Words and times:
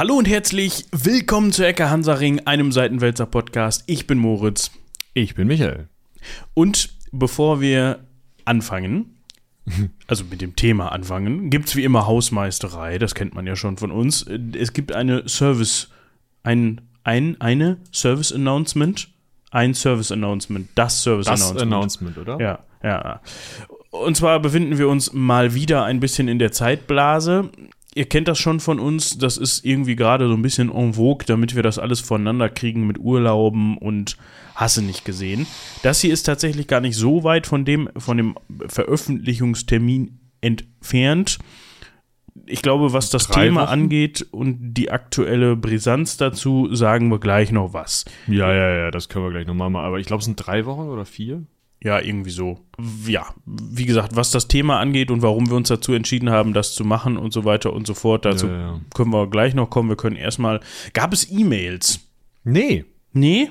Hallo 0.00 0.14
und 0.14 0.26
herzlich 0.26 0.86
willkommen 0.92 1.52
zu 1.52 1.62
Ecke 1.62 1.90
Hansaring, 1.90 2.46
einem 2.46 2.72
Seitenwälzer 2.72 3.26
Podcast. 3.26 3.84
Ich 3.84 4.06
bin 4.06 4.16
Moritz. 4.16 4.70
Ich 5.12 5.34
bin 5.34 5.46
Michael. 5.46 5.88
Und 6.54 6.94
bevor 7.12 7.60
wir 7.60 7.98
anfangen, 8.46 9.18
also 10.06 10.24
mit 10.24 10.40
dem 10.40 10.56
Thema 10.56 10.90
anfangen, 10.92 11.50
gibt 11.50 11.68
es 11.68 11.76
wie 11.76 11.84
immer 11.84 12.06
Hausmeisterei, 12.06 12.96
das 12.96 13.14
kennt 13.14 13.34
man 13.34 13.46
ja 13.46 13.56
schon 13.56 13.76
von 13.76 13.90
uns. 13.90 14.24
Es 14.58 14.72
gibt 14.72 14.92
eine 14.92 15.28
Service, 15.28 15.90
ein, 16.44 16.80
ein, 17.04 17.38
eine 17.38 17.76
Service-Announcement, 17.92 19.06
ein 19.50 19.74
Service-Announcement, 19.74 20.70
das 20.76 21.02
Service-Announcement. 21.02 21.56
Das 21.56 21.62
Announcement, 21.62 22.16
oder? 22.16 22.40
Ja, 22.40 22.58
ja. 22.82 23.20
Und 23.90 24.16
zwar 24.16 24.40
befinden 24.40 24.78
wir 24.78 24.88
uns 24.88 25.12
mal 25.12 25.52
wieder 25.52 25.84
ein 25.84 26.00
bisschen 26.00 26.26
in 26.28 26.38
der 26.38 26.52
Zeitblase. 26.52 27.50
Ihr 27.94 28.04
kennt 28.04 28.28
das 28.28 28.38
schon 28.38 28.60
von 28.60 28.78
uns, 28.78 29.18
das 29.18 29.36
ist 29.36 29.64
irgendwie 29.64 29.96
gerade 29.96 30.28
so 30.28 30.34
ein 30.34 30.42
bisschen 30.42 30.70
en 30.70 30.94
vogue, 30.94 31.26
damit 31.26 31.56
wir 31.56 31.64
das 31.64 31.78
alles 31.78 31.98
voneinander 31.98 32.48
kriegen 32.48 32.86
mit 32.86 32.98
Urlauben 32.98 33.76
und 33.78 34.16
hasse 34.54 34.82
nicht 34.82 35.04
gesehen. 35.04 35.46
Das 35.82 36.00
hier 36.00 36.12
ist 36.12 36.22
tatsächlich 36.22 36.68
gar 36.68 36.80
nicht 36.80 36.96
so 36.96 37.24
weit 37.24 37.48
von 37.48 37.64
dem, 37.64 37.88
von 37.96 38.16
dem 38.16 38.36
Veröffentlichungstermin 38.68 40.20
entfernt. 40.40 41.38
Ich 42.46 42.62
glaube, 42.62 42.92
was 42.92 43.10
das 43.10 43.26
Drei 43.26 43.46
Thema 43.46 43.62
Wochen? 43.62 43.70
angeht 43.70 44.24
und 44.30 44.74
die 44.74 44.90
aktuelle 44.92 45.56
Brisanz 45.56 46.16
dazu, 46.16 46.72
sagen 46.72 47.08
wir 47.08 47.18
gleich 47.18 47.50
noch 47.50 47.72
was. 47.72 48.04
Ja, 48.28 48.52
ja, 48.52 48.76
ja, 48.76 48.90
das 48.92 49.08
können 49.08 49.24
wir 49.24 49.32
gleich 49.32 49.46
nochmal 49.48 49.68
machen. 49.68 49.86
Aber 49.86 49.98
ich 49.98 50.06
glaube, 50.06 50.20
es 50.20 50.26
sind 50.26 50.36
drei 50.36 50.64
Wochen 50.64 50.88
oder 50.88 51.04
vier. 51.04 51.42
Ja, 51.82 51.98
irgendwie 52.00 52.30
so. 52.30 52.60
Ja, 53.06 53.26
wie 53.46 53.86
gesagt, 53.86 54.14
was 54.14 54.30
das 54.30 54.48
Thema 54.48 54.80
angeht 54.80 55.10
und 55.10 55.22
warum 55.22 55.48
wir 55.48 55.56
uns 55.56 55.68
dazu 55.68 55.92
entschieden 55.94 56.28
haben, 56.30 56.52
das 56.52 56.74
zu 56.74 56.84
machen 56.84 57.16
und 57.16 57.32
so 57.32 57.44
weiter 57.46 57.72
und 57.72 57.86
so 57.86 57.94
fort, 57.94 58.24
dazu 58.26 58.48
Ja, 58.48 58.58
ja. 58.58 58.80
können 58.94 59.10
wir 59.12 59.28
gleich 59.28 59.54
noch 59.54 59.70
kommen. 59.70 59.88
Wir 59.88 59.96
können 59.96 60.16
erstmal. 60.16 60.60
Gab 60.92 61.12
es 61.14 61.30
E-Mails? 61.30 62.00
Nee. 62.44 62.84
Nee? 63.12 63.50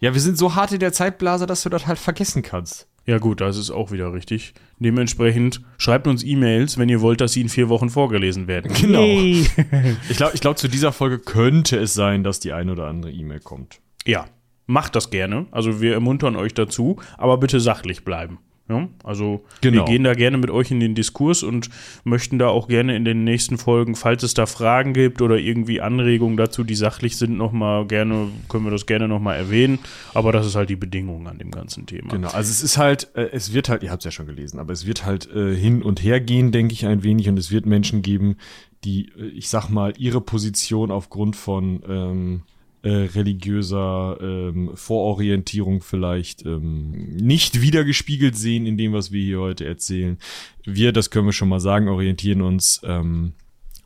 Ja, 0.00 0.12
wir 0.14 0.20
sind 0.20 0.38
so 0.38 0.54
hart 0.56 0.72
in 0.72 0.80
der 0.80 0.92
Zeitblase, 0.92 1.46
dass 1.46 1.62
du 1.62 1.68
das 1.68 1.86
halt 1.86 1.98
vergessen 1.98 2.42
kannst. 2.42 2.88
Ja, 3.06 3.18
gut, 3.18 3.40
das 3.40 3.56
ist 3.56 3.70
auch 3.70 3.90
wieder 3.90 4.12
richtig. 4.12 4.52
Dementsprechend 4.78 5.62
schreibt 5.78 6.06
uns 6.06 6.22
E-Mails, 6.24 6.76
wenn 6.78 6.88
ihr 6.88 7.00
wollt, 7.00 7.20
dass 7.20 7.32
sie 7.32 7.40
in 7.40 7.48
vier 7.48 7.68
Wochen 7.68 7.88
vorgelesen 7.90 8.48
werden. 8.48 8.72
Genau. 8.80 9.00
Yay. 9.00 9.46
Ich 10.10 10.16
glaube, 10.16 10.32
ich 10.34 10.40
glaub, 10.40 10.58
zu 10.58 10.68
dieser 10.68 10.92
Folge 10.92 11.18
könnte 11.18 11.78
es 11.78 11.94
sein, 11.94 12.22
dass 12.22 12.38
die 12.38 12.52
ein 12.52 12.68
oder 12.70 12.86
andere 12.86 13.10
E-Mail 13.12 13.40
kommt. 13.40 13.80
ja, 14.04 14.26
macht 14.68 14.94
das 14.94 15.10
gerne. 15.10 15.46
Also 15.50 15.80
wir 15.80 15.94
ermuntern 15.94 16.36
euch 16.36 16.54
dazu, 16.54 16.98
aber 17.16 17.38
bitte 17.38 17.58
sachlich 17.58 18.04
bleiben. 18.04 18.38
Ja, 18.70 18.86
also 19.02 19.46
wir 19.62 19.70
Genau. 19.70 19.86
gehen 19.86 20.04
da 20.04 20.12
gerne 20.12 20.36
mit 20.36 20.50
euch 20.50 20.70
in 20.70 20.78
den 20.78 20.94
Diskurs 20.94 21.42
und 21.42 21.70
möchten 22.04 22.38
da 22.38 22.48
auch 22.48 22.68
gerne 22.68 22.94
in 22.96 23.06
den 23.06 23.24
nächsten 23.24 23.56
Folgen, 23.56 23.94
falls 23.96 24.22
es 24.22 24.34
da 24.34 24.44
Fragen 24.44 24.92
gibt 24.92 25.22
oder 25.22 25.38
irgendwie 25.38 25.80
Anregungen 25.80 26.36
dazu, 26.36 26.64
die 26.64 26.74
sachlich 26.74 27.16
sind, 27.16 27.38
noch 27.38 27.50
mal 27.52 27.86
gerne 27.86 28.28
können 28.50 28.64
wir 28.64 28.70
das 28.70 28.84
gerne 28.84 29.08
noch 29.08 29.20
mal 29.20 29.36
erwähnen. 29.36 29.78
Aber 30.12 30.32
das 30.32 30.46
ist 30.46 30.54
halt 30.54 30.68
die 30.68 30.76
Bedingung 30.76 31.26
an 31.28 31.38
dem 31.38 31.50
ganzen 31.50 31.86
Thema. 31.86 32.10
Genau, 32.10 32.28
also 32.28 32.50
es 32.50 32.62
ist 32.62 32.76
halt, 32.76 33.08
äh, 33.14 33.30
es 33.32 33.54
wird 33.54 33.70
halt, 33.70 33.82
ihr 33.82 33.90
habt 33.90 34.02
es 34.02 34.04
ja 34.04 34.10
schon 34.10 34.26
gelesen, 34.26 34.58
aber 34.60 34.74
es 34.74 34.86
wird 34.86 35.06
halt 35.06 35.34
äh, 35.34 35.56
hin 35.56 35.80
und 35.82 36.02
her 36.04 36.20
gehen, 36.20 36.52
denke 36.52 36.74
ich 36.74 36.84
ein 36.84 37.02
wenig, 37.02 37.26
und 37.30 37.38
es 37.38 37.50
wird 37.50 37.64
Menschen 37.64 38.02
geben, 38.02 38.36
die, 38.84 39.08
äh, 39.18 39.28
ich 39.28 39.48
sag 39.48 39.70
mal, 39.70 39.94
ihre 39.96 40.20
Position 40.20 40.90
aufgrund 40.90 41.36
von 41.36 41.80
ähm, 41.88 42.42
äh, 42.82 42.90
religiöser 42.90 44.18
ähm, 44.20 44.70
Vororientierung 44.74 45.82
vielleicht 45.82 46.44
ähm, 46.46 47.16
nicht 47.16 47.60
wiedergespiegelt 47.60 48.36
sehen 48.36 48.66
in 48.66 48.76
dem, 48.76 48.92
was 48.92 49.10
wir 49.12 49.22
hier 49.22 49.40
heute 49.40 49.66
erzählen. 49.66 50.18
Wir, 50.64 50.92
das 50.92 51.10
können 51.10 51.26
wir 51.26 51.32
schon 51.32 51.48
mal 51.48 51.60
sagen, 51.60 51.88
orientieren 51.88 52.42
uns 52.42 52.80
ähm, 52.84 53.32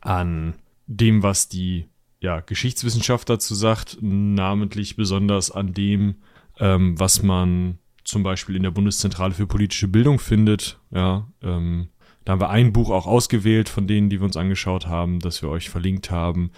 an 0.01 0.55
dem, 0.87 1.23
was 1.23 1.49
die 1.49 1.85
ja, 2.19 2.39
Geschichtswissenschaft 2.39 3.29
dazu 3.29 3.55
sagt, 3.55 3.97
namentlich 4.01 4.95
besonders 4.95 5.51
an 5.51 5.73
dem, 5.73 6.15
ähm, 6.59 6.99
was 6.99 7.21
man 7.23 7.79
zum 8.03 8.23
Beispiel 8.23 8.55
in 8.55 8.63
der 8.63 8.71
Bundeszentrale 8.71 9.33
für 9.33 9.47
politische 9.47 9.87
Bildung 9.87 10.19
findet. 10.19 10.79
Ja, 10.91 11.27
ähm, 11.41 11.89
da 12.25 12.33
haben 12.33 12.41
wir 12.41 12.49
ein 12.49 12.71
Buch 12.71 12.89
auch 12.89 13.07
ausgewählt 13.07 13.67
von 13.67 13.87
denen, 13.87 14.09
die 14.09 14.19
wir 14.19 14.25
uns 14.25 14.37
angeschaut 14.37 14.87
haben, 14.87 15.19
das 15.19 15.41
wir 15.41 15.49
euch 15.49 15.69
verlinkt 15.69 16.09
haben. 16.11 16.51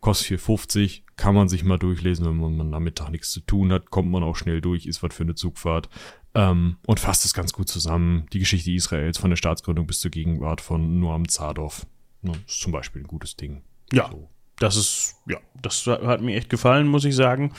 Kostet 0.00 0.40
4,50, 0.40 1.02
kann 1.22 1.36
man 1.36 1.48
sich 1.48 1.62
mal 1.62 1.78
durchlesen, 1.78 2.26
wenn 2.26 2.56
man 2.56 2.74
am 2.74 2.82
Mittag 2.82 3.10
nichts 3.10 3.30
zu 3.30 3.38
tun 3.38 3.70
hat, 3.70 3.90
kommt 3.92 4.10
man 4.10 4.24
auch 4.24 4.34
schnell 4.34 4.60
durch, 4.60 4.86
ist 4.86 5.04
was 5.04 5.14
für 5.14 5.22
eine 5.22 5.36
Zugfahrt. 5.36 5.88
Ähm, 6.34 6.78
und 6.84 6.98
fasst 6.98 7.24
es 7.24 7.32
ganz 7.32 7.52
gut 7.52 7.68
zusammen. 7.68 8.26
Die 8.32 8.40
Geschichte 8.40 8.72
Israels 8.72 9.18
von 9.18 9.30
der 9.30 9.36
Staatsgründung 9.36 9.86
bis 9.86 10.00
zur 10.00 10.10
Gegenwart 10.10 10.60
von 10.60 10.98
Noam 10.98 11.28
Zadov. 11.28 11.86
Ne, 12.22 12.32
ist 12.48 12.60
zum 12.60 12.72
Beispiel 12.72 13.02
ein 13.02 13.06
gutes 13.06 13.36
Ding. 13.36 13.62
Ja, 13.92 14.08
So. 14.10 14.28
das 14.58 14.74
ist, 14.74 15.14
ja, 15.28 15.38
das 15.62 15.86
hat 15.86 16.22
mir 16.22 16.36
echt 16.36 16.50
gefallen, 16.50 16.88
muss 16.88 17.04
ich 17.04 17.14
sagen. 17.14 17.52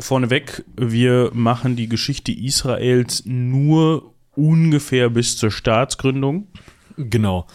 Vorneweg, 0.00 0.64
wir 0.76 1.30
machen 1.34 1.76
die 1.76 1.88
Geschichte 1.88 2.32
Israels 2.32 3.22
nur 3.26 4.12
ungefähr 4.34 5.08
bis 5.08 5.36
zur 5.36 5.52
Staatsgründung. 5.52 6.48
Genau. 6.96 7.46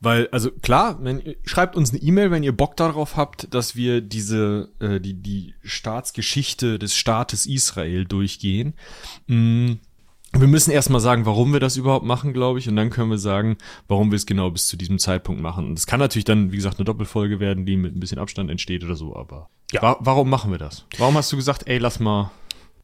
Weil, 0.00 0.28
also 0.30 0.50
klar, 0.52 0.98
wenn, 1.02 1.34
schreibt 1.44 1.74
uns 1.74 1.90
eine 1.90 2.00
E-Mail, 2.00 2.30
wenn 2.30 2.44
ihr 2.44 2.52
Bock 2.56 2.76
darauf 2.76 3.16
habt, 3.16 3.52
dass 3.52 3.74
wir 3.74 4.00
diese, 4.00 4.68
äh, 4.80 5.00
die, 5.00 5.14
die 5.14 5.54
Staatsgeschichte 5.62 6.78
des 6.78 6.94
Staates 6.94 7.46
Israel 7.46 8.04
durchgehen. 8.04 8.74
Mm, 9.26 9.72
Wir 10.34 10.46
müssen 10.46 10.70
erstmal 10.70 11.00
sagen, 11.00 11.24
warum 11.26 11.52
wir 11.52 11.58
das 11.60 11.76
überhaupt 11.76 12.04
machen, 12.04 12.32
glaube 12.32 12.58
ich, 12.58 12.68
und 12.68 12.76
dann 12.76 12.90
können 12.90 13.10
wir 13.10 13.18
sagen, 13.18 13.56
warum 13.88 14.10
wir 14.12 14.16
es 14.16 14.26
genau 14.26 14.50
bis 14.50 14.68
zu 14.68 14.76
diesem 14.76 14.98
Zeitpunkt 14.98 15.40
machen. 15.42 15.66
Und 15.66 15.78
es 15.78 15.86
kann 15.86 15.98
natürlich 16.00 16.26
dann, 16.26 16.52
wie 16.52 16.56
gesagt, 16.56 16.78
eine 16.78 16.84
Doppelfolge 16.84 17.40
werden, 17.40 17.64
die 17.66 17.76
mit 17.76 17.96
ein 17.96 18.00
bisschen 18.00 18.18
Abstand 18.18 18.50
entsteht 18.50 18.84
oder 18.84 18.94
so, 18.94 19.16
aber 19.16 19.48
Ja. 19.72 19.82
wa 19.82 19.96
warum 20.00 20.28
machen 20.30 20.50
wir 20.50 20.58
das? 20.58 20.84
Warum 20.98 21.16
hast 21.16 21.32
du 21.32 21.36
gesagt, 21.36 21.62
ey, 21.66 21.78
lass 21.78 21.98
mal. 21.98 22.30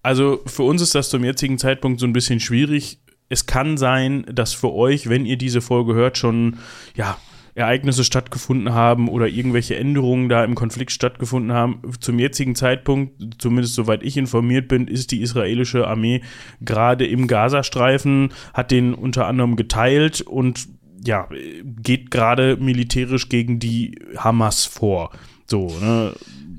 Also 0.03 0.41
für 0.47 0.65
uns 0.65 0.83
ist 0.83 0.95
das 0.95 1.11
zum 1.11 1.23
jetzigen 1.23 1.59
Zeitpunkt 1.59 2.01
so 2.01 2.07
ein 2.07 2.13
bisschen 2.13 2.41
schwierig. 2.41 2.99
Es 3.29 3.47
kann 3.47 3.77
sein, 3.77 4.25
dass 4.33 4.53
für 4.53 4.73
euch, 4.73 5.09
wenn 5.09 5.27
ihr 5.27 5.37
diese 5.37 5.61
Folge 5.61 5.95
hört, 5.95 6.19
schon 6.19 6.59
ja, 6.95 7.17
Ereignisse 7.55 8.03
stattgefunden 8.03 8.75
haben 8.75 9.09
oder 9.09 9.29
irgendwelche 9.29 9.77
Änderungen 9.77 10.29
da 10.29 10.45
im 10.45 10.57
Konflikt 10.57 10.91
stattgefunden 10.91 11.53
haben. 11.53 11.81
Zum 12.01 12.19
jetzigen 12.19 12.57
Zeitpunkt, 12.57 13.41
zumindest 13.41 13.75
soweit 13.75 14.03
ich 14.03 14.17
informiert 14.17 14.67
bin, 14.67 14.89
ist 14.89 15.13
die 15.13 15.23
israelische 15.23 15.87
Armee 15.87 16.21
gerade 16.61 17.07
im 17.07 17.29
Gazastreifen, 17.29 18.33
hat 18.53 18.73
den 18.73 18.93
unter 18.93 19.27
anderem 19.27 19.55
geteilt 19.55 20.21
und 20.21 20.69
ja, 21.07 21.29
geht 21.65 22.11
gerade 22.11 22.57
militärisch 22.57 23.29
gegen 23.29 23.59
die 23.61 23.99
Hamas 24.17 24.65
vor. 24.65 25.11
So, 25.47 25.69
ne? 25.81 26.15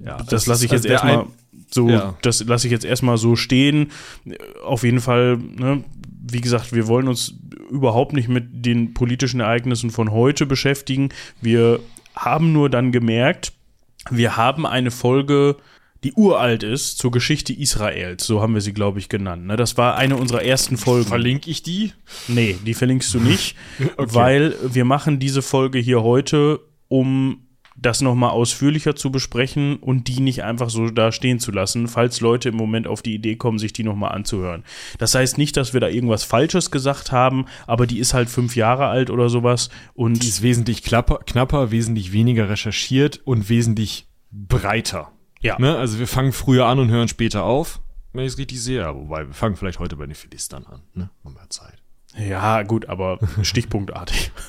Ja, 0.05 0.17
das 0.29 0.45
lasse 0.45 0.65
ich 0.65 0.71
jetzt 0.71 0.87
also 0.87 1.03
der 1.03 1.09
erstmal 1.09 1.25
so, 1.71 1.89
Ja. 1.89 2.15
das 2.21 2.43
lasse 2.45 2.67
ich 2.67 2.71
jetzt 2.71 2.85
erstmal 2.85 3.17
so 3.17 3.35
stehen. 3.35 3.91
Auf 4.63 4.83
jeden 4.83 5.01
Fall, 5.01 5.37
ne, 5.37 5.83
wie 6.31 6.41
gesagt, 6.41 6.73
wir 6.73 6.87
wollen 6.87 7.07
uns 7.07 7.35
überhaupt 7.69 8.13
nicht 8.13 8.27
mit 8.27 8.65
den 8.65 8.93
politischen 8.93 9.39
Ereignissen 9.39 9.89
von 9.91 10.11
heute 10.11 10.45
beschäftigen. 10.45 11.09
Wir 11.41 11.79
haben 12.15 12.51
nur 12.51 12.69
dann 12.69 12.91
gemerkt, 12.91 13.53
wir 14.09 14.37
haben 14.37 14.65
eine 14.65 14.91
Folge, 14.91 15.57
die 16.03 16.13
uralt 16.13 16.63
ist, 16.63 16.99
zur 16.99 17.11
Geschichte 17.11 17.53
Israels. 17.53 18.25
So 18.25 18.41
haben 18.41 18.53
wir 18.53 18.61
sie, 18.61 18.73
glaube 18.73 18.99
ich, 18.99 19.09
genannt. 19.09 19.47
Ne? 19.47 19.55
Das 19.55 19.77
war 19.77 19.95
eine 19.95 20.17
unserer 20.17 20.43
ersten 20.43 20.77
Folgen. 20.77 21.07
Verlinke 21.07 21.49
ich 21.49 21.63
die? 21.63 21.93
Nee, 22.27 22.55
die 22.65 22.75
verlinkst 22.75 23.13
du 23.13 23.19
nicht, 23.19 23.55
Okay. 23.97 24.13
weil 24.13 24.55
wir 24.63 24.85
machen 24.85 25.19
diese 25.19 25.41
Folge 25.41 25.79
hier 25.79 26.03
heute, 26.03 26.59
um 26.87 27.44
das 27.77 28.01
nochmal 28.01 28.29
ausführlicher 28.29 28.95
zu 28.95 29.11
besprechen 29.11 29.75
und 29.77 30.07
die 30.07 30.21
nicht 30.21 30.43
einfach 30.43 30.69
so 30.69 30.89
da 30.89 31.11
stehen 31.11 31.39
zu 31.39 31.51
lassen, 31.51 31.87
falls 31.87 32.21
Leute 32.21 32.49
im 32.49 32.55
Moment 32.55 32.87
auf 32.87 33.01
die 33.01 33.13
Idee 33.13 33.35
kommen, 33.35 33.59
sich 33.59 33.73
die 33.73 33.83
nochmal 33.83 34.13
anzuhören. 34.13 34.63
Das 34.97 35.13
heißt 35.13 35.37
nicht, 35.37 35.57
dass 35.57 35.73
wir 35.73 35.81
da 35.81 35.87
irgendwas 35.89 36.23
Falsches 36.23 36.71
gesagt 36.71 37.11
haben, 37.11 37.45
aber 37.67 37.85
die 37.85 37.99
ist 37.99 38.13
halt 38.13 38.29
fünf 38.29 38.55
Jahre 38.55 38.87
alt 38.87 39.09
oder 39.09 39.27
sowas 39.29 39.69
und 39.93 40.23
Die 40.23 40.27
ist 40.29 40.41
wesentlich 40.41 40.83
klapper, 40.83 41.19
knapper, 41.25 41.71
wesentlich 41.71 42.13
weniger 42.13 42.49
recherchiert 42.49 43.19
und 43.25 43.49
wesentlich 43.49 44.07
breiter. 44.31 45.11
ja, 45.41 45.57
Ne? 45.59 45.77
Also 45.77 45.99
wir 45.99 46.07
fangen 46.07 46.31
früher 46.31 46.65
an 46.67 46.79
und 46.79 46.89
hören 46.89 47.07
später 47.09 47.43
auf, 47.43 47.81
wenn 48.13 48.23
ich 48.25 48.33
es 48.33 48.37
richtig 48.37 48.61
sehe. 48.61 48.79
Ja, 48.79 48.95
wobei, 48.95 49.27
wir 49.27 49.33
fangen 49.33 49.57
vielleicht 49.57 49.79
heute 49.79 49.97
bei 49.97 50.05
den 50.05 50.15
Philistern 50.15 50.65
an. 50.65 50.81
Ne? 50.93 51.09
Haben 51.25 51.35
wir 51.35 51.49
Zeit. 51.49 51.75
Ja, 52.17 52.63
gut, 52.63 52.87
aber 52.87 53.19
stichpunktartig. 53.41 54.31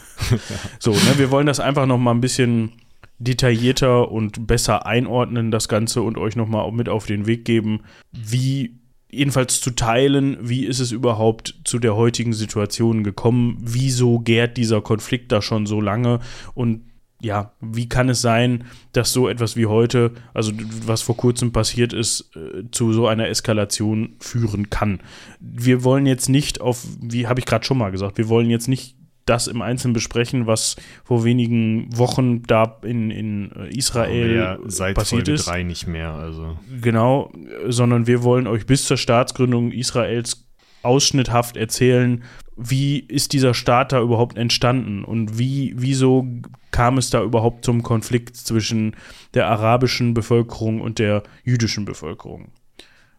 So, 0.78 0.92
ne, 0.92 1.18
wir 1.18 1.30
wollen 1.30 1.46
das 1.46 1.60
einfach 1.60 1.84
noch 1.84 1.98
mal 1.98 2.12
ein 2.12 2.22
bisschen 2.22 2.72
detaillierter 3.18 4.10
und 4.10 4.46
besser 4.46 4.86
einordnen, 4.86 5.50
das 5.50 5.68
Ganze, 5.68 6.02
und 6.02 6.18
euch 6.18 6.36
noch 6.36 6.48
mal 6.48 6.70
mit 6.72 6.88
auf 6.88 7.06
den 7.06 7.26
Weg 7.26 7.44
geben, 7.44 7.80
wie 8.12 8.78
jedenfalls 9.10 9.60
zu 9.60 9.70
teilen, 9.70 10.36
wie 10.40 10.64
ist 10.64 10.80
es 10.80 10.92
überhaupt 10.92 11.60
zu 11.64 11.78
der 11.78 11.96
heutigen 11.96 12.32
Situation 12.32 13.04
gekommen, 13.04 13.56
wieso 13.60 14.18
gärt 14.18 14.56
dieser 14.56 14.82
Konflikt 14.82 15.32
da 15.32 15.40
schon 15.40 15.66
so 15.66 15.80
lange 15.80 16.20
und 16.54 16.82
ja, 17.22 17.52
wie 17.60 17.88
kann 17.88 18.10
es 18.10 18.20
sein, 18.20 18.64
dass 18.92 19.12
so 19.12 19.28
etwas 19.28 19.56
wie 19.56 19.66
heute, 19.66 20.12
also 20.34 20.52
was 20.84 21.00
vor 21.00 21.16
kurzem 21.16 21.50
passiert 21.50 21.94
ist, 21.94 22.30
äh, 22.36 22.64
zu 22.70 22.92
so 22.92 23.06
einer 23.06 23.28
Eskalation 23.28 24.16
führen 24.20 24.68
kann? 24.68 25.00
Wir 25.40 25.82
wollen 25.82 26.04
jetzt 26.04 26.28
nicht 26.28 26.60
auf, 26.60 26.86
wie 27.00 27.26
habe 27.26 27.40
ich 27.40 27.46
gerade 27.46 27.64
schon 27.64 27.78
mal 27.78 27.90
gesagt, 27.90 28.18
wir 28.18 28.28
wollen 28.28 28.50
jetzt 28.50 28.68
nicht 28.68 28.96
das 29.26 29.48
im 29.48 29.60
Einzelnen 29.60 29.92
besprechen, 29.92 30.46
was 30.46 30.76
vor 31.04 31.24
wenigen 31.24 31.88
Wochen 31.96 32.42
da 32.44 32.78
in, 32.82 33.10
in 33.10 33.50
Israel 33.70 34.34
ja, 34.34 34.58
seit 34.66 34.94
passiert 34.94 35.26
Folge 35.26 35.32
ist. 35.32 35.46
drei 35.46 35.62
nicht 35.62 35.86
mehr, 35.86 36.12
also. 36.12 36.56
Genau, 36.80 37.32
sondern 37.66 38.06
wir 38.06 38.22
wollen 38.22 38.46
euch 38.46 38.66
bis 38.66 38.86
zur 38.86 38.96
Staatsgründung 38.96 39.72
Israels 39.72 40.46
ausschnitthaft 40.82 41.56
erzählen, 41.56 42.22
wie 42.56 43.00
ist 43.00 43.32
dieser 43.32 43.52
Staat 43.52 43.92
da 43.92 44.00
überhaupt 44.00 44.38
entstanden 44.38 45.04
und 45.04 45.38
wie, 45.38 45.74
wieso 45.76 46.26
kam 46.70 46.96
es 46.96 47.10
da 47.10 47.22
überhaupt 47.22 47.64
zum 47.64 47.82
Konflikt 47.82 48.36
zwischen 48.36 48.96
der 49.34 49.48
arabischen 49.48 50.14
Bevölkerung 50.14 50.80
und 50.80 50.98
der 50.98 51.22
jüdischen 51.44 51.84
Bevölkerung. 51.84 52.48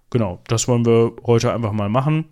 Genau, 0.09 0.41
das 0.47 0.67
wollen 0.67 0.85
wir 0.85 1.13
heute 1.25 1.53
einfach 1.53 1.73
mal 1.73 1.89
machen. 1.89 2.25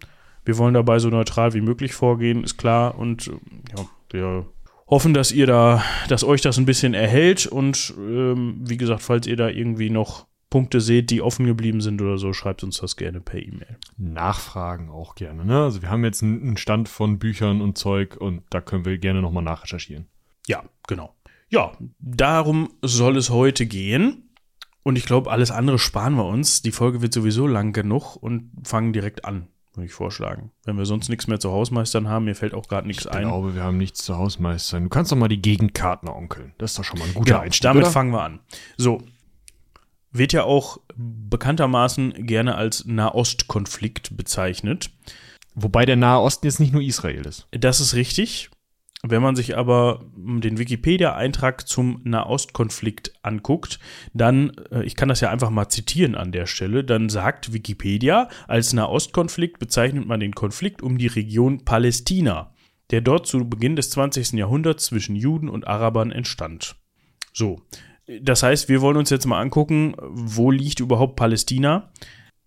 Wir 0.46 0.58
wollen 0.58 0.74
dabei 0.74 1.00
so 1.00 1.10
neutral 1.10 1.54
wie 1.54 1.62
möglich 1.62 1.94
vorgehen, 1.94 2.44
ist 2.44 2.58
klar. 2.58 2.98
Und 2.98 3.28
ja, 3.28 3.86
wir 4.12 4.46
hoffen, 4.88 5.14
dass 5.14 5.32
ihr 5.32 5.48
da, 5.48 5.84
dass 6.08 6.24
euch 6.24 6.42
das 6.42 6.58
ein 6.58 6.66
bisschen 6.66 6.94
erhält. 6.94 7.48
Und 7.48 7.94
ähm, 7.98 8.58
wie 8.62 8.78
gesagt, 8.78 9.02
falls 9.02 9.28
ihr 9.28 9.36
da 9.36 9.50
irgendwie 9.50 9.90
noch 9.90 10.28
Punkte 10.50 10.80
seht, 10.80 11.10
die 11.10 11.22
offen 11.22 11.46
geblieben 11.46 11.82
sind 11.82 12.02
oder 12.02 12.18
so, 12.18 12.32
schreibt 12.32 12.64
uns 12.64 12.78
das 12.78 12.96
gerne 12.96 13.20
per 13.20 13.42
E-Mail. 13.42 13.78
Nachfragen 13.98 14.90
auch 14.90 15.16
gerne, 15.16 15.44
ne? 15.44 15.64
Also 15.64 15.82
wir 15.82 15.90
haben 15.90 16.06
jetzt 16.06 16.24
einen 16.24 16.56
Stand 16.58 16.88
von 16.88 17.20
Büchern 17.20 17.62
und 17.62 17.78
Zeug 17.78 18.16
und 18.18 18.44
da 18.52 18.62
können 18.62 18.86
wir 18.86 18.98
gerne 18.98 19.22
nochmal 19.22 19.44
nachrecherchieren. 19.44 20.06
Ja, 20.48 20.64
genau. 20.88 21.14
Ja, 21.50 21.74
darum 22.00 22.70
soll 22.82 23.18
es 23.18 23.30
heute 23.30 23.66
gehen. 23.66 24.30
Und 24.84 24.98
ich 24.98 25.06
glaube, 25.06 25.32
alles 25.32 25.50
andere 25.50 25.80
sparen 25.80 26.16
wir 26.16 26.26
uns. 26.26 26.62
Die 26.62 26.72
Folge 26.72 27.02
wird 27.02 27.12
sowieso 27.12 27.48
lang 27.48 27.74
genug 27.74 28.16
und 28.16 28.52
fangen 28.64 28.94
direkt 28.94 29.26
an, 29.26 29.48
würde 29.78 29.86
ich 29.88 29.94
vorschlagen. 29.94 30.52
Wenn 30.64 30.78
wir 30.78 30.86
sonst 30.86 31.10
nichts 31.10 31.28
mehr 31.28 31.40
zu 31.40 31.52
Hausmeistern 31.52 32.08
haben, 32.08 32.26
mir 32.26 32.36
fällt 32.36 32.54
auch 32.54 32.68
gerade 32.68 32.88
nichts 32.88 33.06
Ich 33.06 33.12
ein. 33.12 33.24
glaube, 33.24 33.56
wir 33.56 33.64
haben 33.64 33.78
nichts 33.78 34.04
zu 34.04 34.18
Hausmeistern. 34.18 34.84
Du 34.84 34.90
kannst 34.90 35.12
doch 35.12 35.18
mal 35.18 35.28
die 35.28 35.42
Gegenkarten 35.42 36.08
onkeln. 36.10 36.54
Das 36.58 36.72
ist 36.72 36.80
doch 36.80 36.84
schon 36.84 37.00
mal 37.00 37.06
ein 37.06 37.14
guter 37.14 37.26
Genau, 37.26 37.40
Einstieg, 37.40 37.64
damit 37.64 37.84
oder? 37.84 37.92
fangen 37.92 38.12
wir 38.12 38.22
an. 38.24 38.40
So. 38.78 39.02
Wird 40.12 40.32
ja 40.34 40.44
auch 40.44 40.80
bekanntermaßen 40.96 42.26
gerne 42.26 42.56
als 42.56 42.86
Nahostkonflikt 42.86 44.16
bezeichnet. 44.16 44.90
Wobei 45.56 45.86
der 45.86 45.96
Nahe 45.98 46.20
Osten 46.22 46.46
jetzt 46.48 46.60
nicht 46.60 46.74
nur 46.74 46.82
Israel 46.82 47.26
ist. 47.26 47.48
Das 47.52 47.80
ist 47.80 47.96
richtig. 47.96 48.50
Wenn 49.08 49.22
man 49.22 49.36
sich 49.36 49.56
aber 49.56 50.04
den 50.16 50.58
Wikipedia-Eintrag 50.58 51.68
zum 51.68 52.02
Nahostkonflikt 52.04 53.14
anguckt, 53.22 53.80
dann, 54.14 54.52
äh, 54.72 54.84
ich 54.84 54.96
kann 54.96 55.10
das 55.10 55.22
ja 55.22 55.30
einfach 55.30 55.52
mal 55.52 55.70
zitieren 55.70 56.16
an 56.16 56.32
der 56.32 56.48
Stelle, 56.48 56.84
dann 56.84 57.10
sagt 57.10 57.54
Wikipedia, 57.54 58.30
als 58.48 58.74
Nahostkonflikt 58.74 59.60
bezeichnet 59.60 60.08
man 60.08 60.20
den 60.20 60.34
Konflikt 60.34 60.82
um 60.82 60.98
die 60.98 61.08
Region 61.08 61.66
Palästina, 61.66 62.52
der 62.90 63.02
dort 63.02 63.28
zu 63.28 63.48
Beginn 63.48 63.76
des 63.76 63.92
20. 63.92 64.34
Jahrhunderts 64.34 64.86
zwischen 64.86 65.16
Juden 65.16 65.50
und 65.50 65.68
Arabern 65.68 66.12
entstand. 66.12 66.76
So, 67.32 67.62
das 68.22 68.42
heißt, 68.42 68.70
wir 68.70 68.82
wollen 68.82 68.98
uns 68.98 69.12
jetzt 69.12 69.28
mal 69.28 69.40
angucken, 69.40 69.96
wo 70.00 70.50
liegt 70.50 70.80
überhaupt 70.80 71.16
Palästina? 71.16 71.92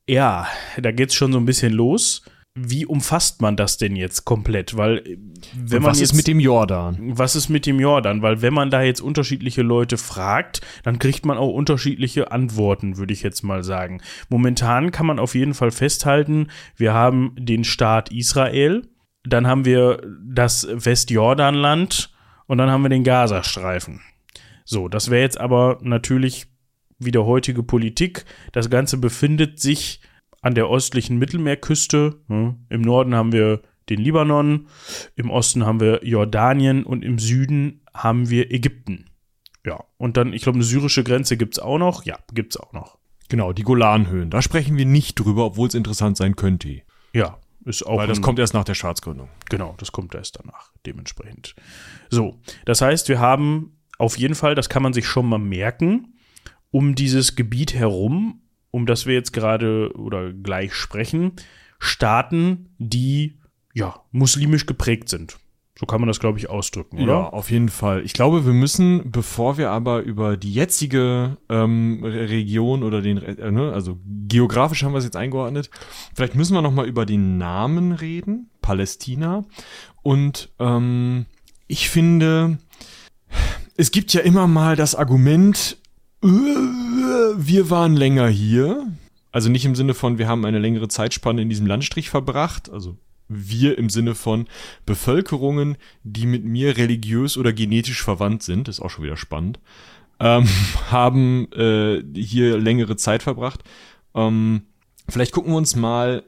Ja, 0.08 0.48
da 0.76 0.90
geht's 0.90 1.14
schon 1.14 1.32
so 1.32 1.38
ein 1.38 1.46
bisschen 1.46 1.72
los. 1.72 2.22
Wie 2.60 2.86
umfasst 2.86 3.40
man 3.40 3.56
das 3.56 3.76
denn 3.76 3.96
jetzt 3.96 4.24
komplett? 4.24 4.76
Weil 4.76 4.98
äh, 4.98 5.18
wenn 5.54 5.78
Und 5.78 5.82
man 5.82 5.90
was 5.92 6.00
jetzt 6.00 6.10
ist 6.10 6.16
mit 6.16 6.26
dem 6.26 6.40
Jordan? 6.40 6.96
was 7.16 7.36
ist 7.36 7.48
mit 7.48 7.66
dem 7.66 7.78
Jordan? 7.78 8.22
Weil 8.22 8.42
wenn 8.42 8.54
man 8.54 8.70
da 8.70 8.82
jetzt 8.82 9.00
unterschiedliche 9.00 9.62
Leute 9.62 9.96
fragt, 9.96 10.60
dann 10.82 10.98
kriegt 10.98 11.24
man 11.24 11.38
auch 11.38 11.52
unterschiedliche 11.52 12.32
Antworten, 12.32 12.96
würde 12.96 13.12
ich 13.12 13.22
jetzt 13.22 13.42
mal 13.42 13.62
sagen. 13.62 14.00
Momentan 14.28 14.90
kann 14.90 15.06
man 15.06 15.18
auf 15.18 15.34
jeden 15.34 15.54
Fall 15.54 15.70
festhalten, 15.70 16.48
wir 16.76 16.92
haben 16.94 17.34
den 17.38 17.64
Staat 17.64 18.10
Israel, 18.10 18.82
dann 19.24 19.46
haben 19.46 19.64
wir 19.64 20.00
das 20.26 20.66
Westjordanland 20.70 22.10
und 22.46 22.58
dann 22.58 22.70
haben 22.70 22.82
wir 22.82 22.88
den 22.88 23.04
Gazastreifen. 23.04 24.00
So, 24.64 24.88
das 24.88 25.10
wäre 25.10 25.22
jetzt 25.22 25.40
aber 25.40 25.78
natürlich 25.82 26.46
wieder 26.98 27.24
heutige 27.24 27.62
Politik. 27.62 28.24
Das 28.52 28.70
Ganze 28.70 28.98
befindet 28.98 29.60
sich 29.60 30.00
an 30.40 30.54
der 30.54 30.70
östlichen 30.70 31.18
Mittelmeerküste. 31.18 32.20
Hm. 32.28 32.66
Im 32.68 32.80
Norden 32.80 33.14
haben 33.14 33.32
wir 33.32 33.62
den 33.88 34.00
Libanon, 34.00 34.68
im 35.16 35.30
Osten 35.30 35.64
haben 35.64 35.80
wir 35.80 36.04
Jordanien 36.04 36.84
und 36.84 37.04
im 37.04 37.18
Süden 37.18 37.80
haben 37.94 38.28
wir 38.28 38.52
Ägypten. 38.52 39.06
Ja, 39.64 39.84
und 39.96 40.16
dann, 40.16 40.32
ich 40.32 40.42
glaube, 40.42 40.56
eine 40.56 40.64
syrische 40.64 41.04
Grenze 41.04 41.36
gibt 41.36 41.54
es 41.54 41.58
auch 41.58 41.78
noch. 41.78 42.04
Ja, 42.04 42.18
gibt 42.32 42.54
es 42.54 42.60
auch 42.60 42.72
noch. 42.72 42.98
Genau, 43.28 43.52
die 43.52 43.62
Golanhöhen. 43.62 44.30
Da 44.30 44.40
sprechen 44.40 44.76
wir 44.76 44.86
nicht 44.86 45.18
drüber, 45.18 45.44
obwohl 45.44 45.68
es 45.68 45.74
interessant 45.74 46.16
sein 46.16 46.36
könnte. 46.36 46.82
Ja, 47.12 47.38
ist 47.64 47.86
auch. 47.86 47.98
Weil 47.98 48.06
das 48.06 48.22
kommt 48.22 48.38
erst 48.38 48.54
nach 48.54 48.64
der 48.64 48.74
Staatsgründung. 48.74 49.28
Genau, 49.50 49.74
das 49.78 49.92
kommt 49.92 50.14
erst 50.14 50.38
danach, 50.38 50.72
dementsprechend. 50.86 51.54
So, 52.08 52.40
das 52.64 52.80
heißt, 52.80 53.08
wir 53.08 53.18
haben 53.18 53.78
auf 53.98 54.16
jeden 54.16 54.34
Fall, 54.34 54.54
das 54.54 54.68
kann 54.68 54.82
man 54.82 54.92
sich 54.92 55.06
schon 55.06 55.26
mal 55.26 55.38
merken, 55.38 56.14
um 56.70 56.94
dieses 56.94 57.36
Gebiet 57.36 57.74
herum, 57.74 58.40
um 58.70 58.86
das 58.86 59.06
wir 59.06 59.14
jetzt 59.14 59.32
gerade 59.32 59.92
oder 59.96 60.32
gleich 60.32 60.74
sprechen, 60.74 61.32
Staaten, 61.78 62.70
die 62.78 63.38
ja 63.74 64.00
muslimisch 64.12 64.66
geprägt 64.66 65.08
sind. 65.08 65.38
So 65.78 65.86
kann 65.86 66.00
man 66.00 66.08
das, 66.08 66.18
glaube 66.18 66.38
ich, 66.40 66.50
ausdrücken, 66.50 66.98
Ja, 66.98 67.04
oder? 67.04 67.32
auf 67.34 67.52
jeden 67.52 67.68
Fall. 67.68 68.04
Ich 68.04 68.12
glaube, 68.12 68.44
wir 68.44 68.52
müssen, 68.52 69.12
bevor 69.12 69.58
wir 69.58 69.70
aber 69.70 70.00
über 70.02 70.36
die 70.36 70.52
jetzige 70.52 71.36
ähm, 71.48 72.00
Re- 72.02 72.28
Region 72.30 72.82
oder 72.82 73.00
den, 73.00 73.18
äh, 73.18 73.50
ne, 73.52 73.72
also 73.72 73.96
geografisch 74.26 74.82
haben 74.82 74.90
wir 74.92 74.98
es 74.98 75.04
jetzt 75.04 75.14
eingeordnet, 75.14 75.70
vielleicht 76.16 76.34
müssen 76.34 76.54
wir 76.54 76.62
noch 76.62 76.72
mal 76.72 76.88
über 76.88 77.06
den 77.06 77.38
Namen 77.38 77.92
reden, 77.92 78.50
Palästina. 78.60 79.44
Und 80.02 80.50
ähm, 80.58 81.26
ich 81.68 81.88
finde, 81.90 82.58
es 83.76 83.92
gibt 83.92 84.12
ja 84.12 84.22
immer 84.22 84.48
mal 84.48 84.74
das 84.74 84.96
Argument, 84.96 85.76
äh, 86.24 86.28
wir 87.36 87.70
waren 87.70 87.96
länger 87.96 88.28
hier. 88.28 88.86
Also 89.32 89.50
nicht 89.50 89.64
im 89.64 89.74
Sinne 89.74 89.94
von, 89.94 90.18
wir 90.18 90.26
haben 90.26 90.44
eine 90.44 90.58
längere 90.58 90.88
Zeitspanne 90.88 91.42
in 91.42 91.48
diesem 91.48 91.66
Landstrich 91.66 92.08
verbracht, 92.10 92.70
also 92.70 92.96
wir 93.28 93.76
im 93.76 93.90
Sinne 93.90 94.14
von 94.14 94.48
Bevölkerungen, 94.86 95.76
die 96.02 96.26
mit 96.26 96.44
mir 96.44 96.76
religiös 96.76 97.36
oder 97.36 97.52
genetisch 97.52 98.02
verwandt 98.02 98.42
sind, 98.42 98.68
ist 98.68 98.80
auch 98.80 98.88
schon 98.88 99.04
wieder 99.04 99.18
spannend, 99.18 99.60
ähm, 100.18 100.48
haben 100.90 101.52
äh, 101.52 102.02
hier 102.14 102.58
längere 102.58 102.96
Zeit 102.96 103.22
verbracht. 103.22 103.62
Ähm, 104.14 104.62
vielleicht 105.08 105.32
gucken 105.32 105.52
wir 105.52 105.58
uns 105.58 105.76
mal 105.76 106.24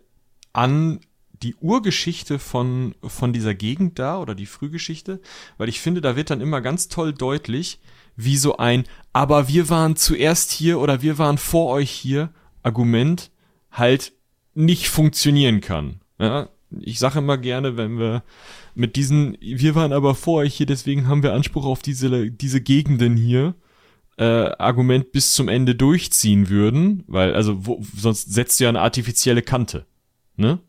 an 0.52 1.00
die 1.42 1.54
Urgeschichte 1.54 2.38
von, 2.38 2.94
von 3.02 3.32
dieser 3.32 3.54
Gegend 3.54 3.98
da 3.98 4.18
oder 4.18 4.34
die 4.34 4.46
Frühgeschichte, 4.46 5.20
weil 5.56 5.70
ich 5.70 5.80
finde, 5.80 6.02
da 6.02 6.16
wird 6.16 6.30
dann 6.30 6.42
immer 6.42 6.60
ganz 6.60 6.88
toll 6.88 7.14
deutlich, 7.14 7.80
wie 8.24 8.36
so 8.36 8.56
ein, 8.56 8.84
aber 9.12 9.48
wir 9.48 9.68
waren 9.68 9.96
zuerst 9.96 10.52
hier 10.52 10.80
oder 10.80 11.02
wir 11.02 11.18
waren 11.18 11.38
vor 11.38 11.70
euch 11.70 11.90
hier 11.90 12.30
Argument 12.62 13.30
halt 13.70 14.12
nicht 14.54 14.88
funktionieren 14.88 15.60
kann. 15.60 16.00
Ja? 16.18 16.48
Ich 16.80 16.98
sage 16.98 17.18
immer 17.18 17.38
gerne, 17.38 17.76
wenn 17.76 17.98
wir 17.98 18.22
mit 18.74 18.96
diesen, 18.96 19.36
wir 19.40 19.74
waren 19.74 19.92
aber 19.92 20.14
vor 20.14 20.42
euch 20.42 20.54
hier, 20.54 20.66
deswegen 20.66 21.08
haben 21.08 21.22
wir 21.22 21.32
Anspruch 21.32 21.64
auf 21.64 21.82
diese, 21.82 22.30
diese 22.30 22.60
Gegenden 22.60 23.16
hier, 23.16 23.54
äh, 24.16 24.52
Argument 24.58 25.12
bis 25.12 25.32
zum 25.32 25.48
Ende 25.48 25.74
durchziehen 25.74 26.48
würden, 26.48 27.04
weil, 27.06 27.34
also, 27.34 27.66
wo, 27.66 27.82
sonst 27.96 28.32
setzt 28.32 28.60
du 28.60 28.64
ja 28.64 28.68
eine 28.68 28.82
artifizielle 28.82 29.42
Kante, 29.42 29.86
ne? 30.36 30.60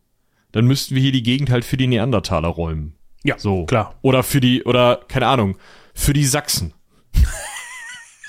Dann 0.53 0.65
müssten 0.65 0.95
wir 0.95 1.01
hier 1.01 1.11
die 1.11 1.23
Gegend 1.23 1.49
halt 1.49 1.63
für 1.63 1.77
die 1.77 1.87
Neandertaler 1.87 2.49
räumen. 2.49 2.95
Ja, 3.23 3.37
So. 3.37 3.65
klar. 3.65 3.95
Oder 4.01 4.23
für 4.23 4.41
die, 4.41 4.63
oder, 4.63 5.01
keine 5.07 5.27
Ahnung, 5.27 5.57
für 5.93 6.13
die 6.13 6.25
Sachsen. 6.25 6.73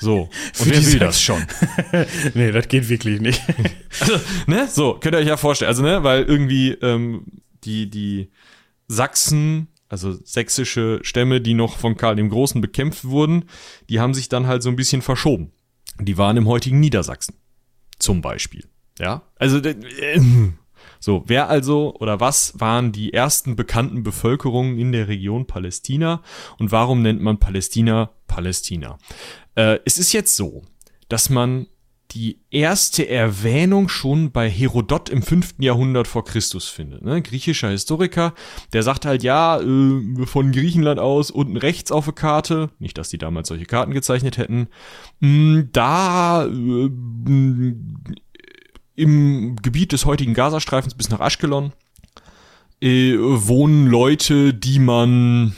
So. 0.02 0.22
Und 0.58 0.70
wer 0.70 0.84
will 0.84 0.98
das 0.98 1.22
schon? 1.22 1.42
nee, 2.34 2.50
das 2.50 2.68
geht 2.68 2.88
wirklich 2.88 3.20
nicht. 3.20 3.40
Also, 4.00 4.18
ne? 4.46 4.68
So, 4.68 4.94
könnt 4.94 5.14
ihr 5.14 5.18
euch 5.18 5.28
ja 5.28 5.36
vorstellen. 5.36 5.68
Also, 5.68 5.82
ne, 5.82 6.02
weil 6.02 6.22
irgendwie 6.22 6.70
ähm, 6.70 7.26
die, 7.62 7.88
die 7.88 8.30
Sachsen, 8.88 9.68
also 9.88 10.16
sächsische 10.24 10.98
Stämme, 11.02 11.40
die 11.42 11.54
noch 11.54 11.76
von 11.76 11.96
Karl 11.96 12.16
dem 12.16 12.30
Großen 12.30 12.60
bekämpft 12.60 13.04
wurden, 13.04 13.44
die 13.90 14.00
haben 14.00 14.14
sich 14.14 14.28
dann 14.30 14.46
halt 14.46 14.62
so 14.62 14.70
ein 14.70 14.76
bisschen 14.76 15.02
verschoben. 15.02 15.52
Die 16.00 16.16
waren 16.16 16.38
im 16.38 16.48
heutigen 16.48 16.80
Niedersachsen. 16.80 17.34
Zum 17.98 18.22
Beispiel. 18.22 18.64
Ja. 18.98 19.22
Also, 19.36 19.58
äh, 19.58 20.20
so, 21.02 21.24
wer 21.26 21.48
also 21.48 21.96
oder 21.98 22.20
was 22.20 22.52
waren 22.60 22.92
die 22.92 23.12
ersten 23.12 23.56
bekannten 23.56 24.04
Bevölkerungen 24.04 24.78
in 24.78 24.92
der 24.92 25.08
Region 25.08 25.48
Palästina 25.48 26.22
und 26.58 26.70
warum 26.70 27.02
nennt 27.02 27.20
man 27.20 27.38
Palästina 27.38 28.10
Palästina? 28.28 28.98
Äh, 29.56 29.80
es 29.84 29.98
ist 29.98 30.12
jetzt 30.12 30.36
so, 30.36 30.62
dass 31.08 31.28
man 31.28 31.66
die 32.12 32.38
erste 32.50 33.08
Erwähnung 33.08 33.88
schon 33.88 34.30
bei 34.30 34.48
Herodot 34.48 35.08
im 35.08 35.22
5. 35.22 35.54
Jahrhundert 35.58 36.06
vor 36.06 36.24
Christus 36.24 36.68
findet. 36.68 37.02
Ne? 37.02 37.20
Griechischer 37.20 37.70
Historiker, 37.70 38.34
der 38.72 38.84
sagt 38.84 39.04
halt, 39.04 39.24
ja, 39.24 39.60
äh, 39.60 40.26
von 40.26 40.52
Griechenland 40.52 41.00
aus 41.00 41.32
unten 41.32 41.56
rechts 41.56 41.90
auf 41.90 42.04
der 42.04 42.14
Karte, 42.14 42.70
nicht, 42.78 42.96
dass 42.96 43.08
die 43.08 43.18
damals 43.18 43.48
solche 43.48 43.64
Karten 43.64 43.92
gezeichnet 43.92 44.36
hätten, 44.38 44.68
mh, 45.20 45.64
da 45.72 46.44
äh, 46.44 46.90
im 48.94 49.56
Gebiet 49.56 49.92
des 49.92 50.04
heutigen 50.04 50.34
Gazastreifens 50.34 50.94
bis 50.94 51.10
nach 51.10 51.20
Aschkelon 51.20 51.72
äh, 52.82 53.16
wohnen 53.16 53.86
Leute, 53.86 54.52
die 54.52 54.78
man 54.78 55.54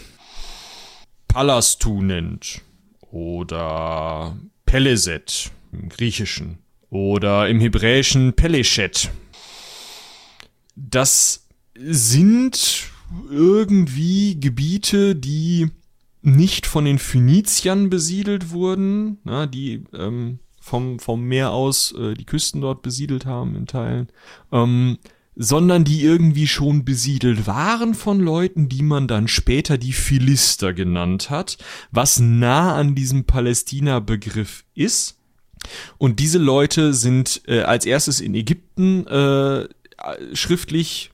Palastu 1.26 2.03
nennt 2.03 2.61
oder 3.00 4.37
Peleset 4.67 5.50
im 5.73 5.88
Griechischen 5.88 6.59
oder 6.91 7.49
im 7.49 7.61
Hebräischen 7.61 8.35
Peleshet. 8.35 9.11
Das 10.76 11.49
sind 11.75 12.85
irgendwie 13.31 14.38
Gebiete, 14.38 15.17
die 15.17 15.71
nicht 16.23 16.67
von 16.67 16.85
den 16.85 16.99
Phöniziern 16.99 17.91
besiedelt 17.91 18.50
wurden, 18.50 19.19
na, 19.25 19.47
die 19.47 19.85
ähm, 19.93 20.38
vom, 20.64 20.99
vom 20.99 21.23
Meer 21.23 21.50
aus 21.50 21.92
äh, 21.92 22.14
die 22.14 22.25
Küsten 22.25 22.62
dort 22.62 22.80
besiedelt 22.80 23.26
haben 23.26 23.54
in 23.54 23.66
Teilen, 23.66 24.09
ähm, 24.50 24.97
sondern 25.37 25.85
die 25.85 26.02
irgendwie 26.02 26.49
schon 26.49 26.87
besiedelt 26.87 27.47
waren 27.47 27.92
von 27.92 28.18
Leuten, 28.18 28.71
die 28.71 28.83
man 28.83 29.06
dann 29.06 29.28
später 29.28 29.76
die 29.76 29.92
Philister 29.92 30.73
genannt 30.73 31.28
hat, 31.28 31.59
was 31.90 32.18
nah 32.18 32.75
an 32.76 32.94
diesem 32.94 33.25
Palästina-Begriff 33.25 34.64
ist. 34.75 35.18
Und 35.99 36.18
diese 36.18 36.38
Leute 36.38 36.94
sind 36.94 37.42
äh, 37.47 37.61
als 37.61 37.85
erstes 37.85 38.21
in 38.21 38.35
Ägypten 38.35 39.06
äh, 39.06 39.68
schriftlich 40.33 41.11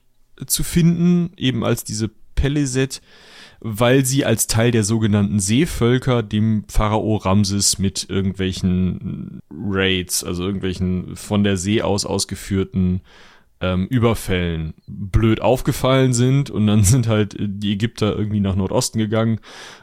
zu 0.47 0.63
finden, 0.63 1.33
eben 1.37 1.65
als 1.65 1.83
diese 1.83 2.09
Peleset, 2.37 3.03
weil 3.61 4.05
sie 4.05 4.25
als 4.25 4.47
Teil 4.47 4.71
der 4.71 4.85
sogenannten 4.85 5.39
Seevölker 5.39 6.23
dem 6.23 6.65
Pharao 6.69 7.17
Ramses 7.17 7.79
mit 7.79 8.09
irgendwelchen 8.09 9.41
Raids, 9.51 10.25
also 10.25 10.45
irgendwelchen 10.45 11.15
von 11.17 11.45
der 11.45 11.57
See 11.57 11.83
aus 11.83 12.07
ausgeführten 12.07 13.03
ähm, 13.61 13.87
Überfällen 13.89 14.73
blöd 14.87 15.43
aufgefallen 15.43 16.15
sind 16.15 16.51
und 16.51 16.67
dann 16.67 16.85
sind 16.85 17.07
halt 17.07 17.37
die 17.39 17.73
Ägypter 17.73 18.17
irgendwie 18.17 18.41
nach 18.41 18.57
Nordosten 18.57 18.99
gegangen 18.99 19.41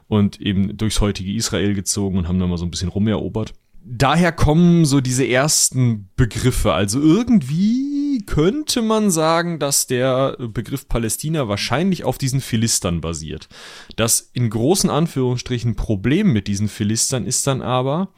und 0.08 0.42
eben 0.42 0.78
durchs 0.78 1.02
heutige 1.02 1.34
Israel 1.34 1.76
gezogen 1.76 2.18
und 2.18 2.28
haben 2.28 2.40
da 2.40 2.48
mal 2.48 2.58
so 2.58 2.66
ein 2.66 2.72
bisschen 2.72 2.90
rumerobert. 2.90 3.54
Daher 3.90 4.34
kommen 4.34 4.84
so 4.84 5.00
diese 5.00 5.26
ersten 5.26 6.10
Begriffe. 6.18 6.74
Also 6.74 7.00
irgendwie 7.00 8.07
könnte 8.28 8.84
man 8.84 9.10
sagen, 9.10 9.58
dass 9.58 9.88
der 9.88 10.38
Begriff 10.38 10.88
Palästina 10.88 11.48
wahrscheinlich 11.48 12.04
auf 12.04 12.20
diesen 12.20 12.42
Philistern 12.42 13.02
basiert. 13.02 13.50
Das 13.96 14.30
in 14.34 14.52
großen 14.52 14.92
Anführungsstrichen 14.92 15.76
Problem 15.76 16.32
mit 16.32 16.48
diesen 16.48 16.68
Philistern 16.68 17.26
ist 17.26 17.48
dann 17.48 17.64
aber, 17.64 18.10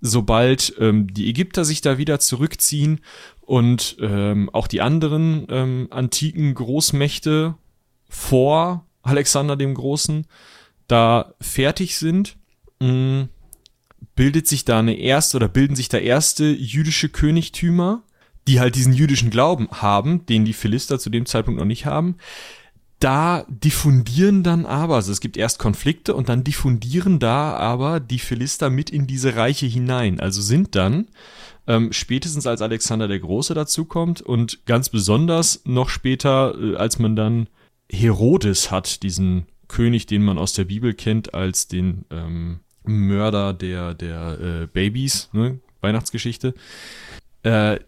sobald 0.00 0.74
ähm, 0.78 1.12
die 1.12 1.28
Ägypter 1.28 1.66
sich 1.66 1.82
da 1.82 1.98
wieder 1.98 2.20
zurückziehen 2.20 3.00
und 3.42 3.98
ähm, 4.00 4.48
auch 4.52 4.66
die 4.66 4.80
anderen 4.80 5.46
ähm, 5.50 5.88
antiken 5.90 6.54
Großmächte 6.54 7.54
vor 8.08 8.86
Alexander 9.02 9.56
dem 9.56 9.74
Großen 9.74 10.26
da 10.86 11.34
fertig 11.40 11.98
sind, 11.98 12.36
mh, 12.80 12.88
mm, 12.88 13.28
bildet 14.14 14.48
sich 14.48 14.64
da 14.64 14.80
eine 14.80 14.98
erste 14.98 15.36
oder 15.36 15.48
bilden 15.48 15.76
sich 15.76 15.88
da 15.88 15.98
erste 15.98 16.46
jüdische 16.46 17.08
Königtümer, 17.08 18.02
die 18.48 18.60
halt 18.60 18.74
diesen 18.74 18.94
jüdischen 18.94 19.30
Glauben 19.30 19.68
haben, 19.70 20.24
den 20.26 20.46
die 20.46 20.54
Philister 20.54 20.98
zu 20.98 21.10
dem 21.10 21.26
Zeitpunkt 21.26 21.60
noch 21.60 21.66
nicht 21.66 21.84
haben. 21.86 22.16
Da 22.98 23.44
diffundieren 23.48 24.42
dann 24.42 24.66
aber, 24.66 24.96
also 24.96 25.12
es 25.12 25.20
gibt 25.20 25.36
erst 25.36 25.58
Konflikte 25.60 26.14
und 26.14 26.28
dann 26.28 26.42
diffundieren 26.42 27.20
da 27.20 27.54
aber 27.54 28.00
die 28.00 28.18
Philister 28.18 28.70
mit 28.70 28.90
in 28.90 29.06
diese 29.06 29.36
Reiche 29.36 29.66
hinein. 29.66 30.18
Also 30.18 30.40
sind 30.40 30.74
dann 30.74 31.08
ähm, 31.68 31.92
spätestens 31.92 32.46
als 32.46 32.62
Alexander 32.62 33.06
der 33.06 33.20
Große 33.20 33.54
dazukommt 33.54 34.22
und 34.22 34.64
ganz 34.66 34.88
besonders 34.88 35.60
noch 35.64 35.90
später, 35.90 36.54
äh, 36.58 36.76
als 36.76 36.98
man 36.98 37.14
dann 37.14 37.48
Herodes 37.90 38.70
hat, 38.70 39.02
diesen 39.02 39.46
König, 39.68 40.06
den 40.06 40.24
man 40.24 40.38
aus 40.38 40.54
der 40.54 40.64
Bibel 40.64 40.94
kennt 40.94 41.34
als 41.34 41.68
den 41.68 42.06
ähm, 42.10 42.60
Mörder 42.82 43.52
der, 43.52 43.92
der 43.94 44.40
äh, 44.40 44.66
Babys, 44.66 45.28
ne? 45.32 45.60
Weihnachtsgeschichte. 45.82 46.54
Äh, 47.42 47.78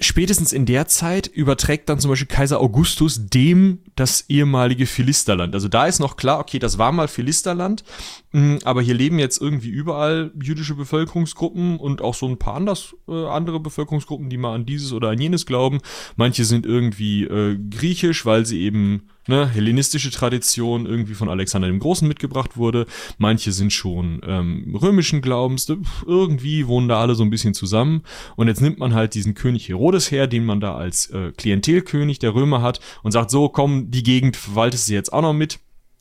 spätestens 0.00 0.52
in 0.52 0.64
der 0.66 0.86
Zeit 0.86 1.26
überträgt 1.26 1.88
dann 1.88 1.98
zum 1.98 2.10
Beispiel 2.10 2.28
Kaiser 2.28 2.60
Augustus 2.60 3.26
dem 3.28 3.80
das 3.96 4.24
ehemalige 4.28 4.86
Philisterland. 4.86 5.54
Also 5.54 5.68
da 5.68 5.86
ist 5.86 5.98
noch 5.98 6.16
klar, 6.16 6.38
okay, 6.38 6.58
das 6.58 6.78
war 6.78 6.92
mal 6.92 7.08
Philisterland, 7.08 7.82
hm, 8.30 8.60
aber 8.64 8.80
hier 8.82 8.94
leben 8.94 9.18
jetzt 9.18 9.40
irgendwie 9.40 9.70
überall 9.70 10.30
jüdische 10.40 10.74
Bevölkerungsgruppen 10.74 11.78
und 11.78 12.00
auch 12.00 12.14
so 12.14 12.26
ein 12.26 12.38
paar 12.38 12.54
anders, 12.54 12.94
äh, 13.08 13.26
andere 13.26 13.60
Bevölkerungsgruppen, 13.60 14.30
die 14.30 14.38
mal 14.38 14.54
an 14.54 14.66
dieses 14.66 14.92
oder 14.92 15.10
an 15.10 15.20
jenes 15.20 15.46
glauben. 15.46 15.80
Manche 16.16 16.44
sind 16.44 16.64
irgendwie 16.64 17.24
äh, 17.24 17.58
griechisch, 17.70 18.24
weil 18.24 18.46
sie 18.46 18.60
eben 18.62 19.08
ne, 19.28 19.48
hellenistische 19.48 20.10
Tradition 20.10 20.86
irgendwie 20.86 21.14
von 21.14 21.28
Alexander 21.28 21.68
dem 21.68 21.78
Großen 21.78 22.06
mitgebracht 22.06 22.56
wurde. 22.56 22.86
Manche 23.18 23.52
sind 23.52 23.72
schon 23.72 24.20
ähm, 24.26 24.76
römischen 24.80 25.22
Glaubens. 25.22 25.68
Irgendwie 26.06 26.66
wohnen 26.66 26.88
da 26.88 27.00
alle 27.00 27.14
so 27.14 27.22
ein 27.22 27.30
bisschen 27.30 27.54
zusammen. 27.54 28.02
Und 28.36 28.48
jetzt 28.48 28.60
nimmt 28.60 28.78
man 28.78 28.94
halt 28.94 29.14
diesen 29.14 29.34
König 29.34 29.68
Herodes 29.68 30.10
her, 30.10 30.26
den 30.26 30.44
man 30.44 30.60
da 30.60 30.74
als 30.74 31.10
äh, 31.10 31.32
Klientelkönig 31.32 32.18
der 32.18 32.34
Römer 32.34 32.62
hat 32.62 32.80
und 33.02 33.12
sagt 33.12 33.30
so, 33.30 33.48
komm, 33.48 33.90
die 33.90 34.02
Gegend 34.02 34.36
verwaltest 34.36 34.88
du 34.88 34.94
jetzt 34.94 35.12
auch 35.12 35.22
noch 35.22 35.34
mit. 35.34 35.58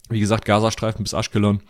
Wie 0.10 0.20
gesagt, 0.20 0.46
Gazastreifen 0.46 1.04
bis 1.04 1.14
Aschkelon. 1.14 1.62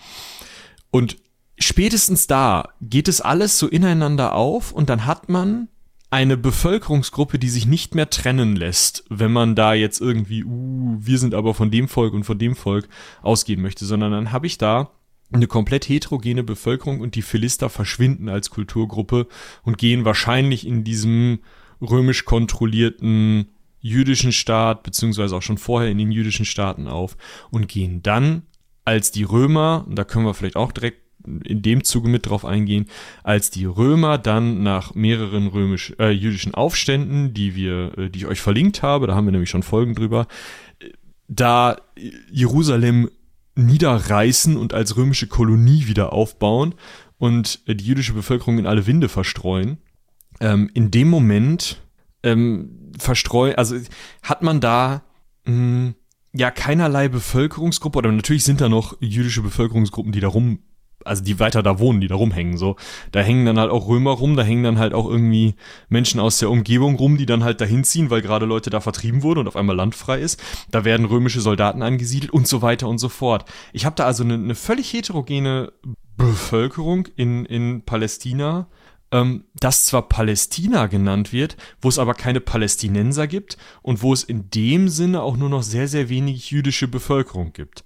Und 0.91 1.17
spätestens 1.57 2.27
da 2.27 2.69
geht 2.81 3.07
es 3.07 3.21
alles 3.21 3.57
so 3.57 3.67
ineinander 3.67 4.35
auf 4.35 4.71
und 4.71 4.89
dann 4.89 5.05
hat 5.05 5.29
man 5.29 5.69
eine 6.09 6.37
Bevölkerungsgruppe, 6.37 7.37
die 7.37 7.49
sich 7.49 7.65
nicht 7.65 7.93
mehr 7.93 8.09
trennen 8.09 8.55
lässt, 8.55 9.03
wenn 9.09 9.31
man 9.31 9.55
da 9.55 9.73
jetzt 9.73 9.99
irgendwie, 9.99 10.43
uh, 10.45 10.97
wir 10.99 11.17
sind 11.17 11.33
aber 11.33 11.53
von 11.53 11.69
dem 11.69 11.87
Volk 11.87 12.13
und 12.13 12.23
von 12.23 12.39
dem 12.39 12.55
Volk 12.55 12.87
ausgehen 13.21 13.61
möchte, 13.61 13.85
sondern 13.85 14.11
dann 14.11 14.31
habe 14.31 14.47
ich 14.47 14.57
da 14.57 14.91
eine 15.31 15.47
komplett 15.47 15.89
heterogene 15.89 16.43
Bevölkerung 16.43 17.01
und 17.01 17.15
die 17.15 17.21
Philister 17.21 17.69
verschwinden 17.69 18.29
als 18.29 18.49
Kulturgruppe 18.49 19.27
und 19.63 19.77
gehen 19.77 20.05
wahrscheinlich 20.05 20.65
in 20.65 20.85
diesem 20.85 21.39
römisch 21.81 22.23
kontrollierten 22.23 23.49
jüdischen 23.79 24.31
Staat, 24.31 24.83
beziehungsweise 24.83 25.35
auch 25.35 25.41
schon 25.41 25.57
vorher 25.57 25.91
in 25.91 25.97
den 25.97 26.11
jüdischen 26.11 26.45
Staaten 26.45 26.87
auf 26.87 27.17
und 27.51 27.67
gehen 27.67 28.01
dann 28.01 28.43
als 28.85 29.11
die 29.11 29.23
Römer, 29.23 29.85
und 29.87 29.95
da 29.95 30.05
können 30.05 30.25
wir 30.25 30.33
vielleicht 30.33 30.55
auch 30.55 30.71
direkt 30.71 31.01
in 31.43 31.61
dem 31.61 31.83
Zuge 31.83 32.09
mit 32.09 32.25
drauf 32.25 32.45
eingehen, 32.45 32.87
als 33.23 33.49
die 33.49 33.65
Römer 33.65 34.17
dann 34.17 34.63
nach 34.63 34.95
mehreren 34.95 35.47
römisch, 35.47 35.93
äh, 35.99 36.09
jüdischen 36.09 36.53
Aufständen, 36.53 37.33
die 37.33 37.55
wir, 37.55 37.97
äh, 37.97 38.09
die 38.09 38.19
ich 38.19 38.25
euch 38.27 38.41
verlinkt 38.41 38.81
habe, 38.81 39.07
da 39.07 39.15
haben 39.15 39.25
wir 39.25 39.31
nämlich 39.31 39.49
schon 39.49 39.63
Folgen 39.63 39.95
drüber, 39.95 40.27
da 41.27 41.77
Jerusalem 42.31 43.09
niederreißen 43.55 44.55
und 44.55 44.73
als 44.73 44.95
römische 44.95 45.27
Kolonie 45.27 45.87
wieder 45.87 46.13
aufbauen 46.13 46.75
und 47.17 47.67
die 47.67 47.85
jüdische 47.85 48.13
Bevölkerung 48.13 48.59
in 48.59 48.67
alle 48.67 48.85
Winde 48.85 49.09
verstreuen. 49.09 49.77
Ähm, 50.39 50.69
in 50.73 50.91
dem 50.91 51.09
Moment 51.09 51.81
ähm, 52.23 52.91
verstreuen, 52.97 53.55
also 53.55 53.75
hat 54.21 54.43
man 54.43 54.61
da 54.61 55.03
mh, 55.45 55.53
hm, 55.53 55.95
ja 56.33 56.51
keinerlei 56.51 57.07
Bevölkerungsgruppe, 57.07 57.97
oder 57.97 58.11
natürlich 58.11 58.43
sind 58.43 58.61
da 58.61 58.69
noch 58.69 58.95
jüdische 59.01 59.41
Bevölkerungsgruppen, 59.41 60.11
die 60.11 60.19
da 60.19 60.27
rum 60.27 60.59
also 61.07 61.23
die 61.23 61.39
weiter 61.39 61.63
da 61.63 61.79
wohnen, 61.79 62.01
die 62.01 62.07
da 62.07 62.15
rumhängen, 62.15 62.57
so. 62.57 62.75
Da 63.11 63.21
hängen 63.21 63.45
dann 63.45 63.59
halt 63.59 63.71
auch 63.71 63.87
Römer 63.87 64.11
rum, 64.11 64.35
da 64.35 64.43
hängen 64.43 64.63
dann 64.63 64.79
halt 64.79 64.93
auch 64.93 65.07
irgendwie 65.07 65.55
Menschen 65.89 66.19
aus 66.19 66.39
der 66.39 66.49
Umgebung 66.49 66.95
rum, 66.95 67.17
die 67.17 67.25
dann 67.25 67.43
halt 67.43 67.61
dahin 67.61 67.83
ziehen, 67.83 68.09
weil 68.09 68.21
gerade 68.21 68.45
Leute 68.45 68.69
da 68.69 68.79
vertrieben 68.79 69.23
wurden 69.23 69.39
und 69.39 69.47
auf 69.47 69.55
einmal 69.55 69.75
landfrei 69.75 70.19
ist. 70.19 70.41
Da 70.71 70.85
werden 70.85 71.05
römische 71.05 71.41
Soldaten 71.41 71.81
angesiedelt 71.81 72.31
und 72.31 72.47
so 72.47 72.61
weiter 72.61 72.87
und 72.87 72.97
so 72.97 73.09
fort. 73.09 73.45
Ich 73.73 73.85
habe 73.85 73.95
da 73.95 74.05
also 74.05 74.23
eine, 74.23 74.35
eine 74.35 74.55
völlig 74.55 74.91
heterogene 74.93 75.71
Bevölkerung 76.17 77.07
in, 77.15 77.45
in 77.45 77.83
Palästina, 77.83 78.67
ähm, 79.11 79.45
das 79.53 79.85
zwar 79.85 80.09
Palästina 80.09 80.87
genannt 80.87 81.31
wird, 81.31 81.57
wo 81.81 81.89
es 81.89 81.99
aber 81.99 82.13
keine 82.13 82.41
Palästinenser 82.41 83.27
gibt 83.27 83.57
und 83.81 84.01
wo 84.01 84.13
es 84.13 84.23
in 84.23 84.49
dem 84.49 84.89
Sinne 84.89 85.21
auch 85.21 85.37
nur 85.37 85.49
noch 85.49 85.63
sehr, 85.63 85.87
sehr 85.87 86.09
wenig 86.09 86.51
jüdische 86.51 86.87
Bevölkerung 86.87 87.53
gibt. 87.53 87.85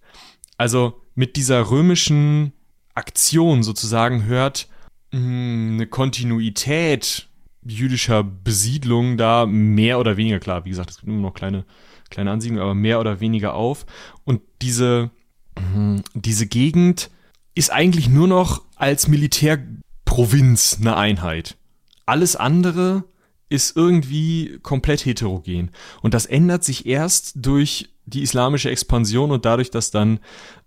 Also 0.57 1.01
mit 1.15 1.35
dieser 1.35 1.69
römischen 1.69 2.53
Aktion 3.01 3.63
sozusagen 3.63 4.25
hört 4.25 4.67
hm, 5.11 5.71
eine 5.73 5.87
Kontinuität 5.87 7.27
jüdischer 7.63 8.23
Besiedlung 8.23 9.17
da 9.17 9.47
mehr 9.47 9.99
oder 9.99 10.17
weniger, 10.17 10.39
klar, 10.39 10.65
wie 10.65 10.69
gesagt, 10.69 10.91
es 10.91 10.97
gibt 10.97 11.09
immer 11.09 11.21
noch 11.21 11.33
kleine, 11.33 11.65
kleine 12.11 12.29
Ansiedlungen, 12.29 12.63
aber 12.63 12.75
mehr 12.75 12.99
oder 12.99 13.19
weniger 13.19 13.55
auf. 13.55 13.87
Und 14.23 14.41
diese, 14.61 15.09
hm, 15.57 16.03
diese 16.13 16.45
Gegend 16.45 17.09
ist 17.55 17.71
eigentlich 17.71 18.07
nur 18.07 18.27
noch 18.27 18.61
als 18.75 19.07
Militärprovinz 19.07 20.77
eine 20.79 20.95
Einheit. 20.95 21.57
Alles 22.05 22.35
andere 22.35 23.03
ist 23.49 23.75
irgendwie 23.75 24.59
komplett 24.61 25.05
heterogen. 25.05 25.71
Und 26.01 26.13
das 26.13 26.27
ändert 26.27 26.63
sich 26.63 26.85
erst 26.85 27.33
durch 27.35 27.89
die 28.05 28.21
islamische 28.21 28.69
Expansion 28.69 29.31
und 29.31 29.45
dadurch, 29.45 29.71
dass 29.71 29.91
dann 29.91 30.19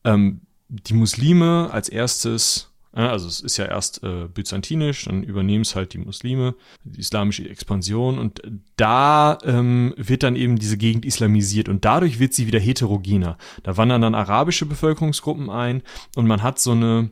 ähm, 0.05 0.41
die 0.69 0.95
Muslime 0.95 1.71
als 1.73 1.89
erstes 1.89 2.71
Also 2.93 3.27
es 3.27 3.41
ist 3.41 3.57
ja 3.57 3.65
erst 3.65 4.05
äh, 4.05 4.29
byzantinisch, 4.33 5.07
dann 5.07 5.25
übernehmen 5.25 5.63
es 5.63 5.75
halt 5.75 5.95
die 5.95 5.99
Muslime, 5.99 6.55
die 6.85 7.01
islamische 7.01 7.49
Expansion 7.49 8.21
und 8.21 8.41
da 8.77 9.37
ähm, 9.43 9.95
wird 9.97 10.23
dann 10.23 10.37
eben 10.37 10.61
diese 10.61 10.77
Gegend 10.77 11.05
islamisiert 11.05 11.69
und 11.69 11.85
dadurch 11.85 12.21
wird 12.21 12.35
sie 12.35 12.47
wieder 12.47 12.61
heterogener. 12.61 13.37
Da 13.65 13.77
wandern 13.77 14.01
dann 14.01 14.15
arabische 14.15 14.65
Bevölkerungsgruppen 14.67 15.51
ein 15.51 15.83
und 16.15 16.29
man 16.29 16.45
hat 16.45 16.61
so 16.61 16.71
eine 16.71 17.11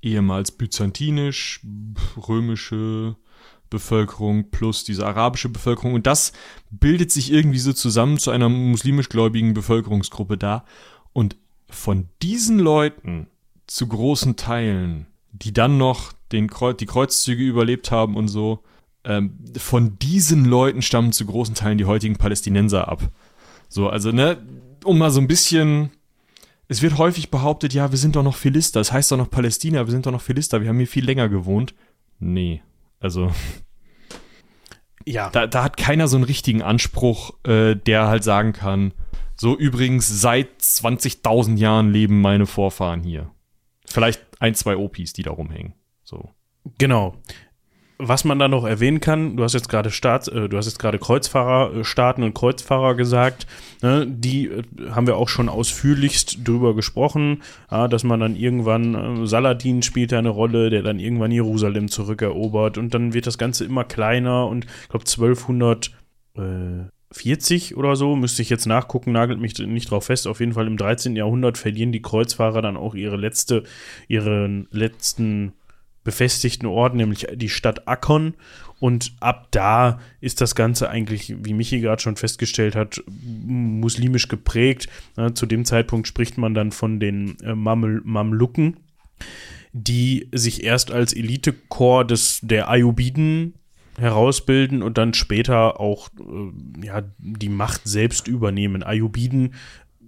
ehemals 0.00 0.52
byzantinisch, 0.52 1.60
römische 2.28 3.16
Bevölkerung 3.68 4.50
plus 4.52 4.84
diese 4.84 5.04
arabische 5.04 5.48
Bevölkerung 5.48 5.94
und 5.94 6.06
das 6.06 6.32
bildet 6.70 7.10
sich 7.10 7.32
irgendwie 7.32 7.58
so 7.58 7.72
zusammen 7.72 8.18
zu 8.18 8.30
einer 8.30 8.48
muslimisch 8.48 9.08
gläubigen 9.08 9.54
Bevölkerungsgruppe 9.54 10.38
da 10.38 10.64
und 11.12 11.36
von 11.68 12.08
diesen 12.22 12.58
Leuten 12.58 13.26
zu 13.66 13.86
großen 13.86 14.36
Teilen, 14.36 15.06
die 15.32 15.52
dann 15.52 15.78
noch 15.78 16.12
den 16.32 16.48
Kreuz, 16.48 16.78
die 16.78 16.86
Kreuzzüge 16.86 17.42
überlebt 17.44 17.90
haben 17.90 18.16
und 18.16 18.28
so, 18.28 18.62
ähm, 19.04 19.38
von 19.56 19.98
diesen 19.98 20.44
Leuten 20.44 20.82
stammen 20.82 21.12
zu 21.12 21.26
großen 21.26 21.54
Teilen 21.54 21.78
die 21.78 21.84
heutigen 21.84 22.16
Palästinenser 22.16 22.88
ab. 22.88 23.02
So, 23.68 23.88
also, 23.88 24.12
ne, 24.12 24.38
um 24.84 24.98
mal 24.98 25.10
so 25.10 25.20
ein 25.20 25.28
bisschen, 25.28 25.90
es 26.68 26.82
wird 26.82 26.98
häufig 26.98 27.30
behauptet, 27.30 27.74
ja, 27.74 27.90
wir 27.90 27.98
sind 27.98 28.16
doch 28.16 28.22
noch 28.22 28.36
Philister, 28.36 28.80
das 28.80 28.92
heißt 28.92 29.12
doch 29.12 29.16
noch 29.16 29.30
Palästina, 29.30 29.86
wir 29.86 29.92
sind 29.92 30.06
doch 30.06 30.12
noch 30.12 30.20
Philister, 30.22 30.60
wir 30.60 30.68
haben 30.68 30.78
hier 30.78 30.86
viel 30.88 31.04
länger 31.04 31.28
gewohnt. 31.28 31.74
Nee, 32.18 32.62
also, 33.00 33.30
ja. 35.04 35.30
Da, 35.30 35.46
da 35.46 35.62
hat 35.62 35.76
keiner 35.76 36.08
so 36.08 36.16
einen 36.16 36.24
richtigen 36.24 36.62
Anspruch, 36.62 37.34
äh, 37.44 37.76
der 37.76 38.08
halt 38.08 38.24
sagen 38.24 38.52
kann, 38.52 38.92
so 39.36 39.56
übrigens 39.56 40.08
seit 40.08 40.60
20.000 40.60 41.56
Jahren 41.56 41.92
leben 41.92 42.20
meine 42.20 42.46
Vorfahren 42.46 43.02
hier. 43.02 43.30
Vielleicht 43.86 44.22
ein, 44.40 44.54
zwei 44.54 44.76
Opis, 44.76 45.12
die 45.12 45.22
da 45.22 45.30
rumhängen. 45.30 45.74
So. 46.02 46.30
Genau. 46.78 47.16
Was 47.98 48.24
man 48.24 48.38
da 48.38 48.46
noch 48.46 48.66
erwähnen 48.66 49.00
kann, 49.00 49.38
du 49.38 49.42
hast 49.42 49.54
jetzt 49.54 49.70
gerade 49.70 49.90
Staats, 49.90 50.28
äh, 50.28 50.50
du 50.50 50.58
hast 50.58 50.66
jetzt 50.66 50.78
gerade 50.78 50.98
Kreuzfahrerstaaten 50.98 52.24
und 52.24 52.34
Kreuzfahrer 52.34 52.94
gesagt, 52.94 53.46
ne, 53.80 54.06
die 54.06 54.48
äh, 54.48 54.62
haben 54.90 55.06
wir 55.06 55.16
auch 55.16 55.30
schon 55.30 55.48
ausführlichst 55.48 56.46
drüber 56.46 56.74
gesprochen, 56.74 57.42
ja, 57.70 57.88
dass 57.88 58.04
man 58.04 58.20
dann 58.20 58.36
irgendwann, 58.36 59.22
äh, 59.22 59.26
Saladin 59.26 59.82
spielt 59.82 60.12
eine 60.12 60.28
Rolle, 60.28 60.68
der 60.68 60.82
dann 60.82 60.98
irgendwann 60.98 61.32
Jerusalem 61.32 61.88
zurückerobert 61.88 62.76
und 62.76 62.92
dann 62.92 63.14
wird 63.14 63.26
das 63.26 63.38
Ganze 63.38 63.64
immer 63.64 63.84
kleiner 63.84 64.46
und 64.46 64.66
ich 64.66 64.88
glaube 64.90 65.06
1200 65.06 65.90
äh, 66.36 66.90
40 67.16 67.76
oder 67.76 67.96
so, 67.96 68.14
müsste 68.14 68.42
ich 68.42 68.50
jetzt 68.50 68.66
nachgucken, 68.66 69.12
nagelt 69.12 69.40
mich 69.40 69.58
nicht 69.58 69.90
drauf 69.90 70.06
fest. 70.06 70.26
Auf 70.26 70.40
jeden 70.40 70.52
Fall 70.52 70.66
im 70.66 70.76
13. 70.76 71.16
Jahrhundert 71.16 71.58
verlieren 71.58 71.92
die 71.92 72.02
Kreuzfahrer 72.02 72.62
dann 72.62 72.76
auch 72.76 72.94
ihre 72.94 73.16
letzte, 73.16 73.64
ihren 74.08 74.68
letzten 74.70 75.52
befestigten 76.04 76.66
Ort, 76.66 76.94
nämlich 76.94 77.26
die 77.34 77.48
Stadt 77.48 77.88
Akkon. 77.88 78.34
Und 78.78 79.14
ab 79.20 79.48
da 79.50 80.00
ist 80.20 80.40
das 80.40 80.54
Ganze 80.54 80.90
eigentlich, 80.90 81.34
wie 81.42 81.54
Michi 81.54 81.80
gerade 81.80 82.00
schon 82.00 82.16
festgestellt 82.16 82.76
hat, 82.76 83.02
muslimisch 83.08 84.28
geprägt. 84.28 84.88
Zu 85.34 85.46
dem 85.46 85.64
Zeitpunkt 85.64 86.06
spricht 86.06 86.38
man 86.38 86.54
dann 86.54 86.70
von 86.72 87.00
den 87.00 87.38
äh, 87.40 87.54
Mamluken, 87.54 88.76
die 89.72 90.28
sich 90.32 90.62
erst 90.62 90.90
als 90.92 91.14
Elitekorps 91.14 92.08
des, 92.08 92.40
der 92.42 92.68
Ayubiden 92.70 93.54
herausbilden 93.98 94.82
und 94.82 94.98
dann 94.98 95.14
später 95.14 95.80
auch 95.80 96.08
äh, 96.18 96.86
ja, 96.86 97.02
die 97.18 97.48
Macht 97.48 97.82
selbst 97.84 98.28
übernehmen. 98.28 98.82
Ayubiden 98.82 99.54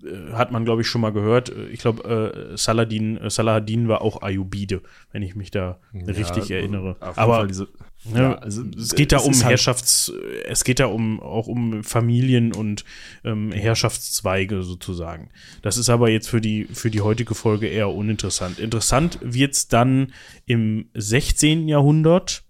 äh, 0.04 0.32
hat 0.32 0.52
man, 0.52 0.64
glaube 0.64 0.82
ich, 0.82 0.88
schon 0.88 1.00
mal 1.00 1.12
gehört. 1.12 1.50
Äh, 1.50 1.68
ich 1.68 1.80
glaube, 1.80 2.52
äh, 2.52 2.56
Saladin, 2.56 3.16
äh, 3.16 3.30
Salahadin 3.30 3.88
war 3.88 4.02
auch 4.02 4.22
Ayubide, 4.22 4.82
wenn 5.12 5.22
ich 5.22 5.34
mich 5.34 5.50
da 5.50 5.78
ja, 5.92 6.04
richtig 6.06 6.50
erinnere. 6.50 6.96
Aber 7.00 7.46
diese, 7.46 7.68
ja, 8.04 8.20
ja, 8.20 8.34
also, 8.38 8.62
es 8.76 8.94
geht 8.94 9.12
da 9.12 9.18
um 9.18 9.32
halt 9.32 9.44
Herrschafts, 9.44 10.12
halt 10.12 10.46
es 10.46 10.64
geht 10.64 10.80
da 10.80 10.86
um 10.86 11.20
auch 11.20 11.48
um 11.48 11.82
Familien 11.82 12.52
und 12.52 12.84
ähm, 13.24 13.52
Herrschaftszweige 13.52 14.62
sozusagen. 14.62 15.30
Das 15.62 15.76
ist 15.76 15.90
aber 15.90 16.10
jetzt 16.10 16.28
für 16.28 16.40
die, 16.40 16.64
für 16.64 16.90
die 16.90 17.00
heutige 17.00 17.34
Folge 17.34 17.66
eher 17.66 17.88
uninteressant. 17.90 18.58
Interessant 18.58 19.18
wird 19.22 19.54
es 19.54 19.68
dann 19.68 20.12
im 20.46 20.90
16. 20.94 21.68
Jahrhundert 21.68 22.44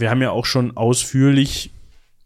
wir 0.00 0.10
haben 0.10 0.22
ja 0.22 0.30
auch 0.30 0.46
schon 0.46 0.76
ausführlich 0.76 1.70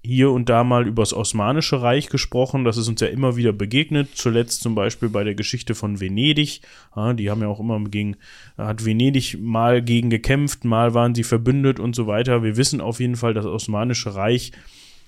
hier 0.04 0.30
und 0.30 0.50
da 0.50 0.64
mal 0.64 0.86
über 0.86 1.02
das 1.02 1.14
Osmanische 1.14 1.80
Reich 1.80 2.10
gesprochen. 2.10 2.64
Das 2.64 2.76
ist 2.76 2.88
uns 2.88 3.00
ja 3.00 3.06
immer 3.06 3.36
wieder 3.36 3.52
begegnet. 3.52 4.10
Zuletzt 4.14 4.62
zum 4.62 4.74
Beispiel 4.74 5.08
bei 5.08 5.24
der 5.24 5.34
Geschichte 5.34 5.74
von 5.74 5.98
Venedig. 5.98 6.60
Ja, 6.94 7.14
die 7.14 7.30
haben 7.30 7.40
ja 7.40 7.48
auch 7.48 7.60
immer 7.60 7.82
gegen, 7.84 8.16
hat 8.58 8.84
Venedig 8.84 9.38
mal 9.40 9.82
gegen 9.82 10.10
gekämpft, 10.10 10.64
mal 10.64 10.92
waren 10.92 11.14
sie 11.14 11.24
verbündet 11.24 11.80
und 11.80 11.96
so 11.96 12.06
weiter. 12.06 12.42
Wir 12.42 12.58
wissen 12.58 12.82
auf 12.82 13.00
jeden 13.00 13.16
Fall, 13.16 13.32
das 13.32 13.46
Osmanische 13.46 14.14
Reich 14.14 14.52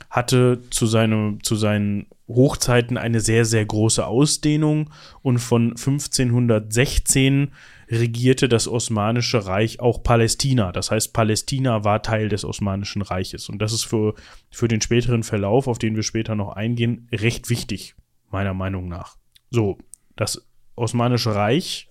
hatte 0.08 0.60
zu, 0.70 0.86
seinem, 0.86 1.42
zu 1.42 1.56
seinen 1.56 2.06
Hochzeiten 2.26 2.96
eine 2.96 3.20
sehr, 3.20 3.44
sehr 3.44 3.66
große 3.66 4.06
Ausdehnung 4.06 4.90
und 5.22 5.38
von 5.38 5.70
1516 5.70 7.52
regierte 7.90 8.48
das 8.48 8.68
Osmanische 8.68 9.46
Reich 9.46 9.80
auch 9.80 10.02
Palästina. 10.02 10.72
Das 10.72 10.90
heißt, 10.90 11.12
Palästina 11.12 11.84
war 11.84 12.02
Teil 12.02 12.28
des 12.28 12.44
Osmanischen 12.44 13.02
Reiches. 13.02 13.48
Und 13.48 13.60
das 13.60 13.72
ist 13.72 13.84
für, 13.84 14.14
für 14.50 14.68
den 14.68 14.80
späteren 14.80 15.22
Verlauf, 15.22 15.68
auf 15.68 15.78
den 15.78 15.96
wir 15.96 16.02
später 16.02 16.34
noch 16.34 16.54
eingehen, 16.56 17.08
recht 17.12 17.48
wichtig, 17.48 17.94
meiner 18.30 18.54
Meinung 18.54 18.88
nach. 18.88 19.16
So, 19.50 19.78
das 20.16 20.46
Osmanische 20.74 21.34
Reich 21.34 21.88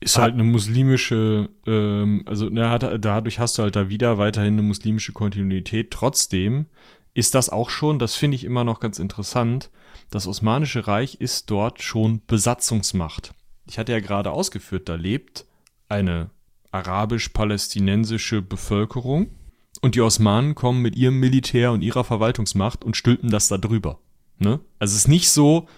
ist 0.00 0.18
halt 0.18 0.34
eine 0.34 0.44
muslimische, 0.44 1.50
ähm, 1.66 2.22
also 2.26 2.48
na, 2.50 2.78
dadurch 2.78 3.38
hast 3.38 3.58
du 3.58 3.62
halt 3.62 3.76
da 3.76 3.88
wieder 3.88 4.18
weiterhin 4.18 4.54
eine 4.54 4.62
muslimische 4.62 5.12
Kontinuität. 5.12 5.90
Trotzdem 5.90 6.66
ist 7.12 7.34
das 7.34 7.50
auch 7.50 7.70
schon, 7.70 7.98
das 7.98 8.14
finde 8.14 8.36
ich 8.36 8.44
immer 8.44 8.64
noch 8.64 8.80
ganz 8.80 8.98
interessant, 8.98 9.70
das 10.10 10.26
Osmanische 10.26 10.86
Reich 10.86 11.16
ist 11.16 11.50
dort 11.50 11.82
schon 11.82 12.22
Besatzungsmacht 12.26 13.34
ich 13.70 13.78
hatte 13.78 13.92
ja 13.92 14.00
gerade 14.00 14.32
ausgeführt, 14.32 14.88
da 14.88 14.96
lebt 14.96 15.46
eine 15.88 16.30
arabisch-palästinensische 16.72 18.42
Bevölkerung 18.42 19.30
und 19.80 19.94
die 19.94 20.00
Osmanen 20.00 20.56
kommen 20.56 20.82
mit 20.82 20.96
ihrem 20.96 21.20
Militär 21.20 21.70
und 21.70 21.80
ihrer 21.80 22.02
Verwaltungsmacht 22.02 22.84
und 22.84 22.96
stülpen 22.96 23.30
das 23.30 23.46
da 23.46 23.58
drüber. 23.58 24.00
Ne? 24.38 24.58
Also 24.80 24.92
es 24.94 25.02
ist 25.02 25.08
nicht 25.08 25.30
so, 25.30 25.68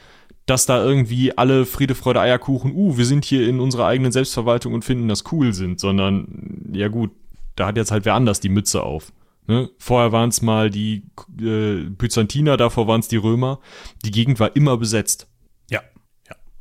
dass 0.46 0.64
da 0.64 0.82
irgendwie 0.82 1.36
alle 1.36 1.66
Friede, 1.66 1.94
Freude, 1.94 2.20
Eierkuchen, 2.20 2.72
uh, 2.74 2.96
wir 2.96 3.04
sind 3.04 3.26
hier 3.26 3.46
in 3.46 3.60
unserer 3.60 3.88
eigenen 3.88 4.10
Selbstverwaltung 4.10 4.72
und 4.72 4.86
finden 4.86 5.08
das 5.08 5.30
cool 5.30 5.52
sind, 5.52 5.78
sondern, 5.78 6.72
ja 6.72 6.88
gut, 6.88 7.10
da 7.56 7.66
hat 7.66 7.76
jetzt 7.76 7.90
halt 7.90 8.06
wer 8.06 8.14
anders 8.14 8.40
die 8.40 8.48
Mütze 8.48 8.82
auf. 8.82 9.12
Ne? 9.48 9.68
Vorher 9.76 10.12
waren 10.12 10.30
es 10.30 10.40
mal 10.40 10.70
die 10.70 11.02
äh, 11.38 11.90
Byzantiner, 11.90 12.56
davor 12.56 12.86
waren 12.86 13.00
es 13.00 13.08
die 13.08 13.16
Römer. 13.16 13.60
Die 14.02 14.12
Gegend 14.12 14.40
war 14.40 14.56
immer 14.56 14.78
besetzt. 14.78 15.28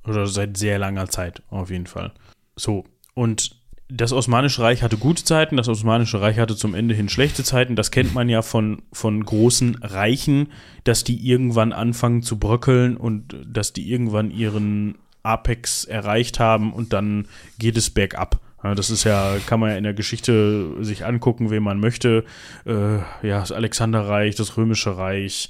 Oder 0.06 0.28
seit 0.28 0.58
sehr 0.58 0.80
langer 0.80 1.10
Zeit, 1.10 1.44
auf 1.50 1.70
jeden 1.70 1.88
Fall. 1.88 2.12
So, 2.56 2.86
und 3.14 3.62
das 3.94 4.14
Osmanische 4.14 4.62
Reich 4.62 4.84
hatte 4.84 4.98
gute 4.98 5.24
Zeiten, 5.24 5.58
das 5.58 5.68
Osmanische 5.68 6.22
Reich 6.22 6.40
hatte 6.40 6.56
zum 6.56 6.74
Ende 6.76 6.96
hin 6.96 7.10
schlechte 7.10 7.44
Zeiten. 7.44 7.76
Das 7.76 7.92
kennt 7.92 8.14
man 8.14 8.30
ja 8.30 8.42
von, 8.42 8.84
von 8.94 9.24
großen 9.24 9.76
Reichen, 9.82 10.48
dass 10.86 11.04
die 11.04 11.28
irgendwann 11.28 11.74
anfangen 11.74 12.22
zu 12.22 12.40
bröckeln 12.40 12.96
und 12.96 13.36
dass 13.46 13.74
die 13.74 13.92
irgendwann 13.92 14.32
ihren 14.32 14.96
Apex 15.24 15.84
erreicht 15.84 16.40
haben 16.40 16.72
und 16.74 16.94
dann 16.94 17.28
geht 17.60 17.76
es 17.76 17.90
bergab. 17.90 18.40
Das 18.64 18.90
ist 18.90 19.04
ja, 19.04 19.38
kann 19.46 19.60
man 19.60 19.72
ja 19.72 19.78
in 19.78 19.84
der 19.84 19.94
Geschichte 19.94 20.76
sich 20.82 21.06
angucken, 21.06 21.50
wen 21.50 21.64
man 21.64 21.80
möchte. 21.80 22.24
Äh, 22.66 22.98
ja, 23.28 23.40
das 23.40 23.52
Alexanderreich, 23.52 24.36
das 24.36 24.56
Römische 24.56 24.98
Reich, 24.98 25.50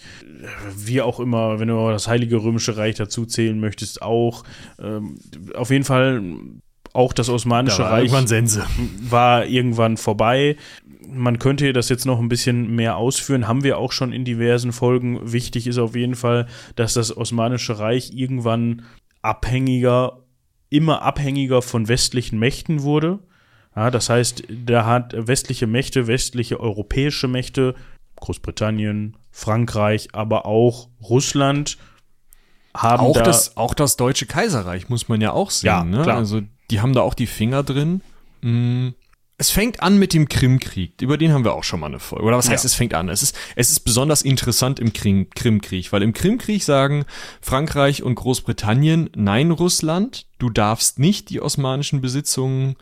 wie 0.76 1.02
auch 1.02 1.20
immer, 1.20 1.60
wenn 1.60 1.68
du 1.68 1.90
das 1.90 2.08
Heilige 2.08 2.38
Römische 2.38 2.78
Reich 2.78 2.96
dazu 2.96 3.26
zählen 3.26 3.60
möchtest, 3.60 4.02
auch. 4.02 4.44
Ähm, 4.82 5.20
auf 5.56 5.72
jeden 5.72 5.84
Fall 5.84 6.22
auch 6.94 7.14
das 7.14 7.30
Osmanische 7.30 7.84
da 7.84 7.90
Reich 7.90 8.12
irgendwann 8.12 8.64
war 9.10 9.46
irgendwann 9.46 9.98
vorbei. 9.98 10.58
Man 11.08 11.40
könnte 11.40 11.74
das 11.74 11.90
jetzt 11.90 12.06
noch 12.06 12.20
ein 12.20 12.30
bisschen 12.30 12.76
mehr 12.76 12.98
ausführen, 12.98 13.48
haben 13.48 13.64
wir 13.64 13.78
auch 13.78 13.92
schon 13.92 14.14
in 14.14 14.26
diversen 14.26 14.72
Folgen. 14.72 15.20
Wichtig 15.32 15.68
ist 15.68 15.78
auf 15.78 15.96
jeden 15.96 16.16
Fall, 16.16 16.48
dass 16.76 16.94
das 16.94 17.16
Osmanische 17.16 17.80
Reich 17.80 18.12
irgendwann 18.14 18.84
abhängiger 19.22 20.21
immer 20.72 21.04
abhängiger 21.04 21.62
von 21.62 21.88
westlichen 21.88 22.40
Mächten 22.40 22.82
wurde. 22.82 23.20
Ja, 23.76 23.92
das 23.92 24.10
heißt, 24.10 24.44
da 24.50 24.86
hat 24.86 25.14
westliche 25.16 25.68
Mächte, 25.68 26.08
westliche 26.08 26.60
europäische 26.60 27.28
Mächte, 27.28 27.76
Großbritannien, 28.16 29.18
Frankreich, 29.30 30.10
aber 30.14 30.46
auch 30.46 30.90
Russland 31.02 31.78
haben 32.76 33.04
auch 33.04 33.14
da 33.14 33.24
das 33.24 33.58
auch 33.58 33.74
das 33.74 33.98
deutsche 33.98 34.26
Kaiserreich 34.26 34.88
muss 34.88 35.10
man 35.10 35.20
ja 35.20 35.34
auch 35.34 35.52
sehen. 35.52 35.68
Ja, 35.68 35.84
ne? 35.84 36.14
Also 36.14 36.42
die 36.70 36.80
haben 36.80 36.94
da 36.94 37.02
auch 37.02 37.14
die 37.14 37.28
Finger 37.28 37.64
drin. 37.64 38.02
Mhm. 38.42 38.96
Es 39.42 39.50
fängt 39.50 39.82
an 39.82 39.98
mit 39.98 40.14
dem 40.14 40.30
Krimkrieg. 40.30 41.02
Über 41.02 41.18
den 41.18 41.34
haben 41.34 41.44
wir 41.44 41.54
auch 41.54 41.64
schon 41.64 41.80
mal 41.80 41.88
eine 41.88 41.98
Folge. 41.98 42.26
Oder 42.26 42.38
was 42.38 42.48
heißt, 42.48 42.64
ja. 42.64 42.68
es 42.68 42.76
fängt 42.76 42.94
an? 42.94 43.10
Es 43.10 43.24
ist, 43.24 43.36
es 43.56 43.72
ist 43.72 43.80
besonders 43.80 44.22
interessant 44.22 44.80
im 44.80 44.94
Krim 44.94 45.32
Krimkrieg, 45.32 45.92
weil 45.92 46.04
im 46.04 46.14
Krimkrieg 46.14 46.62
sagen 46.62 47.06
Frankreich 47.42 48.04
und 48.04 48.14
Großbritannien, 48.14 49.10
nein, 49.16 49.50
Russland, 49.50 50.28
du 50.38 50.52
darfst 50.52 51.00
nicht 51.00 51.32
die 51.32 51.42
osmanischen 51.42 52.02
Besitzungen 52.02 52.76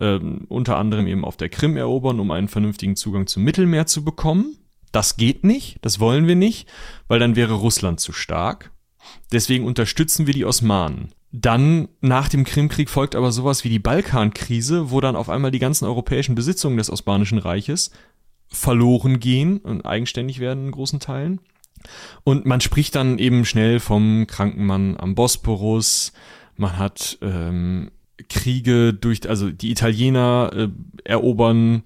ähm, 0.00 0.46
unter 0.48 0.78
anderem 0.78 1.06
eben 1.06 1.22
auf 1.22 1.36
der 1.36 1.50
Krim 1.50 1.76
erobern, 1.76 2.18
um 2.18 2.30
einen 2.30 2.48
vernünftigen 2.48 2.96
Zugang 2.96 3.26
zum 3.26 3.44
Mittelmeer 3.44 3.84
zu 3.84 4.02
bekommen. 4.02 4.56
Das 4.92 5.18
geht 5.18 5.44
nicht, 5.44 5.76
das 5.82 6.00
wollen 6.00 6.26
wir 6.26 6.34
nicht, 6.34 6.66
weil 7.08 7.18
dann 7.18 7.36
wäre 7.36 7.52
Russland 7.52 8.00
zu 8.00 8.14
stark. 8.14 8.70
Deswegen 9.32 9.66
unterstützen 9.66 10.26
wir 10.26 10.32
die 10.32 10.46
Osmanen. 10.46 11.12
Dann 11.38 11.88
nach 12.00 12.30
dem 12.30 12.44
Krimkrieg 12.44 12.88
folgt 12.88 13.14
aber 13.14 13.30
sowas 13.30 13.62
wie 13.62 13.68
die 13.68 13.78
Balkankrise, 13.78 14.90
wo 14.90 15.02
dann 15.02 15.16
auf 15.16 15.28
einmal 15.28 15.50
die 15.50 15.58
ganzen 15.58 15.84
europäischen 15.84 16.34
Besitzungen 16.34 16.78
des 16.78 16.88
Osmanischen 16.88 17.36
Reiches 17.36 17.90
verloren 18.48 19.20
gehen 19.20 19.58
und 19.58 19.84
eigenständig 19.84 20.38
werden 20.38 20.66
in 20.66 20.70
großen 20.70 20.98
Teilen. 20.98 21.40
Und 22.24 22.46
man 22.46 22.62
spricht 22.62 22.94
dann 22.94 23.18
eben 23.18 23.44
schnell 23.44 23.80
vom 23.80 24.26
Krankenmann 24.26 24.96
am 24.96 25.14
Bosporus. 25.14 26.14
Man 26.56 26.78
hat 26.78 27.18
ähm, 27.20 27.90
Kriege 28.30 28.94
durch, 28.94 29.28
also 29.28 29.50
die 29.50 29.70
Italiener 29.70 30.50
äh, 30.54 30.68
erobern 31.04 31.82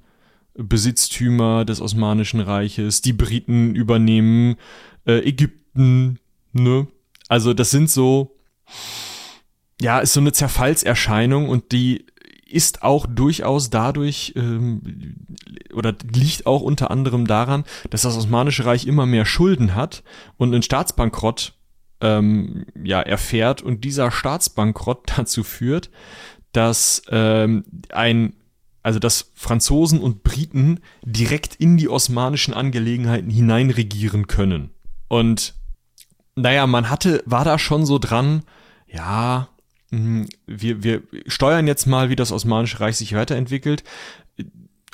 Besitztümer 0.54 1.64
des 1.64 1.80
Osmanischen 1.80 2.38
Reiches, 2.38 3.02
die 3.02 3.14
Briten 3.14 3.74
übernehmen 3.74 4.56
äh, 5.06 5.28
Ägypten, 5.28 6.20
ne? 6.52 6.86
Also 7.28 7.52
das 7.52 7.72
sind 7.72 7.90
so, 7.90 8.36
ja, 9.80 9.98
ist 9.98 10.12
so 10.12 10.20
eine 10.20 10.32
Zerfallserscheinung 10.32 11.48
und 11.48 11.72
die 11.72 12.06
ist 12.46 12.82
auch 12.82 13.06
durchaus 13.06 13.70
dadurch 13.70 14.32
ähm, 14.36 15.16
oder 15.72 15.94
liegt 16.12 16.46
auch 16.46 16.62
unter 16.62 16.90
anderem 16.90 17.26
daran, 17.26 17.64
dass 17.90 18.02
das 18.02 18.16
Osmanische 18.16 18.64
Reich 18.64 18.86
immer 18.86 19.06
mehr 19.06 19.24
Schulden 19.24 19.74
hat 19.74 20.02
und 20.36 20.52
einen 20.52 20.62
Staatsbankrott 20.62 21.54
ähm, 22.00 22.66
ja 22.82 23.00
erfährt 23.00 23.62
und 23.62 23.84
dieser 23.84 24.10
Staatsbankrott 24.10 25.12
dazu 25.16 25.44
führt, 25.44 25.90
dass 26.52 27.02
ähm, 27.08 27.64
ein 27.90 28.34
also 28.82 28.98
dass 28.98 29.30
Franzosen 29.34 30.00
und 30.00 30.22
Briten 30.22 30.80
direkt 31.04 31.54
in 31.56 31.76
die 31.76 31.90
osmanischen 31.90 32.54
Angelegenheiten 32.54 33.28
hineinregieren 33.28 34.26
können. 34.26 34.70
Und 35.08 35.54
naja, 36.34 36.66
man 36.66 36.88
hatte, 36.88 37.22
war 37.26 37.44
da 37.44 37.58
schon 37.58 37.84
so 37.84 37.98
dran, 37.98 38.42
ja. 38.86 39.49
Wir, 39.90 40.82
wir 40.82 41.02
steuern 41.26 41.66
jetzt 41.66 41.86
mal, 41.86 42.10
wie 42.10 42.16
das 42.16 42.32
Osmanische 42.32 42.80
Reich 42.80 42.96
sich 42.96 43.14
weiterentwickelt. 43.14 43.84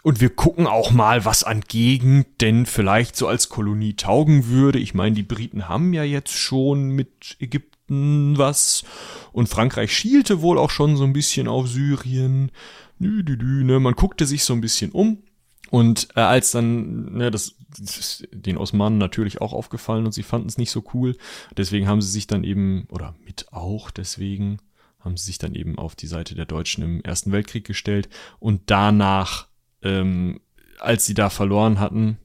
Und 0.03 0.21
wir 0.21 0.31
gucken 0.31 0.67
auch 0.67 0.93
mal, 0.93 1.25
was 1.25 1.43
an 1.43 1.63
Gegend 1.67 2.27
denn 2.41 2.65
vielleicht 2.65 3.17
so 3.17 3.27
als 3.27 3.49
Kolonie 3.49 3.95
taugen 3.95 4.47
würde. 4.47 4.79
Ich 4.79 4.95
meine, 4.95 5.17
die 5.17 5.25
Briten 5.25 5.69
haben 5.69 5.93
ja 5.93 6.05
jetzt 6.05 6.33
schon 6.33 6.91
mit 6.91 7.37
Ägypten 7.41 8.39
was. 8.39 8.85
Und 9.33 9.49
Frankreich 9.49 9.93
schielte 9.93 10.43
wohl 10.43 10.59
auch 10.59 10.71
schon 10.71 10.97
so 10.97 11.05
ein 11.05 11.13
bisschen 11.13 11.49
auf 11.49 11.67
Syrien. 11.67 12.53
Nü, 12.99 13.25
dü, 13.25 13.37
dü, 13.37 13.65
ne? 13.65 13.81
Man 13.81 13.95
guckte 13.95 14.27
sich 14.27 14.45
so 14.45 14.55
ein 14.55 14.61
bisschen 14.61 14.93
um. 14.93 15.25
Und 15.71 16.09
äh, 16.15 16.21
als 16.21 16.53
dann, 16.53 17.17
ne, 17.17 17.31
das, 17.31 17.57
das 17.77 17.99
ist 17.99 18.29
den 18.33 18.57
Osmanen 18.57 18.99
natürlich 18.99 19.41
auch 19.41 19.53
aufgefallen 19.53 20.07
und 20.07 20.13
sie 20.13 20.23
fanden 20.23 20.49
es 20.49 20.59
nicht 20.59 20.71
so 20.71 20.85
cool. 20.95 21.17
Deswegen 21.57 21.89
haben 21.89 22.01
sie 22.01 22.11
sich 22.11 22.27
dann 22.27 22.45
eben, 22.45 22.87
oder 22.91 23.17
mit 23.25 23.53
auch 23.53 23.91
deswegen, 23.91 24.59
haben 25.07 25.17
sie 25.17 25.27
sich 25.27 25.39
dann 25.39 25.55
eben 25.55 25.79
auf 25.79 25.95
die 25.95 26.09
Seite 26.09 26.35
der 26.35 26.45
Deutschen 26.45 26.85
im 26.85 27.03
Ersten 27.03 27.33
Weltkrieg 27.33 27.65
gestellt 27.65 28.09
und 28.39 28.63
danach, 28.67 29.47
ähm, 29.83 30.41
als 30.79 31.07
sie 31.07 31.15
da 31.15 31.31
verloren 31.31 31.81
hatten 31.81 32.19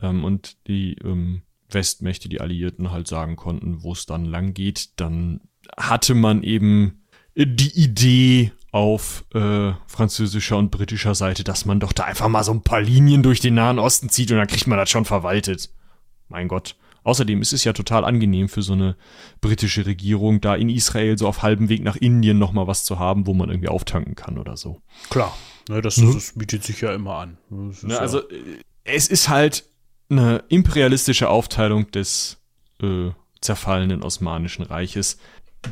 ähm, 0.00 0.24
und 0.24 0.58
die 0.66 0.96
ähm, 1.04 1.42
Westmächte, 1.70 2.28
die 2.28 2.40
Alliierten 2.40 2.90
halt 2.90 3.08
sagen 3.08 3.36
konnten, 3.36 3.82
wo 3.82 3.92
es 3.92 4.04
dann 4.04 4.24
lang 4.24 4.52
geht, 4.52 5.00
dann 5.00 5.40
hatte 5.78 6.14
man 6.14 6.42
eben 6.42 7.04
die 7.36 7.80
Idee 7.80 8.52
auf 8.70 9.24
äh, 9.34 9.72
französischer 9.86 10.58
und 10.58 10.70
britischer 10.70 11.14
Seite, 11.14 11.44
dass 11.44 11.64
man 11.64 11.80
doch 11.80 11.92
da 11.92 12.04
einfach 12.04 12.28
mal 12.28 12.44
so 12.44 12.52
ein 12.52 12.62
paar 12.62 12.80
Linien 12.80 13.22
durch 13.22 13.40
den 13.40 13.54
Nahen 13.54 13.78
Osten 13.78 14.08
zieht 14.08 14.30
und 14.30 14.38
dann 14.38 14.48
kriegt 14.48 14.66
man 14.66 14.78
das 14.78 14.90
schon 14.90 15.04
verwaltet. 15.04 15.70
Mein 16.28 16.48
Gott. 16.48 16.76
Außerdem 17.04 17.42
ist 17.42 17.52
es 17.52 17.64
ja 17.64 17.72
total 17.72 18.04
angenehm 18.04 18.48
für 18.48 18.62
so 18.62 18.72
eine 18.72 18.96
britische 19.40 19.86
Regierung, 19.86 20.40
da 20.40 20.56
in 20.56 20.70
Israel 20.70 21.16
so 21.18 21.28
auf 21.28 21.42
halbem 21.42 21.68
Weg 21.68 21.82
nach 21.82 21.96
Indien 21.96 22.38
noch 22.38 22.52
mal 22.52 22.66
was 22.66 22.84
zu 22.84 22.98
haben, 22.98 23.26
wo 23.26 23.34
man 23.34 23.50
irgendwie 23.50 23.68
auftanken 23.68 24.14
kann 24.14 24.38
oder 24.38 24.56
so. 24.56 24.80
Klar, 25.10 25.36
ne, 25.68 25.82
das, 25.82 25.98
mhm. 25.98 26.14
das, 26.14 26.32
bietet 26.32 26.64
sich 26.64 26.80
ja 26.80 26.94
immer 26.94 27.16
an. 27.16 27.38
Ne, 27.50 27.72
ja 27.88 27.98
also 27.98 28.28
äh, 28.30 28.58
es 28.84 29.08
ist 29.08 29.28
halt 29.28 29.64
eine 30.08 30.44
imperialistische 30.48 31.28
Aufteilung 31.28 31.90
des 31.90 32.38
äh, 32.82 33.10
zerfallenen 33.40 34.02
Osmanischen 34.02 34.64
Reiches, 34.64 35.18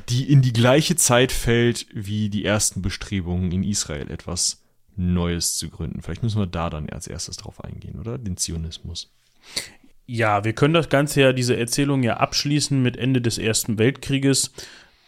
die 0.08 0.30
in 0.30 0.42
die 0.42 0.52
gleiche 0.52 0.96
Zeit 0.96 1.32
fällt 1.32 1.86
wie 1.92 2.28
die 2.28 2.44
ersten 2.44 2.82
Bestrebungen 2.82 3.52
in 3.52 3.62
Israel 3.62 4.10
etwas 4.10 4.62
Neues 4.96 5.56
zu 5.56 5.70
gründen. 5.70 6.02
Vielleicht 6.02 6.22
müssen 6.22 6.38
wir 6.38 6.46
da 6.46 6.68
dann 6.68 6.88
als 6.90 7.06
erstes 7.06 7.38
drauf 7.38 7.64
eingehen, 7.64 7.98
oder? 7.98 8.18
Den 8.18 8.36
Zionismus. 8.36 9.10
Ja, 10.14 10.44
wir 10.44 10.52
können 10.52 10.74
das 10.74 10.90
Ganze 10.90 11.22
ja, 11.22 11.32
diese 11.32 11.56
Erzählung 11.56 12.02
ja 12.02 12.18
abschließen 12.18 12.82
mit 12.82 12.98
Ende 12.98 13.22
des 13.22 13.38
Ersten 13.38 13.78
Weltkrieges. 13.78 14.52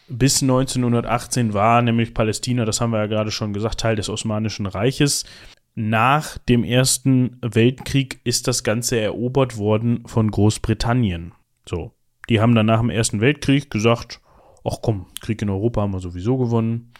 Bis 0.07 0.41
1918 0.41 1.53
war 1.53 1.83
nämlich 1.83 2.15
Palästina, 2.15 2.65
das 2.65 2.81
haben 2.81 2.89
wir 2.89 2.97
ja 2.97 3.05
gerade 3.05 3.29
schon 3.29 3.53
gesagt, 3.53 3.81
Teil 3.81 3.95
des 3.95 4.09
Osmanischen 4.09 4.65
Reiches. 4.65 5.23
Nach 5.75 6.39
dem 6.39 6.63
Ersten 6.63 7.37
Weltkrieg 7.43 8.19
ist 8.23 8.47
das 8.47 8.63
Ganze 8.63 8.99
erobert 8.99 9.57
worden 9.57 10.01
von 10.07 10.31
Großbritannien. 10.31 11.33
So. 11.69 11.91
Die 12.27 12.41
haben 12.41 12.55
dann 12.55 12.65
nach 12.65 12.79
dem 12.79 12.89
Ersten 12.89 13.21
Weltkrieg 13.21 13.69
gesagt, 13.69 14.21
ach 14.63 14.77
komm, 14.81 15.05
Krieg 15.21 15.39
in 15.39 15.51
Europa 15.51 15.83
haben 15.83 15.93
wir 15.93 15.99
sowieso 15.99 16.37
gewonnen. 16.37 16.93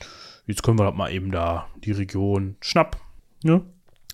Jetzt 0.45 0.61
können 0.61 0.77
wir 0.77 0.91
mal 0.91 1.11
eben 1.11 1.31
da 1.31 1.69
die 1.83 1.93
Region 1.93 2.55
schnapp. 2.61 2.97
Ne? 3.41 3.63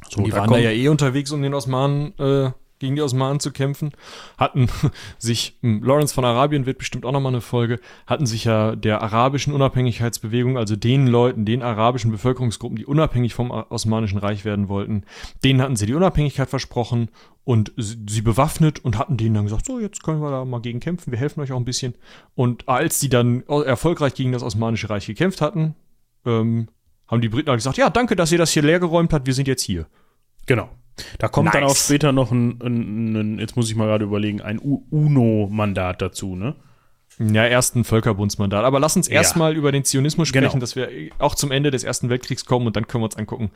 So, 0.09 0.23
die 0.23 0.31
waren 0.31 0.49
da 0.49 0.57
ja 0.59 0.71
eh 0.71 0.87
unterwegs, 0.87 1.33
um 1.33 1.41
den 1.41 1.53
Osmanen 1.53 2.17
äh, 2.17 2.51
gegen 2.81 2.95
die 2.95 3.01
Osmanen 3.01 3.39
zu 3.39 3.51
kämpfen, 3.51 3.91
hatten 4.37 4.67
sich, 5.17 5.57
hm, 5.61 5.81
Lawrence 5.83 6.13
von 6.13 6.25
Arabien 6.25 6.65
wird 6.65 6.77
bestimmt 6.77 7.05
auch 7.05 7.13
nochmal 7.13 7.31
eine 7.31 7.41
Folge, 7.41 7.79
hatten 8.05 8.25
sich 8.25 8.43
ja 8.43 8.75
der 8.75 9.01
arabischen 9.01 9.53
Unabhängigkeitsbewegung, 9.53 10.57
also 10.57 10.75
den 10.75 11.07
Leuten, 11.07 11.45
den 11.45 11.61
arabischen 11.61 12.11
Bevölkerungsgruppen, 12.11 12.75
die 12.75 12.85
unabhängig 12.85 13.33
vom 13.33 13.51
Osmanischen 13.51 14.17
Reich 14.17 14.43
werden 14.43 14.67
wollten, 14.67 15.03
denen 15.43 15.61
hatten 15.61 15.77
sie 15.77 15.85
die 15.85 15.93
Unabhängigkeit 15.93 16.49
versprochen 16.49 17.09
und 17.43 17.71
sie 17.77 18.21
bewaffnet 18.21 18.79
und 18.79 18.97
hatten 18.97 19.17
denen 19.17 19.35
dann 19.35 19.45
gesagt, 19.45 19.65
so, 19.65 19.79
jetzt 19.79 20.03
können 20.03 20.21
wir 20.21 20.29
da 20.29 20.43
mal 20.43 20.61
gegen 20.61 20.79
kämpfen, 20.79 21.11
wir 21.11 21.19
helfen 21.19 21.39
euch 21.39 21.51
auch 21.51 21.57
ein 21.57 21.65
bisschen. 21.65 21.95
Und 22.35 22.67
als 22.67 22.99
die 22.99 23.09
dann 23.09 23.43
erfolgreich 23.47 24.13
gegen 24.13 24.31
das 24.31 24.43
Osmanische 24.43 24.89
Reich 24.89 25.07
gekämpft 25.07 25.41
hatten, 25.41 25.75
ähm, 26.25 26.67
haben 27.07 27.21
die 27.21 27.29
Briten 27.29 27.49
halt 27.49 27.59
gesagt, 27.59 27.77
ja, 27.77 27.89
danke, 27.89 28.15
dass 28.15 28.31
ihr 28.31 28.37
das 28.37 28.51
hier 28.51 28.63
leergeräumt 28.63 29.13
habt, 29.13 29.25
wir 29.25 29.33
sind 29.33 29.47
jetzt 29.47 29.63
hier. 29.63 29.87
Genau. 30.45 30.69
Da 31.19 31.27
kommt 31.27 31.45
nice. 31.45 31.53
dann 31.53 31.63
auch 31.63 31.75
später 31.75 32.11
noch 32.11 32.31
ein, 32.31 32.59
ein, 32.61 33.15
ein, 33.15 33.39
jetzt 33.39 33.55
muss 33.55 33.69
ich 33.69 33.75
mal 33.75 33.87
gerade 33.87 34.05
überlegen, 34.05 34.41
ein 34.41 34.59
UNO-Mandat 34.59 36.01
dazu, 36.01 36.35
ne? 36.35 36.55
Ja, 37.19 37.45
erst 37.45 37.75
ein 37.75 37.83
Völkerbundsmandat. 37.83 38.63
Aber 38.63 38.79
lass 38.79 38.95
uns 38.95 39.07
ja. 39.07 39.15
erstmal 39.15 39.55
über 39.55 39.71
den 39.71 39.83
Zionismus 39.83 40.29
sprechen, 40.29 40.47
genau. 40.47 40.59
dass 40.59 40.75
wir 40.75 40.89
auch 41.19 41.35
zum 41.35 41.51
Ende 41.51 41.69
des 41.69 41.83
Ersten 41.83 42.09
Weltkriegs 42.09 42.45
kommen 42.45 42.67
und 42.67 42.75
dann 42.75 42.87
können 42.87 43.01
wir 43.01 43.05
uns 43.05 43.17
angucken, 43.17 43.51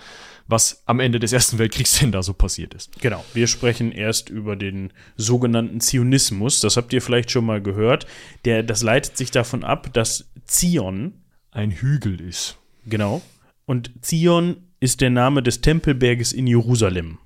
was 0.48 0.84
am 0.86 1.00
Ende 1.00 1.20
des 1.20 1.34
Ersten 1.34 1.58
Weltkriegs 1.58 2.00
denn 2.00 2.12
da 2.12 2.22
so 2.22 2.34
passiert 2.34 2.74
ist. 2.74 3.00
Genau. 3.02 3.24
Wir 3.34 3.48
sprechen 3.48 3.92
erst 3.92 4.30
über 4.30 4.56
den 4.56 4.92
sogenannten 5.16 5.80
Zionismus. 5.80 6.60
Das 6.60 6.78
habt 6.78 6.94
ihr 6.94 7.02
vielleicht 7.02 7.32
schon 7.32 7.46
mal 7.46 7.62
gehört. 7.62 8.06
Der, 8.44 8.62
das 8.62 8.84
leitet 8.84 9.18
sich 9.18 9.32
davon 9.32 9.64
ab, 9.64 9.92
dass 9.94 10.30
Zion 10.46 11.14
ein 11.52 11.72
Hügel 11.72 12.22
ist. 12.22 12.58
Genau. 12.86 13.22
Und 13.66 13.92
Zion 14.02 14.58
ist 14.80 15.02
der 15.02 15.10
Name 15.10 15.42
des 15.42 15.62
Tempelberges 15.62 16.34
in 16.34 16.46
Jerusalem. 16.46 17.18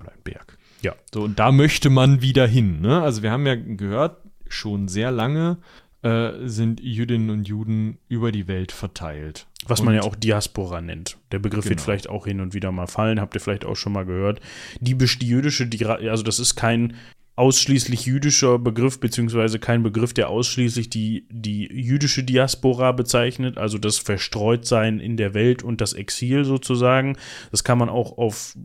Ja. 0.81 0.95
So, 1.13 1.23
und 1.23 1.39
da 1.39 1.51
möchte 1.51 1.89
man 1.89 2.21
wieder 2.21 2.47
hin. 2.47 2.81
Ne? 2.81 3.01
Also 3.01 3.23
wir 3.23 3.31
haben 3.31 3.45
ja 3.45 3.55
gehört, 3.55 4.17
schon 4.47 4.87
sehr 4.87 5.11
lange 5.11 5.57
äh, 6.01 6.31
sind 6.47 6.79
Jüdinnen 6.79 7.29
und 7.29 7.47
Juden 7.47 7.97
über 8.07 8.31
die 8.31 8.47
Welt 8.47 8.71
verteilt. 8.71 9.47
Was 9.67 9.81
und 9.81 9.87
man 9.87 9.95
ja 9.95 10.01
auch 10.03 10.15
Diaspora 10.15 10.81
nennt. 10.81 11.17
Der 11.31 11.39
Begriff 11.39 11.65
genau. 11.65 11.71
wird 11.71 11.81
vielleicht 11.81 12.09
auch 12.09 12.25
hin 12.25 12.39
und 12.39 12.53
wieder 12.53 12.71
mal 12.71 12.87
fallen, 12.87 13.19
habt 13.19 13.35
ihr 13.35 13.41
vielleicht 13.41 13.65
auch 13.65 13.75
schon 13.75 13.93
mal 13.93 14.05
gehört. 14.05 14.39
Die, 14.79 14.95
die 14.95 15.27
jüdische, 15.27 15.67
die, 15.67 15.85
also 15.85 16.23
das 16.23 16.39
ist 16.39 16.55
kein 16.55 16.95
ausschließlich 17.39 18.06
jüdischer 18.06 18.60
Begriff, 18.60 18.99
beziehungsweise 18.99 19.60
kein 19.60 19.82
Begriff, 19.82 20.13
der 20.13 20.30
ausschließlich 20.30 20.89
die, 20.89 21.25
die 21.32 21.71
jüdische 21.71 22.21
Diaspora 22.21 22.91
bezeichnet, 22.91 23.58
also 23.58 23.78
das 23.78 23.97
Verstreutsein 23.97 24.99
in 24.99 25.15
der 25.15 25.34
Welt 25.34 25.63
und 25.63 25.80
das 25.80 25.93
Exil 25.93 26.43
sozusagen. 26.43 27.17
Das 27.52 27.63
kann 27.63 27.78
man 27.78 27.88
auch 27.88 28.17
auf, 28.17 28.58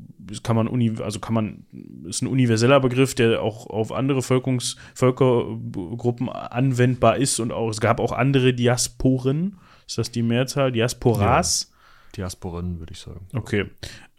kann 0.43 0.57
man, 0.57 0.69
also 1.01 1.21
kann 1.21 1.35
man, 1.35 1.67
ist 2.09 2.23
ein 2.23 2.27
universeller 2.27 2.81
Begriff, 2.81 3.15
der 3.15 3.43
auch 3.43 3.69
auf 3.69 3.93
andere 3.93 4.23
Völkerungs, 4.23 4.75
Völkergruppen 4.93 6.29
anwendbar 6.29 7.19
ist 7.19 7.39
und 7.39 7.53
auch, 7.53 7.71
es 7.71 7.81
gab 7.81 8.01
auch 8.01 8.11
andere 8.11 8.55
Diasporen. 8.55 9.57
Ist 9.87 9.99
das 9.99 10.11
die 10.11 10.23
Mehrzahl? 10.23 10.73
Diasporas? 10.73 11.69
Ja. 11.71 11.74
Diasporen, 12.17 12.79
würde 12.79 12.93
ich 12.93 12.99
sagen. 12.99 13.27
Okay. 13.33 13.67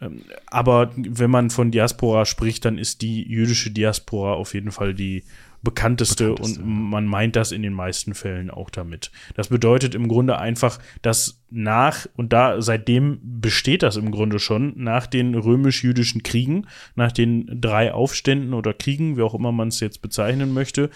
Ähm, 0.00 0.22
aber 0.46 0.90
wenn 0.96 1.30
man 1.30 1.50
von 1.50 1.70
Diaspora 1.70 2.24
spricht, 2.24 2.64
dann 2.64 2.78
ist 2.78 3.02
die 3.02 3.22
jüdische 3.22 3.70
Diaspora 3.70 4.34
auf 4.34 4.54
jeden 4.54 4.72
Fall 4.72 4.94
die 4.94 5.24
bekannteste, 5.62 6.28
bekannteste, 6.28 6.60
und 6.62 6.90
man 6.90 7.06
meint 7.06 7.34
das 7.34 7.50
in 7.50 7.62
den 7.62 7.72
meisten 7.72 8.14
Fällen 8.14 8.50
auch 8.50 8.70
damit. 8.70 9.10
Das 9.34 9.48
bedeutet 9.48 9.94
im 9.94 10.06
Grunde 10.06 10.38
einfach, 10.38 10.78
dass 11.02 11.42
nach, 11.50 12.06
und 12.14 12.32
da 12.32 12.62
seitdem 12.62 13.18
besteht 13.22 13.82
das 13.82 13.96
im 13.96 14.12
Grunde 14.12 14.38
schon, 14.38 14.74
nach 14.76 15.06
den 15.06 15.34
römisch-jüdischen 15.34 16.22
Kriegen, 16.22 16.66
nach 16.94 17.10
den 17.10 17.60
drei 17.60 17.92
Aufständen 17.92 18.54
oder 18.54 18.74
Kriegen, 18.74 19.16
wie 19.16 19.22
auch 19.22 19.34
immer 19.34 19.50
man 19.50 19.68
es 19.68 19.80
jetzt 19.80 20.02
bezeichnen 20.02 20.52
möchte, 20.52 20.90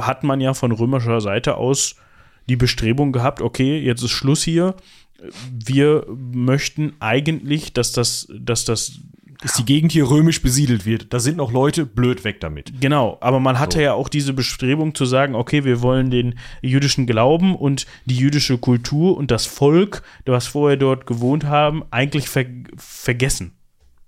hat 0.00 0.24
man 0.24 0.40
ja 0.40 0.54
von 0.54 0.72
römischer 0.72 1.20
Seite 1.20 1.56
aus 1.56 1.96
die 2.48 2.56
Bestrebung 2.56 3.12
gehabt, 3.12 3.40
okay, 3.40 3.78
jetzt 3.78 4.02
ist 4.02 4.10
Schluss 4.10 4.42
hier. 4.42 4.74
Wir 5.52 6.06
möchten 6.08 6.94
eigentlich, 7.00 7.72
dass 7.72 7.92
das, 7.92 8.28
dass 8.38 8.64
das 8.64 9.00
dass 9.40 9.54
die 9.54 9.64
Gegend 9.64 9.92
hier 9.92 10.08
römisch 10.08 10.42
besiedelt 10.42 10.86
wird. 10.86 11.12
Da 11.12 11.20
sind 11.20 11.36
noch 11.36 11.52
Leute, 11.52 11.84
blöd 11.84 12.24
weg 12.24 12.40
damit. 12.40 12.80
Genau, 12.80 13.18
aber 13.20 13.40
man 13.40 13.58
hatte 13.58 13.78
so. 13.78 13.82
ja 13.82 13.92
auch 13.92 14.08
diese 14.08 14.32
Bestrebung 14.32 14.94
zu 14.94 15.04
sagen, 15.04 15.34
okay, 15.34 15.64
wir 15.64 15.82
wollen 15.82 16.10
den 16.10 16.38
jüdischen 16.62 17.06
Glauben 17.06 17.54
und 17.54 17.86
die 18.06 18.16
jüdische 18.16 18.58
Kultur 18.58 19.16
und 19.16 19.30
das 19.30 19.46
Volk, 19.46 20.02
was 20.24 20.46
vorher 20.46 20.76
dort 20.76 21.06
gewohnt 21.06 21.44
haben, 21.44 21.84
eigentlich 21.90 22.28
ver 22.28 22.46
vergessen. 22.76 23.52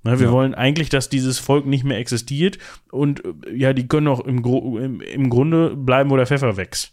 Ne, 0.04 0.18
wir 0.20 0.26
ja. 0.26 0.32
wollen 0.32 0.54
eigentlich, 0.54 0.88
dass 0.88 1.08
dieses 1.08 1.38
Volk 1.38 1.66
nicht 1.66 1.84
mehr 1.84 1.98
existiert 1.98 2.58
und 2.90 3.22
ja, 3.52 3.72
die 3.72 3.88
können 3.88 4.06
auch 4.06 4.20
im, 4.20 4.44
im, 4.44 5.00
im 5.00 5.28
Grunde 5.28 5.76
bleiben, 5.76 6.08
wo 6.10 6.16
der 6.16 6.26
Pfeffer 6.26 6.56
wächst. 6.56 6.92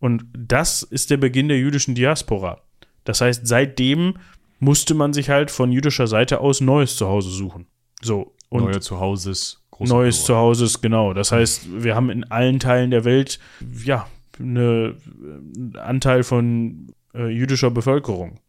Und 0.00 0.24
das 0.36 0.82
ist 0.82 1.10
der 1.10 1.16
Beginn 1.16 1.48
der 1.48 1.58
jüdischen 1.58 1.94
Diaspora. 1.94 2.60
Das 3.04 3.20
heißt, 3.20 3.46
seitdem 3.46 4.14
musste 4.58 4.94
man 4.94 5.12
sich 5.12 5.30
halt 5.30 5.50
von 5.50 5.72
jüdischer 5.72 6.06
Seite 6.06 6.40
aus 6.40 6.60
neues 6.60 6.96
Zuhause 6.96 7.30
suchen. 7.30 7.66
So. 8.02 8.34
Und 8.48 8.64
Neue 8.64 8.80
Zuhauses. 8.80 9.62
Neues 9.78 10.24
Zuhauses, 10.24 10.82
genau. 10.82 11.14
Das 11.14 11.32
heißt, 11.32 11.82
wir 11.82 11.94
haben 11.94 12.10
in 12.10 12.24
allen 12.24 12.58
Teilen 12.58 12.90
der 12.90 13.04
Welt, 13.04 13.38
ja, 13.84 14.06
einen 14.38 15.72
Anteil 15.78 16.22
von 16.22 16.92
äh, 17.14 17.28
jüdischer 17.28 17.70
Bevölkerung. 17.70 18.40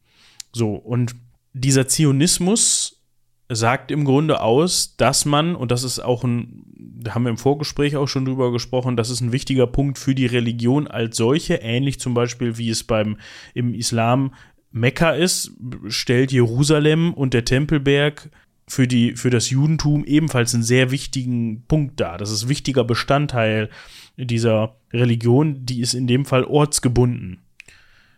So. 0.51 0.73
Und 0.73 1.15
dieser 1.53 1.87
Zionismus 1.87 3.00
sagt 3.55 3.91
im 3.91 4.05
Grunde 4.05 4.41
aus, 4.41 4.95
dass 4.95 5.25
man, 5.25 5.55
und 5.55 5.71
das 5.71 5.83
ist 5.83 5.99
auch 5.99 6.23
ein, 6.23 6.63
da 6.75 7.15
haben 7.15 7.23
wir 7.23 7.29
im 7.29 7.37
Vorgespräch 7.37 7.97
auch 7.97 8.07
schon 8.07 8.25
drüber 8.25 8.51
gesprochen, 8.51 8.95
das 8.95 9.09
ist 9.09 9.21
ein 9.21 9.31
wichtiger 9.31 9.67
Punkt 9.67 9.97
für 9.97 10.15
die 10.15 10.25
Religion 10.25 10.87
als 10.87 11.17
solche, 11.17 11.55
ähnlich 11.55 11.99
zum 11.99 12.13
Beispiel 12.13 12.57
wie 12.57 12.69
es 12.69 12.83
beim 12.83 13.17
im 13.53 13.73
Islam 13.73 14.33
Mekka 14.71 15.11
ist, 15.11 15.51
stellt 15.87 16.31
Jerusalem 16.31 17.13
und 17.13 17.33
der 17.33 17.43
Tempelberg 17.43 18.29
für, 18.67 18.87
die, 18.87 19.17
für 19.17 19.29
das 19.29 19.49
Judentum 19.49 20.05
ebenfalls 20.05 20.53
einen 20.53 20.63
sehr 20.63 20.91
wichtigen 20.91 21.65
Punkt 21.67 21.99
dar. 21.99 22.17
Das 22.17 22.31
ist 22.31 22.43
ein 22.43 22.49
wichtiger 22.49 22.85
Bestandteil 22.85 23.69
dieser 24.15 24.75
Religion, 24.93 25.65
die 25.65 25.81
ist 25.81 25.93
in 25.93 26.07
dem 26.07 26.25
Fall 26.25 26.45
ortsgebunden. 26.45 27.41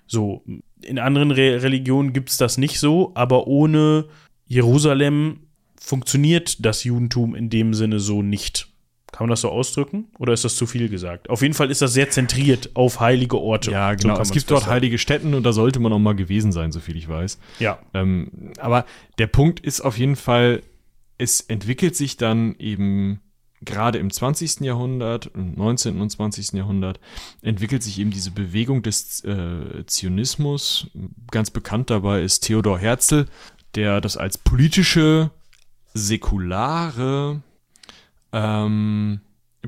So, 0.05 0.43
in 0.81 0.99
anderen 0.99 1.31
Re 1.31 1.63
Religionen 1.63 2.13
gibt 2.13 2.29
es 2.29 2.37
das 2.37 2.59
nicht 2.59 2.79
so, 2.79 3.11
aber 3.15 3.47
ohne 3.47 4.05
Jerusalem 4.53 5.39
funktioniert 5.79 6.63
das 6.63 6.83
Judentum 6.83 7.33
in 7.33 7.49
dem 7.49 7.73
Sinne 7.73 7.99
so 7.99 8.21
nicht. 8.21 8.67
Kann 9.11 9.25
man 9.25 9.31
das 9.31 9.41
so 9.41 9.49
ausdrücken? 9.49 10.05
Oder 10.17 10.33
ist 10.33 10.43
das 10.43 10.55
zu 10.55 10.65
viel 10.65 10.89
gesagt? 10.89 11.29
Auf 11.29 11.41
jeden 11.41 11.53
Fall 11.53 11.69
ist 11.69 11.81
das 11.81 11.93
sehr 11.93 12.09
zentriert 12.09 12.71
auf 12.75 12.99
heilige 12.99 13.39
Orte. 13.39 13.71
Ja, 13.71 13.93
genau. 13.93 14.15
So 14.15 14.21
es 14.21 14.31
gibt 14.31 14.49
dort 14.49 14.67
heilige 14.67 14.97
Städten 14.97 15.33
und 15.33 15.43
da 15.43 15.53
sollte 15.53 15.79
man 15.79 15.91
auch 15.91 15.99
mal 15.99 16.15
gewesen 16.15 16.51
sein, 16.51 16.71
so 16.71 16.79
viel 16.79 16.97
ich 16.97 17.07
weiß. 17.07 17.39
Ja. 17.59 17.79
Ähm, 17.93 18.53
aber 18.59 18.85
der 19.17 19.27
Punkt 19.27 19.59
ist 19.59 19.81
auf 19.81 19.97
jeden 19.97 20.15
Fall, 20.15 20.61
es 21.17 21.41
entwickelt 21.41 21.95
sich 21.95 22.17
dann 22.17 22.55
eben 22.57 23.19
gerade 23.65 23.97
im 23.97 24.11
20. 24.11 24.61
Jahrhundert, 24.61 25.31
im 25.33 25.55
19. 25.55 25.99
und 26.01 26.09
20. 26.09 26.53
Jahrhundert, 26.53 26.99
entwickelt 27.41 27.83
sich 27.83 27.99
eben 27.99 28.11
diese 28.11 28.31
Bewegung 28.31 28.81
des 28.81 29.23
äh, 29.23 29.85
Zionismus. 29.85 30.87
Ganz 31.31 31.51
bekannt 31.51 31.89
dabei 31.89 32.21
ist 32.21 32.41
Theodor 32.41 32.79
Herzl, 32.79 33.25
der 33.75 34.01
das 34.01 34.17
als 34.17 34.37
politische, 34.37 35.31
säkulare 35.93 37.41
ähm, 38.31 39.21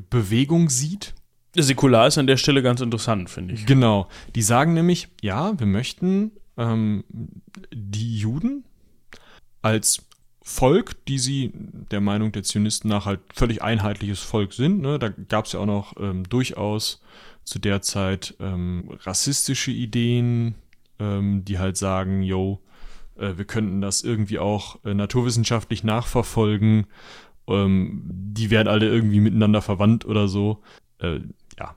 Bewegung 0.10 0.70
sieht. 0.70 1.13
Säkular 1.56 2.08
ist 2.08 2.18
an 2.18 2.28
der 2.28 2.38
Stelle 2.38 2.62
ganz 2.62 2.82
interessant, 2.82 3.30
finde 3.30 3.54
ich. 3.54 3.65
Genau. 3.65 4.10
Die 4.36 4.41
sagen 4.41 4.74
nämlich, 4.74 5.08
ja, 5.22 5.58
wir 5.58 5.68
möchten 5.68 6.32
ähm, 6.58 7.06
die 7.74 8.18
Juden 8.18 8.65
als 9.62 10.06
Volk, 10.41 11.06
die 11.08 11.18
sie 11.18 11.52
der 11.54 12.02
Meinung 12.02 12.32
der 12.32 12.44
Zionisten 12.44 12.89
nach 12.89 13.06
halt 13.06 13.22
völlig 13.34 13.63
einheitliches 13.63 14.20
Volk 14.20 14.54
sind. 14.54 14.82
Ne? 14.82 15.00
Da 15.00 15.10
gab 15.10 15.46
es 15.46 15.54
ja 15.54 15.60
auch 15.60 15.65
noch 15.65 15.96
ähm, 16.00 16.28
durchaus 16.30 17.02
zu 17.46 17.58
der 17.58 17.82
Zeit 17.82 18.36
ähm, 18.39 18.91
rassistische 19.02 19.72
Ideen, 19.72 20.56
ähm, 21.00 21.46
die 21.46 21.58
halt 21.58 21.78
sagen, 21.78 22.22
yo, 22.22 22.60
wir 23.15 23.45
könnten 23.45 23.82
das 23.82 24.01
irgendwie 24.01 24.39
auch 24.39 24.84
äh, 24.84 24.93
naturwissenschaftlich 24.93 25.84
nachverfolgen. 25.84 26.88
Ähm, 27.47 28.01
die 28.06 28.49
werden 28.49 28.67
alle 28.67 28.88
irgendwie 28.88 29.19
miteinander 29.19 29.62
verwandt 29.62 30.06
oder 30.06 30.28
so. 30.28 30.62
Äh, 30.99 31.19
ja. 31.60 31.75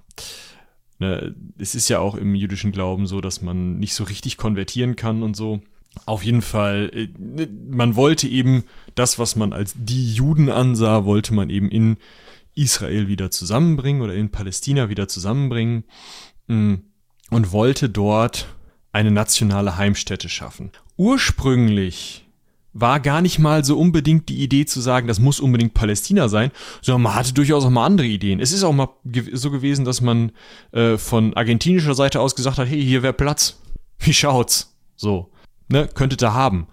Ne, 1.00 1.34
es 1.58 1.74
ist 1.76 1.88
ja 1.88 2.00
auch 2.00 2.16
im 2.16 2.34
jüdischen 2.34 2.72
Glauben 2.72 3.06
so, 3.06 3.20
dass 3.20 3.40
man 3.40 3.78
nicht 3.78 3.94
so 3.94 4.04
richtig 4.04 4.36
konvertieren 4.36 4.96
kann 4.96 5.22
und 5.22 5.36
so. 5.36 5.60
Auf 6.06 6.24
jeden 6.24 6.42
Fall, 6.42 6.90
äh, 6.92 7.08
ne, 7.18 7.48
man 7.70 7.94
wollte 7.96 8.26
eben 8.26 8.64
das, 8.94 9.18
was 9.18 9.36
man 9.36 9.52
als 9.52 9.74
die 9.76 10.12
Juden 10.12 10.50
ansah, 10.50 11.04
wollte 11.04 11.34
man 11.34 11.50
eben 11.50 11.70
in 11.70 11.98
Israel 12.54 13.06
wieder 13.06 13.30
zusammenbringen 13.30 14.02
oder 14.02 14.14
in 14.14 14.30
Palästina 14.30 14.88
wieder 14.88 15.06
zusammenbringen 15.06 15.84
mm, 16.48 16.74
und 17.30 17.52
wollte 17.52 17.88
dort 17.88 18.48
eine 18.90 19.12
nationale 19.12 19.76
Heimstätte 19.76 20.28
schaffen. 20.28 20.72
Ursprünglich 20.98 22.26
war 22.72 23.00
gar 23.00 23.22
nicht 23.22 23.38
mal 23.38 23.64
so 23.64 23.78
unbedingt 23.78 24.28
die 24.28 24.42
Idee 24.42 24.66
zu 24.66 24.80
sagen, 24.80 25.08
das 25.08 25.20
muss 25.20 25.40
unbedingt 25.40 25.72
Palästina 25.72 26.28
sein, 26.28 26.50
sondern 26.82 27.02
man 27.02 27.14
hatte 27.14 27.32
durchaus 27.32 27.64
auch 27.64 27.70
mal 27.70 27.86
andere 27.86 28.06
Ideen. 28.06 28.40
Es 28.40 28.52
ist 28.52 28.64
auch 28.64 28.72
mal 28.72 28.88
so 29.32 29.50
gewesen, 29.50 29.84
dass 29.84 30.00
man 30.00 30.32
äh, 30.72 30.98
von 30.98 31.34
argentinischer 31.34 31.94
Seite 31.94 32.20
aus 32.20 32.36
gesagt 32.36 32.58
hat, 32.58 32.68
hey, 32.68 32.84
hier 32.84 33.02
wäre 33.02 33.12
Platz. 33.12 33.58
Wie 33.98 34.12
schaut's? 34.12 34.76
So, 34.96 35.30
ne, 35.68 35.88
könntet 35.88 36.22
ihr 36.22 36.34
haben 36.34 36.66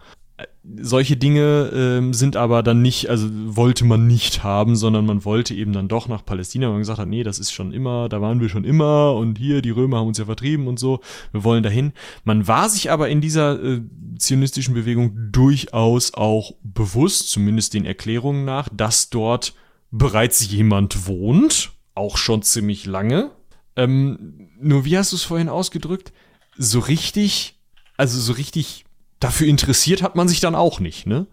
solche 0.82 1.15
Dinge 1.15 1.71
ähm, 1.74 2.13
sind 2.13 2.36
aber 2.36 2.62
dann 2.63 2.82
nicht, 2.82 3.10
also 3.10 3.30
wollte 3.32 3.86
man 3.86 4.08
nicht 4.08 4.43
haben, 4.43 4.76
sondern 4.76 5.06
man 5.06 5.24
wollte 5.24 5.54
eben 5.54 5.71
dann 5.71 5.88
doch 5.88 6.08
nach 6.08 6.26
Palästina, 6.26 6.67
weil 6.67 6.74
man 6.74 6.82
gesagt 6.82 7.00
hat, 7.00 7.08
nee, 7.08 7.24
das 7.24 7.39
ist 7.39 7.52
schon 7.52 7.71
immer, 7.71 8.10
da 8.10 8.19
waren 8.21 8.41
wir 8.41 8.50
schon 8.50 8.65
immer 8.65 9.13
und 9.13 9.38
hier, 9.38 9.62
die 9.62 9.69
Römer 9.69 9.98
haben 9.98 10.08
uns 10.08 10.17
ja 10.17 10.26
vertrieben 10.26 10.67
und 10.67 10.78
so, 10.78 11.00
wir 11.32 11.43
wollen 11.43 11.63
dahin. 11.63 11.93
Man 12.26 12.48
war 12.48 12.69
sich 12.69 12.91
aber 12.91 13.10
in 13.10 13.21
dieser 13.21 13.63
äh, 13.63 13.82
zionistischen 14.17 14.74
Bewegung 14.74 15.32
durchaus 15.32 16.13
auch 16.13 16.54
bewusst, 16.63 17.30
zumindest 17.30 17.74
den 17.74 17.86
Erklärungen 17.86 18.43
nach, 18.43 18.67
dass 18.69 19.10
dort 19.10 19.54
bereits 19.91 20.50
jemand 20.52 21.08
wohnt, 21.08 21.71
auch 21.93 22.17
schon 22.17 22.41
ziemlich 22.41 22.86
lange. 22.86 23.32
Ähm, 23.78 24.50
nur 24.60 24.84
wie 24.84 24.98
hast 24.98 25.12
du 25.12 25.15
es 25.15 25.24
vorhin 25.24 25.48
ausgedrückt? 25.48 26.12
So 26.58 26.80
richtig, 26.80 27.60
also 27.98 28.19
so 28.19 28.34
richtig 28.34 28.85
dafür 29.25 29.47
interessiert 29.47 30.01
hat 30.01 30.15
man 30.15 30.27
sich 30.27 30.39
dann 30.39 30.55
auch 30.55 30.79
nicht, 30.79 31.07
ne? 31.07 31.27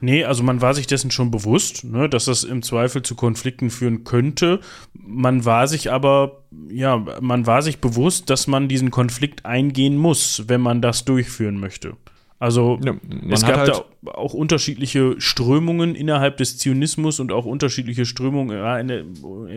Nee, 0.00 0.24
also 0.24 0.42
man 0.42 0.60
war 0.60 0.74
sich 0.74 0.86
dessen 0.86 1.10
schon 1.10 1.30
bewusst, 1.30 1.84
ne, 1.84 2.08
dass 2.08 2.26
das 2.26 2.44
im 2.44 2.62
Zweifel 2.62 3.02
zu 3.02 3.14
Konflikten 3.14 3.70
führen 3.70 4.04
könnte. 4.04 4.60
Man 4.94 5.44
war 5.44 5.66
sich 5.66 5.90
aber, 5.90 6.44
ja, 6.70 7.04
man 7.20 7.46
war 7.46 7.62
sich 7.62 7.78
bewusst, 7.78 8.30
dass 8.30 8.46
man 8.46 8.68
diesen 8.68 8.90
Konflikt 8.90 9.44
eingehen 9.44 9.96
muss, 9.96 10.44
wenn 10.46 10.60
man 10.60 10.82
das 10.82 11.04
durchführen 11.04 11.58
möchte. 11.58 11.94
Also 12.38 12.78
ja, 12.84 12.94
es 13.30 13.42
gab 13.42 13.56
halt 13.56 13.82
da 14.02 14.10
auch 14.12 14.34
unterschiedliche 14.34 15.14
Strömungen 15.18 15.94
innerhalb 15.94 16.36
des 16.36 16.58
Zionismus 16.58 17.18
und 17.18 17.32
auch 17.32 17.46
unterschiedliche 17.46 18.04
Strömungen, 18.04 18.58
ja, 18.58 18.74
eine, 18.74 19.04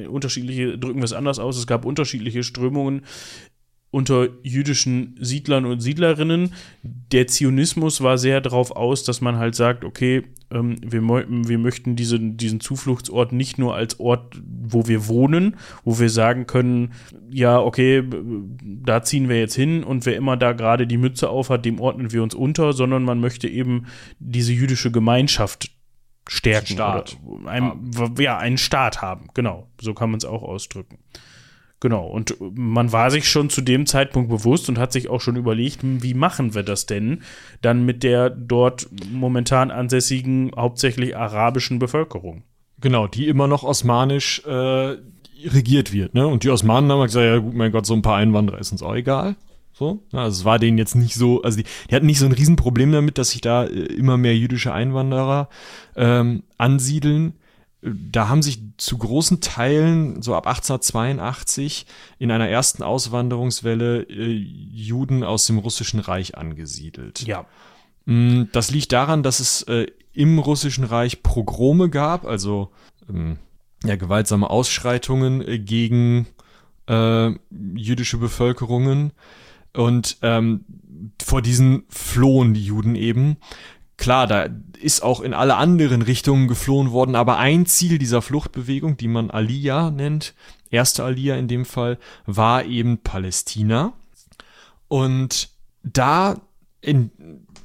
unterschiedliche, 0.08 0.78
drücken 0.78 1.00
wir 1.00 1.06
es 1.06 1.14
anders 1.14 1.40
aus, 1.40 1.58
es 1.58 1.68
gab 1.68 1.86
unterschiedliche 1.86 2.42
Strömungen 2.42 3.02
unter 3.92 4.28
jüdischen 4.44 5.16
Siedlern 5.20 5.66
und 5.66 5.80
Siedlerinnen. 5.80 6.54
Der 6.84 7.28
Zionismus 7.28 8.02
war 8.02 8.18
sehr 8.18 8.40
darauf 8.40 8.72
aus, 8.72 9.04
dass 9.04 9.20
man 9.22 9.38
halt 9.38 9.56
sagt, 9.56 9.84
okay, 9.84 10.24
ähm, 10.52 10.78
wir, 10.82 11.02
wir 11.02 11.58
möchten 11.58 11.96
diese, 11.96 12.20
diesen 12.20 12.60
Zufluchtsort 12.60 13.32
nicht 13.32 13.58
nur 13.58 13.76
als 13.76 14.00
Ort, 14.00 14.40
wo 14.44 14.88
wir 14.88 15.08
wohnen, 15.08 15.58
wo 15.84 16.00
wir 16.00 16.10
sagen 16.10 16.46
können, 16.46 16.94
ja, 17.32 17.60
okay, 17.60 18.04
da 18.62 19.02
ziehen 19.02 19.28
wir 19.28 19.40
jetzt 19.40 19.56
hin 19.56 19.84
und 19.84 20.06
wer 20.06 20.16
immer 20.16 20.38
da 20.38 20.54
gerade 20.54 20.86
die 20.86 20.98
Mütze 20.98 21.30
aufhat, 21.30 21.66
dem 21.66 21.80
ordnen 21.80 22.12
wir 22.12 22.22
uns 22.22 22.36
unter, 22.36 22.74
sondern 22.74 23.04
man 23.04 23.20
möchte 23.20 23.48
eben 23.48 23.88
diese 24.20 24.54
jüdische 24.54 24.92
Gemeinschaft 24.92 25.72
stärken. 26.28 26.74
Staat. 26.74 27.18
Ein, 27.46 27.92
ja, 28.20 28.38
einen 28.38 28.60
Staat 28.60 29.02
haben, 29.02 29.30
genau. 29.34 29.68
So 29.82 29.96
kann 29.96 30.12
man 30.12 30.20
es 30.20 30.26
auch 30.26 30.44
ausdrücken. 30.44 31.00
Genau, 31.82 32.08
und 32.08 32.36
man 32.40 32.92
war 32.92 33.10
sich 33.10 33.30
schon 33.30 33.50
zu 33.50 33.62
dem 33.62 33.86
Zeitpunkt 33.86 34.30
bewusst 34.30 34.68
und 34.68 34.78
hat 34.78 34.92
sich 34.92 35.10
auch 35.10 35.22
schon 35.22 35.38
überlegt, 35.38 35.82
hm, 35.82 36.04
wie 36.04 36.14
machen 36.14 36.54
wir 36.54 36.64
das 36.64 36.86
denn 36.86 37.22
dann 37.62 37.86
mit 37.86 38.04
der 38.04 38.30
dort 38.30 38.90
momentan 39.12 39.72
ansässigen, 39.72 40.52
hauptsächlich 40.58 41.16
arabischen 41.16 41.80
Bevölkerung? 41.80 42.44
Genau, 42.82 43.08
die 43.08 43.28
immer 43.28 43.48
noch 43.48 43.64
osmanisch 43.64 44.44
äh, 44.46 44.98
regiert 45.46 45.94
wird. 45.94 46.14
Ne? 46.14 46.28
Und 46.28 46.44
die 46.44 46.50
Osmanen 46.50 46.92
haben 46.92 47.02
gesagt, 47.02 47.26
ja 47.26 47.38
gut, 47.38 47.54
mein 47.54 47.72
Gott, 47.72 47.86
so 47.86 47.94
ein 47.94 48.02
paar 48.02 48.18
Einwanderer 48.18 48.60
ist 48.60 48.72
uns 48.72 48.84
auch 48.84 48.96
egal. 48.96 49.36
So, 49.72 50.04
also 50.12 50.42
es 50.42 50.44
war 50.44 50.60
denen 50.60 50.78
jetzt 50.78 50.96
nicht 50.96 51.16
so, 51.16 51.42
also 51.42 51.58
die, 51.58 51.64
die 51.90 51.96
hatten 51.96 52.06
nicht 52.06 52.20
so 52.20 52.26
ein 52.26 52.34
Riesenproblem 52.34 52.92
damit, 52.92 53.18
dass 53.18 53.30
sich 53.30 53.40
da 53.40 53.64
äh, 53.64 53.70
immer 53.70 54.18
mehr 54.18 54.36
jüdische 54.36 54.74
Einwanderer 54.74 55.48
ähm, 55.96 56.44
ansiedeln. 56.58 57.36
Da 57.82 58.28
haben 58.28 58.42
sich 58.42 58.60
zu 58.78 58.98
großen 58.98 59.40
Teilen, 59.40 60.22
so 60.22 60.36
ab 60.36 60.48
1882, 60.48 61.86
in 62.18 62.30
einer 62.30 62.50
ersten 62.50 62.84
Auswanderungswelle 62.84 64.04
äh, 64.04 64.34
Juden 64.34 65.24
aus 65.24 65.46
dem 65.46 65.60
Russischen 65.60 66.02
Reich 66.02 66.38
angesiedelt. 66.38 67.22
Ja. 67.22 67.46
Mm, 68.06 68.44
Das 68.52 68.72
liegt 68.72 68.92
daran, 68.92 69.24
dass 69.24 69.40
es 69.40 69.62
äh, 69.64 69.88
im 70.14 70.40
Russischen 70.40 70.84
Reich 70.84 71.24
Pogrome 71.24 71.90
gab, 71.90 72.26
also 72.26 72.72
ähm, 73.10 73.38
ja, 73.86 73.96
gewaltsame 73.96 74.50
Ausschreitungen 74.50 75.42
äh, 75.48 75.60
gegen 75.60 76.28
äh, 76.88 77.32
jüdische 77.76 78.18
Bevölkerungen. 78.18 79.14
Und 79.74 80.18
ähm, 80.22 80.66
vor 81.22 81.42
diesen 81.42 81.84
flohen 81.90 82.54
die 82.54 82.66
Juden 82.66 82.96
eben. 82.96 83.38
Klar, 84.00 84.28
da 84.28 84.48
ist 84.82 85.04
auch 85.04 85.20
in 85.20 85.34
alle 85.34 85.58
anderen 85.58 86.02
Richtungen 86.02 86.48
geflohen 86.48 86.92
worden, 86.92 87.16
aber 87.16 87.38
ein 87.38 87.66
Ziel 87.66 87.98
dieser 87.98 88.22
Fluchtbewegung, 88.22 88.96
die 88.96 89.10
man 89.10 89.30
Aliyah 89.30 89.92
nennt, 89.92 90.36
erste 90.70 91.04
Aliyah 91.04 91.36
in 91.36 91.50
dem 91.50 91.66
Fall, 91.66 91.98
war 92.26 92.64
eben 92.64 93.00
Palästina. 93.00 93.92
Und 94.88 95.50
da 95.84 96.38
in, 96.80 97.12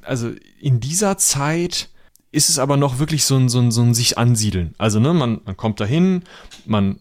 also 0.01 0.31
in 0.59 0.81
dieser 0.81 1.17
Zeit 1.17 1.89
ist 2.33 2.49
es 2.49 2.59
aber 2.59 2.75
noch 2.75 2.99
wirklich 2.99 3.23
so 3.23 3.37
ein, 3.37 3.47
so 3.47 3.59
ein, 3.59 3.71
so 3.71 3.81
ein 3.81 3.93
sich 3.93 4.17
ansiedeln. 4.17 4.75
Also, 4.77 4.99
ne, 4.99 5.13
man, 5.13 5.39
man 5.45 5.55
kommt 5.55 5.79
dahin, 5.79 6.23
man 6.65 6.99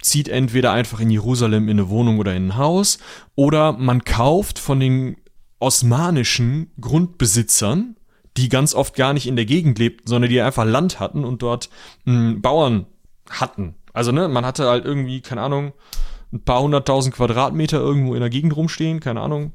zieht 0.00 0.28
entweder 0.28 0.70
einfach 0.70 1.00
in 1.00 1.10
Jerusalem 1.10 1.64
in 1.64 1.80
eine 1.80 1.88
Wohnung 1.88 2.20
oder 2.20 2.36
in 2.36 2.50
ein 2.50 2.56
Haus 2.56 2.98
oder 3.34 3.72
man 3.72 4.04
kauft 4.04 4.60
von 4.60 4.78
den 4.78 5.16
osmanischen 5.58 6.70
Grundbesitzern, 6.80 7.95
die 8.36 8.48
ganz 8.48 8.74
oft 8.74 8.94
gar 8.94 9.12
nicht 9.12 9.26
in 9.26 9.36
der 9.36 9.46
Gegend 9.46 9.78
lebten, 9.78 10.06
sondern 10.06 10.30
die 10.30 10.40
einfach 10.40 10.64
Land 10.64 11.00
hatten 11.00 11.24
und 11.24 11.42
dort 11.42 11.70
mh, 12.04 12.36
Bauern 12.40 12.86
hatten. 13.30 13.74
Also, 13.92 14.12
ne, 14.12 14.28
man 14.28 14.44
hatte 14.44 14.68
halt 14.68 14.84
irgendwie, 14.84 15.20
keine 15.20 15.42
Ahnung, 15.42 15.72
ein 16.32 16.44
paar 16.44 16.60
hunderttausend 16.62 17.14
Quadratmeter 17.14 17.78
irgendwo 17.78 18.14
in 18.14 18.20
der 18.20 18.30
Gegend 18.30 18.54
rumstehen, 18.56 19.00
keine 19.00 19.20
Ahnung, 19.20 19.52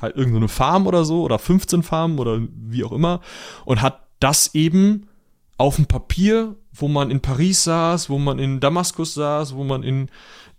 halt 0.00 0.16
irgendeine 0.16 0.48
Farm 0.48 0.86
oder 0.86 1.04
so 1.04 1.22
oder 1.22 1.38
15 1.38 1.82
Farmen 1.82 2.18
oder 2.18 2.40
wie 2.54 2.84
auch 2.84 2.92
immer 2.92 3.20
und 3.64 3.82
hat 3.82 4.06
das 4.18 4.54
eben 4.54 5.08
auf 5.58 5.76
dem 5.76 5.86
Papier, 5.86 6.56
wo 6.72 6.88
man 6.88 7.10
in 7.10 7.20
Paris 7.20 7.64
saß, 7.64 8.08
wo 8.08 8.18
man 8.18 8.38
in 8.38 8.60
Damaskus 8.60 9.14
saß, 9.14 9.54
wo 9.54 9.64
man 9.64 9.82
in 9.82 10.08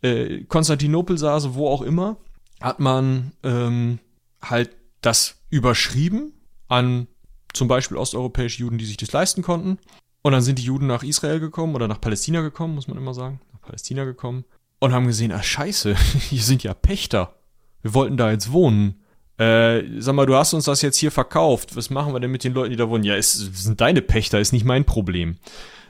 äh, 0.03 0.43
Konstantinopel 0.43 1.17
saß, 1.17 1.55
wo 1.55 1.67
auch 1.67 1.81
immer, 1.81 2.17
hat 2.61 2.79
man 2.79 3.31
ähm, 3.43 3.99
halt 4.41 4.69
das 5.01 5.37
überschrieben 5.49 6.33
an 6.67 7.07
zum 7.53 7.67
Beispiel 7.67 7.97
osteuropäische 7.97 8.59
Juden, 8.59 8.77
die 8.77 8.85
sich 8.85 8.97
das 8.97 9.11
leisten 9.11 9.41
konnten. 9.41 9.77
Und 10.21 10.33
dann 10.33 10.41
sind 10.41 10.59
die 10.59 10.63
Juden 10.63 10.87
nach 10.87 11.03
Israel 11.03 11.39
gekommen 11.39 11.75
oder 11.75 11.87
nach 11.87 11.99
Palästina 11.99 12.41
gekommen, 12.41 12.75
muss 12.75 12.87
man 12.87 12.97
immer 12.97 13.13
sagen, 13.13 13.41
nach 13.53 13.61
Palästina 13.61 14.05
gekommen 14.05 14.45
und 14.79 14.93
haben 14.93 15.07
gesehen, 15.07 15.31
ah 15.31 15.43
scheiße, 15.43 15.95
hier 16.29 16.41
sind 16.41 16.63
ja 16.63 16.73
Pächter. 16.73 17.35
Wir 17.81 17.93
wollten 17.93 18.17
da 18.17 18.31
jetzt 18.31 18.51
wohnen. 18.51 19.01
Äh, 19.37 19.83
sag 19.99 20.13
mal, 20.13 20.27
du 20.27 20.35
hast 20.35 20.53
uns 20.53 20.65
das 20.65 20.81
jetzt 20.81 20.97
hier 20.97 21.11
verkauft. 21.11 21.75
Was 21.75 21.89
machen 21.89 22.13
wir 22.13 22.19
denn 22.19 22.31
mit 22.31 22.43
den 22.43 22.53
Leuten, 22.53 22.71
die 22.71 22.77
da 22.77 22.89
wohnen? 22.89 23.03
Ja, 23.03 23.15
es 23.15 23.33
sind 23.33 23.81
deine 23.81 24.01
Pächter, 24.01 24.39
ist 24.39 24.53
nicht 24.53 24.65
mein 24.65 24.85
Problem. 24.85 25.37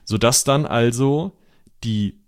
Sodass 0.06 0.44
dann 0.44 0.66
also 0.66 1.38
die 1.84 2.22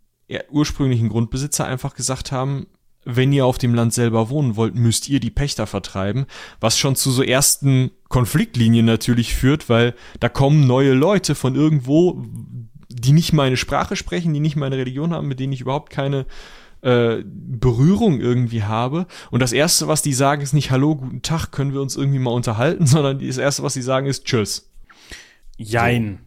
ursprünglichen 0.50 1.10
Grundbesitzer 1.10 1.65
einfach 1.65 1.96
gesagt 1.96 2.32
haben, 2.32 2.67
wenn 3.06 3.34
ihr 3.34 3.46
auf 3.46 3.58
dem 3.58 3.74
Land 3.74 3.94
selber 3.94 4.30
wohnen 4.30 4.56
wollt, 4.56 4.76
müsst 4.76 5.10
ihr 5.10 5.20
die 5.20 5.30
Pächter 5.30 5.68
vertreiben, 5.68 6.26
was 6.60 6.78
schon 6.78 6.96
zu 6.96 7.12
so 7.12 7.24
ersten 7.24 7.92
Konfliktlinien 8.10 8.86
natürlich 8.86 9.36
führt, 9.36 9.70
weil 9.70 9.96
da 10.20 10.30
kommen 10.30 10.68
neue 10.68 10.94
Leute 10.94 11.36
von 11.36 11.56
irgendwo, 11.56 12.24
die 12.89 13.12
nicht 13.12 13.34
meine 13.34 13.58
Sprache 13.58 13.96
sprechen, 13.96 14.34
die 14.34 14.39
nicht 14.39 14.56
meine 14.56 14.78
Religion 14.78 15.13
haben, 15.13 15.28
mit 15.28 15.39
denen 15.39 15.54
ich 15.54 15.62
überhaupt 15.62 15.89
keine 15.92 16.26
äh, 16.82 17.24
Berührung 17.26 18.20
irgendwie 18.20 18.63
habe. 18.63 19.08
Und 19.32 19.42
das 19.42 19.54
Erste, 19.54 19.88
was 19.88 20.02
die 20.02 20.13
sagen, 20.13 20.42
ist 20.42 20.54
nicht 20.54 20.72
Hallo, 20.72 20.96
guten 20.96 21.22
Tag, 21.22 21.52
können 21.52 21.74
wir 21.74 21.82
uns 21.82 21.96
irgendwie 21.96 22.20
mal 22.20 22.32
unterhalten, 22.32 22.86
sondern 22.88 23.20
das 23.26 23.38
Erste, 23.38 23.63
was 23.63 23.74
sie 23.74 23.82
sagen, 23.82 24.08
ist 24.08 24.26
Tschüss. 24.26 24.70
Jein. 25.58 26.20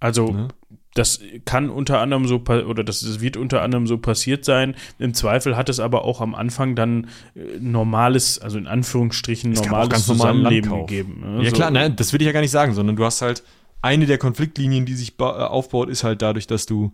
Also, 0.00 0.32
Ne? 0.32 0.48
Das 0.94 1.20
kann 1.46 1.70
unter 1.70 2.00
anderem 2.00 2.26
so, 2.26 2.42
oder 2.46 2.84
das, 2.84 3.20
wird 3.20 3.36
unter 3.38 3.62
anderem 3.62 3.86
so 3.86 3.96
passiert 3.98 4.44
sein. 4.44 4.74
Im 4.98 5.14
Zweifel 5.14 5.56
hat 5.56 5.68
es 5.68 5.80
aber 5.80 6.04
auch 6.04 6.20
am 6.20 6.34
Anfang 6.34 6.74
dann 6.76 7.08
äh, 7.34 7.58
normales, 7.60 8.38
also 8.38 8.58
in 8.58 8.66
Anführungsstrichen 8.66 9.52
Es 9.52 9.62
normales 9.64 10.04
Zusammenleben 10.06 10.70
gegeben. 10.80 11.20
ne? 11.36 11.44
Ja 11.44 11.50
So- 11.50 11.56
klar, 11.56 11.70
nein, 11.70 11.96
das 11.96 12.12
will 12.12 12.20
ich 12.20 12.26
ja 12.26 12.32
gar 12.32 12.40
nicht 12.42 12.50
sagen, 12.50 12.74
sondern 12.74 12.96
du 12.96 13.04
hast 13.04 13.22
halt 13.22 13.42
eine 13.80 14.06
der 14.06 14.18
Konfliktlinien, 14.18 14.84
die 14.86 14.94
sich 14.94 15.16
ba- 15.16 15.46
aufbaut, 15.46 15.88
ist 15.88 16.04
halt 16.04 16.20
dadurch, 16.22 16.46
dass 16.46 16.66
du 16.66 16.92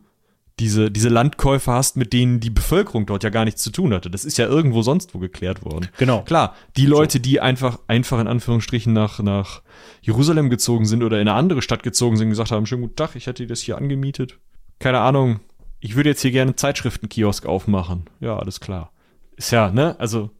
diese, 0.59 0.90
diese 0.90 1.09
Landkäufe 1.09 1.71
hast, 1.73 1.97
mit 1.97 2.12
denen 2.12 2.40
die 2.40 2.51
Bevölkerung 2.51 3.07
dort 3.07 3.25
ja 3.25 3.31
gar 3.31 3.44
nichts 3.44 3.62
zu 3.62 3.71
tun 3.71 3.94
hatte. 3.94 4.11
Das 4.11 4.25
ist 4.25 4.38
ja 4.38 4.47
irgendwo 4.47 4.83
sonst 4.83 5.14
wo 5.14 5.18
geklärt 5.18 5.64
worden. 5.64 5.88
Genau. 5.99 6.23
Klar, 6.23 6.55
die 6.77 6.87
Leute, 6.87 7.21
die 7.21 7.40
einfach, 7.40 7.79
einfach 7.87 8.18
in 8.21 8.27
Anführungsstrichen 8.27 8.92
nach, 8.92 9.21
nach 9.21 9.62
Jerusalem 10.03 10.51
gezogen 10.51 10.87
sind 10.87 11.03
oder 11.03 11.21
in 11.21 11.29
eine 11.29 11.37
andere 11.37 11.62
Stadt 11.62 11.83
gezogen 11.83 12.16
sind, 12.16 12.31
gesagt 12.31 12.51
haben, 12.51 12.66
schönen 12.66 12.83
guten 12.83 12.97
Tag, 12.97 13.14
ich 13.14 13.27
hätte 13.27 13.47
das 13.47 13.61
hier 13.61 13.77
angemietet. 13.79 14.38
Keine 14.79 15.01
Ahnung, 15.01 15.40
ich 15.81 15.97
würde 15.97 16.11
jetzt 16.11 16.23
hier 16.23 16.33
gerne 16.33 16.51
einen 16.51 16.57
Zeitschriftenkiosk 16.57 17.47
aufmachen. 17.47 18.05
Ja, 18.21 18.37
alles 18.38 18.61
klar. 18.61 18.92
Ist 19.37 19.53
ja, 19.53 19.71
ne, 19.71 19.97
also 19.99 20.31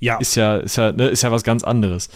Ja, 0.00 0.16
ist 0.18 0.34
ja, 0.34 0.56
ist 0.56 0.76
ja, 0.76 0.92
ne, 0.92 1.08
ist 1.08 1.22
ja 1.22 1.30
was 1.30 1.44
ganz 1.44 1.64
anderes. 1.64 2.08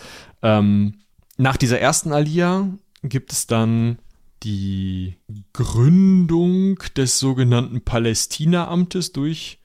Ähm, 0.43 1.01
nach 1.37 1.57
dieser 1.57 1.81
ersten 1.81 2.13
Alia 2.13 2.69
gibt 3.03 3.33
es 3.33 3.47
dann 3.47 3.99
die 4.43 5.17
Gründung 5.53 6.79
des 6.97 7.19
sogenannten 7.19 7.83
Palästina-Amtes 7.83 9.13
durch 9.13 9.59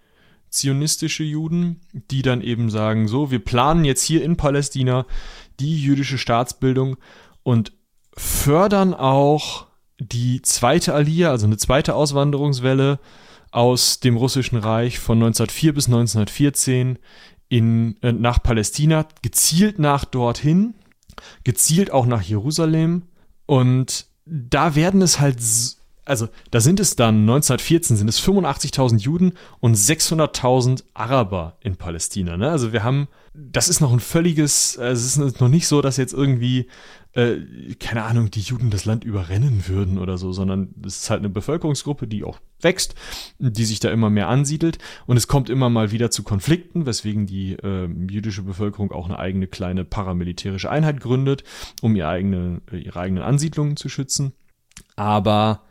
zionistische 0.49 1.23
Juden, 1.23 1.81
die 1.93 2.21
dann 2.21 2.41
eben 2.41 2.69
sagen, 2.69 3.07
so, 3.07 3.31
wir 3.31 3.39
planen 3.39 3.85
jetzt 3.85 4.03
hier 4.03 4.23
in 4.23 4.37
Palästina 4.37 5.05
die 5.59 5.81
jüdische 5.81 6.17
Staatsbildung 6.17 6.97
und 7.41 7.73
fördern 8.15 8.93
auch 8.93 9.67
die 9.99 10.41
zweite 10.41 10.93
Alia, 10.93 11.31
also 11.31 11.45
eine 11.47 11.57
zweite 11.57 11.95
Auswanderungswelle 11.95 12.99
aus 13.51 13.99
dem 13.99 14.17
Russischen 14.17 14.57
Reich 14.57 14.99
von 14.99 15.17
1904 15.17 15.73
bis 15.73 15.87
1914 15.87 16.99
in, 17.49 18.01
äh, 18.01 18.11
nach 18.11 18.41
Palästina, 18.41 19.07
gezielt 19.21 19.79
nach 19.79 20.05
dorthin, 20.05 20.75
gezielt 21.43 21.91
auch 21.91 22.05
nach 22.05 22.21
Jerusalem. 22.21 23.03
Und 23.45 24.07
da 24.25 24.75
werden 24.75 25.01
es 25.01 25.19
halt, 25.19 25.37
also 26.05 26.27
da 26.51 26.59
sind 26.59 26.79
es 26.79 26.95
dann 26.95 27.21
1914 27.21 27.97
sind 27.97 28.07
es 28.07 28.21
85.000 28.21 28.99
Juden 28.99 29.33
und 29.59 29.75
600.000 29.75 30.83
Araber 30.93 31.57
in 31.61 31.75
Palästina. 31.75 32.37
Ne? 32.37 32.49
Also 32.49 32.73
wir 32.73 32.83
haben, 32.83 33.07
das 33.33 33.69
ist 33.69 33.81
noch 33.81 33.93
ein 33.93 33.99
völliges, 33.99 34.75
äh, 34.77 34.87
es 34.87 35.17
ist 35.17 35.39
noch 35.39 35.49
nicht 35.49 35.67
so, 35.67 35.81
dass 35.81 35.97
jetzt 35.97 36.13
irgendwie, 36.13 36.67
äh, 37.13 37.37
keine 37.79 38.03
Ahnung, 38.03 38.31
die 38.31 38.41
Juden 38.41 38.69
das 38.69 38.85
Land 38.85 39.03
überrennen 39.03 39.67
würden 39.67 39.97
oder 39.99 40.17
so, 40.17 40.31
sondern 40.31 40.73
es 40.85 41.03
ist 41.03 41.09
halt 41.09 41.19
eine 41.19 41.29
Bevölkerungsgruppe, 41.29 42.07
die 42.07 42.23
auch 42.23 42.39
wächst, 42.59 42.95
die 43.39 43.65
sich 43.65 43.79
da 43.79 43.91
immer 43.91 44.09
mehr 44.09 44.29
ansiedelt 44.29 44.79
und 45.05 45.17
es 45.17 45.27
kommt 45.27 45.49
immer 45.49 45.69
mal 45.69 45.91
wieder 45.91 46.09
zu 46.09 46.23
Konflikten, 46.23 46.85
weswegen 46.85 47.25
die 47.25 47.53
äh, 47.53 47.87
jüdische 48.09 48.41
Bevölkerung 48.41 48.91
auch 48.91 49.05
eine 49.05 49.19
eigene 49.19 49.47
kleine 49.47 49.85
paramilitärische 49.85 50.71
Einheit 50.71 50.99
gründet, 51.01 51.43
um 51.81 51.95
ihre, 51.95 52.07
eigene, 52.07 52.61
ihre 52.71 52.99
eigenen 52.99 53.23
Ansiedlungen 53.23 53.77
zu 53.77 53.89
schützen. 53.89 54.33
Aber 54.95 55.61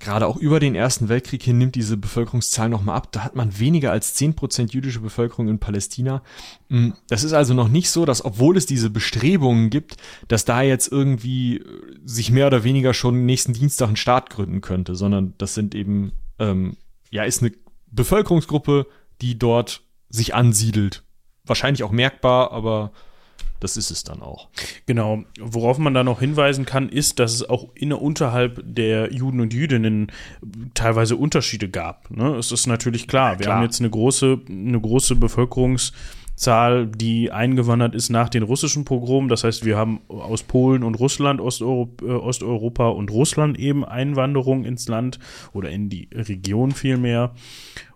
gerade 0.00 0.26
auch 0.26 0.36
über 0.36 0.60
den 0.60 0.74
Ersten 0.74 1.08
Weltkrieg 1.08 1.42
hin 1.42 1.58
nimmt 1.58 1.74
diese 1.74 1.96
Bevölkerungszahl 1.96 2.68
nochmal 2.68 2.96
ab. 2.96 3.12
Da 3.12 3.24
hat 3.24 3.36
man 3.36 3.58
weniger 3.58 3.92
als 3.92 4.16
10% 4.16 4.72
jüdische 4.72 5.00
Bevölkerung 5.00 5.48
in 5.48 5.58
Palästina. 5.58 6.22
Mm, 6.68 6.90
Das 7.08 7.24
ist 7.24 7.32
also 7.32 7.54
noch 7.54 7.68
nicht 7.68 7.90
so, 7.90 8.04
dass 8.04 8.24
obwohl 8.24 8.56
es 8.56 8.66
diese 8.66 8.90
Bestrebungen 8.90 9.70
gibt, 9.70 9.96
dass 10.28 10.44
da 10.44 10.62
jetzt 10.62 10.90
irgendwie 10.90 11.58
äh, 11.58 11.64
sich 12.04 12.30
mehr 12.30 12.46
oder 12.46 12.64
weniger 12.64 12.94
schon 12.94 13.26
nächsten 13.26 13.52
Dienstag 13.52 13.88
ein 13.88 13.96
Staat 13.96 14.30
gründen 14.30 14.60
könnte, 14.60 14.94
sondern 14.94 15.34
das 15.38 15.54
sind 15.54 15.74
eben, 15.74 16.12
ähm, 16.38 16.76
ja, 17.10 17.24
ist 17.24 17.42
eine 17.42 17.52
Bevölkerungsgruppe, 17.90 18.86
die 19.20 19.38
dort 19.38 19.82
sich 20.08 20.34
ansiedelt. 20.34 21.02
Wahrscheinlich 21.44 21.82
auch 21.82 21.92
merkbar, 21.92 22.52
aber 22.52 22.92
das 23.60 23.76
ist 23.76 23.90
es 23.90 24.04
dann 24.04 24.22
auch. 24.22 24.48
Genau. 24.86 25.24
Worauf 25.38 25.78
man 25.78 25.94
da 25.94 26.02
noch 26.02 26.20
hinweisen 26.20 26.64
kann, 26.64 26.88
ist, 26.88 27.18
dass 27.18 27.34
es 27.34 27.48
auch 27.48 27.68
inne 27.74 27.96
unterhalb 27.96 28.60
der 28.64 29.12
Juden 29.12 29.40
und 29.40 29.52
Jüdinnen 29.52 30.10
teilweise 30.74 31.16
Unterschiede 31.16 31.68
gab. 31.68 32.10
Ne? 32.10 32.36
Es 32.36 32.52
ist 32.52 32.66
natürlich 32.66 33.06
klar. 33.06 33.38
Wir 33.38 33.44
klar. 33.44 33.56
haben 33.56 33.64
jetzt 33.64 33.80
eine 33.80 33.90
große, 33.90 34.40
eine 34.48 34.80
große 34.80 35.14
Bevölkerungs- 35.14 35.92
Zahl, 36.40 36.86
die 36.86 37.30
eingewandert 37.30 37.94
ist 37.94 38.08
nach 38.08 38.30
den 38.30 38.42
russischen 38.42 38.86
Pogromen. 38.86 39.28
Das 39.28 39.44
heißt, 39.44 39.66
wir 39.66 39.76
haben 39.76 40.00
aus 40.08 40.42
Polen 40.42 40.82
und 40.82 40.94
Russland, 40.94 41.38
Osteuropa, 41.38 42.06
äh, 42.06 42.12
Osteuropa 42.12 42.88
und 42.88 43.10
Russland 43.10 43.58
eben 43.58 43.84
Einwanderung 43.84 44.64
ins 44.64 44.88
Land 44.88 45.18
oder 45.52 45.68
in 45.68 45.90
die 45.90 46.08
Region 46.12 46.72
vielmehr. 46.72 47.34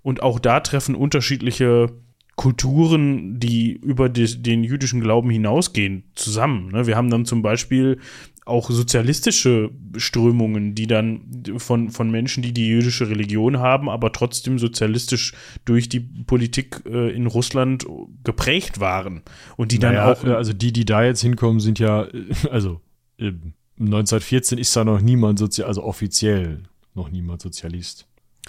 Und 0.02 0.22
auch 0.22 0.38
da 0.38 0.60
treffen 0.60 0.94
unterschiedliche 0.94 1.90
Kulturen, 2.36 3.38
die 3.38 3.72
über 3.72 4.08
die, 4.08 4.42
den 4.42 4.64
jüdischen 4.64 5.00
Glauben 5.00 5.30
hinausgehen, 5.30 6.04
zusammen. 6.14 6.72
Ne? 6.72 6.86
Wir 6.86 6.96
haben 6.96 7.10
dann 7.10 7.24
zum 7.24 7.42
Beispiel 7.42 7.98
auch 8.44 8.70
sozialistische 8.70 9.70
Strömungen, 9.96 10.74
die 10.74 10.86
dann 10.86 11.22
von, 11.56 11.90
von 11.90 12.10
Menschen, 12.10 12.42
die 12.42 12.52
die 12.52 12.68
jüdische 12.68 13.08
Religion 13.08 13.58
haben, 13.58 13.88
aber 13.88 14.12
trotzdem 14.12 14.58
sozialistisch 14.58 15.32
durch 15.64 15.88
die 15.88 16.00
Politik 16.00 16.82
äh, 16.86 17.10
in 17.14 17.26
Russland 17.26 17.86
geprägt 18.22 18.80
waren. 18.80 19.22
Und 19.56 19.72
die 19.72 19.78
naja, 19.78 20.14
dann 20.14 20.32
auch. 20.32 20.36
Also 20.36 20.52
die, 20.52 20.72
die 20.72 20.84
da 20.84 21.04
jetzt 21.04 21.22
hinkommen, 21.22 21.60
sind 21.60 21.78
ja, 21.78 22.06
also 22.50 22.80
äh, 23.18 23.32
1914 23.80 24.58
ist 24.58 24.76
da 24.76 24.84
noch 24.84 25.00
niemand 25.00 25.38
sozial, 25.38 25.66
also 25.68 25.82
offiziell 25.82 26.64
noch 26.94 27.10
niemand 27.10 27.42
Sozialist. 27.42 28.06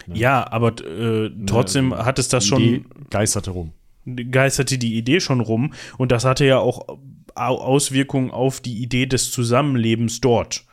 Ne? 0.08 0.18
Ja, 0.18 0.52
aber 0.52 0.76
äh, 0.86 1.32
trotzdem 1.46 1.92
ja, 1.92 2.06
hat 2.06 2.20
es 2.20 2.28
das 2.28 2.46
schon. 2.46 2.86
Geisterte 3.10 3.52
rum. 3.52 3.72
Geisterte 4.06 4.78
die 4.78 4.96
Idee 4.98 5.20
schon 5.20 5.40
rum 5.40 5.74
und 5.98 6.12
das 6.12 6.26
hatte 6.26 6.46
ja 6.46 6.60
auch 6.60 7.00
Auswirkungen 7.34 8.30
auf 8.30 8.62
die 8.62 8.82
Idee 8.82 9.08
des 9.08 9.32
Zusammenlebens 9.32 10.22
dort. 10.22 10.64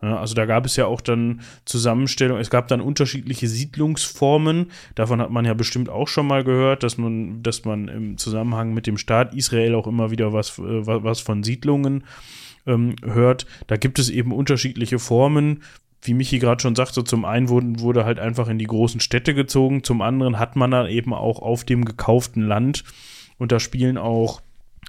Also 0.00 0.34
da 0.34 0.46
gab 0.46 0.64
es 0.64 0.76
ja 0.76 0.86
auch 0.86 1.02
dann 1.02 1.42
Zusammenstellungen, 1.66 2.40
es 2.40 2.48
gab 2.48 2.68
dann 2.68 2.80
unterschiedliche 2.80 3.48
Siedlungsformen. 3.48 4.70
Davon 4.94 5.20
hat 5.20 5.30
man 5.30 5.44
ja 5.44 5.52
bestimmt 5.52 5.90
auch 5.90 6.08
schon 6.08 6.26
mal 6.26 6.42
gehört, 6.42 6.82
dass 6.82 6.96
man, 6.96 7.42
dass 7.42 7.66
man 7.66 7.88
im 7.88 8.16
Zusammenhang 8.16 8.72
mit 8.72 8.86
dem 8.86 8.96
Staat 8.96 9.34
Israel 9.34 9.74
auch 9.74 9.86
immer 9.86 10.10
wieder 10.10 10.32
was, 10.32 10.58
äh, 10.58 10.86
was 10.86 11.20
von 11.20 11.42
Siedlungen 11.42 12.04
ähm, 12.66 12.96
hört. 13.04 13.44
Da 13.66 13.76
gibt 13.76 13.98
es 13.98 14.08
eben 14.08 14.32
unterschiedliche 14.32 14.98
Formen. 14.98 15.62
Wie 16.02 16.14
Michi 16.14 16.38
gerade 16.38 16.62
schon 16.62 16.74
sagte, 16.74 17.04
zum 17.04 17.24
einen 17.24 17.48
wurde, 17.48 17.80
wurde 17.80 18.04
halt 18.04 18.18
einfach 18.18 18.48
in 18.48 18.58
die 18.58 18.66
großen 18.66 19.00
Städte 19.00 19.34
gezogen, 19.34 19.84
zum 19.84 20.00
anderen 20.02 20.38
hat 20.38 20.56
man 20.56 20.70
dann 20.70 20.86
eben 20.86 21.12
auch 21.12 21.40
auf 21.40 21.64
dem 21.64 21.84
gekauften 21.84 22.42
Land 22.42 22.84
und 23.38 23.52
da 23.52 23.60
spielen 23.60 23.98
auch 23.98 24.40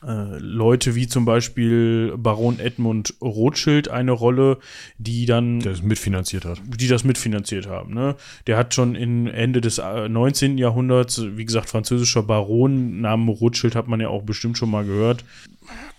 äh, 0.05 0.39
Leute 0.39 0.95
wie 0.95 1.07
zum 1.07 1.25
Beispiel 1.25 2.13
Baron 2.17 2.59
Edmund 2.59 3.13
Rothschild 3.21 3.89
eine 3.89 4.11
Rolle, 4.11 4.57
die 4.97 5.25
dann. 5.25 5.59
Der 5.59 5.73
das 5.73 5.83
mitfinanziert 5.83 6.45
hat. 6.45 6.59
Die 6.65 6.87
das 6.87 7.03
mitfinanziert 7.03 7.67
haben. 7.67 7.93
Ne? 7.93 8.15
Der 8.47 8.57
hat 8.57 8.73
schon 8.73 8.95
in 8.95 9.27
Ende 9.27 9.61
des 9.61 9.77
19. 9.77 10.57
Äh, 10.57 10.61
Jahrhunderts, 10.61 11.21
wie 11.35 11.45
gesagt, 11.45 11.69
französischer 11.69 12.23
Baron, 12.23 13.01
Namen 13.01 13.29
Rothschild 13.29 13.75
hat 13.75 13.87
man 13.87 14.01
ja 14.01 14.09
auch 14.09 14.23
bestimmt 14.23 14.57
schon 14.57 14.71
mal 14.71 14.85
gehört. 14.85 15.23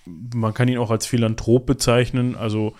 Man 0.04 0.52
kann 0.52 0.66
ihn 0.66 0.78
auch 0.78 0.90
als 0.90 1.06
Philanthrop 1.06 1.64
bezeichnen, 1.64 2.34
also 2.34 2.74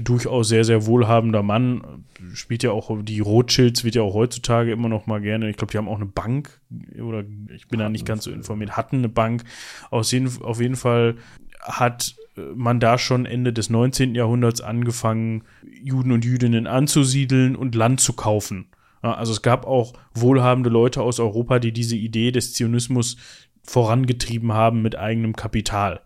durchaus 0.00 0.48
sehr, 0.48 0.64
sehr 0.64 0.86
wohlhabender 0.86 1.42
Mann. 1.42 2.04
Spielt 2.32 2.62
ja 2.62 2.70
auch 2.70 2.90
die 3.02 3.20
Rothschilds, 3.20 3.84
wird 3.84 3.94
ja 3.94 4.02
auch 4.02 4.14
heutzutage 4.14 4.72
immer 4.72 4.88
noch 4.88 5.06
mal 5.06 5.20
gerne. 5.20 5.50
Ich 5.50 5.56
glaube, 5.56 5.70
die 5.70 5.78
haben 5.78 5.88
auch 5.88 5.96
eine 5.96 6.06
Bank 6.06 6.60
oder 6.98 7.24
ich 7.54 7.68
bin 7.68 7.78
da 7.78 7.88
nicht 7.88 8.06
ganz 8.06 8.24
so 8.24 8.30
informiert, 8.30 8.76
hatten 8.76 8.96
eine 8.96 9.10
Bank. 9.10 9.44
Aus 9.90 10.10
jeden, 10.12 10.30
auf 10.42 10.60
jeden 10.60 10.76
Fall 10.76 11.16
hat 11.60 12.14
man 12.54 12.80
da 12.80 12.96
schon 12.96 13.26
Ende 13.26 13.52
des 13.52 13.68
19. 13.68 14.14
Jahrhunderts 14.14 14.62
angefangen, 14.62 15.44
Juden 15.82 16.12
und 16.12 16.24
Jüdinnen 16.24 16.66
anzusiedeln 16.66 17.54
und 17.54 17.74
Land 17.74 18.00
zu 18.00 18.14
kaufen. 18.14 18.68
also 19.02 19.32
es 19.32 19.42
gab 19.42 19.66
auch 19.66 19.92
wohlhabende 20.14 20.70
Leute 20.70 21.02
aus 21.02 21.20
Europa, 21.20 21.58
die 21.58 21.72
diese 21.72 21.96
Idee 21.96 22.32
des 22.32 22.54
Zionismus 22.54 23.18
vorangetrieben 23.62 24.52
haben 24.52 24.80
mit 24.80 24.96
eigenem 24.96 25.36
Kapital. 25.36 26.00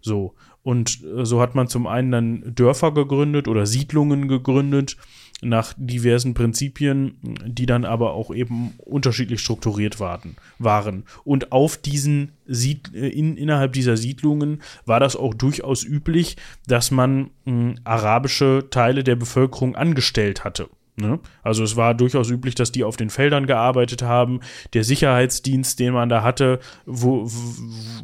So. 0.00 0.34
Und 0.64 1.04
äh, 1.04 1.24
so 1.24 1.40
hat 1.40 1.54
man 1.54 1.68
zum 1.68 1.86
einen 1.86 2.10
dann 2.10 2.54
Dörfer 2.54 2.90
gegründet 2.92 3.46
oder 3.46 3.66
Siedlungen 3.66 4.26
gegründet 4.26 4.96
nach 5.42 5.74
diversen 5.76 6.32
Prinzipien, 6.32 7.18
die 7.44 7.66
dann 7.66 7.84
aber 7.84 8.14
auch 8.14 8.34
eben 8.34 8.72
unterschiedlich 8.78 9.40
strukturiert 9.40 10.00
waren. 10.00 11.04
Und 11.24 11.52
auf 11.52 11.76
diesen 11.76 12.32
Sied 12.46 12.92
äh, 12.94 13.08
in, 13.08 13.36
innerhalb 13.36 13.74
dieser 13.74 13.96
Siedlungen 13.96 14.62
war 14.86 15.00
das 15.00 15.16
auch 15.16 15.34
durchaus 15.34 15.84
üblich, 15.84 16.36
dass 16.66 16.90
man 16.90 17.30
mh, 17.44 17.74
arabische 17.84 18.66
Teile 18.70 19.04
der 19.04 19.16
Bevölkerung 19.16 19.76
angestellt 19.76 20.44
hatte. 20.44 20.68
Ne? 20.96 21.18
Also 21.42 21.64
es 21.64 21.74
war 21.74 21.92
durchaus 21.94 22.30
üblich, 22.30 22.54
dass 22.54 22.70
die 22.70 22.84
auf 22.84 22.96
den 22.96 23.10
Feldern 23.10 23.46
gearbeitet 23.46 24.02
haben. 24.02 24.40
Der 24.74 24.84
Sicherheitsdienst, 24.84 25.80
den 25.80 25.92
man 25.92 26.08
da 26.08 26.22
hatte, 26.22 26.60
wo, 26.86 27.28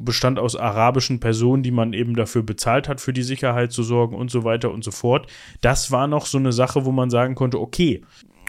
bestand 0.05 0.39
aus 0.39 0.57
arabischen 0.57 1.21
Personen, 1.21 1.63
die 1.63 1.71
man 1.71 1.93
eben 1.93 2.15
dafür 2.15 2.43
bezahlt 2.43 2.89
hat, 2.89 3.01
für 3.01 3.13
die 3.13 3.23
Sicherheit 3.23 3.73
zu 3.73 3.83
sorgen 3.83 4.17
und 4.17 4.31
so 4.31 4.45
weiter 4.45 4.73
und 4.73 4.85
so 4.85 4.91
fort. 4.91 5.27
Das 5.61 5.91
war 5.91 6.07
noch 6.07 6.27
so 6.27 6.39
eine 6.39 6.53
Sache, 6.53 6.85
wo 6.85 6.93
man 6.93 7.11
sagen 7.11 7.35
konnte, 7.35 7.61
okay, 7.61 8.03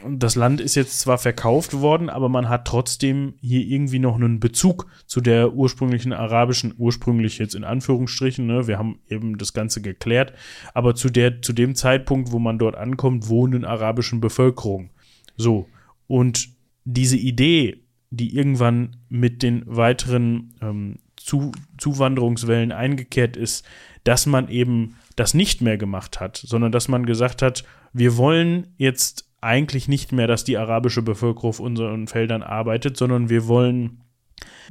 das 0.10 0.36
Land 0.36 0.62
ist 0.62 0.76
jetzt 0.76 1.00
zwar 1.00 1.18
verkauft 1.18 1.74
worden, 1.74 2.10
aber 2.10 2.30
man 2.30 2.50
hat 2.50 2.66
trotzdem 2.66 3.36
hier 3.42 3.62
irgendwie 3.62 4.00
noch 4.00 4.16
einen 4.16 4.40
Bezug 4.40 4.88
zu 5.06 5.22
der 5.22 5.54
ursprünglichen 5.54 6.14
arabischen, 6.14 6.74
ursprünglich 6.78 7.38
jetzt 7.38 7.56
in 7.56 7.64
Anführungsstrichen, 7.64 8.46
ne, 8.48 8.68
wir 8.68 8.78
haben 8.78 9.00
eben 9.10 9.38
das 9.38 9.54
Ganze 9.54 9.82
geklärt, 9.82 10.34
aber 10.74 10.96
zu 10.96 11.10
der, 11.10 11.42
zu 11.42 11.54
dem 11.54 11.76
Zeitpunkt, 11.76 12.32
wo 12.32 12.40
man 12.40 12.58
dort 12.58 12.76
ankommt, 12.76 13.30
wohnen 13.30 13.66
arabischen 13.66 14.22
Bevölkerung. 14.22 14.90
So. 15.38 15.68
Und 16.08 16.50
diese 16.84 17.18
Idee, 17.18 17.84
die 18.10 18.36
irgendwann 18.36 18.98
mit 19.10 19.44
den 19.44 19.64
weiteren 19.66 20.54
ähm, 20.62 20.98
zu, 21.24 21.52
Zuwanderungswellen 21.78 22.72
eingekehrt 22.72 23.38
ist, 23.38 23.66
dass 24.04 24.26
man 24.26 24.50
eben 24.50 24.96
das 25.16 25.34
nicht 25.34 25.62
mehr 25.62 25.78
gemacht 25.78 26.20
hat, 26.20 26.38
sondern 26.38 26.72
dass 26.72 26.88
man 26.88 27.06
gesagt 27.06 27.42
hat, 27.42 27.64
wir 27.94 28.18
wollen 28.18 28.68
jetzt 28.78 29.30
eigentlich 29.42 29.88
nicht 29.88 30.12
mehr, 30.12 30.28
dass 30.28 30.44
die 30.44 30.58
arabische 30.58 31.02
Bevölkerung 31.02 31.50
auf 31.50 31.60
unseren 31.60 32.08
Feldern 32.08 32.44
arbeitet, 32.44 32.96
sondern 32.96 33.30
wir 33.30 33.48
wollen, 33.48 34.02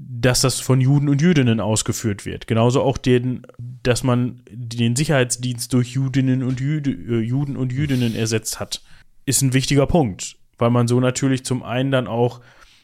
dass 0.01 0.41
das 0.41 0.61
von 0.61 0.81
Juden 0.81 1.09
und 1.09 1.21
Jüdinnen 1.21 1.61
ausgeführt 1.61 2.25
wird. 2.25 2.47
Genauso 2.47 2.83
auch 2.83 2.97
den, 2.97 3.47
dass 3.83 4.03
man 4.05 4.41
den 4.51 4.97
Sicherheitsdienst 4.97 5.73
durch 5.73 5.91
Judinnen 5.91 6.43
und 6.43 6.61
Jüde, 6.61 6.91
äh, 6.91 7.21
Juden 7.21 7.57
und 7.57 7.73
Jüdinnen 7.73 8.15
ersetzt 8.15 8.61
hat, 8.61 8.83
ist 9.27 9.43
ein 9.43 9.53
wichtiger 9.53 9.87
Punkt, 9.87 10.37
weil 10.59 10.71
man 10.71 10.89
so 10.89 11.01
natürlich 11.01 11.45
zum 11.45 11.63
einen 11.63 11.91
dann 11.91 12.07
auch 12.07 12.41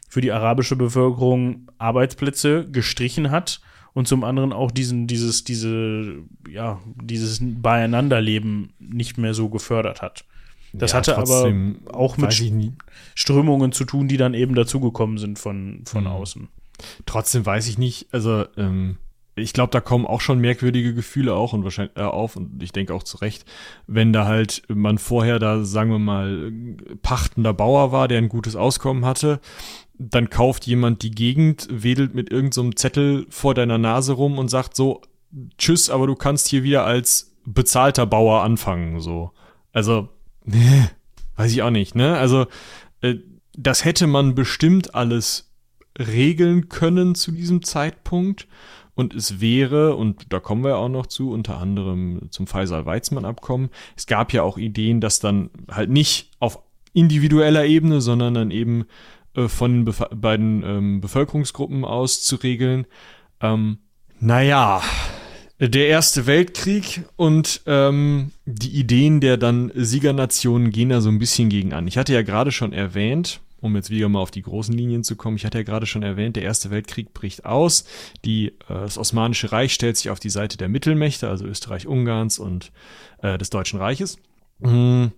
für 0.09 0.21
die 0.21 0.33
arabische 0.33 0.77
Bevölkerung 0.77 1.69
Arbeitsplätze 1.79 2.69
gestrichen 2.71 3.31
hat 3.31 3.61
und 3.93 4.07
zum 4.07 4.25
anderen 4.25 4.53
auch 4.53 4.71
diesen, 4.71 5.07
dieses, 5.07 5.45
diese, 5.45 6.17
ja, 6.49 6.81
dieses 7.03 7.41
Beieinanderleben 7.41 8.73
nicht 8.79 9.19
mehr 9.19 9.35
so 9.35 9.49
gefördert 9.49 10.03
hat. 10.03 10.25
Das 10.73 10.93
ja, 10.93 10.99
hatte 10.99 11.17
aber 11.17 11.53
auch 11.93 12.17
mit 12.19 12.35
Strömungen 13.15 13.73
zu 13.73 13.85
tun, 13.85 14.09
die 14.09 14.17
dann 14.17 14.35
eben 14.35 14.55
dazugekommen 14.55 15.19
sind 15.19 15.39
von, 15.39 15.83
von 15.87 16.05
mhm. 16.05 16.11
außen. 16.11 16.49
Trotzdem 17.07 17.47
weiß 17.47 17.69
ich 17.69 17.79
nicht, 17.79 18.09
also 18.13 18.45
ähm, 18.59 18.99
ich 19.35 19.53
glaube, 19.53 19.71
da 19.71 19.81
kommen 19.81 20.07
auch 20.07 20.23
schon 20.23 20.41
merkwürdige 20.41 20.95
Gefühle 20.95 21.35
auch 21.35 21.53
und 21.53 21.63
wahrscheinlich 21.63 21.97
äh, 21.97 22.03
auf 22.03 22.37
und 22.37 22.63
ich 22.63 22.73
denke 22.73 22.95
auch 22.95 23.03
zu 23.03 23.19
Recht, 23.19 23.45
wenn 23.87 24.13
da 24.13 24.27
halt 24.27 24.63
man 24.69 24.99
vorher 24.99 25.39
da, 25.39 25.63
sagen 25.63 25.91
wir 25.91 25.99
mal, 25.99 26.53
pachtender 27.03 27.53
Bauer 27.53 27.93
war, 27.93 28.09
der 28.09 28.19
ein 28.19 28.31
gutes 28.31 28.57
Auskommen 28.57 29.05
hatte, 29.05 29.41
dann 29.99 30.31
kauft 30.31 30.67
jemand 30.67 31.03
die 31.03 31.11
Gegend, 31.11 31.69
wedelt 31.71 32.15
mit 32.15 32.31
irgendeinem 32.31 32.73
so 32.73 32.77
Zettel 32.77 33.27
vor 33.31 33.55
deiner 33.55 33.79
Nase 33.79 34.13
rum 34.13 34.39
und 34.39 34.49
sagt 34.49 34.77
so, 34.77 35.03
tschüss, 35.59 35.91
aber 35.91 36.07
du 36.07 36.15
kannst 36.15 36.49
hier 36.49 36.63
wieder 36.63 36.85
als 36.85 37.35
bezahlter 37.45 38.07
Bauer 38.07 38.43
anfangen, 38.43 39.01
so. 39.01 39.31
Also, 39.73 40.09
Nee, 40.47 40.89
weiß 41.37 41.53
ich 41.53 41.63
auch 41.63 41.71
nicht, 41.71 41.95
ne? 41.95 42.17
Also, 42.17 42.47
äh, 43.03 43.17
das 43.55 43.85
hätte 43.85 44.07
man 44.07 44.35
bestimmt 44.35 44.95
alles 44.95 45.53
regeln 45.99 46.69
können 46.69 47.15
zu 47.15 47.33
diesem 47.33 47.63
Zeitpunkt. 47.63 48.47
Und 48.95 49.15
es 49.15 49.41
wäre, 49.41 49.95
und 49.95 50.33
da 50.33 50.41
kommen 50.41 50.65
wir 50.65 50.79
auch 50.79 50.89
noch 50.89 51.07
zu, 51.07 51.31
unter 51.31 51.59
anderem 51.59 52.29
zum 52.31 52.47
Faisal-Weizmann-Abkommen, 52.47 53.69
es 53.95 54.07
gab 54.07 54.33
ja 54.33 54.43
auch 54.43 54.57
Ideen, 54.57 55.03
das 55.03 55.21
dann 55.21 55.51
halt 55.71 55.91
nicht 55.91 56.31
auf 56.39 56.61
individueller 56.95 57.67
Ebene, 57.67 58.01
sondern 58.01 58.33
dann 58.33 58.51
eben 58.51 58.87
äh, 59.37 59.49
von 59.49 59.85
Bef 59.85 60.03
beiden 60.15 60.63
ähm, 60.65 61.01
Bevölkerungsgruppen 61.01 61.85
aus 61.85 62.23
zu 62.23 62.37
regeln. 62.37 62.87
Ähm, 63.41 63.79
naja, 64.19 64.83
der 65.59 65.89
Erste 65.89 66.27
Weltkrieg 66.27 67.05
und 67.17 67.63
ähm, 67.67 68.33
die 68.45 68.79
Ideen 68.79 69.21
der 69.21 69.37
dann 69.37 69.71
Siegernationen 69.75 70.71
gehen 70.71 70.91
da 70.91 71.01
so 71.01 71.09
ein 71.09 71.19
bisschen 71.19 71.49
gegen 71.49 71.73
an. 71.73 71.87
Ich 71.87 71.97
hatte 71.97 72.13
ja 72.13 72.23
gerade 72.23 72.53
schon 72.53 72.73
erwähnt, 72.73 73.41
um 73.61 73.75
jetzt 73.75 73.91
wieder 73.91 74.09
mal 74.09 74.21
auf 74.21 74.31
die 74.31 74.43
großen 74.43 74.75
Linien 74.75 75.03
zu 75.03 75.17
kommen, 75.17 75.37
ich 75.37 75.47
hatte 75.47 75.59
ja 75.59 75.65
gerade 75.65 75.87
schon 75.87 76.03
erwähnt, 76.03 76.37
der 76.37 76.43
Erste 76.43 76.71
Weltkrieg 76.71 77.15
bricht 77.15 77.47
aus. 77.47 77.85
Die, 78.25 78.49
äh, 78.49 78.55
das 78.69 78.99
Osmanische 78.99 79.53
Reich 79.53 79.73
stellt 79.73 79.97
sich 79.97 80.11
auf 80.11 80.21
die 80.21 80.31
Seite 80.31 80.57
der 80.57 80.69
Mittelmächte, 80.69 81.29
also 81.29 81.47
Österreich-Ungarns 81.47 82.39
und 82.39 82.73
äh, 83.23 83.39
des 83.39 83.51
Deutschen 83.51 83.79
Reiches. 83.79 84.19
Mhm. 84.59 85.13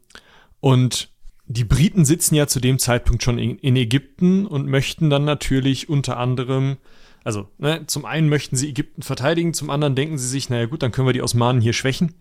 Und 0.61 1.11
die 1.49 1.65
Briten 1.65 2.05
sitzen 2.05 2.35
ja 2.35 2.47
zu 2.47 2.61
dem 2.61 2.79
Zeitpunkt 2.79 3.23
schon 3.23 3.39
in, 3.39 3.59
in 3.59 3.75
Ägypten 3.75 4.47
und 4.47 4.67
möchten 4.69 5.11
dann 5.11 5.25
natürlich 5.25 5.89
unter 5.89 6.19
anderem 6.19 6.77
Also, 7.25 7.49
ne, 7.59 7.87
zum 7.87 8.05
einen 8.05 8.29
möchten 8.29 8.55
sie 8.57 8.69
Ägypten 8.69 9.03
verteidigen, 9.03 9.55
zum 9.55 9.71
anderen 9.71 9.95
denken 9.95 10.19
sie 10.19 10.29
sich, 10.29 10.51
naja 10.51 10.67
gut, 10.67 10.83
dann 10.83 10.93
können 10.93 11.09
wir 11.09 11.13
die 11.13 11.23
Osmanen 11.23 11.61
hier 11.61 11.73
schwächen. 11.73 12.15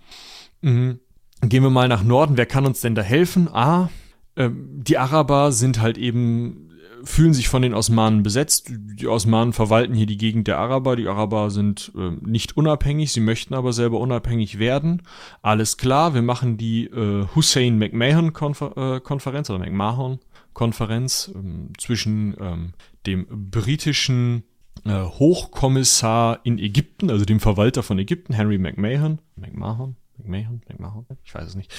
Mhm. 0.61 0.99
Gehen 1.41 1.61
wir 1.61 1.69
mal 1.69 1.87
nach 1.87 2.03
Norden, 2.03 2.35
wer 2.37 2.47
kann 2.47 2.65
uns 2.65 2.81
denn 2.81 2.95
da 2.95 3.03
helfen? 3.03 3.47
Ah, 3.47 3.89
äh, 4.35 4.49
die 4.51 4.97
Araber 4.97 5.51
sind 5.51 5.81
halt 5.81 5.97
eben, 5.97 6.66
fühlen 7.03 7.33
sich 7.33 7.49
von 7.49 7.61
den 7.61 7.73
Osmanen 7.73 8.23
besetzt. 8.23 8.71
Die 8.71 9.07
Osmanen 9.07 9.53
verwalten 9.53 9.93
hier 9.93 10.05
die 10.05 10.17
Gegend 10.17 10.47
der 10.47 10.57
Araber. 10.57 10.95
Die 10.95 11.07
Araber 11.07 11.49
sind 11.49 11.91
äh, 11.95 12.11
nicht 12.21 12.57
unabhängig, 12.57 13.11
sie 13.11 13.19
möchten 13.19 13.53
aber 13.53 13.73
selber 13.73 13.99
unabhängig 13.99 14.59
werden. 14.59 15.03
Alles 15.41 15.77
klar, 15.77 16.13
wir 16.13 16.21
machen 16.21 16.57
die 16.57 16.85
äh, 16.85 17.25
Hussein 17.35 17.77
McMahon-Konferenz 17.77 19.49
äh, 19.49 19.53
oder 19.53 19.59
McMahon-Konferenz 19.59 21.31
ähm, 21.33 21.73
zwischen 21.77 22.35
ähm, 22.39 22.73
dem 23.05 23.25
britischen 23.49 24.43
äh, 24.85 25.03
Hochkommissar 25.03 26.39
in 26.43 26.59
Ägypten, 26.59 27.09
also 27.09 27.25
dem 27.25 27.39
Verwalter 27.39 27.83
von 27.83 27.99
Ägypten, 27.99 28.33
Henry 28.33 28.57
McMahon, 28.57 29.19
McMahon, 29.35 29.95
McMahon, 30.17 30.61
McMahon, 30.67 31.05
ich 31.23 31.33
weiß 31.33 31.47
es 31.47 31.55
nicht, 31.55 31.73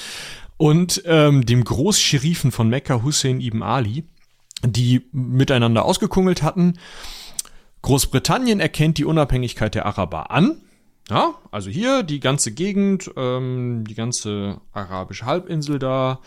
und 0.57 1.03
ähm, 1.07 1.45
dem 1.45 1.65
Großscherifen 1.65 2.51
von 2.51 2.69
Mekka, 2.69 3.03
Hussein 3.03 3.41
ibn 3.41 3.63
Ali, 3.63 4.05
die 4.65 5.07
miteinander 5.13 5.85
ausgekungelt 5.85 6.43
hatten. 6.43 6.75
Großbritannien 7.83 8.61
erkennt 8.61 8.99
die 8.99 9.05
Unabhängigkeit 9.05 9.75
der 9.75 9.87
Araber 9.87 10.31
an. 10.31 10.61
Ja, 11.11 11.35
also 11.51 11.71
hier 11.71 12.03
die 12.03 12.21
ganze 12.21 12.53
Gegend, 12.53 13.11
ähm, 13.17 13.85
die 13.89 13.95
ganze 13.95 14.61
arabische 14.73 15.25
Halbinsel 15.25 15.79
da, 15.79 16.21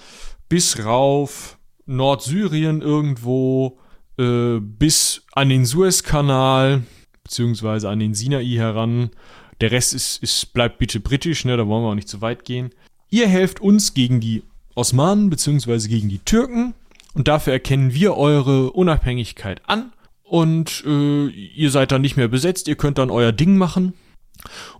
bis 0.50 0.84
rauf 0.84 1.60
Nordsyrien 1.86 2.82
irgendwo, 2.82 3.78
äh, 4.18 4.60
bis 4.60 5.24
an 5.34 5.50
den 5.50 5.66
Suezkanal, 5.66 6.84
beziehungsweise 7.24 7.90
an 7.90 8.00
den 8.00 8.16
Sinai 8.16 8.46
heran. 8.46 9.12
Der 9.60 9.72
Rest 9.72 9.94
ist, 9.94 10.24
ist, 10.24 10.54
bleibt 10.54 10.80
bitte 10.80 11.00
britisch, 11.00 11.46
ne, 11.46 11.58
da 11.58 11.68
wollen 11.68 11.84
wir 11.84 11.90
auch 11.90 11.96
nicht 11.96 12.10
zu 12.10 12.22
weit 12.22 12.44
gehen. 12.44 12.72
Ihr 13.12 13.28
helft 13.28 13.60
uns 13.60 13.94
gegen 13.94 14.20
die 14.20 14.42
Osmanen, 14.74 15.30
beziehungsweise 15.30 15.90
gegen 15.90 16.10
die 16.10 16.20
Türken. 16.20 16.74
Und 17.14 17.28
dafür 17.28 17.54
erkennen 17.54 17.94
wir 17.94 18.18
eure 18.18 18.72
Unabhängigkeit 18.72 19.62
an. 19.68 19.92
Und 20.24 20.84
äh, 20.86 21.28
ihr 21.28 21.72
seid 21.72 21.92
dann 21.92 22.02
nicht 22.02 22.16
mehr 22.16 22.30
besetzt, 22.30 22.68
ihr 22.68 22.76
könnt 22.76 22.98
dann 22.98 23.12
euer 23.12 23.32
Ding 23.32 23.58
machen. 23.58 23.94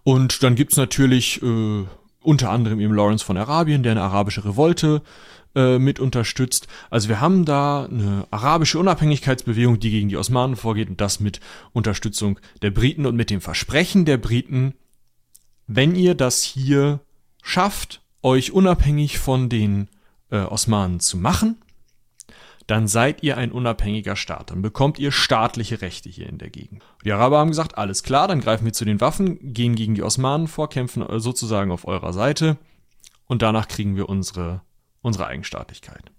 Und 0.04 0.44
dann 0.44 0.56
gibt's 0.56 0.78
natürlich 0.78 1.42
äh, 1.44 1.86
unter 2.24 2.50
anderem 2.50 2.80
eben 2.80 2.94
Lawrence 2.94 3.26
von 3.26 3.38
Arabien, 3.38 3.84
der 3.84 3.92
eine 3.92 4.02
arabische 4.02 4.46
Revolte 4.46 5.02
äh, 5.56 5.80
mit 5.80 6.00
unterstützt. 6.00 6.68
Also 6.90 7.10
wir 7.10 7.20
haben 7.20 7.46
da 7.46 7.86
eine 7.86 8.26
arabische 8.32 8.80
Unabhängigkeitsbewegung, 8.80 9.80
die 9.80 9.92
gegen 9.92 10.10
die 10.10 10.18
Osmanen 10.18 10.56
vorgeht 10.56 10.90
und 10.90 11.02
das 11.02 11.20
mit 11.20 11.42
Unterstützung 11.74 12.40
der 12.62 12.72
Briten 12.72 13.06
und 13.06 13.16
mit 13.16 13.30
dem 13.30 13.42
Versprechen 13.42 14.06
der 14.06 14.18
Briten, 14.18 14.74
wenn 15.68 15.96
ihr 15.96 16.16
das 16.16 16.44
hier 16.44 17.02
schafft, 17.44 18.02
euch 18.24 18.52
unabhängig 18.52 19.20
von 19.20 19.50
den 19.50 19.90
äh, 20.30 20.40
Osmanen 20.40 21.00
zu 21.00 21.18
machen, 21.18 21.58
dann 22.72 22.88
seid 22.88 23.22
ihr 23.22 23.36
ein 23.36 23.52
unabhängiger 23.52 24.16
Staat. 24.16 24.52
Dann 24.52 24.62
bekommt 24.62 24.98
ihr 24.98 25.12
staatliche 25.12 25.82
Rechte 25.82 26.08
hier 26.08 26.30
in 26.30 26.38
der 26.38 26.50
Gegend. 26.50 26.82
Die 27.04 27.12
Araber 27.12 27.40
haben 27.40 27.50
gesagt, 27.50 27.78
alles 27.78 28.02
klar, 28.02 28.30
dann 28.30 28.40
greifen 28.40 28.64
wir 28.64 28.72
zu 28.72 28.86
den 28.86 29.02
Waffen, 29.02 29.54
gehen 29.54 29.76
gegen 29.76 29.94
die 29.94 30.04
Osmanen 30.04 30.48
vor, 30.48 30.70
kämpfen 30.70 31.06
äh, 31.06 31.20
sozusagen 31.20 31.70
auf 31.70 31.86
eurer 31.86 32.14
Seite 32.14 32.56
und 33.28 33.42
danach 33.42 33.68
kriegen 33.68 33.98
wir 33.98 34.08
unsere 34.08 34.62
unsere 35.02 35.28
Eigenstaatlichkeit. 35.28 36.12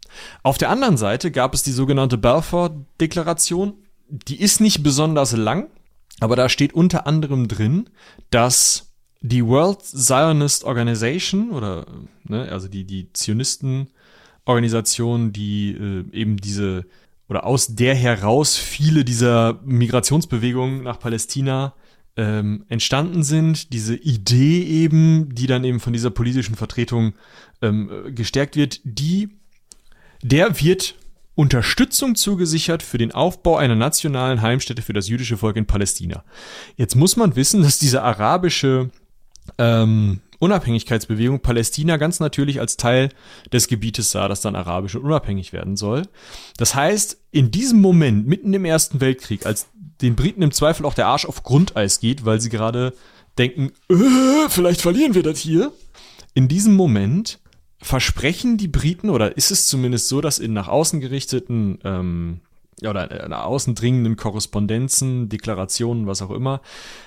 Auf 0.42 0.58
der 0.58 0.68
anderen 0.68 0.98
Seite 0.98 1.30
gab 1.30 1.54
es 1.54 1.62
die 1.62 1.72
sogenannte 1.72 2.18
Balfour-Deklaration. 2.18 3.74
Die 4.08 4.38
ist 4.38 4.60
nicht 4.60 4.82
besonders 4.82 5.32
lang, 5.32 5.68
aber 6.20 6.36
da 6.36 6.50
steht 6.50 6.74
unter 6.74 7.06
anderem 7.06 7.48
drin, 7.48 7.88
dass 8.28 8.92
die 9.22 9.46
World 9.46 9.80
Zionist 9.82 10.64
Organization 10.64 11.50
oder 11.52 11.86
ne, 12.24 12.48
also 12.50 12.68
die 12.68 12.84
die 12.84 13.10
Zionistenorganisation, 14.44 15.32
die 15.32 15.72
äh, 15.72 16.04
eben 16.12 16.36
diese 16.36 16.84
oder 17.28 17.46
aus 17.46 17.74
der 17.74 17.94
heraus 17.94 18.56
viele 18.56 19.04
dieser 19.04 19.60
Migrationsbewegungen 19.64 20.82
nach 20.82 20.98
Palästina 20.98 21.74
ähm, 22.16 22.64
entstanden 22.68 23.22
sind, 23.22 23.72
diese 23.72 23.94
Idee 23.94 24.62
eben, 24.62 25.34
die 25.34 25.46
dann 25.46 25.64
eben 25.64 25.80
von 25.80 25.94
dieser 25.94 26.10
politischen 26.10 26.56
Vertretung 26.56 27.14
ähm, 27.62 27.90
gestärkt 28.14 28.56
wird, 28.56 28.80
die, 28.84 29.30
der 30.22 30.60
wird 30.60 30.94
Unterstützung 31.34 32.16
zugesichert 32.16 32.82
für 32.82 32.98
den 32.98 33.12
Aufbau 33.12 33.56
einer 33.56 33.76
nationalen 33.76 34.42
Heimstätte 34.42 34.82
für 34.82 34.92
das 34.92 35.08
jüdische 35.08 35.38
Volk 35.38 35.56
in 35.56 35.64
Palästina. 35.64 36.24
Jetzt 36.76 36.96
muss 36.96 37.16
man 37.16 37.34
wissen, 37.34 37.62
dass 37.62 37.78
diese 37.78 38.02
arabische 38.02 38.90
ähm, 39.56 40.20
Unabhängigkeitsbewegung 40.42 41.40
Palästina 41.40 41.98
ganz 41.98 42.18
natürlich 42.18 42.58
als 42.58 42.76
Teil 42.76 43.10
des 43.52 43.68
Gebietes 43.68 44.10
sah, 44.10 44.26
das 44.26 44.40
dann 44.40 44.56
arabisch 44.56 44.96
und 44.96 45.04
unabhängig 45.04 45.52
werden 45.52 45.76
soll. 45.76 46.02
Das 46.56 46.74
heißt, 46.74 47.18
in 47.30 47.52
diesem 47.52 47.80
Moment, 47.80 48.26
mitten 48.26 48.52
im 48.52 48.64
Ersten 48.64 49.00
Weltkrieg, 49.00 49.46
als 49.46 49.68
den 50.00 50.16
Briten 50.16 50.42
im 50.42 50.50
Zweifel 50.50 50.84
auch 50.84 50.94
der 50.94 51.06
Arsch 51.06 51.26
auf 51.26 51.44
Grundeis 51.44 52.00
geht, 52.00 52.24
weil 52.24 52.40
sie 52.40 52.48
gerade 52.48 52.92
denken, 53.38 53.70
äh, 53.88 54.48
vielleicht 54.48 54.80
verlieren 54.82 55.14
wir 55.14 55.22
das 55.22 55.38
hier. 55.38 55.72
In 56.34 56.48
diesem 56.48 56.74
Moment 56.74 57.38
versprechen 57.80 58.56
die 58.56 58.68
Briten, 58.68 59.10
oder 59.10 59.36
ist 59.36 59.52
es 59.52 59.68
zumindest 59.68 60.08
so, 60.08 60.20
dass 60.20 60.40
in 60.40 60.52
nach 60.52 60.66
außen 60.66 61.00
gerichteten 61.00 61.78
ähm, 61.84 62.40
oder 62.88 63.10
äh, 63.10 63.28
nach 63.28 63.44
außen 63.44 63.74
dringenden 63.74 64.16
Korrespondenzen, 64.16 65.28
Deklarationen, 65.28 66.06
was 66.06 66.22
auch 66.22 66.30
immer, 66.30 66.60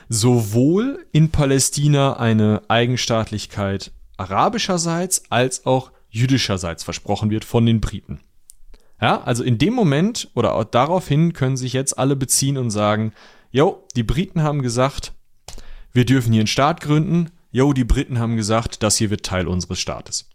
sowohl 0.10 1.06
in 1.12 1.32
Palästina 1.32 2.18
eine 2.18 2.62
Eigenstaatlichkeit 2.68 3.92
arabischerseits 4.18 5.24
als 5.30 5.66
auch 5.66 5.92
jüdischerseits 6.10 6.84
versprochen 6.84 7.30
wird 7.30 7.46
von 7.46 7.66
den 7.66 7.82
Briten. 7.82 8.20
Ja, 9.02 9.22
also 9.24 9.44
in 9.44 9.58
dem 9.58 9.74
Moment 9.74 10.30
oder 10.34 10.56
auch 10.56 10.64
daraufhin 10.64 11.34
können 11.34 11.58
sich 11.58 11.74
jetzt 11.74 12.00
alle 12.00 12.16
beziehen 12.16 12.58
und 12.58 12.72
sagen, 12.72 13.12
jo, 13.52 13.86
die 13.96 14.04
Briten 14.04 14.42
haben 14.42 14.62
gesagt, 14.62 15.14
wir 15.92 16.06
dürfen 16.06 16.32
hier 16.32 16.42
einen 16.42 16.48
Staat 16.48 16.82
gründen. 16.82 17.32
Jo, 17.52 17.74
die 17.74 17.84
Briten 17.84 18.20
haben 18.20 18.36
gesagt, 18.36 18.84
das 18.84 18.98
hier 18.98 19.10
wird 19.10 19.24
Teil 19.24 19.48
unseres 19.48 19.80
Staates. 19.80 20.30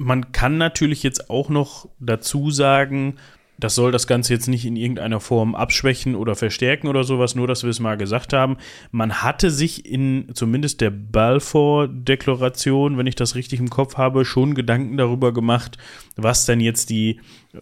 Man 0.00 0.30
kann 0.30 0.58
natürlich 0.58 1.02
jetzt 1.02 1.28
auch 1.28 1.48
noch 1.48 1.88
dazu 1.98 2.52
sagen, 2.52 3.16
das 3.58 3.74
soll 3.74 3.90
das 3.90 4.06
Ganze 4.06 4.32
jetzt 4.32 4.46
nicht 4.46 4.64
in 4.64 4.76
irgendeiner 4.76 5.18
Form 5.18 5.56
abschwächen 5.56 6.14
oder 6.14 6.36
verstärken 6.36 6.86
oder 6.86 7.02
sowas, 7.02 7.34
nur 7.34 7.48
dass 7.48 7.64
wir 7.64 7.70
es 7.70 7.80
mal 7.80 7.96
gesagt 7.96 8.32
haben. 8.32 8.58
Man 8.92 9.22
hatte 9.22 9.50
sich 9.50 9.84
in 9.84 10.28
zumindest 10.34 10.80
der 10.80 10.90
Balfour-Deklaration, 10.90 12.96
wenn 12.96 13.08
ich 13.08 13.16
das 13.16 13.34
richtig 13.34 13.58
im 13.58 13.70
Kopf 13.70 13.96
habe, 13.96 14.24
schon 14.24 14.54
Gedanken 14.54 14.96
darüber 14.96 15.32
gemacht, 15.32 15.78
was 16.14 16.46
denn 16.46 16.60
jetzt 16.60 16.90
die 16.90 17.20
äh, 17.52 17.58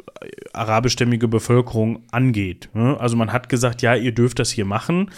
arabischstämmige 0.52 1.28
Bevölkerung 1.28 2.02
angeht. 2.10 2.68
Also 2.74 3.16
man 3.16 3.32
hat 3.32 3.48
gesagt, 3.48 3.80
ja, 3.80 3.94
ihr 3.94 4.12
dürft 4.12 4.38
das 4.38 4.50
hier 4.50 4.66
machen, 4.66 5.10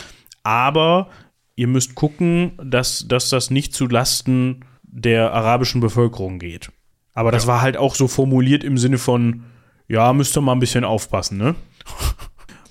aber 0.45 1.11
ihr 1.57 1.67
müsst 1.67 1.97
gucken, 1.97 2.53
dass, 2.63 3.09
dass 3.09 3.31
das 3.31 3.51
nicht 3.51 3.75
zu 3.75 3.89
Lasten 3.89 4.65
der 4.85 5.33
arabischen 5.33 5.81
Bevölkerung 5.81 6.39
geht. 6.39 6.71
Aber 7.19 7.33
das 7.33 7.47
ja. 7.47 7.49
war 7.49 7.63
halt 7.63 7.77
auch 7.77 7.97
so 7.97 8.07
formuliert 8.07 8.63
im 8.63 8.79
Sinne 8.79 8.97
von, 8.97 9.43
ja, 9.89 10.13
müsst 10.13 10.37
ihr 10.37 10.41
mal 10.41 10.53
ein 10.53 10.61
bisschen 10.61 10.85
aufpassen, 10.85 11.37
ne? 11.37 11.57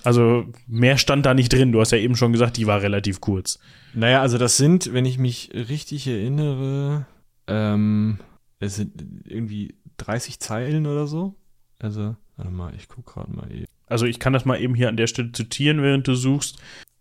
Also 0.04 0.46
mehr 0.66 0.96
stand 0.96 1.26
da 1.26 1.34
nicht 1.34 1.52
drin. 1.52 1.72
Du 1.72 1.80
hast 1.80 1.92
ja 1.92 1.98
eben 1.98 2.16
schon 2.16 2.32
gesagt, 2.32 2.56
die 2.56 2.66
war 2.66 2.80
relativ 2.80 3.20
kurz. 3.20 3.58
Naja, 3.92 4.22
also 4.22 4.38
das 4.38 4.56
sind, 4.56 4.94
wenn 4.94 5.04
ich 5.04 5.18
mich 5.18 5.50
richtig 5.52 6.06
erinnere, 6.06 7.04
ähm, 7.46 8.20
es 8.58 8.76
sind 8.76 8.92
irgendwie 9.26 9.74
30 9.98 10.38
Zeilen 10.38 10.86
oder 10.86 11.06
so. 11.06 11.34
Also, 11.78 12.16
warte 12.36 12.50
mal, 12.50 12.72
ich 12.74 12.88
guck 12.88 13.04
gerade 13.04 13.30
mal 13.30 13.52
eben. 13.52 13.66
Also 13.86 14.06
ich 14.06 14.18
kann 14.18 14.32
das 14.32 14.46
mal 14.46 14.58
eben 14.58 14.74
hier 14.74 14.88
an 14.88 14.96
der 14.96 15.08
Stelle 15.08 15.32
zitieren, 15.32 15.82
während 15.82 16.08
du 16.08 16.14
suchst. 16.14 16.56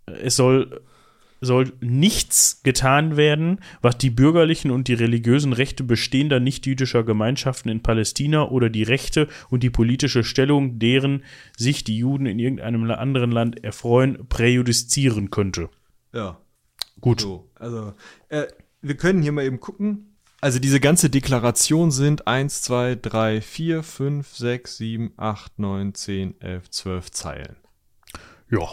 Es 0.05 0.35
soll 0.35 0.81
soll 1.41 1.73
nichts 1.81 2.61
getan 2.63 3.17
werden, 3.17 3.59
was 3.81 3.97
die 3.97 4.09
bürgerlichen 4.09 4.71
und 4.71 4.87
die 4.87 4.93
religiösen 4.93 5.53
Rechte 5.53 5.83
bestehender 5.83 6.39
nichtjüdischer 6.39 7.03
Gemeinschaften 7.03 7.69
in 7.69 7.83
Palästina 7.83 8.47
oder 8.47 8.69
die 8.69 8.83
Rechte 8.83 9.27
und 9.49 9.63
die 9.63 9.69
politische 9.69 10.23
Stellung, 10.23 10.79
deren 10.79 11.23
sich 11.55 11.83
die 11.83 11.97
Juden 11.97 12.25
in 12.25 12.39
irgendeinem 12.39 12.89
anderen 12.91 13.31
Land 13.31 13.63
erfreuen, 13.63 14.27
präjudizieren 14.27 15.29
könnte. 15.29 15.69
Ja. 16.13 16.39
Gut. 16.99 17.21
So, 17.21 17.49
also, 17.55 17.93
äh, 18.29 18.47
wir 18.81 18.97
können 18.97 19.21
hier 19.21 19.31
mal 19.31 19.45
eben 19.45 19.59
gucken. 19.59 20.17
Also 20.39 20.59
diese 20.59 20.79
ganze 20.79 21.09
Deklaration 21.09 21.89
sind 21.91 22.27
1, 22.27 22.61
2, 22.61 22.95
3, 22.95 23.41
4, 23.41 23.83
5, 23.83 24.35
6, 24.35 24.77
7, 24.77 25.13
8, 25.17 25.59
9, 25.59 25.93
10, 25.93 26.41
11, 26.41 26.69
12 26.69 27.11
Zeilen. 27.11 27.55
Ja. 28.49 28.67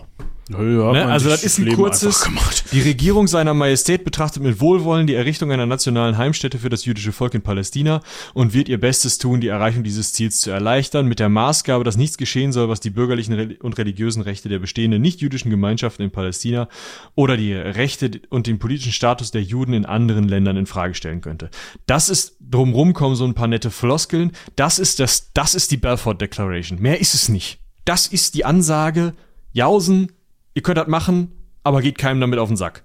Ja, 0.51 0.59
Ne? 0.59 1.07
Also 1.07 1.31
das 1.31 1.43
ist 1.43 1.59
ein 1.59 1.65
Leben 1.65 1.77
kurzes, 1.77 2.29
die 2.71 2.83
Regierung 2.83 3.27
seiner 3.29 3.55
Majestät 3.55 4.05
betrachtet 4.05 4.43
mit 4.43 4.61
Wohlwollen 4.61 5.07
die 5.07 5.15
Errichtung 5.15 5.51
einer 5.51 5.65
nationalen 5.65 6.19
Heimstätte 6.19 6.59
für 6.59 6.69
das 6.69 6.85
jüdische 6.85 7.13
Volk 7.13 7.33
in 7.33 7.41
Palästina 7.41 8.03
und 8.35 8.53
wird 8.53 8.69
ihr 8.69 8.79
Bestes 8.79 9.17
tun, 9.17 9.41
die 9.41 9.49
Erreichung 9.49 9.85
dieses 9.85 10.13
Ziels 10.13 10.41
zu 10.41 10.51
erleichtern, 10.51 11.07
mit 11.07 11.19
der 11.19 11.31
Maßgabe, 11.31 11.83
dass 11.83 11.97
nichts 11.97 12.19
geschehen 12.19 12.53
soll, 12.53 12.69
was 12.69 12.81
die 12.81 12.91
bürgerlichen 12.91 13.57
und 13.63 13.79
religiösen 13.79 14.21
Rechte 14.21 14.51
der 14.51 14.59
bestehenden 14.59 15.01
nicht-jüdischen 15.01 15.51
Gemeinschaften 15.51 16.03
in 16.03 16.11
Palästina 16.11 16.69
oder 17.15 17.39
die 17.39 17.55
Rechte 17.55 18.11
und 18.29 18.47
den 18.47 18.59
politischen 18.59 18.93
Status 18.93 19.31
der 19.31 19.43
Juden 19.43 19.73
in 19.73 19.87
anderen 19.87 20.29
Ländern 20.29 20.59
in 20.59 20.67
Frage 20.67 20.95
stellen 20.95 21.23
könnte. 21.23 21.49
Das 21.87 22.11
ist, 22.11 22.37
drumrum 22.41 22.93
kommen 22.93 23.17
so 23.17 23.25
ein 23.25 23.35
paar 23.35 23.49
nette 23.49 23.71
Floskeln, 23.71 24.33
das 24.57 24.79
ist 24.79 25.01
das, 25.01 25.33
das 25.33 25.55
ist 25.55 25.71
die 25.71 25.79
Balfour 25.79 26.15
Declaration. 26.15 26.83
Mehr 26.83 27.01
ist 27.01 27.15
es 27.15 27.31
nicht. 27.31 27.61
Das 27.87 28.07
ist 28.07 28.35
die 28.35 28.45
Ansage, 28.45 29.15
Jausen, 29.55 30.11
ihr 30.55 30.63
könnt 30.63 30.79
das 30.79 30.89
machen, 30.89 31.31
aber 31.63 31.81
geht 31.81 31.97
keinem 31.97 32.21
damit 32.21 32.41
auf 32.41 32.49
den 32.49 32.57
Sack. 32.57 32.83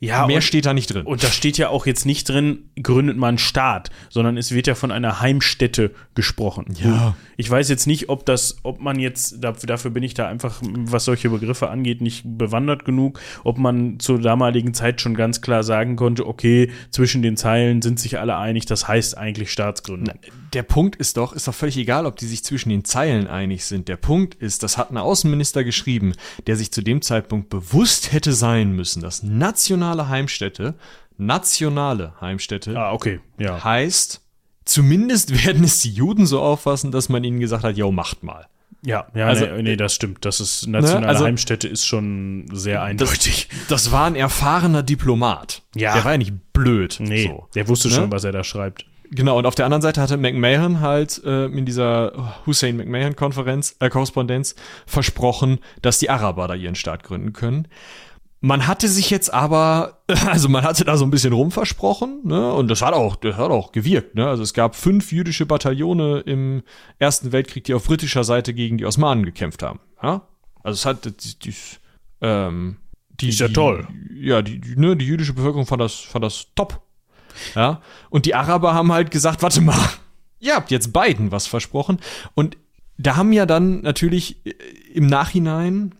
Ja, 0.00 0.26
Mehr 0.26 0.36
und, 0.36 0.42
steht 0.42 0.66
da 0.66 0.74
nicht 0.74 0.92
drin. 0.92 1.06
und 1.06 1.22
da 1.22 1.28
steht 1.28 1.58
ja 1.58 1.68
auch 1.68 1.86
jetzt 1.86 2.06
nicht 2.06 2.28
drin, 2.28 2.70
gründet 2.80 3.16
man 3.16 3.30
einen 3.30 3.38
Staat, 3.38 3.90
sondern 4.10 4.36
es 4.36 4.52
wird 4.52 4.66
ja 4.66 4.74
von 4.74 4.90
einer 4.90 5.20
Heimstätte 5.20 5.92
gesprochen. 6.14 6.66
Ja. 6.82 7.16
Ich 7.36 7.50
weiß 7.50 7.68
jetzt 7.68 7.86
nicht, 7.86 8.08
ob 8.08 8.24
das, 8.26 8.58
ob 8.62 8.80
man 8.80 8.98
jetzt, 8.98 9.42
dafür, 9.42 9.90
bin 9.90 10.02
ich 10.02 10.14
da 10.14 10.28
einfach, 10.28 10.60
was 10.62 11.04
solche 11.04 11.30
Begriffe 11.30 11.68
angeht, 11.68 12.00
nicht 12.00 12.22
bewandert 12.24 12.84
genug, 12.84 13.20
ob 13.44 13.58
man 13.58 13.98
zur 13.98 14.20
damaligen 14.20 14.74
Zeit 14.74 15.00
schon 15.00 15.14
ganz 15.14 15.40
klar 15.40 15.62
sagen 15.62 15.96
konnte, 15.96 16.26
okay, 16.26 16.70
zwischen 16.90 17.22
den 17.22 17.36
Zeilen 17.36 17.82
sind 17.82 18.00
sich 18.00 18.18
alle 18.18 18.36
einig, 18.36 18.66
das 18.66 18.88
heißt 18.88 19.16
eigentlich 19.16 19.50
Staatsgründung. 19.50 20.14
Der 20.52 20.62
Punkt 20.62 20.96
ist 20.96 21.16
doch, 21.16 21.32
ist 21.32 21.48
doch 21.48 21.54
völlig 21.54 21.76
egal, 21.76 22.06
ob 22.06 22.16
die 22.16 22.26
sich 22.26 22.42
zwischen 22.42 22.70
den 22.70 22.84
Zeilen 22.84 23.26
einig 23.26 23.64
sind. 23.64 23.88
Der 23.88 23.96
Punkt 23.96 24.34
ist, 24.34 24.62
das 24.62 24.78
hat 24.78 24.90
ein 24.90 24.96
Außenminister 24.96 25.64
geschrieben, 25.64 26.14
der 26.46 26.56
sich 26.56 26.72
zu 26.72 26.82
dem 26.82 27.02
Zeitpunkt 27.02 27.50
bewusst 27.50 28.12
hätte 28.12 28.32
sein 28.32 28.72
müssen, 28.72 29.02
dass 29.02 29.22
nationale 29.56 30.08
Heimstätte, 30.08 30.74
nationale 31.16 32.12
Heimstätte 32.20 32.76
Ah, 32.78 32.92
okay, 32.92 33.20
ja. 33.38 33.62
heißt, 33.64 34.20
zumindest 34.66 35.32
werden 35.46 35.64
es 35.64 35.80
die 35.80 35.90
Juden 35.90 36.26
so 36.26 36.40
auffassen, 36.40 36.90
dass 36.92 37.08
man 37.08 37.24
ihnen 37.24 37.40
gesagt 37.40 37.64
hat, 37.64 37.76
yo, 37.76 37.90
macht 37.90 38.22
mal. 38.22 38.46
Ja, 38.82 39.06
ja, 39.14 39.26
Also, 39.26 39.46
nee, 39.46 39.62
nee, 39.62 39.76
das 39.76 39.94
stimmt. 39.94 40.24
Das 40.24 40.38
ist 40.38 40.66
nationale 40.68 41.08
also- 41.08 41.24
Heimstätte 41.24 41.66
ist 41.66 41.86
schon 41.86 42.46
sehr 42.52 42.82
eindeutig. 42.82 43.48
Das 43.68 43.90
war 43.90 44.06
ein 44.06 44.14
erfahrener 44.14 44.82
Diplomat. 44.82 45.62
Ja. 45.74 45.94
Der 45.94 46.04
war 46.04 46.12
ja 46.12 46.18
nicht 46.18 46.52
blöd. 46.52 46.98
Nee, 47.00 47.26
So. 47.26 47.48
der 47.54 47.66
wusste 47.68 47.88
Ne? 47.88 47.94
schon, 47.94 48.12
was 48.12 48.22
er 48.24 48.32
da 48.32 48.44
schreibt. 48.44 48.84
Genau, 49.10 49.38
und 49.38 49.46
auf 49.46 49.54
der 49.54 49.64
anderen 49.64 49.82
Seite 49.82 50.00
hatte 50.00 50.16
McMahon 50.16 50.80
halt 50.80 51.22
äh, 51.24 51.46
in 51.46 51.64
dieser 51.64 52.36
Hussein 52.44 52.76
McMahon-Konferenz, 52.76 53.76
äh, 53.80 53.88
Korrespondenz 53.88 54.54
versprochen, 54.84 55.58
dass 55.80 55.98
die 55.98 56.10
Araber 56.10 56.46
da 56.48 56.54
ihren 56.54 56.74
Staat 56.74 57.02
gründen 57.04 57.32
können. 57.32 57.66
Man 58.46 58.68
hatte 58.68 58.86
sich 58.86 59.10
jetzt 59.10 59.34
aber, 59.34 59.98
also 60.26 60.48
man 60.48 60.62
hatte 60.62 60.84
da 60.84 60.96
so 60.96 61.04
ein 61.04 61.10
bisschen 61.10 61.32
rumversprochen, 61.32 62.20
ne? 62.22 62.52
Und 62.52 62.68
das 62.68 62.80
hat 62.80 62.94
auch, 62.94 63.16
das 63.16 63.34
hat 63.34 63.50
auch 63.50 63.72
gewirkt, 63.72 64.14
ne? 64.14 64.28
Also 64.28 64.44
es 64.44 64.54
gab 64.54 64.76
fünf 64.76 65.10
jüdische 65.10 65.46
Bataillone 65.46 66.20
im 66.20 66.62
Ersten 67.00 67.32
Weltkrieg, 67.32 67.64
die 67.64 67.74
auf 67.74 67.82
britischer 67.82 68.22
Seite 68.22 68.54
gegen 68.54 68.78
die 68.78 68.86
Osmanen 68.86 69.24
gekämpft 69.24 69.64
haben. 69.64 69.80
Ja? 70.00 70.22
Also 70.62 70.74
es 70.74 70.86
hat 70.86 71.06
die, 71.24 71.38
die, 71.40 71.54
ähm, 72.20 72.76
die, 73.10 73.30
Ist 73.30 73.40
ja 73.40 73.48
die, 73.48 73.54
toll. 73.54 73.88
Ja, 74.14 74.42
die, 74.42 74.60
die, 74.60 74.76
ne, 74.76 74.96
die 74.96 75.06
jüdische 75.06 75.32
Bevölkerung 75.32 75.66
fand 75.66 75.82
das, 75.82 75.94
fand 75.94 76.24
das 76.24 76.46
top. 76.54 76.80
Ja, 77.56 77.82
und 78.10 78.26
die 78.26 78.36
Araber 78.36 78.74
haben 78.74 78.92
halt 78.92 79.10
gesagt, 79.10 79.42
warte 79.42 79.60
mal, 79.60 79.88
ihr 80.38 80.54
habt 80.54 80.70
jetzt 80.70 80.92
beiden 80.92 81.32
was 81.32 81.48
versprochen. 81.48 81.98
Und 82.34 82.56
da 82.96 83.16
haben 83.16 83.32
ja 83.32 83.44
dann 83.44 83.80
natürlich 83.80 84.46
äh, 84.46 84.52
im 84.94 85.08
Nachhinein 85.08 85.96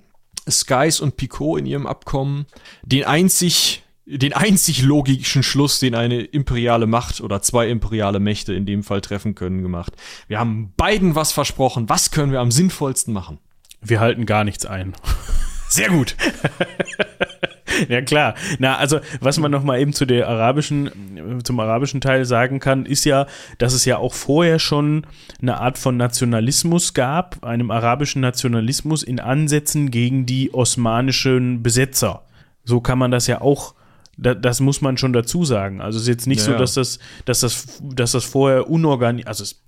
Skies 0.49 1.01
und 1.01 1.17
Picot 1.17 1.59
in 1.59 1.67
ihrem 1.67 1.87
Abkommen 1.87 2.47
den 2.83 3.05
einzig, 3.05 3.83
den 4.07 4.33
einzig 4.33 4.83
logischen 4.83 5.43
Schluss, 5.43 5.79
den 5.81 5.95
eine 5.95 6.21
imperiale 6.23 6.87
Macht 6.87 7.21
oder 7.21 7.43
zwei 7.43 7.69
imperiale 7.69 8.21
Mächte 8.21 8.55
in 8.55 8.67
dem 8.67 8.83
Fall 8.83 9.01
treffen 9.01 9.35
können, 9.35 9.63
gemacht. 9.63 9.93
Wir 10.29 10.39
haben 10.39 10.73
beiden 10.77 11.15
was 11.15 11.33
versprochen. 11.33 11.89
Was 11.89 12.11
können 12.11 12.33
wir 12.33 12.41
am 12.41 12.51
sinnvollsten 12.51 13.13
machen? 13.13 13.39
Wir 13.81 14.01
halten 14.01 14.27
gar 14.27 14.45
nichts 14.45 14.67
ein. 14.67 14.95
Sehr 15.69 15.89
gut. 15.89 16.17
Ja 17.89 18.01
klar. 18.03 18.35
Na, 18.59 18.77
also 18.77 19.01
was 19.21 19.39
man 19.39 19.51
noch 19.51 19.63
mal 19.63 19.81
eben 19.81 19.93
zu 19.93 20.05
der 20.07 20.29
arabischen, 20.29 20.91
zum 21.45 21.61
arabischen 21.61 22.01
Teil 22.01 22.25
sagen 22.25 22.61
kann, 22.61 22.87
ist 22.87 23.05
ja, 23.05 23.27
dass 23.59 23.73
es 23.75 23.85
ja 23.85 23.99
auch 23.99 24.15
vorher 24.15 24.59
schon 24.59 25.07
eine 25.41 25.61
Art 25.61 25.79
von 25.79 25.97
Nationalismus 25.97 26.95
gab, 26.95 27.45
einem 27.45 27.71
arabischen 27.71 28.21
Nationalismus 28.23 29.03
in 29.03 29.21
Ansätzen 29.21 29.91
gegen 29.91 30.27
die 30.27 30.53
osmanischen 30.55 31.63
Besetzer. 31.63 32.23
So 32.65 32.81
kann 32.81 32.99
man 32.99 33.11
das 33.11 33.27
ja 33.27 33.41
auch. 33.41 33.75
da- 34.17 34.35
Das 34.35 34.61
muss 34.61 34.81
man 34.81 34.97
schon 34.99 35.13
dazu 35.13 35.45
sagen. 35.45 35.81
Also 35.81 35.97
es 35.99 36.03
ist 36.05 36.09
jetzt 36.09 36.27
nicht 36.27 36.41
Ja, 36.47 36.53
so, 36.53 36.59
dass 36.59 36.75
das, 36.75 36.99
dass 37.25 37.41
das, 37.41 37.83
dass 37.83 38.13
das 38.13 38.25
vorher 38.25 38.69
unorganisiert, 38.71 39.29
also 39.29 39.43
es, 39.45 39.63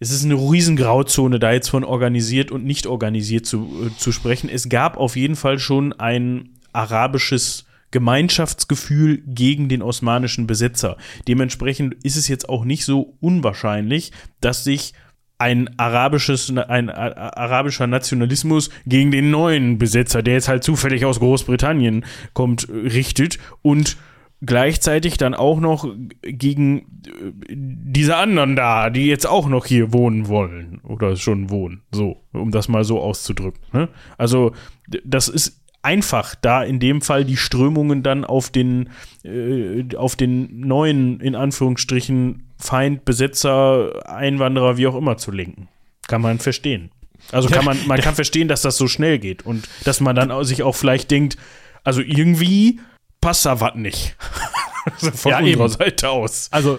es 0.00 0.10
ist 0.10 0.24
eine 0.24 0.34
riesen 0.34 0.76
Grauzone, 0.76 1.38
da 1.38 1.52
jetzt 1.52 1.68
von 1.70 1.84
organisiert 1.84 2.50
und 2.50 2.64
nicht 2.64 2.86
organisiert 2.86 3.46
zu, 3.46 3.68
äh, 3.86 3.96
zu 3.96 4.10
sprechen. 4.12 4.50
Es 4.50 4.68
gab 4.68 4.96
auf 4.96 5.16
jeden 5.16 5.36
Fall 5.36 5.58
schon 5.58 5.92
ein 5.92 6.50
arabisches 6.74 7.64
Gemeinschaftsgefühl 7.90 9.22
gegen 9.26 9.68
den 9.68 9.80
osmanischen 9.80 10.46
Besetzer. 10.46 10.96
Dementsprechend 11.28 11.94
ist 12.02 12.16
es 12.16 12.26
jetzt 12.26 12.48
auch 12.48 12.64
nicht 12.64 12.84
so 12.84 13.16
unwahrscheinlich, 13.20 14.10
dass 14.40 14.64
sich 14.64 14.94
ein 15.38 15.78
arabisches, 15.78 16.50
ein 16.56 16.90
arabischer 16.90 17.86
Nationalismus 17.86 18.70
gegen 18.86 19.10
den 19.10 19.30
neuen 19.30 19.78
Besetzer, 19.78 20.22
der 20.22 20.34
jetzt 20.34 20.48
halt 20.48 20.64
zufällig 20.64 21.04
aus 21.04 21.20
Großbritannien 21.20 22.04
kommt, 22.32 22.68
richtet 22.68 23.38
und 23.62 23.96
gleichzeitig 24.40 25.16
dann 25.16 25.34
auch 25.34 25.60
noch 25.60 25.86
gegen 26.22 26.78
äh, 26.78 26.82
diese 27.48 28.16
anderen 28.16 28.56
da, 28.56 28.90
die 28.90 29.06
jetzt 29.06 29.26
auch 29.26 29.48
noch 29.48 29.66
hier 29.66 29.92
wohnen 29.92 30.28
wollen 30.28 30.80
oder 30.82 31.16
schon 31.16 31.50
wohnen, 31.50 31.82
so, 31.92 32.20
um 32.32 32.50
das 32.50 32.68
mal 32.68 32.84
so 32.84 33.00
auszudrücken. 33.00 33.60
Ne? 33.72 33.88
Also 34.18 34.52
das 35.04 35.28
ist 35.28 35.63
einfach, 35.84 36.34
da 36.34 36.62
in 36.62 36.80
dem 36.80 37.00
Fall 37.02 37.24
die 37.24 37.36
Strömungen 37.36 38.02
dann 38.02 38.24
auf 38.24 38.50
den 38.50 38.90
äh, 39.24 39.84
auf 39.96 40.16
den 40.16 40.60
neuen 40.60 41.20
in 41.20 41.34
Anführungsstrichen 41.34 42.52
Feind, 42.58 43.04
Besetzer, 43.04 44.08
Einwanderer, 44.08 44.76
wie 44.76 44.86
auch 44.86 44.94
immer 44.96 45.16
zu 45.16 45.30
lenken. 45.30 45.68
Kann 46.08 46.22
man 46.22 46.38
verstehen. 46.38 46.90
Also 47.32 47.48
kann 47.48 47.64
man 47.64 47.78
man 47.86 48.00
kann 48.00 48.14
verstehen, 48.14 48.48
dass 48.48 48.62
das 48.62 48.76
so 48.76 48.86
schnell 48.88 49.18
geht 49.18 49.44
und 49.46 49.68
dass 49.84 50.00
man 50.00 50.16
dann 50.16 50.44
sich 50.44 50.62
auch 50.62 50.74
vielleicht 50.74 51.10
denkt, 51.10 51.36
also 51.84 52.00
irgendwie 52.00 52.80
passt 53.20 53.46
da 53.46 53.60
was 53.60 53.74
nicht. 53.74 54.16
Also 54.86 55.12
Von 55.12 55.30
Ja, 55.30 55.38
unserer 55.38 55.64
eben. 55.64 55.68
Seite 55.70 56.10
aus. 56.10 56.48
Also 56.50 56.78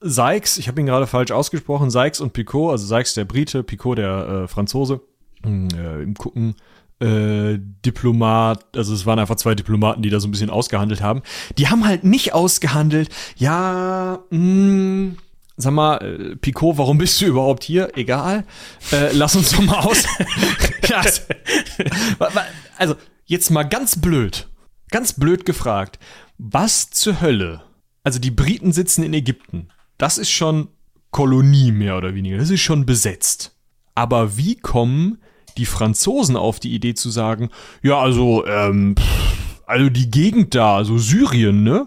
Sykes, 0.00 0.58
ich 0.58 0.68
habe 0.68 0.78
ihn 0.80 0.86
gerade 0.86 1.06
falsch 1.06 1.30
ausgesprochen, 1.30 1.88
Sykes 1.88 2.20
und 2.20 2.34
Picot, 2.34 2.72
also 2.72 2.84
Sykes 2.86 3.14
der 3.14 3.24
Brite, 3.24 3.62
Picot 3.62 3.96
der 3.96 4.42
äh, 4.44 4.48
Franzose, 4.48 5.00
Hm, 5.42 5.68
äh, 5.74 6.02
im 6.02 6.12
Gucken, 6.12 6.56
äh, 7.00 7.58
Diplomat, 7.84 8.64
also 8.76 8.94
es 8.94 9.06
waren 9.06 9.18
einfach 9.18 9.36
zwei 9.36 9.54
Diplomaten, 9.54 10.02
die 10.02 10.10
da 10.10 10.20
so 10.20 10.28
ein 10.28 10.30
bisschen 10.30 10.50
ausgehandelt 10.50 11.00
haben. 11.00 11.22
Die 11.56 11.68
haben 11.68 11.86
halt 11.86 12.04
nicht 12.04 12.34
ausgehandelt, 12.34 13.08
ja, 13.36 14.18
mh, 14.30 15.14
sag 15.56 15.72
mal, 15.72 15.96
äh, 15.98 16.36
Picot, 16.36 16.78
warum 16.78 16.98
bist 16.98 17.20
du 17.20 17.26
überhaupt 17.26 17.64
hier? 17.64 17.96
Egal, 17.96 18.44
äh, 18.92 19.12
lass 19.12 19.36
uns 19.36 19.50
doch 19.52 19.62
mal 19.62 19.78
aus. 19.80 20.04
wa- 22.18 22.30
also, 22.76 22.94
jetzt 23.26 23.50
mal 23.50 23.64
ganz 23.64 24.00
blöd, 24.00 24.48
ganz 24.90 25.12
blöd 25.12 25.44
gefragt, 25.44 25.98
was 26.38 26.90
zur 26.90 27.20
Hölle 27.20 27.62
also 28.04 28.20
die 28.20 28.30
Briten 28.30 28.72
sitzen 28.72 29.02
in 29.02 29.12
Ägypten. 29.12 29.68
Das 29.98 30.16
ist 30.16 30.30
schon 30.30 30.68
Kolonie 31.10 31.72
mehr 31.72 31.98
oder 31.98 32.14
weniger. 32.14 32.38
Das 32.38 32.48
ist 32.48 32.62
schon 32.62 32.86
besetzt. 32.86 33.54
Aber 33.94 34.38
wie 34.38 34.54
kommen 34.56 35.18
die 35.58 35.66
Franzosen 35.66 36.36
auf 36.36 36.60
die 36.60 36.72
Idee 36.74 36.94
zu 36.94 37.10
sagen, 37.10 37.50
ja, 37.82 37.98
also, 37.98 38.46
ähm, 38.46 38.94
also 39.66 39.90
die 39.90 40.10
Gegend 40.10 40.54
da, 40.54 40.76
also 40.76 40.96
Syrien, 40.98 41.62
ne? 41.62 41.86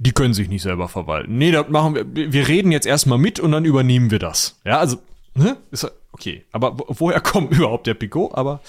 Die 0.00 0.12
können 0.12 0.34
sich 0.34 0.48
nicht 0.48 0.62
selber 0.62 0.88
verwalten. 0.88 1.38
Nee, 1.38 1.50
das 1.50 1.68
machen 1.68 1.94
wir. 1.94 2.32
Wir 2.32 2.46
reden 2.48 2.70
jetzt 2.72 2.86
erstmal 2.86 3.18
mit 3.18 3.40
und 3.40 3.52
dann 3.52 3.64
übernehmen 3.64 4.10
wir 4.10 4.18
das. 4.20 4.56
Ja, 4.64 4.78
also, 4.78 4.98
ne? 5.34 5.56
Ist 5.70 5.90
okay. 6.12 6.44
Aber 6.52 6.78
wo- 6.78 6.86
woher 6.88 7.20
kommt 7.20 7.52
überhaupt 7.56 7.86
der 7.86 7.94
Picot? 7.94 8.34
Aber 8.34 8.60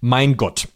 mein 0.00 0.36
Gott. 0.36 0.68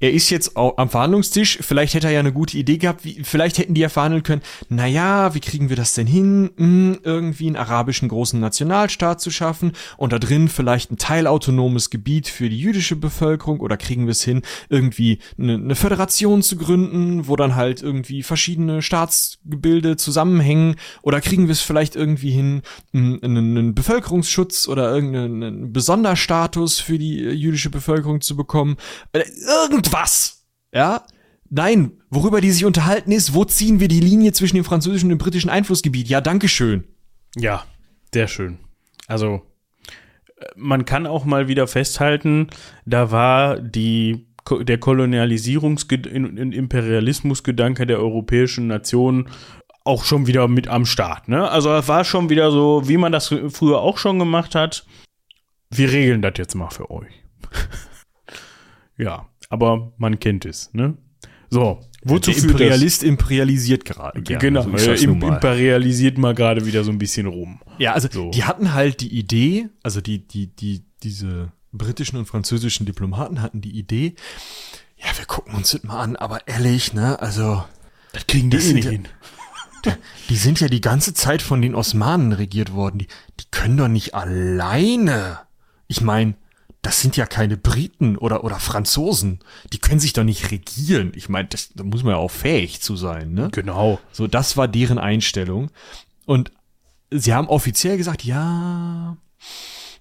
Er 0.00 0.12
ist 0.12 0.30
jetzt 0.30 0.56
auch 0.56 0.78
am 0.78 0.88
Verhandlungstisch, 0.88 1.58
vielleicht 1.60 1.94
hätte 1.94 2.06
er 2.08 2.14
ja 2.14 2.20
eine 2.20 2.32
gute 2.32 2.56
Idee 2.56 2.78
gehabt, 2.78 3.04
wie, 3.04 3.22
vielleicht 3.22 3.58
hätten 3.58 3.74
die 3.74 3.82
ja 3.82 3.90
verhandeln 3.90 4.22
können, 4.22 4.42
naja, 4.68 5.34
wie 5.34 5.40
kriegen 5.40 5.68
wir 5.68 5.76
das 5.76 5.94
denn 5.94 6.06
hin, 6.06 6.50
hm, 6.56 7.00
irgendwie 7.04 7.46
einen 7.46 7.56
arabischen 7.56 8.08
großen 8.08 8.40
Nationalstaat 8.40 9.20
zu 9.20 9.30
schaffen 9.30 9.72
und 9.98 10.12
da 10.12 10.18
drin 10.18 10.48
vielleicht 10.48 10.90
ein 10.90 10.96
teilautonomes 10.96 11.90
Gebiet 11.90 12.28
für 12.28 12.48
die 12.48 12.58
jüdische 12.58 12.96
Bevölkerung 12.96 13.60
oder 13.60 13.76
kriegen 13.76 14.06
wir 14.06 14.12
es 14.12 14.22
hin, 14.22 14.42
irgendwie 14.70 15.18
eine, 15.38 15.54
eine 15.54 15.74
Föderation 15.74 16.42
zu 16.42 16.56
gründen, 16.56 17.28
wo 17.28 17.36
dann 17.36 17.54
halt 17.54 17.82
irgendwie 17.82 18.22
verschiedene 18.22 18.80
Staatsgebilde 18.80 19.96
zusammenhängen 19.96 20.76
oder 21.02 21.20
kriegen 21.20 21.46
wir 21.46 21.52
es 21.52 21.60
vielleicht 21.60 21.94
irgendwie 21.94 22.30
hin, 22.30 22.62
einen, 22.94 23.22
einen 23.22 23.74
Bevölkerungsschutz 23.74 24.66
oder 24.66 24.94
irgendeinen 24.94 25.72
Besonderstatus 25.74 26.80
für 26.80 26.98
die 26.98 27.16
jüdische 27.16 27.68
Bevölkerung 27.68 28.22
zu 28.22 28.34
bekommen, 28.34 28.76
äh, 29.12 29.24
irgendwas, 29.90 30.46
ja, 30.72 31.04
Nein, 31.52 32.00
worüber 32.10 32.40
die 32.40 32.52
sich 32.52 32.64
unterhalten 32.64 33.10
ist, 33.10 33.34
wo 33.34 33.44
ziehen 33.44 33.80
wir 33.80 33.88
die 33.88 33.98
Linie 33.98 34.32
zwischen 34.32 34.54
dem 34.54 34.64
französischen 34.64 35.06
und 35.06 35.18
dem 35.18 35.18
britischen 35.18 35.50
Einflussgebiet? 35.50 36.08
Ja, 36.08 36.20
danke 36.20 36.46
schön. 36.46 36.84
Ja, 37.36 37.64
sehr 38.14 38.28
schön. 38.28 38.58
Also, 39.08 39.42
man 40.54 40.84
kann 40.84 41.08
auch 41.08 41.24
mal 41.24 41.48
wieder 41.48 41.66
festhalten, 41.66 42.46
da 42.86 43.10
war 43.10 43.58
die, 43.58 44.28
der 44.48 44.80
Kolonialisierungs- 44.80 45.92
und 46.14 46.52
Imperialismusgedanke 46.52 47.84
der 47.84 47.98
europäischen 47.98 48.68
Nationen 48.68 49.28
auch 49.82 50.04
schon 50.04 50.28
wieder 50.28 50.46
mit 50.46 50.68
am 50.68 50.86
Start. 50.86 51.26
Ne? 51.26 51.50
Also, 51.50 51.74
es 51.74 51.88
war 51.88 52.04
schon 52.04 52.30
wieder 52.30 52.52
so, 52.52 52.88
wie 52.88 52.96
man 52.96 53.10
das 53.10 53.34
früher 53.48 53.80
auch 53.80 53.98
schon 53.98 54.20
gemacht 54.20 54.54
hat. 54.54 54.86
Wir 55.68 55.90
regeln 55.90 56.22
das 56.22 56.34
jetzt 56.36 56.54
mal 56.54 56.70
für 56.70 56.92
euch. 56.92 57.24
ja, 58.96 59.26
aber 59.50 59.92
man 59.98 60.18
kennt 60.18 60.46
es. 60.46 60.72
Ne? 60.72 60.96
So, 61.50 61.80
wozu 62.02 62.30
der 62.30 62.42
Imperialist 62.42 63.02
das? 63.02 63.08
imperialisiert 63.08 63.84
gerade. 63.84 64.22
Gerne, 64.22 64.40
genau, 64.40 64.78
so 64.78 64.92
im, 64.92 65.20
imperialisiert 65.20 66.16
mal 66.16 66.34
gerade 66.34 66.64
wieder 66.64 66.84
so 66.84 66.90
ein 66.90 66.98
bisschen 66.98 67.26
rum. 67.26 67.60
Ja, 67.78 67.92
also 67.92 68.08
so. 68.10 68.30
die 68.30 68.44
hatten 68.44 68.72
halt 68.72 69.00
die 69.00 69.12
Idee, 69.18 69.68
also 69.82 70.00
die, 70.00 70.26
die, 70.26 70.46
die, 70.46 70.84
diese 71.02 71.52
britischen 71.72 72.16
und 72.16 72.26
französischen 72.26 72.86
Diplomaten 72.86 73.42
hatten 73.42 73.60
die 73.60 73.76
Idee, 73.76 74.14
ja, 74.96 75.06
wir 75.16 75.26
gucken 75.26 75.54
uns 75.54 75.72
das 75.72 75.82
mal 75.82 76.00
an, 76.00 76.16
aber 76.16 76.46
ehrlich, 76.46 76.92
ne, 76.92 77.20
also. 77.20 77.64
Das 78.12 78.26
kriegen 78.26 78.50
die, 78.50 78.58
die 78.58 78.70
eh 78.70 78.72
nicht 78.74 78.88
hin. 78.88 79.08
Die 80.28 80.36
sind 80.36 80.60
ja 80.60 80.68
die 80.68 80.82
ganze 80.82 81.14
Zeit 81.14 81.40
von 81.42 81.62
den 81.62 81.74
Osmanen 81.74 82.32
regiert 82.32 82.74
worden. 82.74 82.98
Die, 82.98 83.06
die 83.40 83.46
können 83.50 83.78
doch 83.78 83.88
nicht 83.88 84.14
alleine. 84.14 85.38
Ich 85.88 86.02
meine, 86.02 86.34
das 86.82 87.00
sind 87.00 87.16
ja 87.16 87.26
keine 87.26 87.56
Briten 87.56 88.16
oder, 88.16 88.42
oder 88.42 88.58
Franzosen. 88.58 89.40
Die 89.72 89.78
können 89.78 90.00
sich 90.00 90.14
doch 90.14 90.24
nicht 90.24 90.50
regieren. 90.50 91.12
Ich 91.14 91.28
meine, 91.28 91.48
da 91.74 91.84
muss 91.84 92.02
man 92.02 92.12
ja 92.12 92.18
auch 92.18 92.30
fähig 92.30 92.80
zu 92.80 92.96
sein, 92.96 93.34
ne? 93.34 93.48
Genau. 93.52 94.00
So, 94.12 94.26
das 94.26 94.56
war 94.56 94.66
deren 94.66 94.98
Einstellung. 94.98 95.70
Und 96.24 96.52
sie 97.10 97.34
haben 97.34 97.48
offiziell 97.48 97.98
gesagt, 97.98 98.24
ja, 98.24 99.16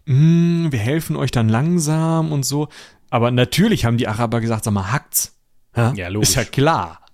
mh, 0.05 0.15
hm, 0.15 0.71
wir 0.71 0.80
helfen 0.80 1.17
euch 1.17 1.32
dann 1.32 1.49
langsam 1.49 2.32
und 2.32 2.43
so. 2.43 2.69
Aber 3.09 3.32
natürlich 3.32 3.86
haben 3.86 3.97
die 3.97 4.07
Araber 4.07 4.39
gesagt, 4.39 4.63
sag 4.63 4.73
mal, 4.73 4.91
hackt's. 4.91 5.36
Ja, 5.75 5.93
ja 5.93 6.07
logisch. 6.07 6.30
Ist 6.30 6.36
ja 6.36 6.45
klar. 6.45 7.05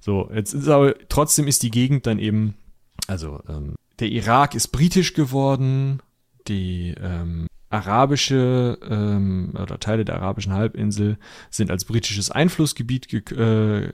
So, 0.00 0.30
jetzt 0.34 0.54
ist 0.54 0.68
aber, 0.68 0.94
trotzdem 1.08 1.46
ist 1.46 1.62
die 1.62 1.70
Gegend 1.70 2.06
dann 2.06 2.18
eben, 2.18 2.54
also, 3.06 3.40
ähm, 3.48 3.74
der 3.98 4.08
Irak 4.08 4.54
ist 4.54 4.68
britisch 4.68 5.12
geworden, 5.12 6.00
die, 6.48 6.94
ähm, 7.00 7.46
arabische 7.72 8.78
ähm, 8.88 9.54
oder 9.54 9.80
Teile 9.80 10.04
der 10.04 10.16
arabischen 10.16 10.52
Halbinsel 10.52 11.18
sind 11.50 11.70
als 11.70 11.86
britisches 11.86 12.30
Einflussgebiet 12.30 13.32
äh, 13.32 13.90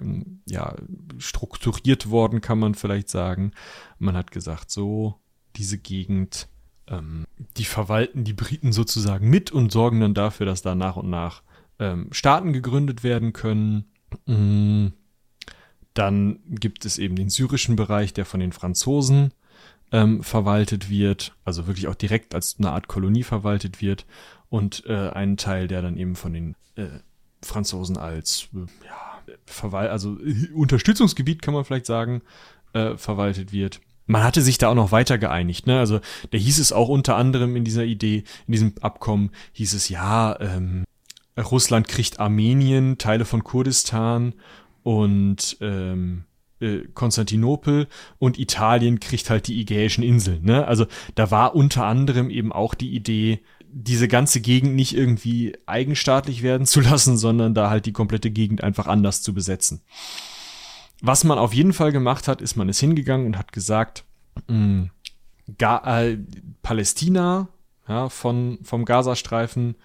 ja, 0.46 0.74
strukturiert 1.18 2.10
worden, 2.10 2.40
kann 2.40 2.58
man 2.58 2.74
vielleicht 2.74 3.08
sagen. 3.08 3.52
Man 3.98 4.16
hat 4.16 4.32
gesagt, 4.32 4.70
so, 4.70 5.14
diese 5.56 5.78
Gegend, 5.78 6.48
ähm, 6.88 7.24
die 7.56 7.64
verwalten 7.64 8.24
die 8.24 8.32
Briten 8.32 8.72
sozusagen 8.72 9.30
mit 9.30 9.52
und 9.52 9.70
sorgen 9.70 10.00
dann 10.00 10.14
dafür, 10.14 10.46
dass 10.46 10.62
da 10.62 10.74
nach 10.74 10.96
und 10.96 11.08
nach 11.08 11.42
ähm, 11.78 12.08
Staaten 12.10 12.52
gegründet 12.52 13.04
werden 13.04 13.32
können. 13.32 13.84
Mm. 14.26 14.88
Dann 15.94 16.38
gibt 16.48 16.84
es 16.84 16.98
eben 16.98 17.16
den 17.16 17.28
syrischen 17.28 17.74
Bereich, 17.74 18.12
der 18.12 18.24
von 18.24 18.38
den 18.38 18.52
Franzosen 18.52 19.32
ähm, 19.92 20.22
verwaltet 20.22 20.90
wird, 20.90 21.34
also 21.44 21.66
wirklich 21.66 21.88
auch 21.88 21.94
direkt 21.94 22.34
als 22.34 22.56
eine 22.58 22.72
Art 22.72 22.88
Kolonie 22.88 23.22
verwaltet 23.22 23.80
wird 23.80 24.06
und 24.50 24.84
äh, 24.86 25.10
einen 25.10 25.36
Teil, 25.36 25.68
der 25.68 25.82
dann 25.82 25.96
eben 25.96 26.16
von 26.16 26.32
den 26.32 26.54
äh, 26.76 26.86
Franzosen 27.42 27.96
als 27.96 28.48
äh, 28.54 28.58
ja, 28.86 29.34
Verwal 29.46 29.88
also 29.88 30.18
äh, 30.20 30.48
Unterstützungsgebiet 30.54 31.42
kann 31.42 31.54
man 31.54 31.64
vielleicht 31.64 31.86
sagen, 31.86 32.22
äh, 32.72 32.96
verwaltet 32.96 33.52
wird. 33.52 33.80
Man 34.06 34.22
hatte 34.22 34.40
sich 34.40 34.56
da 34.56 34.68
auch 34.68 34.74
noch 34.74 34.90
weiter 34.90 35.18
geeinigt, 35.18 35.66
ne? 35.66 35.78
Also 35.78 36.00
da 36.30 36.38
hieß 36.38 36.58
es 36.58 36.72
auch 36.72 36.88
unter 36.88 37.16
anderem 37.16 37.56
in 37.56 37.64
dieser 37.64 37.84
Idee, 37.84 38.24
in 38.46 38.52
diesem 38.52 38.72
Abkommen, 38.80 39.30
hieß 39.52 39.74
es 39.74 39.90
ja, 39.90 40.38
ähm, 40.40 40.84
Russland 41.38 41.88
kriegt 41.88 42.18
Armenien, 42.18 42.98
Teile 42.98 43.26
von 43.26 43.44
Kurdistan 43.44 44.34
und 44.82 45.58
ähm, 45.60 46.24
äh, 46.60 46.80
Konstantinopel 46.94 47.86
und 48.18 48.38
Italien 48.38 49.00
kriegt 49.00 49.30
halt 49.30 49.46
die 49.48 49.60
Ägäischen 49.60 50.04
Inseln. 50.04 50.44
Ne? 50.44 50.66
Also 50.66 50.86
da 51.14 51.30
war 51.30 51.54
unter 51.54 51.84
anderem 51.84 52.30
eben 52.30 52.52
auch 52.52 52.74
die 52.74 52.94
Idee, 52.94 53.40
diese 53.70 54.08
ganze 54.08 54.40
Gegend 54.40 54.74
nicht 54.74 54.96
irgendwie 54.96 55.56
eigenstaatlich 55.66 56.42
werden 56.42 56.66
zu 56.66 56.80
lassen, 56.82 57.16
sondern 57.16 57.54
da 57.54 57.70
halt 57.70 57.86
die 57.86 57.92
komplette 57.92 58.30
Gegend 58.30 58.62
einfach 58.62 58.86
anders 58.86 59.22
zu 59.22 59.34
besetzen. 59.34 59.82
Was 61.00 61.24
man 61.24 61.38
auf 61.38 61.54
jeden 61.54 61.72
Fall 61.72 61.92
gemacht 61.92 62.26
hat, 62.26 62.42
ist, 62.42 62.56
man 62.56 62.68
ist 62.68 62.80
hingegangen 62.80 63.26
und 63.26 63.38
hat 63.38 63.52
gesagt, 63.52 64.04
mh, 64.48 64.54
hm, 64.54 64.90
Ga 65.56 66.02
äh, 66.02 66.18
Palästina, 66.62 67.48
ja, 67.88 68.10
von, 68.10 68.58
vom 68.62 68.84
Gazastreifen 68.84 69.76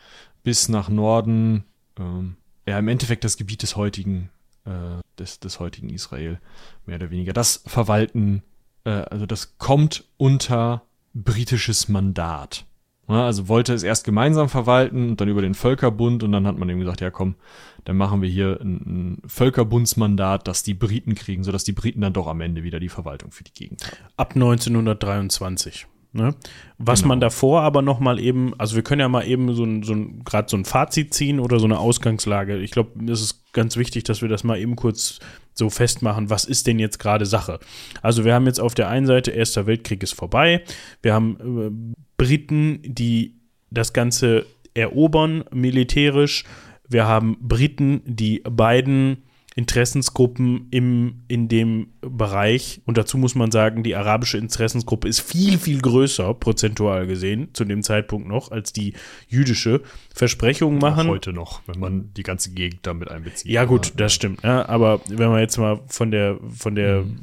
bis 0.44 0.68
nach 0.68 0.90
Norden, 0.90 1.64
ähm, 1.98 2.36
ja, 2.68 2.80
im 2.80 2.88
Endeffekt 2.90 3.24
das 3.24 3.38
Gebiet 3.38 3.62
des 3.62 3.78
heutigen 3.78 4.30
äh, 4.66 5.02
des, 5.20 5.40
des 5.40 5.60
heutigen 5.60 5.90
Israel, 5.90 6.40
mehr 6.86 6.98
oder 6.98 7.12
weniger. 7.12 7.34
Das 7.34 7.64
Verwalten, 7.66 8.44
äh, 8.86 8.90
also 8.90 9.26
das 9.26 9.58
kommt 9.58 10.06
unter 10.18 10.84
britisches 11.14 11.90
Mandat. 11.90 12.66
Ja, 13.10 13.26
also 13.26 13.50
wollte 13.50 13.74
es 13.74 13.84
erst 13.84 14.06
gemeinsam 14.06 14.48
verwalten 14.48 15.10
und 15.10 15.22
dann 15.22 15.28
über 15.28 15.42
den 15.42 15.56
Völkerbund 15.56 16.24
und 16.24 16.32
dann 16.32 16.48
hat 16.48 16.58
man 16.58 16.70
eben 16.70 16.80
gesagt, 16.80 17.02
ja 17.02 17.12
komm, 17.12 17.36
dann 17.84 17.98
machen 17.98 18.22
wir 18.22 18.30
hier 18.30 18.60
ein, 18.62 19.18
ein 19.18 19.22
Völkerbundsmandat, 19.28 20.48
das 20.48 20.64
die 20.64 20.74
Briten 20.74 21.14
kriegen, 21.14 21.44
sodass 21.44 21.66
die 21.66 21.74
Briten 21.74 22.00
dann 22.00 22.14
doch 22.14 22.28
am 22.28 22.40
Ende 22.40 22.64
wieder 22.64 22.80
die 22.80 22.90
Verwaltung 22.90 23.32
für 23.32 23.44
die 23.44 23.54
Gegend 23.54 23.86
haben. 23.86 23.98
Ab 24.16 24.36
1923. 24.36 25.88
Ne? 26.14 26.36
Was 26.78 27.02
genau. 27.02 27.10
man 27.10 27.20
davor 27.20 27.62
aber 27.62 27.82
noch 27.82 28.00
mal 28.00 28.20
eben, 28.20 28.58
also 28.60 28.76
wir 28.76 28.84
können 28.84 29.02
ja 29.02 29.10
mal 29.10 29.28
eben 29.28 29.54
so 29.54 29.64
ein, 29.64 29.84
so 29.84 29.94
ein 29.94 30.24
gerade 30.24 30.48
so 30.48 30.56
ein 30.56 30.64
Fazit 30.64 31.14
ziehen 31.14 31.40
oder 31.40 31.60
so 31.60 31.66
eine 31.66 31.80
Ausgangslage. 31.80 32.58
Ich 32.60 32.72
glaube, 32.72 33.04
es 33.12 33.20
ist 33.20 33.43
ganz 33.54 33.78
wichtig, 33.78 34.04
dass 34.04 34.22
wir 34.22 34.30
das 34.30 34.44
mal 34.44 34.60
eben 34.60 34.76
kurz 34.76 35.20
so 35.54 35.70
festmachen, 35.70 36.30
was 36.30 36.46
ist 36.46 36.68
denn 36.68 36.80
jetzt 36.80 36.98
gerade 37.00 37.26
Sache? 37.26 37.60
Also 38.02 38.26
wir 38.26 38.34
haben 38.34 38.48
jetzt 38.48 38.60
auf 38.60 38.74
der 38.74 38.90
einen 38.90 39.06
Seite, 39.06 39.32
Erster 39.32 39.68
Weltkrieg 39.68 40.04
ist 40.04 40.14
vorbei, 40.14 40.64
wir 41.02 41.14
haben 41.14 41.38
äh, 41.40 41.94
Briten, 42.18 42.80
die 42.84 43.36
das 43.70 43.94
Ganze 43.94 44.46
erobern 44.74 45.44
militärisch, 45.52 46.44
wir 46.90 47.08
haben 47.08 47.38
Briten, 47.40 48.02
die 48.06 48.40
beiden 48.40 49.24
Interessensgruppen 49.56 50.68
im, 50.72 51.24
in 51.28 51.48
dem 51.48 51.94
Bereich. 52.02 52.82
Und 52.86 52.98
dazu 52.98 53.18
muss 53.18 53.36
man 53.36 53.52
sagen, 53.52 53.84
die 53.84 53.96
arabische 53.96 54.38
Interessensgruppe 54.38 55.08
ist 55.08 55.20
viel, 55.20 55.60
viel 55.60 55.80
größer, 55.80 56.34
prozentual 56.34 57.06
gesehen, 57.06 57.50
zu 57.54 57.64
dem 57.64 57.84
Zeitpunkt 57.84 58.28
noch, 58.28 58.52
als 58.52 58.74
die 58.74 58.94
jüdische. 59.28 59.82
Versprechungen 60.14 60.80
machen. 60.80 61.08
Auch 61.08 61.14
heute 61.14 61.34
noch, 61.34 61.62
wenn 61.68 61.80
man 61.80 62.14
die 62.16 62.24
ganze 62.24 62.52
Gegend 62.52 62.80
damit 62.84 63.12
einbezieht. 63.12 63.52
Ja, 63.52 63.66
gut, 63.66 63.88
ja. 63.88 63.92
das 63.98 64.14
stimmt. 64.14 64.44
Ja, 64.44 64.68
aber 64.68 65.02
wenn 65.08 65.30
man 65.30 65.40
jetzt 65.40 65.58
mal 65.58 65.82
von 65.88 66.10
der, 66.10 66.40
von 66.50 66.74
der, 66.74 67.04
mhm. 67.04 67.20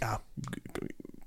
ja, 0.00 0.20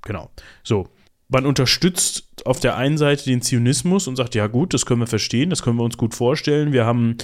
genau. 0.02 0.32
So. 0.64 0.88
Man 1.30 1.46
unterstützt 1.46 2.48
auf 2.48 2.62
der 2.62 2.78
einen 2.78 2.98
Seite 2.98 3.26
den 3.26 3.42
Zionismus 3.42 4.08
und 4.08 4.16
sagt, 4.16 4.34
ja 4.34 4.48
gut, 4.48 4.74
das 4.74 4.86
können 4.86 5.02
wir 5.02 5.08
verstehen, 5.08 5.50
das 5.50 5.62
können 5.62 5.76
wir 5.76 5.84
uns 5.84 5.98
gut 5.98 6.16
vorstellen. 6.16 6.72
Wir 6.72 6.86
haben 6.86 7.18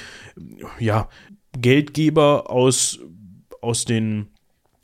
ja 0.77 1.07
Geldgeber 1.57 2.49
aus 2.49 2.99
aus 3.63 3.85
den, 3.85 4.27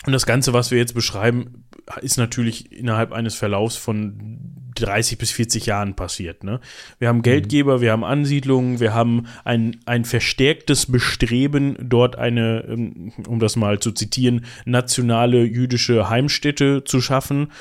und 0.05 0.13
das 0.13 0.25
Ganze, 0.25 0.53
was 0.53 0.71
wir 0.71 0.77
jetzt 0.77 0.93
beschreiben, 0.93 1.65
ist 2.01 2.17
natürlich 2.17 2.71
innerhalb 2.71 3.11
eines 3.11 3.36
Verlaufs 3.36 3.75
von 3.75 4.39
30 4.75 5.17
bis 5.17 5.32
40 5.32 5.65
Jahren 5.65 5.95
passiert. 5.95 6.43
Ne? 6.43 6.59
Wir 6.99 7.07
haben 7.07 7.21
Geldgeber, 7.21 7.77
mhm. 7.77 7.82
wir 7.82 7.91
haben 7.91 8.03
Ansiedlungen, 8.03 8.80
wir 8.80 8.93
haben 8.93 9.25
ein, 9.43 9.77
ein 9.86 10.05
verstärktes 10.05 10.91
Bestreben, 10.91 11.75
dort 11.82 12.15
eine, 12.17 12.65
ähm, 12.67 13.11
um 13.27 13.39
das 13.39 13.55
mal 13.55 13.80
zu 13.80 13.91
zitieren, 13.91 14.45
nationale 14.65 15.43
jüdische 15.43 16.09
Heimstätte 16.09 16.84
zu 16.84 17.01
schaffen. 17.01 17.51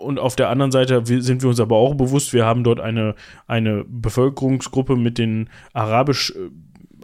Und 0.00 0.18
auf 0.18 0.36
der 0.36 0.48
anderen 0.48 0.72
Seite 0.72 1.02
sind 1.04 1.42
wir 1.42 1.48
uns 1.48 1.60
aber 1.60 1.76
auch 1.76 1.94
bewusst, 1.94 2.32
wir 2.32 2.46
haben 2.46 2.64
dort 2.64 2.80
eine, 2.80 3.14
eine 3.46 3.84
Bevölkerungsgruppe 3.86 4.96
mit 4.96 5.18
den 5.18 5.50
arabisch 5.72 6.30
äh, 6.30 6.50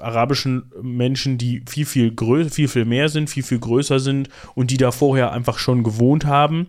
arabischen 0.01 0.71
Menschen, 0.83 1.39
die 1.39 1.63
viel, 1.69 1.87
viel 1.87 2.15
größer, 2.15 2.51
viel, 2.51 2.69
viel 2.69 2.85
mehr 2.85 3.09
sind, 3.09 3.31
viel, 3.31 3.43
viel 3.43 3.59
größer 3.59 4.01
sind 4.01 4.29
und 4.55 4.71
die 4.71 4.77
da 4.77 4.91
vorher 4.91 5.33
einfach 5.33 5.59
schon 5.59 5.83
gewohnt 5.83 6.25
haben. 6.25 6.69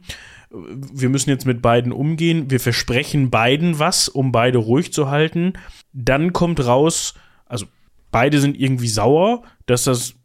Wir 0.50 1.10
müssen 1.10 1.30
jetzt 1.30 1.46
mit 1.46 1.62
beiden 1.62 1.92
umgehen. 1.92 2.52
Wir 2.52 2.60
versprechen 2.60 3.30
beiden 3.30 3.80
was, 3.80 4.10
um 4.10 4.32
beide 4.32 4.58
ruhig 4.58 4.92
zu 4.92 5.10
halten. 5.10 5.54
Dann 5.94 6.34
kommt 6.34 6.66
raus, 6.66 7.14
also 7.46 7.66
beide 8.12 8.40
sind 8.40 8.60
irgendwie 8.60 8.90
sauer, 8.90 9.44
dass 9.66 9.86
das 9.86 10.16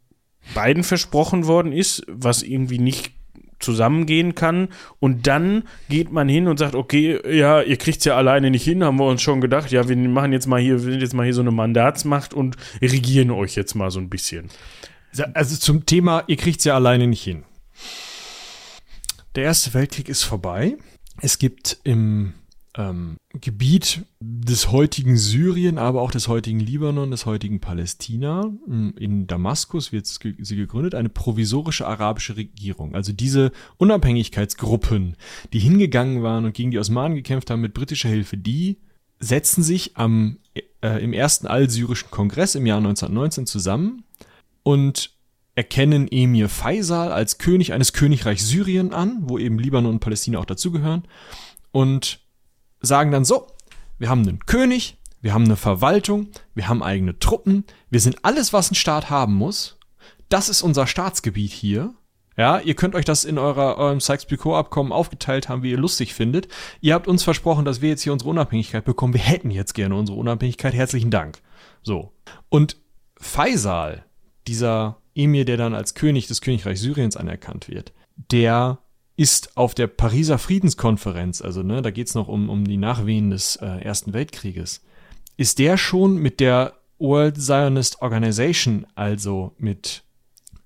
beiden 0.55 0.85
versprochen 0.85 1.47
worden 1.47 1.73
ist, 1.73 2.05
was 2.09 2.43
irgendwie 2.43 2.79
nicht 2.79 3.16
zusammengehen 3.59 4.35
kann. 4.35 4.69
Und 5.01 5.27
dann 5.27 5.65
geht 5.89 6.13
man 6.13 6.29
hin 6.29 6.49
und 6.49 6.59
sagt, 6.59 6.75
okay, 6.75 7.21
ja, 7.35 7.63
ihr 7.63 7.77
kriegt 7.77 7.99
es 7.99 8.05
ja 8.05 8.17
alleine 8.17 8.51
nicht 8.51 8.65
hin, 8.65 8.85
haben 8.85 8.99
wir 8.99 9.07
uns 9.07 9.23
schon 9.23 9.41
gedacht, 9.41 9.71
ja, 9.71 9.89
wir 9.89 9.97
machen 9.97 10.33
jetzt 10.33 10.47
mal 10.47 10.61
hier, 10.61 10.75
wir 10.75 10.93
sind 10.93 11.01
jetzt 11.01 11.15
mal 11.15 11.25
hier 11.25 11.35
so 11.35 11.41
eine 11.41 11.51
Mandatsmacht 11.51 12.35
und 12.35 12.57
regieren 12.81 13.31
euch 13.31 13.55
jetzt 13.55 13.75
mal 13.75 13.91
so 13.91 14.01
ein 14.01 14.09
bisschen. 14.09 14.49
Also 15.35 15.57
zum 15.57 15.87
Thema, 15.87 16.25
ihr 16.27 16.37
kriegt 16.37 16.59
es 16.59 16.65
ja 16.65 16.75
alleine 16.75 17.07
nicht 17.07 17.23
hin. 17.23 17.45
Der 19.35 19.45
Erste 19.45 19.75
Weltkrieg 19.75 20.09
ist 20.09 20.25
vorbei. 20.25 20.77
Es 21.21 21.39
gibt 21.39 21.79
im 21.85 22.35
ähm, 22.77 23.17
Gebiet 23.41 24.03
des 24.21 24.71
heutigen 24.71 25.17
Syrien, 25.17 25.79
aber 25.79 26.03
auch 26.03 26.11
des 26.11 26.29
heutigen 26.29 26.61
Libanon, 26.61 27.11
des 27.11 27.27
heutigen 27.27 27.61
Palästina. 27.61 28.53
Hm, 28.67 28.95
in 28.99 29.27
Damaskus 29.27 29.93
wird 29.93 30.07
sie 30.07 30.57
gegründet, 30.57 30.95
eine 30.95 31.09
provisorische 31.09 31.87
arabische 31.87 32.37
Regierung. 32.37 32.95
Also 32.95 33.13
diese 33.13 33.53
Unabhängigkeitsgruppen, 33.79 35.17
die 35.53 35.59
hingegangen 35.59 36.23
waren 36.23 36.45
und 36.45 36.55
gegen 36.55 36.71
die 36.71 36.79
Osmanen 36.79 37.17
gekämpft 37.17 37.51
haben 37.51 37.63
mit 37.63 37.75
britischer 37.75 38.09
Hilfe, 38.09 38.37
die 38.37 38.79
setzen 39.19 39.63
sich 39.63 39.97
am, 39.97 40.39
äh, 40.83 41.03
im 41.03 41.15
ersten 41.15 41.47
Allsyrischen 41.47 42.11
Kongress 42.11 42.55
im 42.55 42.67
Jahr 42.67 42.79
1919 42.79 43.47
zusammen 43.47 44.05
und 44.63 45.13
erkennen 45.55 46.07
Emir 46.11 46.51
Faisal 46.51 47.11
als 47.13 47.39
König 47.39 47.73
eines 47.73 47.95
Königreichs 47.95 48.47
Syrien 48.47 48.93
an, 48.93 49.23
wo 49.23 49.39
eben 49.39 49.59
Libanon 49.59 49.95
und 49.95 50.01
Palästina 50.01 50.39
auch 50.39 50.45
dazugehören. 50.45 51.05
Und 51.73 52.21
sagen 52.81 53.11
dann 53.11 53.25
so, 53.25 53.47
wir 53.99 54.09
haben 54.09 54.23
einen 54.23 54.41
König, 54.47 54.99
wir 55.21 55.35
haben 55.35 55.45
eine 55.45 55.57
Verwaltung, 55.57 56.29
wir 56.55 56.69
haben 56.69 56.83
eigene 56.83 57.19
Truppen, 57.19 57.65
wir 57.91 58.01
sind 58.01 58.25
alles, 58.25 58.53
was 58.53 58.71
ein 58.71 58.75
Staat 58.75 59.11
haben 59.11 59.35
muss. 59.35 59.79
Das 60.29 60.49
ist 60.49 60.63
unser 60.63 60.87
Staatsgebiet 60.87 61.53
hier. 61.53 61.95
Ja, 62.37 62.59
ihr 62.59 62.75
könnt 62.75 62.95
euch 62.95 63.07
das 63.07 63.25
in 63.25 63.39
eurer, 63.39 63.79
eurem 63.79 64.01
Sykes-Picot-Abkommen 64.01 64.93
aufgeteilt 64.93 65.49
haben, 65.49 65.63
wie 65.63 65.71
ihr 65.71 65.79
lustig 65.79 66.13
findet. 66.13 66.49
Ihr 66.83 66.93
habt 66.93 67.09
uns 67.09 67.23
versprochen, 67.23 67.65
dass 67.65 67.81
wir 67.81 67.89
jetzt 67.89 68.03
hier 68.03 68.13
unsere 68.13 68.29
Unabhängigkeit 68.29 68.85
bekommen. 68.85 69.15
Wir 69.15 69.23
hätten 69.23 69.51
jetzt 69.51 69.73
gerne 69.73 69.97
unsere 69.97 70.19
Unabhängigkeit. 70.19 70.75
Herzlichen 70.75 71.11
Dank. 71.11 71.41
So. 71.83 72.13
Und 72.51 72.77
Faisal, 73.17 74.05
dieser 74.47 75.01
Emir, 75.15 75.47
der 75.47 75.57
dann 75.57 75.75
als 75.75 75.95
König 75.95 76.27
des 76.27 76.43
Königreichs 76.43 76.83
Syriens 76.83 77.17
anerkannt 77.17 77.69
wird, 77.69 77.95
der 78.17 78.81
ist 79.17 79.57
auf 79.57 79.75
der 79.75 79.87
Pariser 79.87 80.39
Friedenskonferenz, 80.39 81.41
also 81.41 81.63
ne, 81.63 81.83
da 81.83 81.91
geht's 81.91 82.15
noch 82.15 82.29
um, 82.29 82.51
um 82.51 82.65
die 82.65 82.77
Nachwehen 82.77 83.31
des 83.31 83.57
äh, 83.57 83.67
Ersten 83.67 84.13
Weltkrieges, 84.13 84.83
ist 85.37 85.59
der 85.59 85.79
schon 85.79 86.17
mit 86.17 86.41
der 86.41 86.75
World 86.99 87.41
Zionist 87.41 88.03
Organization, 88.03 88.87
also 88.95 89.53
mit 89.59 90.03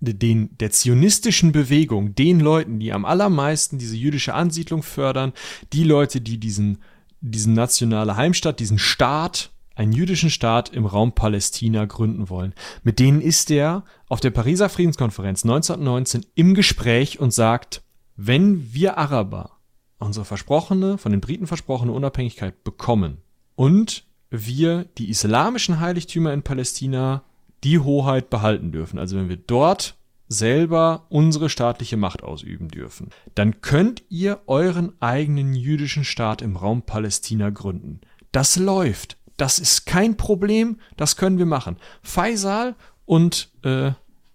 den, 0.01 0.57
der 0.59 0.71
zionistischen 0.71 1.53
Bewegung, 1.53 2.15
den 2.15 2.41
Leuten, 2.41 2.81
die 2.81 2.93
am 2.93 3.05
allermeisten 3.05 3.79
diese 3.79 3.97
jüdische 3.97 4.35
Ansiedlung 4.35 4.83
fördern, 4.83 5.33
die 5.73 5.85
Leute, 5.85 6.21
die 6.21 6.39
diesen, 6.39 6.79
diesen 7.21 7.53
nationale 7.53 8.17
Heimstatt, 8.17 8.61
diesen 8.61 8.79
Staat, 8.79 9.51
einen 9.75 9.93
jüdischen 9.93 10.31
Staat 10.31 10.71
im 10.71 10.87
Raum 10.87 11.15
Palästina 11.15 11.85
gründen 11.85 12.29
wollen. 12.29 12.55
Mit 12.83 12.99
denen 12.99 13.21
ist 13.21 13.51
er 13.51 13.85
auf 14.09 14.21
der 14.21 14.31
Pariser 14.31 14.69
Friedenskonferenz 14.69 15.45
1919 15.45 16.27
im 16.35 16.55
Gespräch 16.55 17.21
und 17.21 17.33
sagt, 17.33 17.83
wenn 18.23 18.73
wir 18.75 18.99
Araber 18.99 19.53
unsere 19.99 20.27
versprochene, 20.27 20.99
von 20.99 21.13
den 21.13 21.23
Briten 21.23 21.47
versprochene 21.47 21.93
Unabhängigkeit 21.93 22.65
bekommen 22.65 23.19
und 23.55 24.05
wir 24.29 24.85
die 24.99 25.09
islamischen 25.09 25.81
Heiligtümer 25.81 26.33
in 26.33 26.43
Palästina 26.43 27.23
die 27.65 27.79
Hoheit 27.79 28.29
behalten 28.29 28.73
dürfen, 28.73 28.99
also 28.99 29.17
wenn 29.17 29.31
wir 29.31 29.39
dort 29.39 29.97
selber 30.29 31.07
unsere 31.09 31.49
staatliche 31.49 31.97
Macht 31.97 32.23
ausüben 32.23 32.69
dürfen, 32.69 33.09
dann 33.35 33.63
könnt 33.63 34.03
ihr 34.11 34.41
euren 34.47 34.93
eigenen 35.01 35.55
jüdischen 35.55 36.05
Staat 36.05 36.43
im 36.43 36.57
Raum 36.57 36.83
Palästina 36.83 37.49
gründen. 37.49 38.01
Das 38.33 38.57
läuft. 38.57 39.17
Das 39.39 39.59
ist 39.59 39.87
kein 39.87 40.19
Problem. 40.19 40.79
Das 40.97 41.17
können 41.17 41.39
wir 41.39 41.47
machen. 41.47 41.77
Faisal 42.03 42.77
und, 43.07 43.51
äh, 43.63 43.93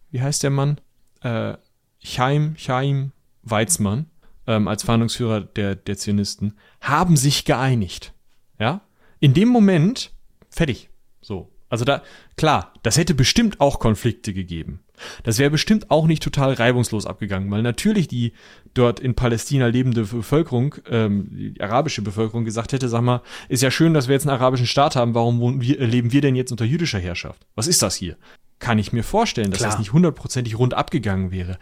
wie 0.10 0.22
heißt 0.22 0.42
der 0.42 0.50
Mann? 0.50 0.82
Äh, 1.22 1.56
Chaim, 2.04 2.56
Chaim, 2.58 3.12
Weizmann 3.46 4.08
ähm, 4.48 4.68
als 4.68 4.84
Fahndungsführer 4.84 5.42
der, 5.42 5.76
der 5.76 5.98
Zionisten 5.98 6.58
haben 6.82 7.16
sich 7.16 7.46
geeinigt. 7.46 8.14
Ja? 8.60 8.82
In 9.20 9.34
dem 9.34 9.50
Moment, 9.50 10.12
fertig. 10.50 10.90
So. 11.22 11.52
Also 11.70 11.84
da, 11.84 12.04
klar, 12.38 12.74
das 12.84 12.98
hätte 12.98 13.16
bestimmt 13.16 13.60
auch 13.60 13.80
Konflikte 13.80 14.34
gegeben. 14.34 14.82
Das 15.24 15.40
wäre 15.40 15.50
bestimmt 15.50 15.92
auch 15.92 16.08
nicht 16.08 16.24
total 16.24 16.54
reibungslos 16.54 17.06
abgegangen, 17.06 17.50
weil 17.52 17.64
natürlich 17.64 18.08
die 18.08 18.34
dort 18.74 19.00
in 19.00 19.16
Palästina 19.16 19.68
lebende 19.68 20.04
Bevölkerung, 20.04 20.76
ähm, 20.90 21.28
die 21.32 21.60
arabische 21.60 22.02
Bevölkerung 22.02 22.46
gesagt 22.46 22.72
hätte, 22.72 22.88
sag 22.88 23.02
mal, 23.02 23.22
ist 23.50 23.64
ja 23.64 23.72
schön, 23.72 23.94
dass 23.94 24.08
wir 24.08 24.14
jetzt 24.14 24.28
einen 24.28 24.38
arabischen 24.38 24.68
Staat 24.68 24.96
haben, 24.96 25.16
warum 25.16 25.60
wir, 25.60 25.86
leben 25.86 26.12
wir 26.12 26.22
denn 26.22 26.36
jetzt 26.36 26.52
unter 26.52 26.66
jüdischer 26.66 27.00
Herrschaft? 27.00 27.46
Was 27.56 27.68
ist 27.68 27.82
das 27.82 27.96
hier? 27.96 28.16
Kann 28.60 28.80
ich 28.80 28.94
mir 28.94 29.04
vorstellen, 29.04 29.52
dass 29.52 29.60
Klar. 29.60 29.72
das 29.72 29.80
nicht 29.80 29.92
hundertprozentig 29.92 30.58
rund 30.58 30.74
abgegangen 30.74 31.32
wäre. 31.32 31.58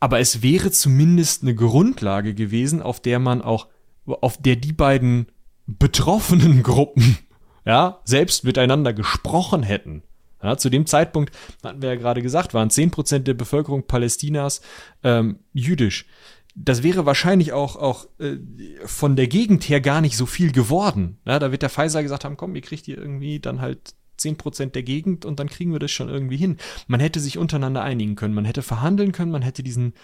Aber 0.00 0.20
es 0.20 0.42
wäre 0.42 0.70
zumindest 0.70 1.42
eine 1.42 1.54
Grundlage 1.54 2.34
gewesen, 2.34 2.82
auf 2.82 3.00
der 3.00 3.18
man 3.18 3.42
auch, 3.42 3.66
auf 4.06 4.40
der 4.40 4.56
die 4.56 4.72
beiden 4.72 5.26
betroffenen 5.66 6.62
Gruppen, 6.62 7.18
ja, 7.64 8.00
selbst 8.04 8.44
miteinander 8.44 8.92
gesprochen 8.92 9.62
hätten. 9.62 10.02
Ja, 10.42 10.56
zu 10.56 10.70
dem 10.70 10.86
Zeitpunkt, 10.86 11.34
hatten 11.64 11.82
wir 11.82 11.90
ja 11.90 11.96
gerade 11.96 12.22
gesagt, 12.22 12.54
waren 12.54 12.70
zehn 12.70 12.90
Prozent 12.90 13.26
der 13.26 13.34
Bevölkerung 13.34 13.86
Palästinas 13.86 14.60
ähm, 15.02 15.40
jüdisch. 15.52 16.06
Das 16.54 16.82
wäre 16.82 17.06
wahrscheinlich 17.06 17.52
auch, 17.52 17.76
auch 17.76 18.06
äh, 18.18 18.36
von 18.84 19.16
der 19.16 19.26
Gegend 19.26 19.68
her 19.68 19.80
gar 19.80 20.00
nicht 20.00 20.16
so 20.16 20.26
viel 20.26 20.52
geworden. 20.52 21.18
Ja, 21.26 21.38
da 21.38 21.50
wird 21.50 21.62
der 21.62 21.70
Pfizer 21.70 22.02
gesagt 22.02 22.24
haben, 22.24 22.36
komm, 22.36 22.54
ihr 22.54 22.62
kriegt 22.62 22.86
hier 22.86 22.98
irgendwie 22.98 23.40
dann 23.40 23.60
halt 23.60 23.94
10% 24.18 24.70
der 24.70 24.82
Gegend 24.82 25.24
und 25.24 25.40
dann 25.40 25.48
kriegen 25.48 25.72
wir 25.72 25.78
das 25.78 25.90
schon 25.90 26.08
irgendwie 26.08 26.36
hin. 26.36 26.56
Man 26.86 27.00
hätte 27.00 27.20
sich 27.20 27.38
untereinander 27.38 27.82
einigen 27.82 28.16
können, 28.16 28.34
man 28.34 28.44
hätte 28.44 28.62
verhandeln 28.62 29.12
können, 29.12 29.32
man 29.32 29.42
hätte 29.42 29.62
diesen, 29.62 29.94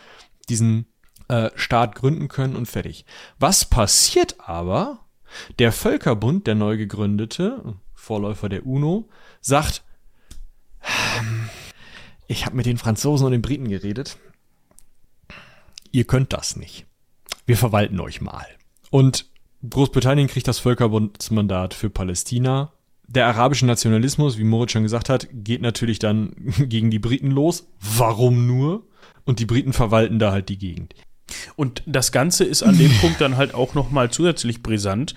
diesen 0.49 0.87
äh, 1.29 1.51
Staat 1.55 1.95
gründen 1.95 2.29
können 2.29 2.57
und 2.57 2.67
fertig. 2.67 3.05
Was 3.39 3.65
passiert 3.65 4.37
aber? 4.41 5.01
Der 5.59 5.73
Völkerbund, 5.73 6.47
der 6.47 6.55
neu 6.55 6.77
gegründete, 6.77 7.75
Vorläufer 7.95 8.49
der 8.49 8.67
UNO, 8.67 9.09
sagt, 9.41 9.83
ich 12.27 12.47
habe 12.47 12.57
mit 12.57 12.67
den 12.67 12.79
Franzosen 12.79 13.27
und 13.27 13.33
den 13.33 13.43
Briten 13.43 13.69
geredet. 13.69 14.19
Ihr 15.91 16.05
könnt 16.05 16.33
das 16.33 16.57
nicht. 16.57 16.87
Wir 17.47 17.57
verwalten 17.57 18.01
euch 18.01 18.21
mal. 18.21 18.47
Und 18.91 19.27
Großbritannien 19.69 20.29
kriegt 20.29 20.47
das 20.47 20.59
Völkerbundsmandat 20.59 21.73
für 21.73 21.89
Palästina 21.89 22.74
der 23.07 23.27
arabische 23.27 23.67
Nationalismus, 23.67 24.39
wie 24.39 24.45
Moritz 24.45 24.73
schon 24.73 24.83
gesagt 24.83 25.09
hat, 25.09 25.29
geht 25.33 25.63
natürlich 25.63 25.99
dann 25.99 26.35
gegen 26.69 26.91
die 26.91 26.99
Briten 26.99 27.31
los. 27.31 27.69
Warum 27.81 28.47
nur? 28.47 28.87
Und 29.25 29.39
die 29.39 29.47
Briten 29.47 29.73
verwalten 29.73 30.19
da 30.19 30.33
halt 30.33 30.49
die 30.49 30.59
Gegend. 30.59 30.95
Und 31.57 31.83
das 31.87 32.13
Ganze 32.13 32.45
ist 32.45 32.63
an 32.63 32.77
dem 32.77 32.93
Punkt 33.01 33.21
dann 33.21 33.37
halt 33.37 33.55
auch 33.55 33.75
noch 33.75 33.91
mal 33.91 34.11
zusätzlich 34.11 34.63
brisant, 34.63 35.15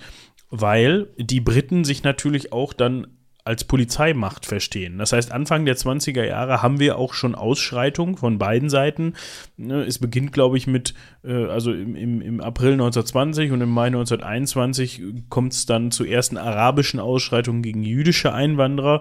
weil 0.50 1.08
die 1.18 1.40
Briten 1.40 1.84
sich 1.84 2.02
natürlich 2.02 2.52
auch 2.52 2.72
dann 2.72 3.17
als 3.48 3.64
Polizeimacht 3.64 4.44
verstehen. 4.44 4.98
Das 4.98 5.14
heißt, 5.14 5.32
Anfang 5.32 5.64
der 5.64 5.74
20er 5.74 6.22
Jahre 6.22 6.60
haben 6.60 6.80
wir 6.80 6.98
auch 6.98 7.14
schon 7.14 7.34
Ausschreitungen 7.34 8.18
von 8.18 8.36
beiden 8.36 8.68
Seiten. 8.68 9.14
Ne, 9.56 9.84
es 9.84 9.98
beginnt, 9.98 10.34
glaube 10.34 10.58
ich, 10.58 10.66
mit, 10.66 10.92
äh, 11.24 11.46
also 11.46 11.72
im, 11.72 11.96
im, 11.96 12.20
im 12.20 12.40
April 12.42 12.72
1920 12.72 13.50
und 13.52 13.62
im 13.62 13.70
Mai 13.70 13.86
1921 13.86 15.02
kommt 15.30 15.54
es 15.54 15.64
dann 15.64 15.90
zu 15.90 16.04
ersten 16.04 16.36
arabischen 16.36 17.00
Ausschreitungen 17.00 17.62
gegen 17.62 17.82
jüdische 17.82 18.34
Einwanderer 18.34 19.00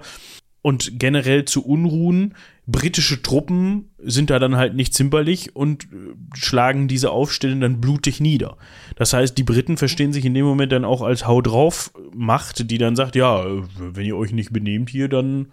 und 0.61 0.97
generell 0.97 1.43
zu 1.43 1.65
Unruhen. 1.65 2.33
Britische 2.69 3.21
Truppen 3.23 3.91
sind 3.97 4.29
da 4.29 4.39
dann 4.39 4.57
halt 4.57 4.75
nicht 4.75 4.93
zimperlich 4.93 5.55
und 5.55 5.85
äh, 5.85 5.87
schlagen 6.35 6.89
diese 6.89 7.11
Aufstände 7.11 7.61
dann 7.61 7.79
blutig 7.79 8.19
nieder. 8.19 8.57
Das 8.97 9.13
heißt, 9.13 9.37
die 9.37 9.43
Briten 9.43 9.77
verstehen 9.77 10.11
sich 10.11 10.25
in 10.25 10.33
dem 10.33 10.45
Moment 10.45 10.73
dann 10.73 10.83
auch 10.83 11.01
als 11.01 11.25
Hau 11.25 11.41
drauf 11.41 11.93
Macht, 12.13 12.69
die 12.69 12.77
dann 12.77 12.97
sagt, 12.97 13.15
ja, 13.15 13.45
wenn 13.79 14.05
ihr 14.05 14.17
euch 14.17 14.33
nicht 14.33 14.51
benehmt 14.51 14.89
hier, 14.89 15.07
dann 15.07 15.47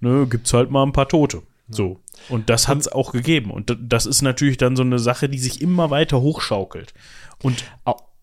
ne, 0.00 0.26
gibt's 0.28 0.52
halt 0.52 0.70
mal 0.70 0.82
ein 0.82 0.92
paar 0.92 1.08
Tote. 1.08 1.42
So. 1.70 2.00
Und 2.28 2.50
das 2.50 2.68
hat's 2.68 2.88
auch 2.88 3.12
gegeben. 3.12 3.50
Und 3.50 3.74
das 3.80 4.04
ist 4.04 4.20
natürlich 4.20 4.58
dann 4.58 4.76
so 4.76 4.82
eine 4.82 4.98
Sache, 4.98 5.28
die 5.28 5.38
sich 5.38 5.62
immer 5.62 5.90
weiter 5.90 6.20
hochschaukelt. 6.20 6.92
Und 7.42 7.64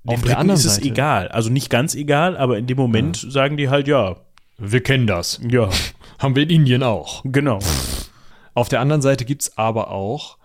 den 0.04 0.22
Briten 0.22 0.50
ist 0.50 0.66
es 0.66 0.76
Seite. 0.76 0.88
egal. 0.88 1.28
Also 1.30 1.50
nicht 1.50 1.70
ganz 1.70 1.96
egal, 1.96 2.38
aber 2.38 2.58
in 2.58 2.68
dem 2.68 2.78
Moment 2.78 3.24
ja. 3.24 3.32
sagen 3.32 3.58
die 3.58 3.70
halt, 3.70 3.88
ja, 3.88 4.18
Wir 4.60 4.82
kennen 4.82 5.08
das. 5.08 5.40
Ja, 5.48 5.70
Haben 6.20 6.36
wir 6.36 6.44
in 6.44 6.50
Indien 6.50 6.84
auch. 6.84 7.24
genau. 7.26 7.60
Auf 8.58 8.70
der 8.70 8.80
anderen 8.80 9.04
Seite 9.04 9.24
gibt 9.24 9.44
es 9.44 9.56
aber 9.60 9.92
auch 9.92 10.40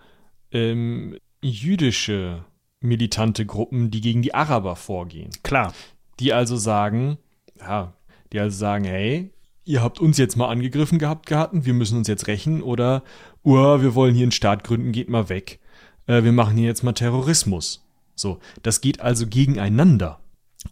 ähm, 0.51 1.17
jüdische 1.41 2.45
militante 2.79 3.43
Gruppen, 3.43 3.89
die 3.89 4.01
gegen 4.01 4.21
die 4.21 4.35
Araber 4.35 4.75
vorgehen. 4.75 5.31
Klar. 5.41 5.73
Die 6.19 6.31
also 6.31 6.55
sagen, 6.55 7.17
ja, 7.59 7.93
die 8.31 8.39
also 8.39 8.55
sagen, 8.55 8.83
hey, 8.83 9.31
ihr 9.65 9.81
habt 9.81 9.99
uns 9.99 10.19
jetzt 10.19 10.35
mal 10.35 10.49
angegriffen 10.49 10.99
gehabt 10.99 11.25
gehabt, 11.25 11.65
wir 11.65 11.73
müssen 11.73 11.97
uns 11.97 12.07
jetzt 12.07 12.27
rächen 12.27 12.61
oder, 12.61 13.01
uh, 13.43 13.81
wir 13.81 13.95
wollen 13.95 14.13
hier 14.13 14.25
einen 14.25 14.31
Staat 14.31 14.63
gründen, 14.63 14.91
geht 14.91 15.09
mal 15.09 15.29
weg. 15.29 15.59
Äh, 16.05 16.23
wir 16.23 16.33
machen 16.33 16.55
hier 16.55 16.67
jetzt 16.67 16.83
mal 16.83 16.93
Terrorismus. 16.93 17.83
So, 18.13 18.37
das 18.61 18.81
geht 18.81 19.01
also 19.01 19.25
gegeneinander. 19.25 20.19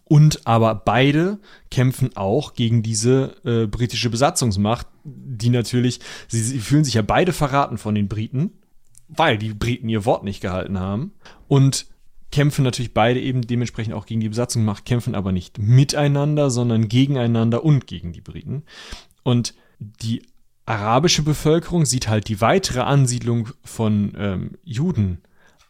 Und 0.04 0.46
aber 0.46 0.74
beide 0.74 1.38
kämpfen 1.70 2.10
auch 2.16 2.54
gegen 2.54 2.82
diese 2.82 3.36
äh, 3.44 3.66
britische 3.66 4.10
Besatzungsmacht, 4.10 4.86
die 5.04 5.50
natürlich, 5.50 6.00
sie, 6.28 6.42
sie 6.42 6.60
fühlen 6.60 6.84
sich 6.84 6.94
ja 6.94 7.02
beide 7.02 7.32
verraten 7.32 7.78
von 7.78 7.94
den 7.94 8.08
Briten, 8.08 8.52
weil 9.08 9.38
die 9.38 9.54
Briten 9.54 9.88
ihr 9.88 10.04
Wort 10.04 10.24
nicht 10.24 10.40
gehalten 10.40 10.78
haben. 10.78 11.12
Und 11.48 11.86
kämpfen 12.30 12.64
natürlich 12.64 12.94
beide 12.94 13.20
eben 13.20 13.42
dementsprechend 13.42 13.94
auch 13.94 14.06
gegen 14.06 14.20
die 14.20 14.28
Besatzungsmacht, 14.28 14.84
kämpfen 14.84 15.14
aber 15.14 15.32
nicht 15.32 15.58
miteinander, 15.58 16.50
sondern 16.50 16.88
gegeneinander 16.88 17.62
und 17.64 17.86
gegen 17.86 18.12
die 18.12 18.22
Briten. 18.22 18.64
Und 19.22 19.54
die 19.78 20.22
arabische 20.64 21.22
Bevölkerung 21.22 21.84
sieht 21.84 22.08
halt 22.08 22.28
die 22.28 22.40
weitere 22.40 22.80
Ansiedlung 22.80 23.48
von 23.62 24.14
ähm, 24.16 24.50
Juden 24.64 25.22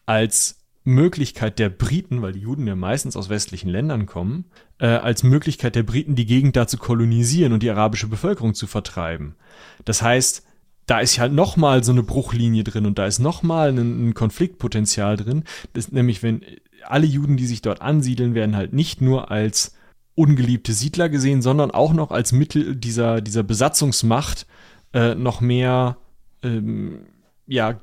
als 0.06 0.61
Möglichkeit 0.84 1.58
der 1.58 1.68
Briten, 1.68 2.22
weil 2.22 2.32
die 2.32 2.40
Juden 2.40 2.66
ja 2.66 2.74
meistens 2.74 3.16
aus 3.16 3.28
westlichen 3.28 3.68
Ländern 3.68 4.06
kommen, 4.06 4.46
äh, 4.78 4.86
als 4.86 5.22
Möglichkeit 5.22 5.76
der 5.76 5.84
Briten, 5.84 6.16
die 6.16 6.26
Gegend 6.26 6.56
da 6.56 6.66
zu 6.66 6.76
kolonisieren 6.76 7.52
und 7.52 7.62
die 7.62 7.70
arabische 7.70 8.08
Bevölkerung 8.08 8.54
zu 8.54 8.66
vertreiben. 8.66 9.36
Das 9.84 10.02
heißt, 10.02 10.44
da 10.86 10.98
ist 10.98 11.18
halt 11.18 11.32
nochmal 11.32 11.84
so 11.84 11.92
eine 11.92 12.02
Bruchlinie 12.02 12.64
drin 12.64 12.86
und 12.86 12.98
da 12.98 13.06
ist 13.06 13.20
nochmal 13.20 13.68
ein, 13.68 14.08
ein 14.08 14.14
Konfliktpotenzial 14.14 15.16
drin. 15.16 15.44
Das, 15.72 15.92
nämlich, 15.92 16.22
wenn 16.24 16.42
alle 16.84 17.06
Juden, 17.06 17.36
die 17.36 17.46
sich 17.46 17.62
dort 17.62 17.80
ansiedeln, 17.80 18.34
werden 18.34 18.56
halt 18.56 18.72
nicht 18.72 19.00
nur 19.00 19.30
als 19.30 19.76
ungeliebte 20.14 20.72
Siedler 20.72 21.08
gesehen, 21.08 21.42
sondern 21.42 21.70
auch 21.70 21.92
noch 21.92 22.10
als 22.10 22.32
Mittel 22.32 22.74
dieser, 22.74 23.20
dieser 23.20 23.44
Besatzungsmacht 23.44 24.46
äh, 24.92 25.14
noch 25.14 25.40
mehr 25.40 25.96
ähm, 26.42 27.06
ja, 27.46 27.80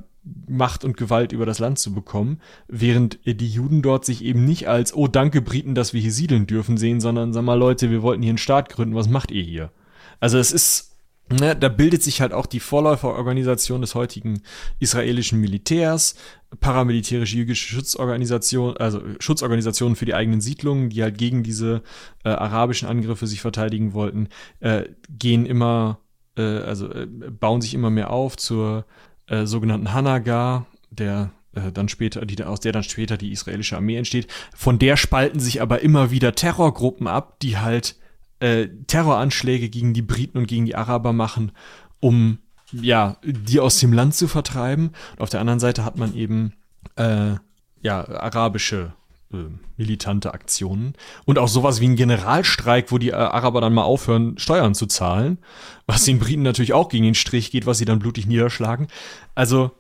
Macht 0.48 0.84
und 0.84 0.98
Gewalt 0.98 1.32
über 1.32 1.46
das 1.46 1.60
Land 1.60 1.80
zu 1.80 1.94
bekommen, 1.94 2.40
während 2.68 3.20
die 3.26 3.48
Juden 3.48 3.82
dort 3.82 4.06
sich 4.06 4.24
eben 4.24 4.46
nicht 4.46 4.68
als, 4.68 4.94
oh 4.94 5.08
danke 5.08 5.42
Briten, 5.42 5.76
dass 5.76 5.94
wir 5.94 6.02
hier 6.02 6.12
siedeln 6.12 6.48
dürfen, 6.48 6.78
sehen, 6.78 7.00
sondern 7.00 7.34
sag 7.34 7.44
mal 7.44 7.56
Leute, 7.56 7.90
wir 7.90 8.02
wollten 8.02 8.22
hier 8.22 8.32
einen 8.32 8.38
Staat 8.38 8.70
gründen, 8.70 8.96
was 8.96 9.10
macht 9.10 9.32
ihr 9.32 9.44
hier? 9.44 9.72
Also 10.20 10.38
es 10.38 10.52
ist, 10.52 10.98
ne, 11.32 11.56
da 11.56 11.70
bildet 11.70 12.04
sich 12.04 12.22
halt 12.22 12.34
auch 12.34 12.46
die 12.46 12.60
Vorläuferorganisation 12.60 13.82
des 13.82 13.96
heutigen 13.96 14.42
israelischen 14.80 15.40
Militärs, 15.40 16.16
paramilitärische 16.60 17.38
jüdische 17.38 17.76
Schutzorganisation, 17.76 18.78
also 18.78 19.02
Schutzorganisationen 19.20 19.96
für 19.96 20.06
die 20.06 20.16
eigenen 20.16 20.42
Siedlungen, 20.42 20.90
die 20.90 21.04
halt 21.04 21.18
gegen 21.18 21.44
diese 21.44 21.84
äh, 22.24 22.30
arabischen 22.30 22.88
Angriffe 22.88 23.28
sich 23.28 23.42
verteidigen 23.42 23.94
wollten, 23.94 24.30
äh, 24.60 24.86
gehen 25.10 25.46
immer, 25.46 26.00
äh, 26.38 26.42
also 26.42 26.92
äh, 26.92 27.06
bauen 27.06 27.62
sich 27.62 27.74
immer 27.74 27.90
mehr 27.90 28.10
auf 28.12 28.36
zur 28.38 28.86
äh, 29.30 29.46
sogenannten 29.46 29.94
Hanagar, 29.94 30.66
der 30.90 31.32
äh, 31.54 31.72
dann 31.72 31.90
später, 31.90 32.26
die, 32.26 32.44
aus 32.44 32.60
der 32.60 32.72
dann 32.72 32.84
später 32.84 33.18
die 33.18 33.32
israelische 33.32 33.78
Armee 33.78 33.96
entsteht. 33.96 34.28
Von 34.56 34.80
der 34.80 34.98
spalten 34.98 35.40
sich 35.40 35.62
aber 35.62 35.82
immer 35.82 36.12
wieder 36.12 36.36
Terrorgruppen 36.36 37.08
ab, 37.08 37.40
die 37.40 37.58
halt 37.58 37.96
äh, 38.40 38.68
Terroranschläge 38.88 39.70
gegen 39.70 39.94
die 39.94 40.02
Briten 40.02 40.38
und 40.38 40.48
gegen 40.48 40.66
die 40.66 40.76
Araber 40.76 41.14
machen, 41.14 41.52
um 42.00 42.40
ja, 42.72 43.18
die 43.24 43.60
aus 43.60 43.80
dem 43.80 43.94
Land 43.94 44.16
zu 44.16 44.28
vertreiben. 44.28 44.92
Und 45.14 45.22
auf 45.22 45.30
der 45.30 45.40
anderen 45.40 45.60
Seite 45.60 45.84
hat 45.86 45.98
man 45.98 46.14
eben 46.16 46.54
äh, 46.96 47.36
ja, 47.82 48.08
arabische 48.08 48.94
äh, 49.34 49.46
militante 49.78 50.34
Aktionen 50.34 50.94
und 51.26 51.38
auch 51.38 51.48
sowas 51.48 51.80
wie 51.82 51.88
ein 51.88 51.96
Generalstreik, 51.96 52.92
wo 52.92 52.98
die 52.98 53.10
äh, 53.10 53.14
Araber 53.14 53.62
dann 53.62 53.74
mal 53.74 53.84
aufhören, 53.84 54.38
Steuern 54.38 54.76
zu 54.76 54.86
zahlen, 54.86 55.38
was 55.86 56.06
den 56.06 56.20
Briten 56.20 56.42
natürlich 56.42 56.74
auch 56.74 56.90
gegen 56.90 57.04
den 57.04 57.16
Strich 57.16 57.52
geht, 57.52 57.66
was 57.66 57.78
sie 57.78 57.86
dann 57.86 58.00
blutig 58.00 58.28
niederschlagen. 58.28 58.88
Also 59.36 59.72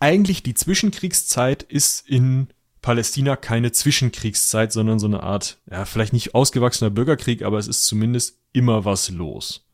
eigentlich 0.00 0.42
die 0.42 0.54
Zwischenkriegszeit 0.54 1.62
ist 1.62 2.08
in 2.08 2.48
Palästina 2.82 3.36
keine 3.36 3.72
Zwischenkriegszeit, 3.72 4.70
sondern 4.70 4.98
so 4.98 5.06
eine 5.06 5.22
Art, 5.22 5.58
ja, 5.70 5.86
vielleicht 5.86 6.12
nicht 6.12 6.34
ausgewachsener 6.34 6.90
Bürgerkrieg, 6.90 7.42
aber 7.42 7.58
es 7.58 7.66
ist 7.66 7.86
zumindest 7.86 8.38
immer 8.52 8.84
was 8.84 9.08
los. 9.10 9.66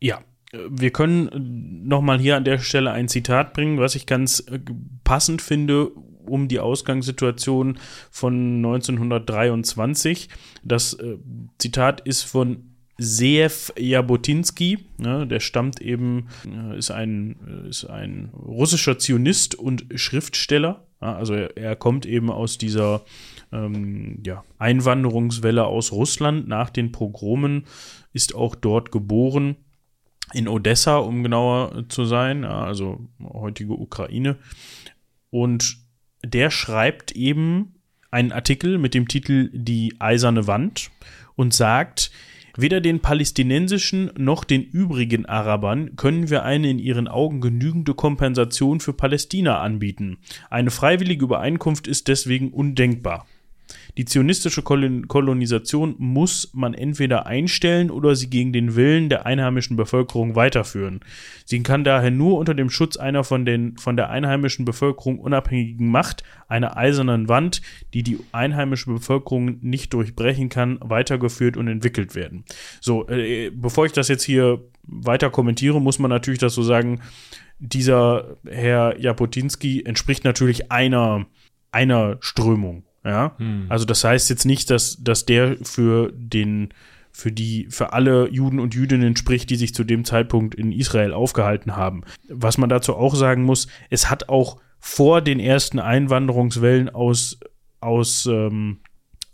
Ja, 0.00 0.22
wir 0.52 0.90
können 0.90 1.86
nochmal 1.86 2.18
hier 2.18 2.36
an 2.36 2.44
der 2.44 2.58
Stelle 2.58 2.90
ein 2.90 3.08
Zitat 3.08 3.52
bringen, 3.52 3.78
was 3.78 3.94
ich 3.94 4.06
ganz 4.06 4.40
äh, 4.40 4.58
passend 5.04 5.42
finde, 5.42 5.92
um 6.28 6.48
die 6.48 6.60
Ausgangssituation 6.60 7.78
von 8.10 8.56
1923. 8.56 10.28
Das 10.62 10.94
äh, 10.94 11.16
Zitat 11.58 12.00
ist 12.00 12.22
von 12.22 12.68
Seev 13.00 13.72
Jabotinsky, 13.78 14.78
ne, 14.98 15.24
der 15.26 15.38
stammt 15.38 15.80
eben, 15.80 16.26
äh, 16.44 16.76
ist 16.76 16.90
ein, 16.90 17.36
äh, 17.46 17.68
ist 17.68 17.84
ein 17.84 18.30
russischer 18.34 18.98
Zionist 18.98 19.54
und 19.54 19.86
Schriftsteller. 19.94 20.84
Also 20.98 21.34
er, 21.34 21.56
er, 21.56 21.76
kommt 21.76 22.06
eben 22.06 22.28
aus 22.28 22.58
dieser 22.58 23.02
ähm, 23.52 24.20
ja, 24.26 24.42
Einwanderungswelle 24.58 25.64
aus 25.64 25.92
Russland 25.92 26.48
nach 26.48 26.70
den 26.70 26.90
Pogromen, 26.90 27.66
ist 28.12 28.34
auch 28.34 28.56
dort 28.56 28.90
geboren 28.90 29.54
in 30.34 30.48
Odessa, 30.48 30.96
um 30.96 31.22
genauer 31.22 31.84
zu 31.88 32.04
sein, 32.04 32.44
also 32.44 33.06
heutige 33.22 33.74
Ukraine. 33.74 34.36
Und 35.30 35.76
der 36.24 36.50
schreibt 36.50 37.12
eben 37.12 37.74
einen 38.10 38.32
Artikel 38.32 38.78
mit 38.78 38.94
dem 38.94 39.08
Titel 39.08 39.50
Die 39.52 39.94
eiserne 39.98 40.46
Wand 40.46 40.90
und 41.36 41.54
sagt, 41.54 42.10
Weder 42.60 42.80
den 42.80 42.98
palästinensischen 42.98 44.10
noch 44.18 44.42
den 44.42 44.64
übrigen 44.64 45.26
Arabern 45.26 45.94
können 45.94 46.28
wir 46.28 46.42
eine 46.42 46.68
in 46.68 46.80
ihren 46.80 47.06
Augen 47.06 47.40
genügende 47.40 47.94
Kompensation 47.94 48.80
für 48.80 48.92
Palästina 48.92 49.60
anbieten. 49.60 50.18
Eine 50.50 50.72
freiwillige 50.72 51.24
Übereinkunft 51.24 51.86
ist 51.86 52.08
deswegen 52.08 52.50
undenkbar. 52.50 53.28
Die 53.98 54.04
zionistische 54.04 54.62
Kolonisation 54.62 55.96
muss 55.98 56.50
man 56.54 56.72
entweder 56.72 57.26
einstellen 57.26 57.90
oder 57.90 58.14
sie 58.14 58.30
gegen 58.30 58.52
den 58.52 58.76
Willen 58.76 59.08
der 59.08 59.26
einheimischen 59.26 59.76
Bevölkerung 59.76 60.36
weiterführen. 60.36 61.00
Sie 61.44 61.60
kann 61.64 61.82
daher 61.82 62.12
nur 62.12 62.38
unter 62.38 62.54
dem 62.54 62.70
Schutz 62.70 62.96
einer 62.96 63.24
von, 63.24 63.44
den, 63.44 63.76
von 63.76 63.96
der 63.96 64.10
einheimischen 64.10 64.64
Bevölkerung 64.64 65.18
unabhängigen 65.18 65.90
Macht, 65.90 66.22
einer 66.46 66.76
eisernen 66.76 67.28
Wand, 67.28 67.60
die 67.92 68.04
die 68.04 68.20
einheimische 68.30 68.88
Bevölkerung 68.88 69.58
nicht 69.62 69.92
durchbrechen 69.92 70.48
kann, 70.48 70.78
weitergeführt 70.80 71.56
und 71.56 71.66
entwickelt 71.66 72.14
werden. 72.14 72.44
So, 72.80 73.08
äh, 73.08 73.50
bevor 73.50 73.86
ich 73.86 73.92
das 73.92 74.06
jetzt 74.06 74.22
hier 74.22 74.62
weiter 74.84 75.28
kommentiere, 75.28 75.80
muss 75.80 75.98
man 75.98 76.08
natürlich 76.08 76.38
das 76.38 76.54
so 76.54 76.62
sagen, 76.62 77.00
dieser 77.58 78.36
Herr 78.48 78.96
Japotinski 79.00 79.82
entspricht 79.84 80.22
natürlich 80.22 80.70
einer, 80.70 81.26
einer 81.72 82.18
Strömung. 82.20 82.84
Ja, 83.08 83.34
hm. 83.38 83.66
also 83.70 83.86
das 83.86 84.04
heißt 84.04 84.28
jetzt 84.28 84.44
nicht, 84.44 84.68
dass, 84.70 85.02
dass 85.02 85.24
der 85.24 85.56
für 85.62 86.12
den, 86.14 86.68
für 87.10 87.32
die, 87.32 87.66
für 87.70 87.94
alle 87.94 88.28
Juden 88.28 88.60
und 88.60 88.74
Jüdinnen 88.74 89.16
spricht, 89.16 89.48
die 89.48 89.56
sich 89.56 89.74
zu 89.74 89.82
dem 89.82 90.04
Zeitpunkt 90.04 90.54
in 90.54 90.72
Israel 90.72 91.14
aufgehalten 91.14 91.74
haben. 91.74 92.02
Was 92.28 92.58
man 92.58 92.68
dazu 92.68 92.94
auch 92.94 93.14
sagen 93.14 93.44
muss, 93.44 93.66
es 93.88 94.10
hat 94.10 94.28
auch 94.28 94.60
vor 94.78 95.22
den 95.22 95.40
ersten 95.40 95.78
Einwanderungswellen 95.78 96.90
aus, 96.90 97.40
aus 97.80 98.26
ähm, 98.26 98.80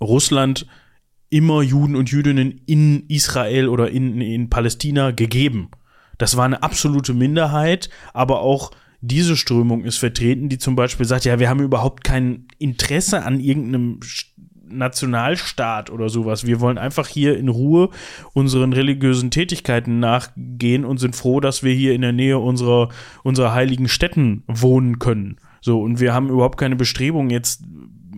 Russland 0.01 0.67
immer 1.31 1.63
Juden 1.63 1.97
und 1.97 2.13
Jüdinnen 2.13 2.61
in 2.67 3.09
Israel 3.09 3.69
oder 3.69 3.91
in, 3.91 4.21
in 4.21 4.51
Palästina 4.51 5.11
gegeben. 5.11 5.71
Das 6.17 6.37
war 6.37 6.45
eine 6.45 6.63
absolute 6.63 7.13
Minderheit, 7.13 7.91
aber 8.13 8.41
auch 8.41 8.71
diese 9.07 9.37
Strömung 9.37 9.85
ist 9.85 9.99
vertreten, 9.99 10.49
die 10.49 10.59
zum 10.59 10.77
Beispiel 10.77 11.05
sagt, 11.07 11.25
ja, 11.25 11.39
wir 11.39 11.49
haben 11.49 11.61
überhaupt 11.61 12.05
kein 12.05 12.47
Interesse 12.59 13.25
an 13.25 13.39
irgendeinem 13.39 14.01
Nationalstaat 14.67 15.91
oder 15.91 16.09
sowas. 16.09 16.47
Wir 16.47 16.61
wollen 16.61 16.79
einfach 16.79 17.07
hier 17.07 17.37
in 17.37 17.49
Ruhe 17.49 17.91
unseren 18.33 18.73
religiösen 18.73 19.31
Tätigkeiten 19.31 20.01
nachgehen 20.01 20.85
und 20.85 20.99
sind 20.99 21.17
froh, 21.17 21.41
dass 21.41 21.63
wir 21.63 21.75
hier 21.75 21.95
in 21.95 22.01
der 22.01 22.13
Nähe 22.13 22.39
unserer, 22.39 22.89
unserer 23.23 23.53
heiligen 23.53 23.89
Städten 23.89 24.43
wohnen 24.47 24.99
können. 24.99 25.37
So, 25.61 25.81
und 25.83 26.01
wir 26.01 26.15
haben 26.15 26.31
überhaupt 26.31 26.59
keine 26.59 26.77
Bestrebung, 26.77 27.29
jetzt 27.29 27.63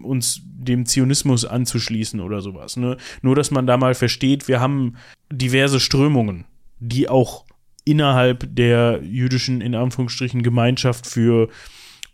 uns 0.02 0.42
dem 0.44 0.86
Zionismus 0.86 1.44
anzuschließen 1.44 2.20
oder 2.20 2.40
sowas. 2.40 2.76
Ne? 2.76 2.96
Nur, 3.22 3.34
dass 3.34 3.50
man 3.50 3.66
da 3.66 3.76
mal 3.76 3.94
versteht, 3.94 4.46
wir 4.46 4.60
haben 4.60 4.94
diverse 5.32 5.80
Strömungen, 5.80 6.44
die 6.78 7.08
auch 7.08 7.44
innerhalb 7.86 8.54
der 8.54 9.00
jüdischen, 9.02 9.62
in 9.62 9.74
Anführungsstrichen, 9.74 10.42
Gemeinschaft 10.42 11.06
für 11.06 11.48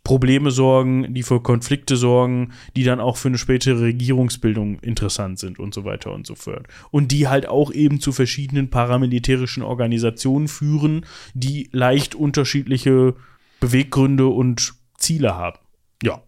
Probleme 0.05 0.51
sorgen, 0.51 1.15
die 1.15 1.23
für 1.23 1.41
Konflikte 1.41 1.97
sorgen, 1.97 2.53
die 2.77 2.83
dann 2.85 3.01
auch 3.01 3.17
für 3.17 3.29
eine 3.29 3.39
spätere 3.39 3.81
Regierungsbildung 3.81 4.81
interessant 4.81 5.39
sind 5.39 5.59
und 5.59 5.73
so 5.73 5.85
weiter 5.85 6.13
und 6.13 6.27
so 6.27 6.35
fort. 6.35 6.67
Und 6.91 7.13
die 7.13 7.29
halt 7.29 7.49
auch 7.49 7.73
eben 7.73 8.01
zu 8.01 8.13
verschiedenen 8.13 8.69
paramilitärischen 8.69 9.63
Organisationen 9.63 10.49
führen, 10.49 11.07
die 11.35 11.69
leicht 11.73 12.15
unterschiedliche 12.15 13.15
Beweggründe 13.61 14.27
und 14.27 14.75
Ziele 14.99 15.37
haben. 15.37 15.59
Ja, 16.03 16.23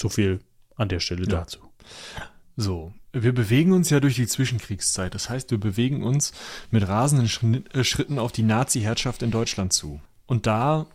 so 0.00 0.08
viel 0.08 0.40
an 0.74 0.88
der 0.88 1.00
Stelle 1.00 1.22
ja. 1.22 1.40
dazu. 1.40 1.60
So, 2.56 2.92
wir 3.12 3.32
bewegen 3.32 3.72
uns 3.72 3.90
ja 3.90 4.00
durch 4.00 4.16
die 4.16 4.26
Zwischenkriegszeit. 4.26 5.14
Das 5.14 5.30
heißt, 5.30 5.50
wir 5.50 5.58
bewegen 5.58 6.02
uns 6.02 6.32
mit 6.70 6.86
rasenden 6.86 7.64
äh, 7.72 7.84
Schritten 7.84 8.18
auf 8.18 8.32
die 8.32 8.42
Nazi-Herrschaft 8.42 9.22
in 9.22 9.30
Deutschland 9.30 9.72
zu. 9.72 10.00
Und 10.26 10.46
da 10.46 10.86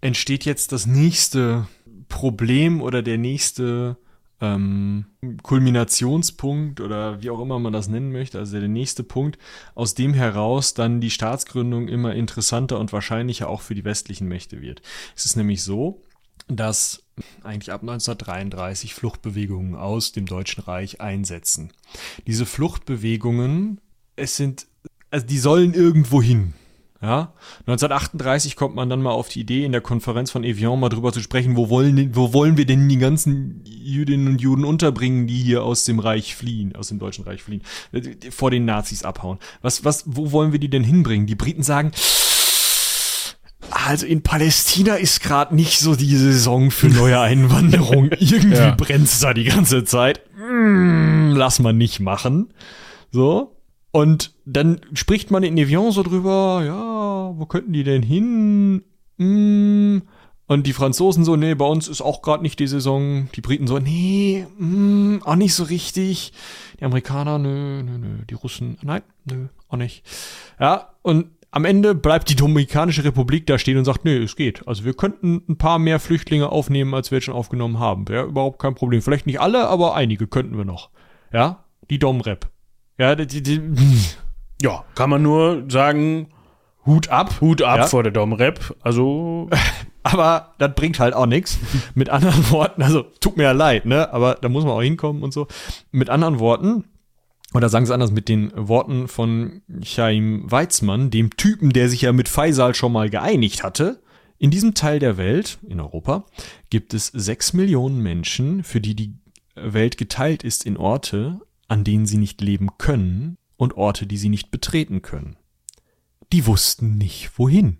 entsteht 0.00 0.44
jetzt 0.44 0.72
das 0.72 0.86
nächste 0.86 1.68
Problem 2.08 2.80
oder 2.80 3.02
der 3.02 3.18
nächste 3.18 3.96
ähm, 4.40 5.04
Kulminationspunkt 5.42 6.80
oder 6.80 7.22
wie 7.22 7.30
auch 7.30 7.40
immer 7.40 7.58
man 7.58 7.72
das 7.72 7.88
nennen 7.88 8.10
möchte, 8.10 8.38
also 8.38 8.58
der 8.58 8.68
nächste 8.68 9.04
Punkt, 9.04 9.38
aus 9.74 9.94
dem 9.94 10.14
heraus 10.14 10.74
dann 10.74 11.00
die 11.00 11.10
Staatsgründung 11.10 11.88
immer 11.88 12.14
interessanter 12.14 12.78
und 12.78 12.92
wahrscheinlicher 12.92 13.48
auch 13.48 13.60
für 13.60 13.74
die 13.74 13.84
westlichen 13.84 14.28
Mächte 14.28 14.62
wird. 14.62 14.80
Es 15.14 15.26
ist 15.26 15.36
nämlich 15.36 15.62
so, 15.62 16.02
dass 16.56 17.02
eigentlich 17.42 17.72
ab 17.72 17.82
1933 17.82 18.94
Fluchtbewegungen 18.94 19.74
aus 19.74 20.12
dem 20.12 20.26
Deutschen 20.26 20.62
Reich 20.62 21.00
einsetzen. 21.00 21.72
Diese 22.26 22.46
Fluchtbewegungen, 22.46 23.80
es 24.16 24.36
sind, 24.36 24.66
also 25.10 25.26
die 25.26 25.38
sollen 25.38 25.74
irgendwo 25.74 26.22
hin. 26.22 26.54
Ja, 27.02 27.32
1938 27.60 28.56
kommt 28.56 28.74
man 28.74 28.90
dann 28.90 29.00
mal 29.00 29.12
auf 29.12 29.30
die 29.30 29.40
Idee, 29.40 29.64
in 29.64 29.72
der 29.72 29.80
Konferenz 29.80 30.30
von 30.30 30.44
Evian 30.44 30.78
mal 30.78 30.90
drüber 30.90 31.14
zu 31.14 31.20
sprechen, 31.20 31.56
wo 31.56 31.70
wollen, 31.70 32.14
wo 32.14 32.34
wollen 32.34 32.58
wir 32.58 32.66
denn 32.66 32.90
die 32.90 32.98
ganzen 32.98 33.62
Jüdinnen 33.64 34.28
und 34.28 34.42
Juden 34.42 34.66
unterbringen, 34.66 35.26
die 35.26 35.38
hier 35.38 35.64
aus 35.64 35.84
dem 35.84 35.98
Reich 35.98 36.36
fliehen, 36.36 36.76
aus 36.76 36.88
dem 36.88 36.98
Deutschen 36.98 37.24
Reich 37.24 37.42
fliehen, 37.42 37.62
vor 38.28 38.50
den 38.50 38.66
Nazis 38.66 39.02
abhauen. 39.02 39.38
Was, 39.62 39.82
was, 39.82 40.04
wo 40.06 40.30
wollen 40.30 40.52
wir 40.52 40.58
die 40.58 40.68
denn 40.68 40.84
hinbringen? 40.84 41.26
Die 41.26 41.36
Briten 41.36 41.62
sagen, 41.62 41.92
also 43.90 44.06
in 44.06 44.22
Palästina 44.22 44.94
ist 44.94 45.20
gerade 45.20 45.52
nicht 45.52 45.80
so 45.80 45.96
die 45.96 46.14
Saison 46.14 46.70
für 46.70 46.86
neue 46.86 47.18
Einwanderung. 47.18 48.10
Irgendwie 48.20 48.54
ja. 48.54 48.70
brennt's 48.70 49.18
da 49.18 49.34
die 49.34 49.42
ganze 49.42 49.82
Zeit. 49.82 50.20
Mm, 50.38 51.32
lass 51.32 51.58
mal 51.58 51.72
nicht 51.72 51.98
machen. 51.98 52.54
So. 53.10 53.56
Und 53.90 54.32
dann 54.44 54.80
spricht 54.92 55.32
man 55.32 55.42
in 55.42 55.58
Evian 55.58 55.90
so 55.90 56.04
drüber, 56.04 56.62
ja, 56.64 57.36
wo 57.36 57.46
könnten 57.46 57.72
die 57.72 57.82
denn 57.82 58.04
hin? 58.04 58.84
Mm. 59.16 60.02
Und 60.46 60.68
die 60.68 60.72
Franzosen 60.72 61.24
so, 61.24 61.34
nee, 61.34 61.56
bei 61.56 61.66
uns 61.66 61.88
ist 61.88 62.00
auch 62.00 62.22
gerade 62.22 62.44
nicht 62.44 62.60
die 62.60 62.68
Saison. 62.68 63.28
Die 63.34 63.40
Briten 63.40 63.66
so, 63.66 63.80
nee, 63.80 64.46
mm, 64.56 65.22
auch 65.24 65.34
nicht 65.34 65.54
so 65.54 65.64
richtig. 65.64 66.32
Die 66.78 66.84
Amerikaner, 66.84 67.38
nö, 67.38 67.82
nö, 67.82 67.98
nö. 67.98 68.18
Die 68.30 68.34
Russen, 68.34 68.78
nein, 68.82 69.02
nö, 69.24 69.48
auch 69.68 69.78
nicht. 69.78 70.04
Ja, 70.60 70.90
und 71.02 71.26
am 71.52 71.64
Ende 71.64 71.94
bleibt 71.94 72.30
die 72.30 72.36
Dominikanische 72.36 73.04
Republik 73.04 73.46
da 73.46 73.58
stehen 73.58 73.76
und 73.76 73.84
sagt, 73.84 74.04
nee, 74.04 74.16
es 74.16 74.36
geht. 74.36 74.66
Also 74.68 74.84
wir 74.84 74.94
könnten 74.94 75.42
ein 75.48 75.58
paar 75.58 75.78
mehr 75.78 75.98
Flüchtlinge 75.98 76.50
aufnehmen, 76.50 76.94
als 76.94 77.10
wir 77.10 77.18
jetzt 77.18 77.24
schon 77.24 77.34
aufgenommen 77.34 77.78
haben. 77.78 78.08
Wäre 78.08 78.26
überhaupt 78.26 78.60
kein 78.60 78.74
Problem. 78.74 79.02
Vielleicht 79.02 79.26
nicht 79.26 79.40
alle, 79.40 79.68
aber 79.68 79.94
einige 79.94 80.26
könnten 80.26 80.56
wir 80.56 80.64
noch. 80.64 80.90
Ja, 81.32 81.64
die 81.90 81.98
Domrep. 81.98 82.48
Ja, 82.98 83.16
die, 83.16 83.26
die, 83.26 83.42
die, 83.42 83.60
ja, 84.62 84.84
kann 84.94 85.10
man 85.10 85.22
nur 85.22 85.64
sagen, 85.68 86.28
Hut 86.86 87.08
ab. 87.08 87.40
Hut 87.40 87.62
ab 87.62 87.78
ja. 87.78 87.86
vor 87.86 88.02
der 88.02 88.12
Domrep. 88.12 88.76
Also. 88.82 89.50
aber 90.02 90.54
das 90.58 90.74
bringt 90.74 91.00
halt 91.00 91.14
auch 91.14 91.26
nichts. 91.26 91.58
Mit 91.94 92.10
anderen 92.10 92.50
Worten, 92.50 92.82
also 92.82 93.02
tut 93.20 93.36
mir 93.36 93.44
ja 93.44 93.52
leid, 93.52 93.86
ne? 93.86 94.12
Aber 94.12 94.36
da 94.40 94.48
muss 94.48 94.64
man 94.64 94.72
auch 94.72 94.82
hinkommen 94.82 95.22
und 95.22 95.32
so. 95.32 95.46
Mit 95.90 96.10
anderen 96.10 96.38
Worten, 96.38 96.84
oder 97.54 97.68
sagen 97.68 97.86
sie 97.86 97.94
anders 97.94 98.12
mit 98.12 98.28
den 98.28 98.52
Worten 98.54 99.08
von 99.08 99.62
Chaim 99.82 100.50
Weizmann, 100.50 101.10
dem 101.10 101.36
Typen, 101.36 101.70
der 101.70 101.88
sich 101.88 102.02
ja 102.02 102.12
mit 102.12 102.28
Faisal 102.28 102.74
schon 102.74 102.92
mal 102.92 103.10
geeinigt 103.10 103.62
hatte. 103.62 104.02
In 104.38 104.50
diesem 104.50 104.74
Teil 104.74 104.98
der 105.00 105.16
Welt, 105.16 105.58
in 105.66 105.80
Europa, 105.80 106.24
gibt 106.70 106.94
es 106.94 107.08
sechs 107.08 107.52
Millionen 107.52 108.00
Menschen, 108.02 108.62
für 108.62 108.80
die 108.80 108.94
die 108.94 109.14
Welt 109.54 109.98
geteilt 109.98 110.44
ist 110.44 110.64
in 110.64 110.76
Orte, 110.76 111.40
an 111.68 111.84
denen 111.84 112.06
sie 112.06 112.18
nicht 112.18 112.40
leben 112.40 112.68
können 112.78 113.36
und 113.56 113.76
Orte, 113.76 114.06
die 114.06 114.16
sie 114.16 114.28
nicht 114.28 114.50
betreten 114.50 115.02
können. 115.02 115.36
Die 116.32 116.46
wussten 116.46 116.96
nicht, 116.96 117.38
wohin. 117.38 117.78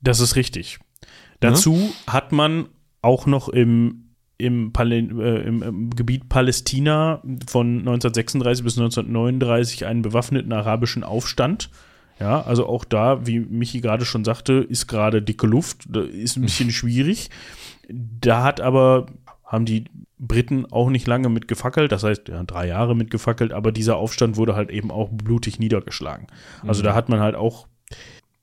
Das 0.00 0.20
ist 0.20 0.36
richtig. 0.36 0.78
Dazu 1.40 1.74
ja? 1.74 2.12
hat 2.12 2.32
man 2.32 2.68
auch 3.02 3.26
noch 3.26 3.48
im 3.48 4.09
im, 4.40 4.72
Pal 4.72 4.92
äh, 4.92 4.98
im, 4.98 5.62
im, 5.62 5.90
Gebiet 5.90 6.28
Palästina 6.28 7.22
von 7.46 7.78
1936 7.80 8.64
bis 8.64 8.78
1939 8.78 9.86
einen 9.86 10.02
bewaffneten 10.02 10.52
arabischen 10.52 11.04
Aufstand. 11.04 11.70
Ja, 12.18 12.42
also 12.42 12.66
auch 12.66 12.84
da, 12.84 13.26
wie 13.26 13.40
Michi 13.40 13.80
gerade 13.80 14.04
schon 14.04 14.24
sagte, 14.24 14.54
ist 14.54 14.86
gerade 14.86 15.22
dicke 15.22 15.46
Luft, 15.46 15.86
ist 15.86 16.36
ein 16.36 16.42
bisschen 16.42 16.70
schwierig. 16.70 17.30
Da 17.88 18.42
hat 18.42 18.60
aber, 18.60 19.06
haben 19.44 19.64
die 19.64 19.84
Briten 20.18 20.66
auch 20.70 20.90
nicht 20.90 21.06
lange 21.06 21.30
mit 21.30 21.48
gefackelt, 21.48 21.92
das 21.92 22.04
heißt, 22.04 22.28
ja, 22.28 22.42
drei 22.42 22.66
Jahre 22.66 22.94
mit 22.94 23.10
gefackelt, 23.10 23.52
aber 23.52 23.72
dieser 23.72 23.96
Aufstand 23.96 24.36
wurde 24.36 24.54
halt 24.54 24.70
eben 24.70 24.90
auch 24.90 25.08
blutig 25.10 25.58
niedergeschlagen. 25.58 26.26
Also 26.66 26.82
mhm. 26.82 26.84
da 26.84 26.94
hat 26.94 27.08
man 27.08 27.20
halt 27.20 27.36
auch 27.36 27.66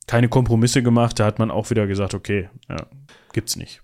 keine 0.07 0.27
Kompromisse 0.27 0.81
gemacht, 0.81 1.19
da 1.19 1.25
hat 1.25 1.37
man 1.37 1.51
auch 1.51 1.69
wieder 1.69 1.85
gesagt, 1.85 2.15
okay, 2.15 2.49
ja, 2.67 2.87
gibt's 3.31 3.57
nicht. 3.57 3.83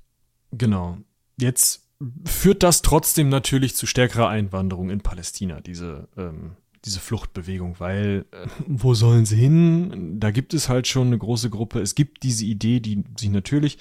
Genau. 0.52 0.98
Jetzt 1.40 1.83
führt 2.26 2.64
das 2.64 2.82
trotzdem 2.82 3.30
natürlich 3.30 3.76
zu 3.76 3.86
stärkerer 3.86 4.30
Einwanderung 4.30 4.90
in 4.90 5.02
Palästina, 5.02 5.62
diese, 5.62 6.08
ähm, 6.18 6.52
diese 6.86 7.00
Fluchtbewegung, 7.00 7.80
weil 7.80 8.26
äh, 8.32 8.48
wo 8.68 8.94
sollen 8.94 9.26
sie 9.26 9.38
hin? 9.38 10.20
Da 10.20 10.32
gibt 10.32 10.54
es 10.54 10.70
halt 10.70 10.88
schon 10.88 11.08
eine 11.08 11.18
große 11.18 11.50
Gruppe. 11.50 11.80
Es 11.82 11.96
gibt 11.96 12.24
diese 12.24 12.46
Idee, 12.46 12.80
die 12.80 13.04
sich 13.18 13.30
natürlich 13.30 13.78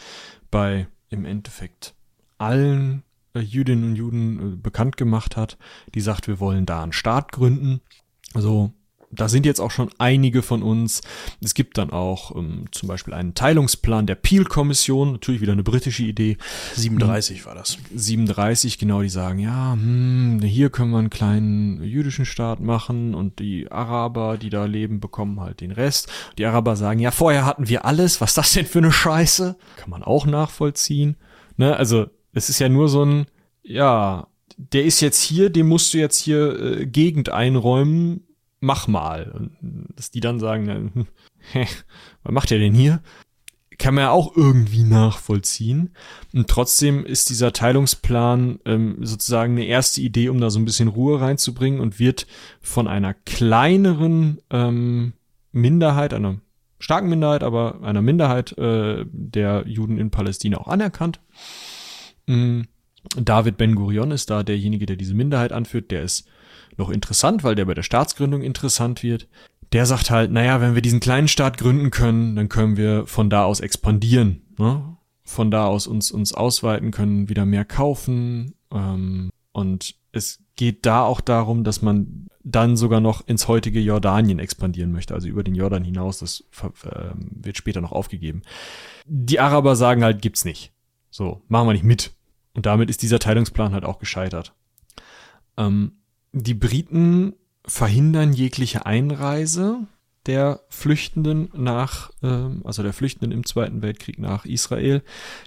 bei 0.51 0.87
im 1.11 1.25
Endeffekt 1.25 1.95
allen 2.39 3.03
äh, 3.35 3.41
Jüdinnen 3.41 3.85
und 3.85 3.97
Juden 3.97 4.55
äh, 4.55 4.57
bekannt 4.57 4.97
gemacht 4.97 5.37
hat, 5.37 5.59
die 5.95 6.01
sagt, 6.01 6.29
wir 6.29 6.41
wollen 6.41 6.67
da 6.67 6.83
einen 6.83 6.93
Staat 6.93 7.33
gründen. 7.33 7.81
Also 8.35 8.73
da 9.13 9.29
sind 9.29 9.45
jetzt 9.45 9.61
auch 9.61 9.71
schon 9.71 9.91
einige 9.99 10.43
von 10.43 10.63
uns. 10.63 11.03
Es 11.43 11.55
gibt 11.55 11.79
dann 11.79 11.91
auch 11.91 12.35
ähm, 12.35 12.65
zum 12.73 12.89
Beispiel 12.89 13.13
einen 13.15 13.35
Teilungsplan 13.35 14.07
der 14.07 14.15
Peel-Kommission, 14.15 15.13
natürlich 15.13 15.41
wieder 15.43 15.53
eine 15.53 15.63
britische 15.63 16.03
Idee. 16.03 16.39
37 16.75 17.45
war 17.45 17.55
das. 17.55 17.77
37, 17.95 18.79
genau, 18.79 19.03
die 19.03 19.11
sagen, 19.11 19.39
ja, 19.39 19.75
hm, 19.75 20.41
hier 20.43 20.71
können 20.71 20.91
wir 20.91 20.99
einen 20.99 21.11
kleinen 21.11 21.85
jüdischen 21.85 22.25
Staat 22.25 22.61
machen 22.61 23.15
und 23.15 23.39
die 23.39 23.71
Araber, 23.71 24.39
die 24.39 24.51
da 24.51 24.65
leben, 24.65 24.99
bekommen 24.99 25.41
halt 25.41 25.61
den 25.61 25.73
Rest. 25.73 26.09
Die 26.39 26.47
Araber 26.47 26.75
sagen, 26.77 26.99
ja, 26.99 27.11
vorher 27.11 27.45
hatten 27.45 27.69
wir 27.69 27.85
alles, 27.85 28.21
was 28.21 28.31
ist 28.31 28.39
das 28.39 28.53
denn 28.55 28.67
für 28.67 28.79
eine 28.79 28.93
Scheiße? 28.93 29.57
Kann 29.77 29.91
man 29.91 30.03
auch 30.03 30.25
nachvollziehen. 30.25 31.17
Ne? 31.59 31.77
Also, 31.77 32.07
es 32.33 32.49
ist 32.49 32.61
ja 32.61 32.71
nur 32.71 32.89
so 32.89 33.05
ein, 33.05 33.27
ja, 33.63 34.27
der 34.57 34.85
ist 34.85 35.01
jetzt 35.01 35.21
hier, 35.21 35.51
dem 35.51 35.69
musst 35.69 35.93
du 35.93 35.99
jetzt 35.99 36.19
hier 36.19 36.59
äh, 36.61 36.87
Gegend 36.87 37.29
einräumen, 37.29 38.27
mach 38.63 38.87
mal. 38.87 39.31
Und 39.33 39.51
dass 39.97 40.11
die 40.11 40.21
dann 40.21 40.41
sagen, 40.41 41.07
hä, 41.53 41.67
was 42.23 42.33
macht 42.33 42.51
er 42.53 42.59
denn 42.59 42.73
hier? 42.73 43.03
Kann 43.79 43.95
man 43.95 44.05
ja 44.05 44.11
auch 44.11 44.37
irgendwie 44.37 44.85
nachvollziehen. 44.85 45.91
Und 46.33 46.49
trotzdem 46.49 47.05
ist 47.05 47.31
dieser 47.31 47.53
Teilungsplan 47.53 48.61
ähm, 48.65 48.99
sozusagen 49.01 49.53
eine 49.53 49.65
erste 49.65 50.01
Idee, 50.01 50.29
um 50.29 50.41
da 50.41 50.51
so 50.51 50.61
ein 50.61 50.65
bisschen 50.65 50.89
Ruhe 50.89 51.21
reinzubringen 51.21 51.81
und 51.81 51.99
wird 51.99 52.27
von 52.61 52.87
einer 52.87 53.15
kleineren 53.15 54.41
ähm, 54.51 55.15
Minderheit, 55.51 56.15
einer 56.15 56.41
starken 56.79 57.09
Minderheit, 57.09 57.43
aber 57.43 57.83
einer 57.83 58.03
Minderheit 58.03 58.57
äh, 58.59 59.05
der 59.11 59.65
Juden 59.67 59.99
in 59.99 60.11
Palästina 60.11 60.59
auch 60.59 60.69
anerkannt. 60.69 61.21
Mhm. 62.27 62.69
David 63.17 63.57
Ben 63.57 63.75
Gurion 63.75 64.11
ist 64.11 64.31
da 64.31 64.43
derjenige, 64.43 64.87
der 64.87 64.97
diese 64.97 65.15
Minderheit 65.15 65.53
anführt. 65.53 65.91
Der 65.91 66.03
ist 66.03 66.27
noch 66.77 66.91
interessant, 66.91 67.45
weil 67.45 67.55
der 67.55 67.65
bei 67.65 67.75
der 67.75 67.83
Staatsgründung 67.83 68.43
interessant 68.43 69.03
wird. 69.03 69.29
Der 69.73 69.87
sagt 69.87 70.11
halt, 70.11 70.31
naja, 70.31 70.61
wenn 70.61 70.75
wir 70.75 70.83
diesen 70.83 71.01
kleinen 71.01 71.29
Staat 71.29 71.59
gründen 71.59 71.91
können, 71.91 72.37
dann 72.37 72.49
können 72.49 72.77
wir 72.77 73.07
von 73.07 73.31
da 73.31 73.45
aus 73.45 73.61
expandieren. 73.61 74.43
Ne? 74.59 74.97
Von 75.25 75.51
da 75.51 75.67
aus 75.67 75.87
uns, 75.87 76.11
uns 76.11 76.35
ausweiten 76.35 76.91
können, 76.91 77.29
wieder 77.29 77.47
mehr 77.47 77.65
kaufen. 77.65 78.55
Ähm, 78.71 79.31
und 79.53 79.95
es 80.13 80.41
geht 80.57 80.85
da 80.85 81.05
auch 81.05 81.21
darum, 81.21 81.65
dass 81.65 81.83
man 81.83 82.29
dann 82.45 82.77
sogar 82.77 83.01
noch 83.01 83.27
ins 83.27 83.49
heutige 83.49 83.81
Jordanien 83.81 84.39
expandieren 84.39 84.93
möchte, 84.93 85.15
also 85.15 85.29
über 85.29 85.45
den 85.45 85.55
Jordan 85.55 85.85
hinaus. 85.85 86.19
Das 86.19 86.45
äh, 86.63 87.11
wird 87.15 87.57
später 87.57 87.81
noch 87.81 87.93
aufgegeben. 87.93 88.43
Die 89.07 89.41
Araber 89.41 89.77
sagen 89.77 90.05
halt, 90.05 90.21
gibt's 90.23 90.45
nicht. 90.45 90.73
So, 91.11 91.43
machen 91.49 91.69
wir 91.69 91.73
nicht 91.73 91.85
mit. 91.85 92.13
Und 92.55 92.67
damit 92.67 92.91
ist 92.91 93.03
dieser 93.03 93.19
Teilungsplan 93.19 93.73
halt 93.73 93.85
auch 93.85 93.99
gescheitert. 93.99 94.55
Ähm, 95.57 95.93
die 96.33 96.55
Briten 96.55 97.35
verhindern 97.65 98.33
jegliche 98.33 98.87
Einreise 98.87 99.87
der 100.27 100.61
Flüchtenden 100.69 101.51
nach, 101.55 102.11
ähm, 102.23 102.63
also 102.65 102.83
der 102.83 102.93
Flüchtenden 102.93 103.33
im 103.33 103.45
Zweiten 103.47 103.83
Weltkrieg 103.83 104.19
nach 104.19 104.45
Israel. 104.45 105.03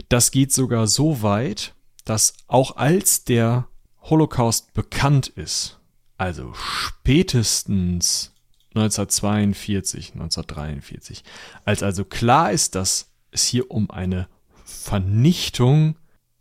Das 0.10 0.32
geht 0.32 0.52
sogar 0.52 0.88
so 0.88 1.22
weit, 1.22 1.76
dass 2.04 2.34
auch 2.48 2.76
als 2.76 3.24
der 3.24 3.68
Holocaust 4.02 4.74
bekannt 4.74 5.28
ist, 5.28 5.80
also 6.18 6.54
spätestens 6.54 8.34
1942, 8.76 10.14
1943, 10.14 11.24
als 11.64 11.82
also 11.82 12.06
klar 12.06 12.52
ist, 12.52 12.76
dass 12.76 13.12
es 13.32 13.46
hier 13.46 13.72
um 13.72 13.90
eine 13.90 14.28
Vernichtung 14.66 15.96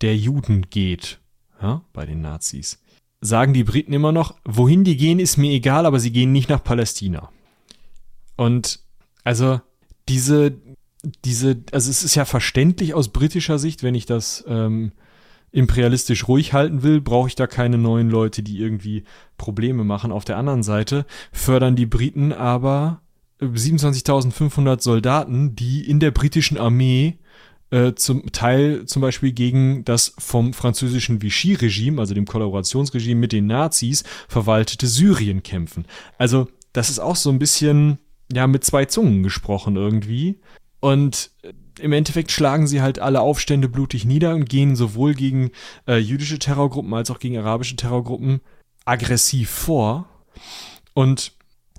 der 0.05 0.16
Juden 0.18 0.66
geht, 0.68 1.18
ja, 1.62 1.81
bei 1.94 2.05
den 2.05 2.20
Nazis, 2.20 2.78
sagen 3.22 3.55
die 3.55 3.64
Briten 3.64 3.94
immer 3.94 4.12
noch, 4.12 4.35
wohin 4.44 4.85
die 4.85 4.98
gehen, 4.98 5.18
ist 5.18 5.39
mir 5.39 5.51
egal, 5.51 5.86
aber 5.86 5.98
sie 5.98 6.12
gehen 6.12 6.31
nicht 6.31 6.51
nach 6.51 6.62
Palästina. 6.62 7.31
Und 8.36 8.81
also 9.24 9.62
diese, 10.10 10.60
diese, 11.24 11.64
also 11.72 11.90
es 11.90 12.05
ist 12.05 12.16
ja 12.16 12.26
verständlich 12.26 12.93
aus 12.93 13.09
britischer 13.09 13.59
Sicht, 13.59 13.82
wenn 13.82 13.94
ich 13.94 14.05
das 14.05 14.44
ähm, 14.47 14.93
imperialistisch 15.52 16.28
ruhig 16.28 16.52
halten 16.52 16.82
will, 16.82 17.01
brauche 17.01 17.28
ich 17.28 17.35
da 17.35 17.47
keine 17.47 17.78
neuen 17.78 18.10
Leute, 18.10 18.43
die 18.43 18.59
irgendwie 18.59 19.05
Probleme 19.39 19.85
machen. 19.85 20.12
Auf 20.12 20.26
der 20.26 20.36
anderen 20.36 20.62
Seite 20.62 21.06
fördern 21.32 21.76
die 21.76 21.86
Briten 21.86 22.35
aber 22.35 23.01
27.500 23.40 24.82
Soldaten, 24.82 25.56
die 25.56 25.89
in 25.89 25.98
der 25.98 26.10
britischen 26.10 26.59
Armee 26.59 27.16
äh, 27.74 27.96
zum 27.96 28.30
Teil 28.30 28.86
zum 28.86 29.02
Beispiel 29.02 29.32
gegen 29.32 29.84
das 29.84 30.14
vom 30.18 30.52
französischen 30.52 31.22
Vichy-Regime, 31.22 32.01
also 32.01 32.14
dem 32.14 32.24
Kollaborationsregime 32.24 33.20
mit 33.20 33.32
den 33.32 33.48
Nazis, 33.48 34.05
verwaltete 34.28 34.86
Syrien 34.86 35.42
kämpfen. 35.42 35.84
Also 36.16 36.46
das 36.72 36.88
ist 36.88 37.01
auch 37.01 37.16
so 37.16 37.30
ein 37.30 37.40
bisschen 37.40 37.98
ja 38.32 38.46
mit 38.46 38.62
zwei 38.62 38.84
Zungen 38.84 39.24
gesprochen 39.24 39.74
irgendwie. 39.74 40.38
Und 40.78 41.32
im 41.80 41.92
Endeffekt 41.92 42.30
schlagen 42.30 42.68
sie 42.68 42.80
halt 42.80 43.01
alle 43.01 43.20
Aufstände 43.20 43.68
blutig 43.68 44.05
nieder 44.05 44.36
und 44.36 44.48
gehen 44.48 44.76
sowohl 44.76 45.14
gegen 45.14 45.51
äh, 45.88 45.96
jüdische 45.96 46.38
Terrorgruppen 46.38 46.94
als 46.94 47.10
auch 47.10 47.18
gegen 47.18 47.38
arabische 47.38 47.74
Terrorgruppen 47.74 48.40
aggressiv 48.84 49.51
vor. 49.51 50.09
Und 50.92 51.32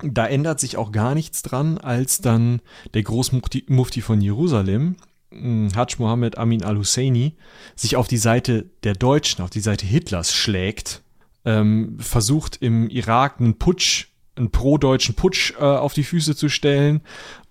da 0.03 0.27
ändert 0.27 0.59
sich 0.59 0.76
auch 0.76 0.91
gar 0.91 1.15
nichts 1.15 1.41
dran, 1.41 1.77
als 1.77 2.19
dann 2.19 2.59
der 2.93 3.03
Großmufti 3.03 4.01
von 4.01 4.19
Jerusalem, 4.19 4.97
Hajj 5.31 5.95
Mohammed 5.99 6.38
Amin 6.38 6.64
al-Husseini, 6.64 7.35
sich 7.76 7.95
auf 7.95 8.07
die 8.07 8.18
Seite 8.18 8.69
der 8.84 8.93
Deutschen, 8.93 9.43
auf 9.43 9.49
die 9.49 9.60
Seite 9.60 9.85
Hitlers 9.85 10.34
schlägt, 10.34 11.03
ähm, 11.43 11.97
versucht 11.99 12.57
im 12.61 12.89
Irak 12.89 13.39
einen 13.39 13.57
Putsch, 13.57 14.07
einen 14.35 14.52
pro-deutschen 14.52 15.15
Putsch 15.15 15.53
äh, 15.60 15.64
auf 15.64 15.93
die 15.93 16.03
Füße 16.03 16.35
zu 16.35 16.49
stellen 16.49 17.02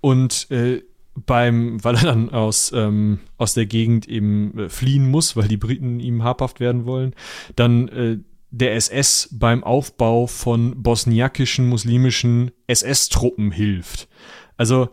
und 0.01 0.51
äh, 0.51 0.83
beim, 1.15 1.83
weil 1.85 1.95
er 1.97 2.03
dann 2.03 2.31
aus, 2.31 2.73
ähm, 2.75 3.21
aus 3.37 3.55
der 3.55 3.67
Gegend 3.67 4.09
eben 4.09 4.59
äh, 4.59 4.69
fliehen 4.69 5.11
muss, 5.11 5.37
weil 5.37 5.49
die 5.49 5.57
Briten 5.57 6.01
ihm 6.01 6.25
habhaft 6.25 6.61
werden 6.61 6.87
wollen, 6.87 7.15
dann 7.57 7.89
äh, 7.89 8.19
der 8.51 8.75
SS 8.75 9.29
beim 9.33 9.65
Aufbau 9.65 10.27
von 10.27 10.83
bosniakischen 10.83 11.69
muslimischen 11.69 12.53
SS-Truppen 12.67 13.51
hilft. 13.51 14.09
Also 14.57 14.91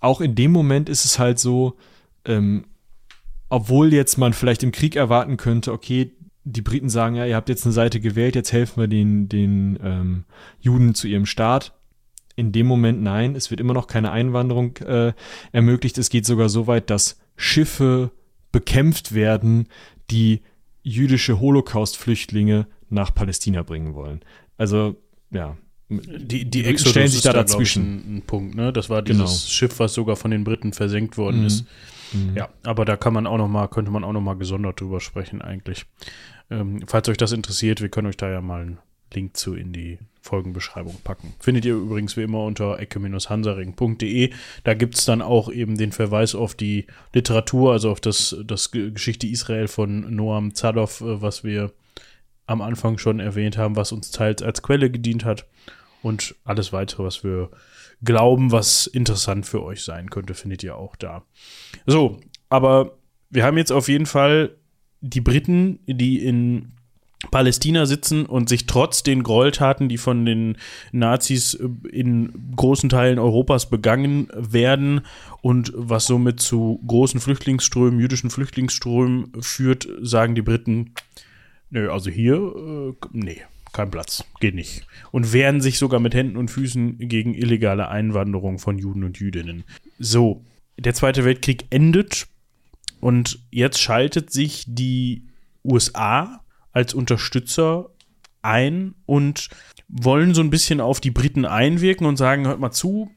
auch 0.00 0.20
in 0.20 0.34
dem 0.34 0.52
Moment 0.52 0.88
ist 0.88 1.04
es 1.04 1.18
halt 1.18 1.38
so, 1.38 1.76
ähm, 2.24 2.64
obwohl 3.48 3.92
jetzt 3.92 4.18
man 4.18 4.32
vielleicht 4.32 4.62
im 4.62 4.72
Krieg 4.72 4.96
erwarten 4.96 5.36
könnte, 5.36 5.72
okay, 5.72 6.12
die 6.44 6.62
Briten 6.62 6.88
sagen, 6.88 7.14
ja, 7.14 7.26
ihr 7.26 7.36
habt 7.36 7.48
jetzt 7.48 7.64
eine 7.64 7.72
Seite 7.72 8.00
gewählt, 8.00 8.34
jetzt 8.34 8.52
helfen 8.52 8.80
wir 8.80 8.88
den, 8.88 9.28
den 9.28 9.78
ähm, 9.82 10.24
Juden 10.60 10.94
zu 10.94 11.06
ihrem 11.06 11.26
Staat. 11.26 11.74
In 12.36 12.52
dem 12.52 12.66
Moment 12.66 13.02
nein, 13.02 13.34
es 13.34 13.50
wird 13.50 13.60
immer 13.60 13.74
noch 13.74 13.86
keine 13.86 14.12
Einwanderung 14.12 14.76
äh, 14.78 15.12
ermöglicht. 15.52 15.98
Es 15.98 16.08
geht 16.08 16.24
sogar 16.24 16.48
so 16.48 16.66
weit, 16.66 16.88
dass 16.88 17.18
Schiffe 17.36 18.12
bekämpft 18.52 19.14
werden, 19.14 19.68
die 20.10 20.42
jüdische 20.82 21.40
Holocaust-Flüchtlinge 21.40 22.66
nach 22.88 23.14
Palästina 23.14 23.62
bringen 23.62 23.94
wollen. 23.94 24.20
Also, 24.56 24.96
ja. 25.30 25.56
Die, 25.90 26.44
die 26.44 26.64
Exodus 26.64 26.90
stellen 26.90 27.08
sich 27.08 27.22
da, 27.22 27.32
da 27.32 27.40
dazwischen. 27.40 27.82
Ein, 27.82 28.16
ein, 28.16 28.22
Punkt, 28.22 28.54
ne? 28.54 28.72
Das 28.72 28.90
war 28.90 29.00
dieses 29.00 29.18
genau. 29.18 29.48
Schiff, 29.48 29.78
was 29.78 29.94
sogar 29.94 30.16
von 30.16 30.30
den 30.30 30.44
Briten 30.44 30.72
versenkt 30.72 31.16
worden 31.16 31.40
mhm. 31.40 31.46
ist. 31.46 31.64
Mhm. 32.12 32.36
Ja, 32.36 32.50
aber 32.62 32.84
da 32.84 32.96
kann 32.96 33.14
man 33.14 33.26
auch 33.26 33.38
noch 33.38 33.48
mal, 33.48 33.68
könnte 33.68 33.90
man 33.90 34.04
auch 34.04 34.12
noch 34.12 34.20
mal 34.20 34.36
gesondert 34.36 34.80
drüber 34.80 35.00
sprechen 35.00 35.40
eigentlich. 35.40 35.86
Ähm, 36.50 36.82
falls 36.86 37.08
euch 37.08 37.16
das 37.16 37.32
interessiert, 37.32 37.80
wir 37.80 37.88
können 37.88 38.06
euch 38.06 38.16
da 38.18 38.30
ja 38.30 38.42
mal 38.42 38.62
einen 38.62 38.78
Link 39.14 39.36
zu 39.36 39.54
in 39.54 39.72
die 39.72 39.98
Folgenbeschreibung 40.20 40.96
packen. 41.04 41.32
Findet 41.40 41.64
ihr 41.64 41.74
übrigens 41.74 42.18
wie 42.18 42.22
immer 42.22 42.44
unter 42.44 42.78
ecke-hansaring.de. 42.78 44.30
Da 44.64 44.74
gibt 44.74 44.96
es 44.96 45.06
dann 45.06 45.22
auch 45.22 45.50
eben 45.50 45.78
den 45.78 45.92
Verweis 45.92 46.34
auf 46.34 46.54
die 46.54 46.86
Literatur, 47.14 47.72
also 47.72 47.90
auf 47.90 48.00
das, 48.00 48.36
das 48.44 48.70
Geschichte 48.70 49.26
Israel 49.26 49.68
von 49.68 50.14
Noam 50.14 50.54
Zadov, 50.54 51.00
äh, 51.00 51.22
was 51.22 51.44
wir 51.44 51.72
am 52.46 52.60
Anfang 52.60 52.98
schon 52.98 53.20
erwähnt 53.20 53.56
haben, 53.56 53.76
was 53.76 53.92
uns 53.92 54.10
teils 54.10 54.42
als 54.42 54.62
Quelle 54.62 54.90
gedient 54.90 55.24
hat 55.24 55.46
und 56.02 56.34
alles 56.44 56.72
weitere, 56.72 57.04
was 57.04 57.24
wir 57.24 57.50
glauben, 58.02 58.52
was 58.52 58.86
interessant 58.86 59.46
für 59.46 59.62
euch 59.62 59.82
sein 59.82 60.10
könnte, 60.10 60.34
findet 60.34 60.62
ihr 60.62 60.76
auch 60.76 60.96
da. 60.96 61.24
So, 61.86 62.20
aber 62.48 62.98
wir 63.30 63.44
haben 63.44 63.58
jetzt 63.58 63.72
auf 63.72 63.88
jeden 63.88 64.06
Fall 64.06 64.56
die 65.00 65.20
Briten, 65.20 65.80
die 65.86 66.24
in 66.24 66.72
Palästina 67.30 67.84
sitzen 67.84 68.26
und 68.26 68.48
sich 68.48 68.66
trotz 68.66 69.02
den 69.02 69.24
Gräueltaten, 69.24 69.88
die 69.88 69.98
von 69.98 70.24
den 70.24 70.56
Nazis 70.92 71.54
äh, 71.54 71.68
in 71.88 72.52
großen 72.54 72.88
Teilen 72.88 73.18
Europas 73.18 73.68
begangen 73.68 74.28
werden 74.34 75.00
und 75.40 75.72
was 75.74 76.06
somit 76.06 76.40
zu 76.40 76.80
großen 76.86 77.20
Flüchtlingsströmen, 77.20 77.98
jüdischen 77.98 78.30
Flüchtlingsströmen 78.30 79.32
führt, 79.40 79.88
sagen 80.00 80.36
die 80.36 80.42
Briten, 80.42 80.94
nö, 81.70 81.90
also 81.90 82.08
hier, 82.08 82.36
äh, 82.36 82.94
nee, 83.12 83.42
kein 83.78 83.92
Platz, 83.92 84.24
geht 84.40 84.56
nicht. 84.56 84.88
Und 85.12 85.32
wehren 85.32 85.60
sich 85.60 85.78
sogar 85.78 86.00
mit 86.00 86.12
Händen 86.12 86.36
und 86.36 86.50
Füßen 86.50 86.98
gegen 86.98 87.32
illegale 87.32 87.86
Einwanderung 87.86 88.58
von 88.58 88.76
Juden 88.76 89.04
und 89.04 89.20
Jüdinnen. 89.20 89.62
So, 90.00 90.44
der 90.76 90.94
Zweite 90.94 91.24
Weltkrieg 91.24 91.66
endet 91.70 92.26
und 92.98 93.38
jetzt 93.52 93.80
schaltet 93.80 94.32
sich 94.32 94.64
die 94.66 95.28
USA 95.64 96.40
als 96.72 96.92
Unterstützer 96.92 97.90
ein 98.42 98.96
und 99.06 99.48
wollen 99.86 100.34
so 100.34 100.40
ein 100.40 100.50
bisschen 100.50 100.80
auf 100.80 101.00
die 101.00 101.12
Briten 101.12 101.44
einwirken 101.44 102.04
und 102.04 102.16
sagen, 102.16 102.48
hört 102.48 102.58
mal 102.58 102.72
zu, 102.72 103.12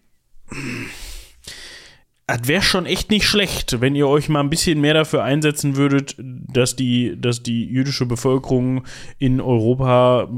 das 2.28 2.48
wäre 2.48 2.62
schon 2.62 2.86
echt 2.86 3.10
nicht 3.10 3.28
schlecht, 3.28 3.82
wenn 3.82 3.96
ihr 3.96 4.08
euch 4.08 4.30
mal 4.30 4.40
ein 4.40 4.50
bisschen 4.50 4.80
mehr 4.80 4.94
dafür 4.94 5.24
einsetzen 5.24 5.76
würdet, 5.76 6.16
dass 6.18 6.76
die, 6.76 7.20
dass 7.20 7.44
die 7.44 7.66
jüdische 7.66 8.06
Bevölkerung 8.06 8.86
in 9.18 9.42
Europa 9.42 10.30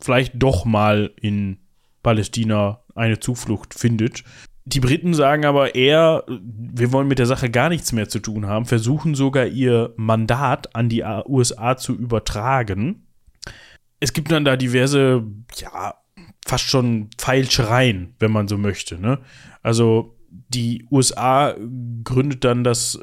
vielleicht 0.00 0.34
doch 0.36 0.64
mal 0.64 1.12
in 1.20 1.58
Palästina 2.02 2.82
eine 2.94 3.20
Zuflucht 3.20 3.74
findet. 3.74 4.24
Die 4.64 4.80
Briten 4.80 5.14
sagen 5.14 5.46
aber 5.46 5.74
eher, 5.74 6.24
wir 6.28 6.92
wollen 6.92 7.08
mit 7.08 7.18
der 7.18 7.26
Sache 7.26 7.50
gar 7.50 7.70
nichts 7.70 7.92
mehr 7.92 8.08
zu 8.08 8.20
tun 8.20 8.46
haben, 8.46 8.66
versuchen 8.66 9.14
sogar 9.14 9.46
ihr 9.46 9.92
Mandat 9.96 10.74
an 10.76 10.88
die 10.88 11.02
USA 11.26 11.76
zu 11.76 11.94
übertragen. 11.94 13.06
Es 13.98 14.12
gibt 14.12 14.30
dann 14.30 14.44
da 14.44 14.56
diverse, 14.56 15.24
ja, 15.56 15.94
fast 16.46 16.64
schon 16.64 17.10
Pfeilschereien, 17.16 18.14
wenn 18.18 18.32
man 18.32 18.48
so 18.48 18.58
möchte. 18.58 19.00
Ne? 19.00 19.18
Also 19.62 20.16
die 20.30 20.86
USA 20.90 21.54
gründet 22.04 22.44
dann 22.44 22.64
das 22.64 22.98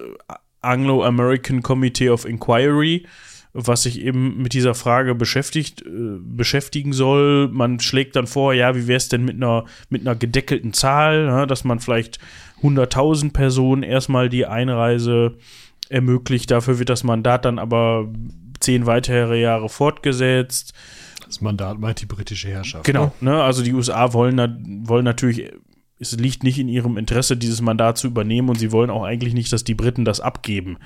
Anglo-American 0.61 1.61
Committee 1.61 2.09
of 2.09 2.25
Inquiry, 2.25 3.05
was 3.53 3.83
sich 3.83 4.01
eben 4.01 4.41
mit 4.41 4.53
dieser 4.53 4.75
Frage 4.75 5.15
beschäftigt, 5.15 5.81
äh, 5.81 6.19
beschäftigen 6.19 6.93
soll. 6.93 7.47
Man 7.47 7.79
schlägt 7.79 8.15
dann 8.15 8.27
vor, 8.27 8.53
ja, 8.53 8.75
wie 8.75 8.87
wäre 8.87 8.97
es 8.97 9.09
denn 9.09 9.25
mit 9.25 9.35
einer, 9.35 9.65
mit 9.89 10.01
einer 10.01 10.15
gedeckelten 10.15 10.73
Zahl, 10.73 11.25
ja, 11.25 11.45
dass 11.45 11.63
man 11.63 11.79
vielleicht 11.79 12.19
100.000 12.61 13.33
Personen 13.33 13.83
erstmal 13.83 14.29
die 14.29 14.45
Einreise 14.45 15.37
ermöglicht. 15.89 16.51
Dafür 16.51 16.79
wird 16.79 16.89
das 16.89 17.03
Mandat 17.03 17.45
dann 17.45 17.59
aber 17.59 18.07
zehn 18.59 18.85
weitere 18.85 19.39
Jahre 19.41 19.69
fortgesetzt. 19.69 20.73
Das 21.25 21.41
Mandat 21.41 21.79
meint 21.79 22.01
die 22.01 22.05
britische 22.05 22.49
Herrschaft. 22.49 22.85
Genau, 22.85 23.13
ne? 23.21 23.31
ne? 23.31 23.43
also 23.43 23.63
die 23.63 23.73
USA 23.73 24.13
wollen, 24.13 24.83
wollen 24.87 25.05
natürlich 25.05 25.51
es 25.99 26.11
liegt 26.13 26.43
nicht 26.43 26.59
in 26.59 26.69
ihrem 26.69 26.97
Interesse, 26.97 27.37
dieses 27.37 27.61
Mandat 27.61 27.97
zu 27.97 28.07
übernehmen 28.07 28.49
und 28.49 28.59
sie 28.59 28.71
wollen 28.71 28.89
auch 28.89 29.03
eigentlich 29.03 29.33
nicht, 29.33 29.51
dass 29.51 29.63
die 29.63 29.73
Briten 29.73 30.05
das 30.05 30.19
abgeben. 30.19 30.77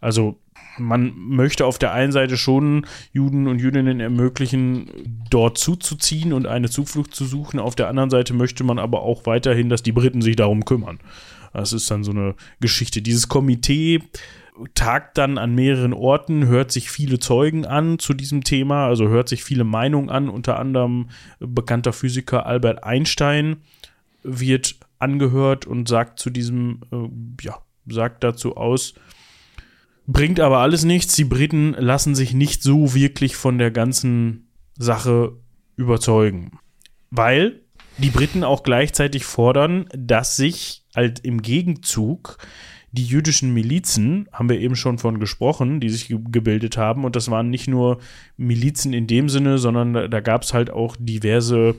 Also 0.00 0.38
man 0.78 1.12
möchte 1.16 1.66
auf 1.66 1.78
der 1.78 1.92
einen 1.92 2.12
Seite 2.12 2.36
schon 2.36 2.86
Juden 3.12 3.48
und 3.48 3.60
Jüdinnen 3.60 4.00
ermöglichen, 4.00 5.24
dort 5.30 5.58
zuzuziehen 5.58 6.32
und 6.32 6.46
eine 6.46 6.70
Zuflucht 6.70 7.14
zu 7.14 7.24
suchen. 7.24 7.58
Auf 7.58 7.74
der 7.74 7.88
anderen 7.88 8.10
Seite 8.10 8.34
möchte 8.34 8.62
man 8.62 8.78
aber 8.78 9.02
auch 9.02 9.26
weiterhin, 9.26 9.68
dass 9.68 9.82
die 9.82 9.92
Briten 9.92 10.22
sich 10.22 10.36
darum 10.36 10.64
kümmern. 10.64 10.98
Das 11.52 11.72
ist 11.72 11.90
dann 11.90 12.04
so 12.04 12.12
eine 12.12 12.34
Geschichte. 12.60 13.02
Dieses 13.02 13.28
Komitee 13.28 14.02
tagt 14.74 15.18
dann 15.18 15.38
an 15.38 15.54
mehreren 15.54 15.92
Orten, 15.92 16.46
hört 16.46 16.72
sich 16.72 16.90
viele 16.90 17.18
Zeugen 17.18 17.64
an 17.64 17.98
zu 17.98 18.12
diesem 18.12 18.44
Thema, 18.44 18.86
also 18.86 19.08
hört 19.08 19.28
sich 19.28 19.44
viele 19.44 19.64
Meinungen 19.64 20.10
an, 20.10 20.28
unter 20.28 20.58
anderem 20.58 21.08
bekannter 21.38 21.92
Physiker 21.92 22.46
Albert 22.46 22.84
Einstein 22.84 23.58
wird 24.22 24.76
angehört 24.98 25.66
und 25.66 25.88
sagt 25.88 26.18
zu 26.18 26.30
diesem, 26.30 26.80
äh, 26.92 27.44
ja, 27.44 27.58
sagt 27.86 28.24
dazu 28.24 28.56
aus, 28.56 28.94
bringt 30.06 30.40
aber 30.40 30.58
alles 30.58 30.84
nichts. 30.84 31.14
Die 31.14 31.24
Briten 31.24 31.74
lassen 31.78 32.14
sich 32.14 32.34
nicht 32.34 32.62
so 32.62 32.94
wirklich 32.94 33.36
von 33.36 33.58
der 33.58 33.70
ganzen 33.70 34.48
Sache 34.76 35.36
überzeugen. 35.76 36.58
Weil 37.10 37.62
die 37.98 38.10
Briten 38.10 38.44
auch 38.44 38.62
gleichzeitig 38.62 39.24
fordern, 39.24 39.88
dass 39.96 40.36
sich 40.36 40.84
halt 40.94 41.20
im 41.20 41.42
Gegenzug 41.42 42.38
die 42.90 43.04
jüdischen 43.04 43.52
Milizen, 43.52 44.28
haben 44.32 44.48
wir 44.48 44.58
eben 44.58 44.76
schon 44.76 44.98
von 44.98 45.20
gesprochen, 45.20 45.78
die 45.80 45.90
sich 45.90 46.08
ge 46.08 46.18
gebildet 46.30 46.76
haben. 46.76 47.04
Und 47.04 47.16
das 47.16 47.30
waren 47.30 47.50
nicht 47.50 47.68
nur 47.68 47.98
Milizen 48.36 48.94
in 48.94 49.06
dem 49.06 49.28
Sinne, 49.28 49.58
sondern 49.58 49.92
da, 49.92 50.08
da 50.08 50.20
gab 50.20 50.42
es 50.42 50.54
halt 50.54 50.70
auch 50.70 50.96
diverse 50.98 51.74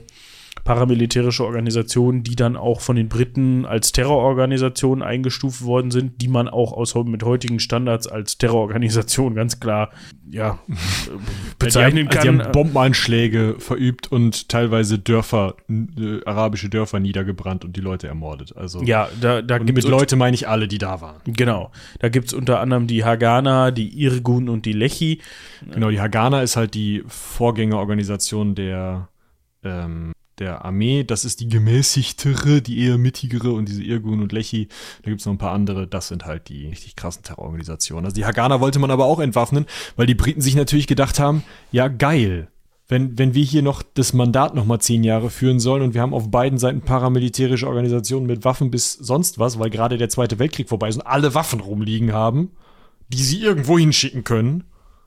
paramilitärische 0.64 1.44
Organisationen, 1.44 2.22
die 2.22 2.36
dann 2.36 2.56
auch 2.56 2.80
von 2.80 2.96
den 2.96 3.08
Briten 3.08 3.64
als 3.64 3.92
Terrororganisationen 3.92 5.02
eingestuft 5.02 5.64
worden 5.64 5.90
sind, 5.90 6.20
die 6.20 6.28
man 6.28 6.48
auch 6.48 6.72
aus, 6.72 6.94
mit 6.94 7.22
heutigen 7.22 7.60
Standards 7.60 8.06
als 8.06 8.38
Terrororganisation 8.38 9.34
ganz 9.34 9.58
klar 9.58 9.90
ja, 10.30 10.58
bezeichnen 11.58 12.08
kann. 12.08 12.18
Also 12.18 12.32
die 12.32 12.40
haben 12.40 12.52
Bombenanschläge 12.52 13.56
verübt 13.58 14.12
und 14.12 14.48
teilweise 14.48 14.98
Dörfer, 14.98 15.56
äh, 15.68 16.24
arabische 16.24 16.68
Dörfer 16.68 17.00
niedergebrannt 17.00 17.64
und 17.64 17.76
die 17.76 17.80
Leute 17.80 18.08
ermordet. 18.08 18.56
Also 18.56 18.82
ja, 18.82 19.08
da, 19.20 19.42
da 19.42 19.58
mit 19.58 19.84
Leute 19.84 20.16
meine 20.16 20.34
ich 20.34 20.46
alle, 20.46 20.68
die 20.68 20.78
da 20.78 21.00
waren. 21.00 21.20
Genau, 21.24 21.72
da 21.98 22.08
gibt 22.08 22.28
es 22.28 22.32
unter 22.32 22.60
anderem 22.60 22.86
die 22.86 23.04
Hagana, 23.04 23.70
die 23.70 24.00
Irgun 24.02 24.48
und 24.48 24.66
die 24.66 24.72
Lechi. 24.72 25.20
Genau, 25.72 25.90
die 25.90 26.00
Hagana 26.00 26.42
ist 26.42 26.56
halt 26.56 26.74
die 26.74 27.02
Vorgängerorganisation 27.06 28.54
der 28.54 29.08
ähm, 29.64 30.12
der 30.40 30.64
Armee. 30.64 31.04
Das 31.04 31.24
ist 31.24 31.40
die 31.40 31.48
gemäßigtere, 31.48 32.62
die 32.62 32.80
eher 32.80 32.98
mittigere 32.98 33.52
und 33.52 33.68
diese 33.68 33.82
Irgun 33.82 34.20
und 34.22 34.32
Lechi. 34.32 34.68
Da 35.02 35.10
gibt 35.10 35.20
es 35.20 35.26
noch 35.26 35.34
ein 35.34 35.38
paar 35.38 35.52
andere. 35.52 35.86
Das 35.86 36.08
sind 36.08 36.26
halt 36.26 36.48
die 36.48 36.66
richtig 36.66 36.96
krassen 36.96 37.22
Terrororganisationen. 37.22 38.06
Also 38.06 38.14
die 38.14 38.24
Hagana 38.24 38.60
wollte 38.60 38.78
man 38.78 38.90
aber 38.90 39.04
auch 39.04 39.20
entwaffnen, 39.20 39.66
weil 39.96 40.06
die 40.06 40.14
Briten 40.14 40.40
sich 40.40 40.56
natürlich 40.56 40.86
gedacht 40.86 41.20
haben, 41.20 41.44
ja 41.70 41.88
geil, 41.88 42.48
wenn, 42.88 43.16
wenn 43.18 43.34
wir 43.34 43.44
hier 43.44 43.62
noch 43.62 43.82
das 43.82 44.12
Mandat 44.12 44.54
noch 44.56 44.64
mal 44.64 44.80
zehn 44.80 45.04
Jahre 45.04 45.30
führen 45.30 45.60
sollen 45.60 45.82
und 45.82 45.94
wir 45.94 46.00
haben 46.00 46.12
auf 46.12 46.30
beiden 46.30 46.58
Seiten 46.58 46.80
paramilitärische 46.80 47.68
Organisationen 47.68 48.26
mit 48.26 48.44
Waffen 48.44 48.72
bis 48.72 48.94
sonst 48.94 49.38
was, 49.38 49.60
weil 49.60 49.70
gerade 49.70 49.96
der 49.96 50.08
Zweite 50.08 50.40
Weltkrieg 50.40 50.68
vorbei 50.68 50.88
ist 50.88 50.96
und 50.96 51.06
alle 51.06 51.34
Waffen 51.34 51.60
rumliegen 51.60 52.12
haben, 52.12 52.50
die 53.08 53.22
sie 53.22 53.42
irgendwo 53.42 53.78
hinschicken 53.78 54.24
können, 54.24 54.64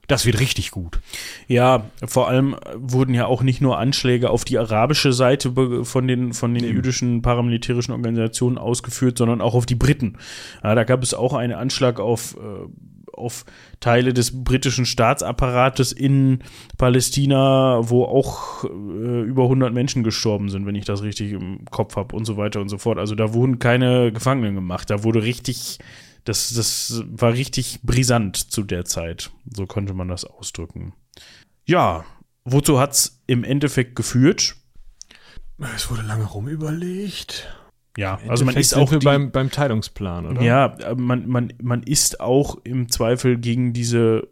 das 0.07 0.25
wird 0.25 0.39
richtig 0.39 0.71
gut. 0.71 0.99
Ja, 1.47 1.85
vor 2.05 2.27
allem 2.27 2.55
wurden 2.75 3.13
ja 3.13 3.25
auch 3.25 3.41
nicht 3.41 3.61
nur 3.61 3.77
Anschläge 3.77 4.29
auf 4.29 4.43
die 4.43 4.57
arabische 4.57 5.13
Seite 5.13 5.53
von 5.85 6.07
den, 6.07 6.33
von 6.33 6.53
den 6.53 6.65
jüdischen 6.65 7.21
paramilitärischen 7.21 7.93
Organisationen 7.93 8.57
ausgeführt, 8.57 9.17
sondern 9.17 9.39
auch 9.41 9.55
auf 9.55 9.65
die 9.65 9.75
Briten. 9.75 10.17
Ja, 10.63 10.75
da 10.75 10.83
gab 10.83 11.03
es 11.03 11.13
auch 11.13 11.33
einen 11.33 11.53
Anschlag 11.53 12.01
auf, 12.01 12.35
äh, 12.35 12.67
auf 13.13 13.45
Teile 13.79 14.13
des 14.13 14.43
britischen 14.43 14.85
Staatsapparates 14.85 15.93
in 15.93 16.39
Palästina, 16.77 17.79
wo 17.89 18.03
auch 18.03 18.65
äh, 18.65 19.21
über 19.21 19.43
100 19.43 19.73
Menschen 19.73 20.03
gestorben 20.03 20.49
sind, 20.49 20.65
wenn 20.65 20.75
ich 20.75 20.85
das 20.85 21.01
richtig 21.03 21.31
im 21.31 21.63
Kopf 21.71 21.95
habe 21.95 22.13
und 22.13 22.25
so 22.25 22.35
weiter 22.35 22.59
und 22.59 22.67
so 22.67 22.77
fort. 22.77 22.97
Also 22.97 23.15
da 23.15 23.33
wurden 23.33 23.59
keine 23.59 24.11
Gefangenen 24.11 24.55
gemacht. 24.55 24.89
Da 24.89 25.03
wurde 25.05 25.23
richtig 25.23 25.79
das, 26.23 26.53
das 26.53 27.03
war 27.05 27.33
richtig 27.33 27.79
brisant 27.83 28.37
zu 28.37 28.63
der 28.63 28.85
Zeit. 28.85 29.31
So 29.51 29.65
konnte 29.65 29.93
man 29.93 30.07
das 30.07 30.25
ausdrücken. 30.25 30.93
Ja, 31.65 32.05
wozu 32.45 32.79
hat 32.79 32.93
es 32.93 33.21
im 33.27 33.43
Endeffekt 33.43 33.95
geführt? 33.95 34.55
Es 35.75 35.89
wurde 35.89 36.01
lange 36.01 36.25
rumüberlegt. 36.25 37.47
Ja, 37.95 38.19
also 38.27 38.43
man 38.43 38.55
ist 38.55 38.73
auch 38.73 38.89
die, 38.89 39.05
beim, 39.05 39.31
beim 39.31 39.51
Teilungsplan, 39.51 40.25
oder? 40.25 40.41
Ja, 40.41 40.75
man, 40.95 41.27
man, 41.27 41.53
man 41.61 41.83
ist 41.83 42.21
auch 42.21 42.57
im 42.63 42.89
Zweifel 42.89 43.37
gegen 43.37 43.71
diese 43.71 44.27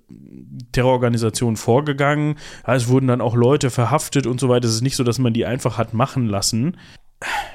Terrororganisation 0.71 1.57
vorgegangen. 1.57 2.37
es 2.65 2.87
wurden 2.87 3.05
dann 3.05 3.21
auch 3.21 3.35
Leute 3.35 3.69
verhaftet 3.69 4.25
und 4.25 4.39
so 4.39 4.49
weiter. 4.49 4.67
Es 4.67 4.73
ist 4.73 4.81
nicht 4.81 4.95
so, 4.95 5.03
dass 5.03 5.19
man 5.19 5.33
die 5.33 5.45
einfach 5.45 5.77
hat 5.77 5.93
machen 5.93 6.25
lassen 6.25 6.75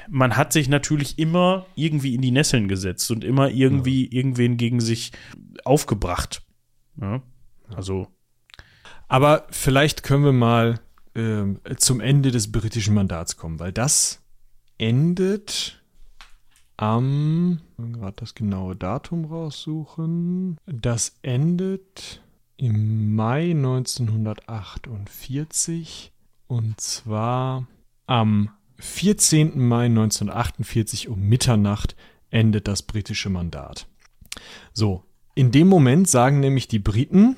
man 0.09 0.37
hat 0.37 0.53
sich 0.53 0.69
natürlich 0.69 1.19
immer 1.19 1.65
irgendwie 1.75 2.15
in 2.15 2.21
die 2.21 2.31
Nesseln 2.31 2.67
gesetzt 2.67 3.11
und 3.11 3.23
immer 3.23 3.49
irgendwie 3.49 4.05
ja. 4.05 4.11
irgendwen 4.11 4.57
gegen 4.57 4.79
sich 4.79 5.11
aufgebracht. 5.63 6.41
Ja, 6.99 7.21
also. 7.75 8.07
Aber 9.07 9.45
vielleicht 9.51 10.03
können 10.03 10.25
wir 10.25 10.33
mal 10.33 10.79
äh, 11.13 11.45
zum 11.77 11.99
Ende 11.99 12.31
des 12.31 12.51
britischen 12.51 12.93
Mandats 12.93 13.37
kommen, 13.37 13.59
weil 13.59 13.71
das 13.71 14.23
endet 14.77 15.81
am, 16.77 17.59
gerade 17.77 18.15
das 18.17 18.35
genaue 18.35 18.75
Datum 18.75 19.25
raussuchen. 19.25 20.57
Das 20.65 21.17
endet 21.23 22.21
im 22.57 23.15
Mai 23.15 23.51
1948 23.51 26.11
und 26.47 26.79
zwar 26.79 27.67
am 28.05 28.51
14. 28.79 29.59
Mai 29.59 29.85
1948 29.85 31.09
um 31.09 31.21
Mitternacht 31.21 31.95
endet 32.29 32.67
das 32.67 32.83
britische 32.83 33.29
Mandat. 33.29 33.87
So, 34.73 35.03
in 35.35 35.51
dem 35.51 35.67
Moment 35.67 36.07
sagen 36.07 36.39
nämlich 36.39 36.67
die 36.67 36.79
Briten, 36.79 37.35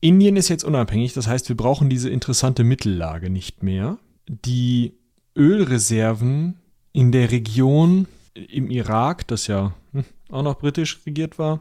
Indien 0.00 0.36
ist 0.36 0.48
jetzt 0.48 0.64
unabhängig, 0.64 1.14
das 1.14 1.26
heißt, 1.26 1.48
wir 1.48 1.56
brauchen 1.56 1.88
diese 1.88 2.10
interessante 2.10 2.62
Mittellage 2.62 3.30
nicht 3.30 3.62
mehr. 3.62 3.96
Die 4.28 4.92
Ölreserven 5.34 6.58
in 6.92 7.10
der 7.10 7.30
Region 7.30 8.06
im 8.34 8.70
Irak, 8.70 9.26
das 9.26 9.46
ja 9.46 9.72
hm, 9.92 10.04
auch 10.28 10.42
noch 10.42 10.58
britisch 10.58 11.00
regiert 11.06 11.38
war, 11.38 11.60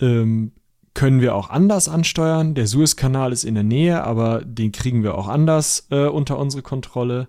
ähm, 0.00 0.52
können 0.94 1.20
wir 1.20 1.34
auch 1.34 1.50
anders 1.50 1.88
ansteuern. 1.88 2.54
Der 2.54 2.66
Suezkanal 2.66 3.32
ist 3.32 3.44
in 3.44 3.54
der 3.54 3.64
Nähe, 3.64 4.04
aber 4.04 4.44
den 4.44 4.72
kriegen 4.72 5.02
wir 5.02 5.16
auch 5.16 5.26
anders 5.26 5.86
äh, 5.90 6.06
unter 6.06 6.38
unsere 6.38 6.62
Kontrolle 6.62 7.28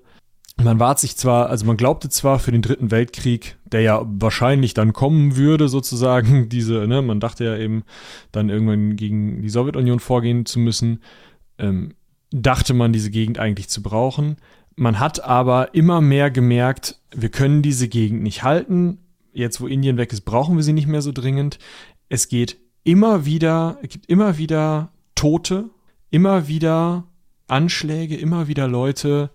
man 0.61 0.79
war 0.79 0.97
sich 0.97 1.17
zwar, 1.17 1.49
also 1.49 1.65
man 1.65 1.77
glaubte 1.77 2.09
zwar 2.09 2.39
für 2.39 2.51
den 2.51 2.61
Dritten 2.61 2.91
Weltkrieg, 2.91 3.57
der 3.65 3.81
ja 3.81 4.05
wahrscheinlich 4.05 4.73
dann 4.73 4.93
kommen 4.93 5.35
würde, 5.35 5.67
sozusagen, 5.67 6.49
diese, 6.49 6.87
ne, 6.87 7.01
man 7.01 7.19
dachte 7.19 7.43
ja 7.45 7.57
eben, 7.57 7.83
dann 8.31 8.49
irgendwann 8.49 8.95
gegen 8.95 9.41
die 9.41 9.49
Sowjetunion 9.49 9.99
vorgehen 9.99 10.45
zu 10.45 10.59
müssen, 10.59 11.01
ähm, 11.57 11.95
dachte 12.31 12.73
man, 12.73 12.93
diese 12.93 13.11
Gegend 13.11 13.39
eigentlich 13.39 13.69
zu 13.69 13.81
brauchen. 13.81 14.37
Man 14.75 14.99
hat 14.99 15.23
aber 15.23 15.75
immer 15.75 16.01
mehr 16.01 16.31
gemerkt, 16.31 16.99
wir 17.15 17.29
können 17.29 17.61
diese 17.61 17.87
Gegend 17.87 18.23
nicht 18.23 18.43
halten. 18.43 18.99
Jetzt, 19.31 19.61
wo 19.61 19.67
Indien 19.67 19.97
weg 19.97 20.11
ist, 20.13 20.21
brauchen 20.21 20.55
wir 20.55 20.63
sie 20.63 20.73
nicht 20.73 20.87
mehr 20.87 21.01
so 21.01 21.11
dringend. 21.11 21.59
Es 22.09 22.27
geht 22.27 22.57
immer 22.83 23.25
wieder, 23.25 23.77
es 23.83 23.89
gibt 23.89 24.07
immer 24.07 24.37
wieder 24.37 24.91
Tote, 25.15 25.69
immer 26.09 26.47
wieder 26.47 27.05
Anschläge, 27.47 28.15
immer 28.15 28.47
wieder 28.47 28.67
Leute, 28.67 29.29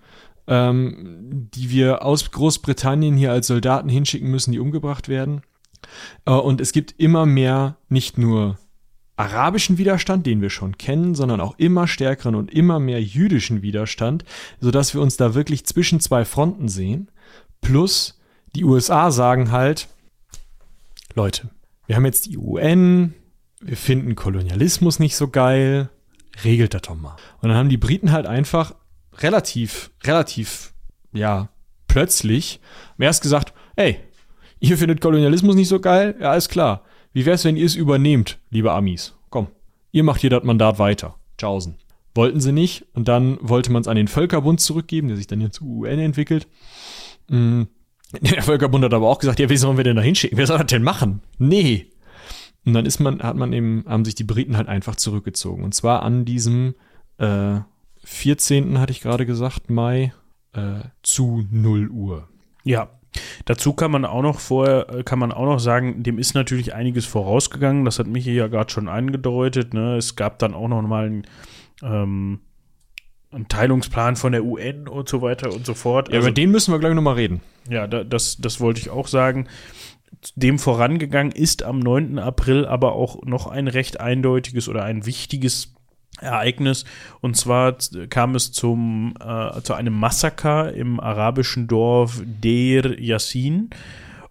ähm, 0.49 1.49
die 1.55 1.71
wir 1.71 2.03
aus 2.05 2.31
Großbritannien 2.31 3.17
hier 3.17 3.31
als 3.31 3.47
Soldaten 3.47 3.89
hinschicken 3.89 4.31
müssen, 4.31 4.53
die 4.53 4.59
umgebracht 4.59 5.09
werden. 5.09 5.43
Äh, 6.25 6.33
und 6.33 6.61
es 6.61 6.73
gibt 6.73 6.95
immer 6.99 7.27
mehr 7.27 7.77
nicht 7.89 8.19
nur 8.19 8.59
arabischen 9.17 9.79
Widerstand, 9.79 10.27
den 10.27 10.41
wir 10.41 10.51
schon 10.51 10.79
kennen, 10.79 11.15
sondern 11.15 11.41
auch 11.41 11.59
immer 11.59 11.89
stärkeren 11.89 12.35
und 12.35 12.53
immer 12.53 12.79
mehr 12.79 13.03
jüdischen 13.03 13.63
Widerstand, 13.63 14.25
sodass 14.61 14.95
wir 14.95 15.01
uns 15.01 15.17
da 15.17 15.35
wirklich 15.35 15.67
zwischen 15.67 16.01
zwei 16.01 16.25
Fronten 16.25 16.69
sehen. 16.69 17.11
Plus 17.61 18.21
die 18.55 18.65
USA 18.65 19.11
sagen 19.11 19.51
halt, 19.51 19.89
Leute, 21.15 21.51
wir 21.87 21.97
haben 21.97 22.07
jetzt 22.07 22.27
die 22.27 22.39
UN, 22.39 23.13
wir 23.61 23.77
finden 23.77 24.15
Kolonialismus 24.15 25.01
nicht 25.01 25.17
so 25.17 25.29
geil, 25.29 25.91
regelt 26.45 26.75
das 26.75 26.83
doch 26.83 26.95
mal. 26.95 27.17
Und 27.41 27.49
dann 27.49 27.59
haben 27.59 27.69
die 27.71 27.77
Briten 27.77 28.13
halt 28.13 28.27
einfach 28.27 28.75
relativ, 29.21 29.91
relativ, 30.05 30.73
ja, 31.13 31.49
plötzlich 31.87 32.61
haben 32.93 33.03
erst 33.03 33.23
gesagt, 33.23 33.53
ey, 33.77 33.99
ihr 34.61 34.79
findet 34.79 35.01
Kolonialismus 35.01 35.55
nicht 35.55 35.69
so 35.69 35.81
geil? 35.81 36.15
Ja, 36.21 36.35
ist 36.35 36.49
klar. 36.49 36.85
Wie 37.13 37.27
wär's, 37.27 37.45
wenn 37.45 37.57
ihr 37.57 37.67
es 37.67 37.75
übernehmt, 37.75 38.39
liebe 38.51 38.73
Amis? 38.73 39.15
Komm, 39.31 39.49
ihr 39.93 40.05
macht 40.05 40.21
hier 40.21 40.31
das 40.31 40.45
Mandat 40.45 40.79
weiter. 40.79 41.17
Tschaußen. 41.39 41.77
Wollten 42.15 42.41
sie 42.41 42.53
nicht 42.53 42.87
und 42.95 43.09
dann 43.09 43.39
wollte 43.41 43.73
man 43.73 43.83
es 43.83 43.89
an 43.89 43.97
den 43.97 44.09
Völkerbund 44.09 44.61
zurückgeben, 44.61 45.09
der 45.09 45.17
sich 45.17 45.27
dann 45.27 45.41
jetzt 45.41 45.61
UN 45.61 45.99
entwickelt. 45.99 46.49
Mm, 47.29 47.63
der 48.21 48.43
Völkerbund 48.43 48.85
hat 48.85 48.95
aber 48.95 49.09
auch 49.09 49.19
gesagt, 49.19 49.39
ja, 49.39 49.49
wie 49.49 49.57
sollen 49.57 49.77
wir 49.77 49.85
denn 49.85 49.97
da 49.97 50.03
hinschicken? 50.03 50.39
Wer 50.39 50.47
soll 50.47 50.59
das 50.59 50.67
denn 50.67 50.83
machen? 50.83 51.23
Nee. 51.39 51.91
Und 52.65 52.75
dann 52.75 52.87
ist 52.87 52.99
man, 52.99 53.23
hat 53.23 53.37
man 53.37 53.53
eben, 53.53 53.85
haben 53.87 54.05
sich 54.05 54.15
die 54.15 54.25
Briten 54.25 54.57
halt 54.57 54.69
einfach 54.69 54.97
zurückgezogen. 54.97 55.63
Und 55.65 55.75
zwar 55.75 56.03
an 56.03 56.25
diesem 56.25 56.75
äh, 57.19 57.61
14. 58.09 58.81
hatte 58.81 58.93
ich 58.93 59.01
gerade 59.01 59.27
gesagt, 59.27 59.71
Mai 59.71 60.13
äh, 60.55 60.81
zu 61.03 61.47
0 61.51 61.89
Uhr. 61.89 62.29
Ja. 62.65 62.91
Dazu 63.45 63.73
kann 63.73 63.91
man 63.91 64.05
auch 64.05 64.23
noch 64.23 64.41
vorher, 64.41 64.89
äh, 64.91 65.03
kann 65.03 65.19
man 65.19 65.31
auch 65.33 65.45
noch 65.45 65.61
sagen, 65.61 66.03
dem 66.03 66.19
ist 66.19 66.35
natürlich 66.35 66.75
einiges 66.75 67.07
vorausgegangen. 67.07 67.85
Das 67.85 67.99
hat 67.99 68.07
Michi 68.07 68.35
ja 68.35 68.49
gerade 68.49 68.71
schon 68.71 68.89
angedeutet. 68.89 69.75
Ne? 69.75 69.97
Es 69.97 70.17
gab 70.17 70.39
dann 70.39 70.55
auch 70.55 70.69
noch 70.69 70.83
mal 70.83 71.07
ein, 71.07 71.27
ähm, 71.83 72.41
ein 73.31 73.47
Teilungsplan 73.49 74.17
von 74.17 74.33
der 74.33 74.45
UN 74.45 74.89
und 74.89 75.09
so 75.09 75.23
weiter 75.23 75.53
und 75.53 75.67
so 75.67 75.75
fort. 75.75 76.09
Ja, 76.09 76.17
also, 76.17 76.29
über 76.29 76.35
den 76.35 76.51
müssen 76.51 76.73
wir, 76.73 76.79
glaube 76.79 76.95
ich, 76.95 76.97
nochmal 76.97 77.15
reden. 77.15 77.41
Ja, 77.69 77.87
da, 77.87 78.05
das, 78.05 78.39
das 78.39 78.61
wollte 78.61 78.81
ich 78.81 78.91
auch 78.91 79.07
sagen. 79.07 79.49
Dem 80.35 80.59
vorangegangen 80.59 81.33
ist 81.33 81.63
am 81.63 81.79
9. 81.79 82.19
April 82.19 82.67
aber 82.67 82.93
auch 82.93 83.23
noch 83.25 83.47
ein 83.47 83.69
recht 83.69 84.01
eindeutiges 84.01 84.69
oder 84.69 84.85
ein 84.85 85.07
wichtiges 85.07 85.75
Ereignis. 86.21 86.85
Und 87.21 87.37
zwar 87.37 87.77
kam 88.09 88.35
es 88.35 88.53
zum, 88.53 89.15
äh, 89.21 89.61
zu 89.63 89.75
einem 89.75 89.95
Massaker 89.95 90.73
im 90.73 91.01
arabischen 91.01 91.67
Dorf 91.67 92.23
Deir 92.25 93.01
Yassin. 93.01 93.71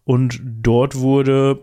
Und 0.04 0.42
dort 0.44 0.96
wurde 0.96 1.60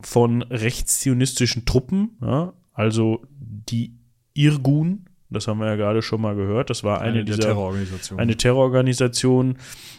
von 0.00 0.42
rechtszionistischen 0.42 1.66
Truppen, 1.66 2.16
ja, 2.22 2.52
also 2.72 3.22
die 3.40 3.92
Irgun, 4.32 5.06
das 5.30 5.46
haben 5.46 5.60
wir 5.60 5.66
ja 5.66 5.76
gerade 5.76 6.02
schon 6.02 6.20
mal 6.20 6.34
gehört. 6.34 6.70
Das 6.70 6.82
war 6.82 7.00
eine, 7.00 7.10
eine 7.12 7.24
dieser 7.24 7.42
Terrororganisationen. 7.42 8.20
Eine 8.20 8.36
Terrororganisation. 8.36 9.58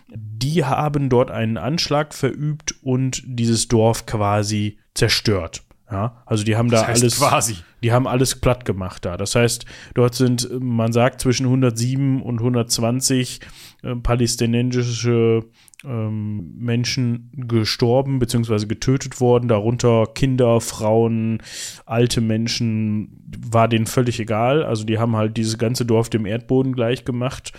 Die 0.09 0.65
haben 0.65 1.09
dort 1.09 1.31
einen 1.31 1.57
Anschlag 1.57 2.13
verübt 2.13 2.75
und 2.81 3.23
dieses 3.25 3.69
Dorf 3.69 4.05
quasi 4.05 4.77
zerstört. 4.93 5.63
Ja, 5.91 6.23
also 6.25 6.45
die 6.45 6.55
haben 6.55 6.69
da 6.69 6.77
das 6.77 6.87
heißt 6.87 7.01
alles 7.03 7.17
quasi. 7.17 7.55
Die 7.83 7.91
haben 7.91 8.07
alles 8.07 8.39
platt 8.39 8.63
gemacht 8.63 9.03
da. 9.03 9.17
Das 9.17 9.35
heißt, 9.35 9.65
dort 9.93 10.15
sind, 10.15 10.49
man 10.59 10.93
sagt, 10.93 11.19
zwischen 11.19 11.45
107 11.47 12.21
und 12.21 12.39
120 12.39 13.41
äh, 13.83 13.95
palästinensische 13.95 15.43
ähm, 15.83 16.53
Menschen 16.57 17.29
gestorben 17.33 18.19
bzw. 18.19 18.67
getötet 18.67 19.19
worden, 19.19 19.49
darunter 19.49 20.05
Kinder, 20.13 20.61
Frauen, 20.61 21.41
alte 21.85 22.21
Menschen, 22.21 23.25
war 23.51 23.67
denen 23.67 23.85
völlig 23.85 24.19
egal. 24.19 24.63
Also 24.63 24.85
die 24.85 24.97
haben 24.97 25.17
halt 25.17 25.35
dieses 25.35 25.57
ganze 25.57 25.85
Dorf 25.85 26.09
dem 26.09 26.25
Erdboden 26.25 26.73
gleich 26.73 27.03
gemacht. 27.03 27.51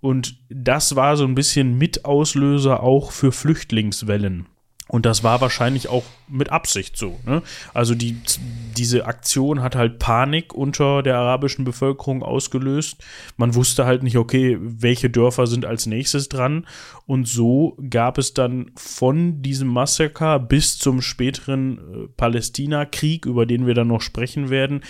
Und 0.00 0.36
das 0.48 0.96
war 0.96 1.16
so 1.16 1.24
ein 1.24 1.34
bisschen 1.34 1.76
Mitauslöser 1.76 2.82
auch 2.82 3.12
für 3.12 3.30
Flüchtlingswellen. 3.30 4.46
Und 4.92 5.06
das 5.06 5.24
war 5.24 5.40
wahrscheinlich 5.40 5.88
auch 5.88 6.04
mit 6.28 6.50
Absicht 6.50 6.98
so. 6.98 7.18
Ne? 7.24 7.40
Also 7.72 7.94
die, 7.94 8.14
diese 8.76 9.06
Aktion 9.06 9.62
hat 9.62 9.74
halt 9.74 9.98
Panik 9.98 10.52
unter 10.52 11.02
der 11.02 11.16
arabischen 11.16 11.64
Bevölkerung 11.64 12.22
ausgelöst. 12.22 13.02
Man 13.38 13.54
wusste 13.54 13.86
halt 13.86 14.02
nicht, 14.02 14.18
okay, 14.18 14.58
welche 14.60 15.08
Dörfer 15.08 15.46
sind 15.46 15.64
als 15.64 15.86
nächstes 15.86 16.28
dran. 16.28 16.66
Und 17.06 17.26
so 17.26 17.78
gab 17.88 18.18
es 18.18 18.34
dann 18.34 18.70
von 18.76 19.40
diesem 19.40 19.68
Massaker 19.68 20.38
bis 20.38 20.76
zum 20.76 21.00
späteren 21.00 21.78
äh, 21.78 22.08
Palästina-Krieg, 22.14 23.24
über 23.24 23.46
den 23.46 23.66
wir 23.66 23.72
dann 23.72 23.88
noch 23.88 24.02
sprechen 24.02 24.50
werden, 24.50 24.82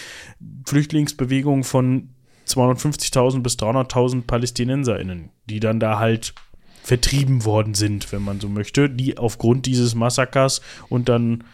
Flüchtlingsbewegungen 0.67 1.63
von 1.63 2.09
250.000 2.49 3.41
bis 3.41 3.55
300.000 3.55 4.27
PalästinenserInnen, 4.27 5.31
die 5.49 5.61
dann 5.61 5.79
da 5.79 6.01
halt 6.01 6.35
vertrieben 6.83 7.45
worden 7.45 7.75
sind, 7.75 8.13
wenn 8.13 8.23
man 8.23 8.41
so 8.41 8.49
möchte, 8.49 8.91
die 8.91 9.19
aufgrund 9.19 9.67
dieses 9.67 9.95
Massakers 9.95 10.61
und 10.89 11.09
dann 11.09 11.45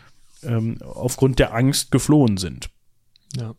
ähm, 0.43 0.79
aufgrund 0.83 1.39
der 1.39 1.55
Angst 1.55 1.91
geflohen 1.91 2.37
sind. 2.37 2.71
Ja. 3.37 3.55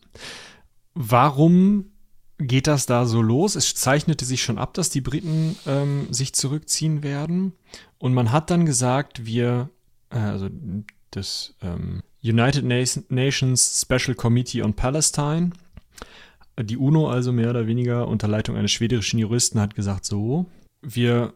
Warum 0.94 1.91
geht 2.40 2.68
das 2.68 2.86
da 2.86 3.06
so 3.06 3.22
los? 3.22 3.56
Es 3.56 3.76
zeichnete 3.76 4.26
sich 4.26 4.41
schon 4.41 4.58
ab, 4.58 4.74
dass 4.74 4.90
die 4.90 5.02
Briten 5.02 5.58
ähm, 5.68 6.08
sich 6.12 6.34
zurückziehen 6.34 7.04
werden. 7.04 7.54
Und 7.98 8.14
man 8.14 8.32
hat 8.32 8.50
dann 8.50 8.66
gesagt, 8.66 9.26
wir, 9.26 9.70
äh, 10.10 10.18
also 10.18 10.50
das 11.12 11.54
ähm, 11.62 12.02
United 12.24 12.64
Nations 13.10 13.82
Special 13.82 14.16
Committee 14.16 14.64
on 14.64 14.74
Palestine, 14.74 15.52
die 16.62 16.78
UNO 16.78 17.10
also 17.10 17.32
mehr 17.32 17.50
oder 17.50 17.68
weniger 17.68 18.08
unter 18.08 18.28
Leitung 18.28 18.58
eines 18.58 18.72
schwedischen 18.72 19.18
Juristen 19.20 19.60
hat 19.60 19.76
gesagt, 19.76 20.06
so, 20.06 20.46
wir 20.82 21.34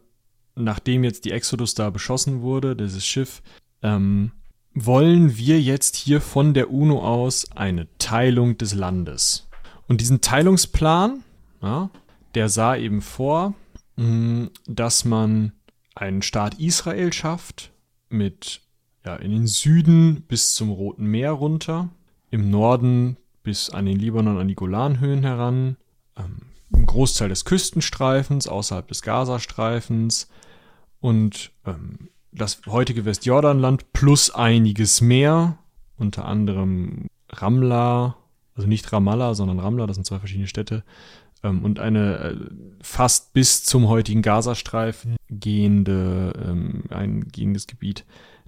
nachdem 0.56 1.04
jetzt 1.04 1.26
die 1.26 1.32
Exodus 1.32 1.74
da 1.74 1.90
beschossen 1.90 2.42
wurde, 2.42 2.76
dieses 2.76 3.06
Schiff, 3.06 3.42
ähm, 3.82 4.32
wollen 4.74 5.38
wir 5.38 5.62
jetzt 5.62 5.96
hier 5.96 6.22
von 6.22 6.54
der 6.54 6.72
UNO 6.72 7.00
aus 7.00 7.52
eine 7.52 7.88
Teilung 7.98 8.58
des 8.58 8.74
Landes. 8.74 9.48
Und 9.88 10.02
diesen 10.02 10.22
Teilungsplan, 10.22 11.24
ja, 11.62 11.90
der 12.36 12.50
sah 12.50 12.76
eben 12.76 13.02
vor, 13.02 13.54
mh, 13.98 14.06
mm, 14.06 14.50
dass 14.68 15.06
man 15.06 15.54
einen 15.96 16.22
Staat 16.22 16.60
Israel 16.60 17.14
schafft 17.14 17.72
mit 18.10 18.62
ja, 19.06 19.16
in 19.16 19.32
den 19.32 19.48
Süden 19.48 20.24
bis 20.28 20.56
zum 20.56 20.72
Roten 20.72 21.06
Meer 21.06 21.32
runter, 21.32 21.90
im 22.32 22.50
Norden 22.50 23.18
bis 23.44 23.70
an 23.70 23.86
den 23.86 24.00
Libanon, 24.00 24.40
an 24.40 24.48
die 24.48 24.56
Golanhöhen 24.56 25.24
heran, 25.24 25.78
ähm, 26.18 26.38
ein 26.74 26.86
Großteil 26.86 27.30
des 27.30 27.46
Küstenstreifens 27.46 28.48
außerhalb 28.48 28.88
des 28.88 29.02
Gazastreifens, 29.02 30.28
und 31.04 31.52
ähm, 31.66 32.08
das 32.32 32.62
heutige 32.66 33.04
Westjordanland 33.04 33.92
plus 33.92 34.30
einiges 34.30 35.02
mehr, 35.02 35.58
unter 35.98 36.24
anderem 36.24 37.08
Ramla, 37.28 38.16
also 38.56 38.70
nicht 38.70 38.90
Ramallah, 38.90 39.34
sondern 39.34 39.60
Ramla, 39.60 39.86
das 39.86 39.98
sind 39.98 40.06
zwei 40.06 40.20
verschiedene 40.20 40.48
Städte, 40.48 40.86
ähm, 41.44 41.66
und 41.66 41.82
eine 41.82 42.18
äh, 42.20 42.38
fast 42.82 43.34
bis 43.34 43.66
zum 43.66 43.90
heutigen 43.90 44.22
Gazastreifen 44.22 45.18
gehende, 45.30 46.32
ähm, 46.42 46.86
ein 46.90 47.28
gehendes 47.28 47.68
Gebiet. 47.68 48.06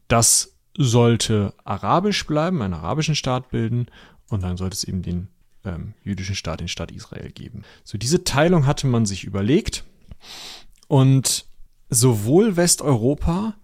Das 0.08 0.56
sollte 0.78 1.54
arabisch 1.66 2.26
bleiben, 2.26 2.62
einen 2.62 2.74
arabischen 2.74 3.16
Staat 3.16 3.50
bilden, 3.50 3.88
und 4.30 4.44
dann 4.44 4.56
sollte 4.56 4.76
es 4.76 4.86
eben 4.86 5.02
den 5.02 5.28
ähm, 5.66 5.94
jüdischen 6.06 6.36
Staat, 6.36 6.62
den 6.62 6.70
Staat 6.70 6.94
Israel 6.94 7.34
geben. 7.34 7.64
So, 7.84 7.98
diese 7.98 8.24
Teilung 8.24 8.66
hatte 8.66 8.88
man 8.88 9.06
sich 9.06 9.26
überlegt 9.26 9.84
und 10.88 11.45
sowohl 11.90 12.58
Westeuropa 12.58 13.56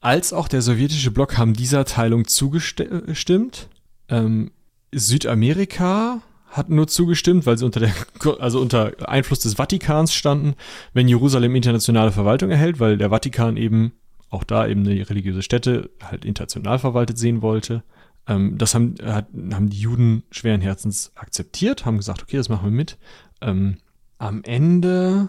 als 0.00 0.32
auch 0.32 0.48
der 0.48 0.62
sowjetische 0.62 1.10
Block 1.10 1.36
haben 1.38 1.54
dieser 1.54 1.84
Teilung 1.84 2.26
zugestimmt. 2.26 3.68
Ähm, 4.08 4.50
Südamerika 4.92 6.22
hat 6.50 6.70
nur 6.70 6.86
zugestimmt, 6.86 7.46
weil 7.46 7.58
sie 7.58 7.64
unter 7.64 7.80
der, 7.80 7.92
also 8.40 8.60
unter 8.60 9.08
Einfluss 9.08 9.40
des 9.40 9.54
Vatikans 9.54 10.14
standen, 10.14 10.54
wenn 10.92 11.08
Jerusalem 11.08 11.54
internationale 11.54 12.12
Verwaltung 12.12 12.50
erhält, 12.50 12.80
weil 12.80 12.96
der 12.96 13.10
Vatikan 13.10 13.56
eben 13.56 13.92
auch 14.30 14.44
da 14.44 14.66
eben 14.66 14.86
eine 14.86 15.08
religiöse 15.08 15.42
Stätte 15.42 15.90
halt 16.02 16.24
international 16.24 16.78
verwaltet 16.78 17.18
sehen 17.18 17.42
wollte. 17.42 17.82
Ähm, 18.26 18.56
das 18.58 18.74
haben, 18.74 18.94
hat, 19.02 19.28
haben 19.52 19.70
die 19.70 19.80
Juden 19.80 20.22
schweren 20.30 20.60
Herzens 20.60 21.12
akzeptiert, 21.16 21.86
haben 21.86 21.96
gesagt, 21.96 22.22
okay, 22.22 22.36
das 22.36 22.48
machen 22.48 22.66
wir 22.66 22.76
mit. 22.76 22.98
Ähm, 23.40 23.78
am 24.18 24.42
Ende 24.42 25.28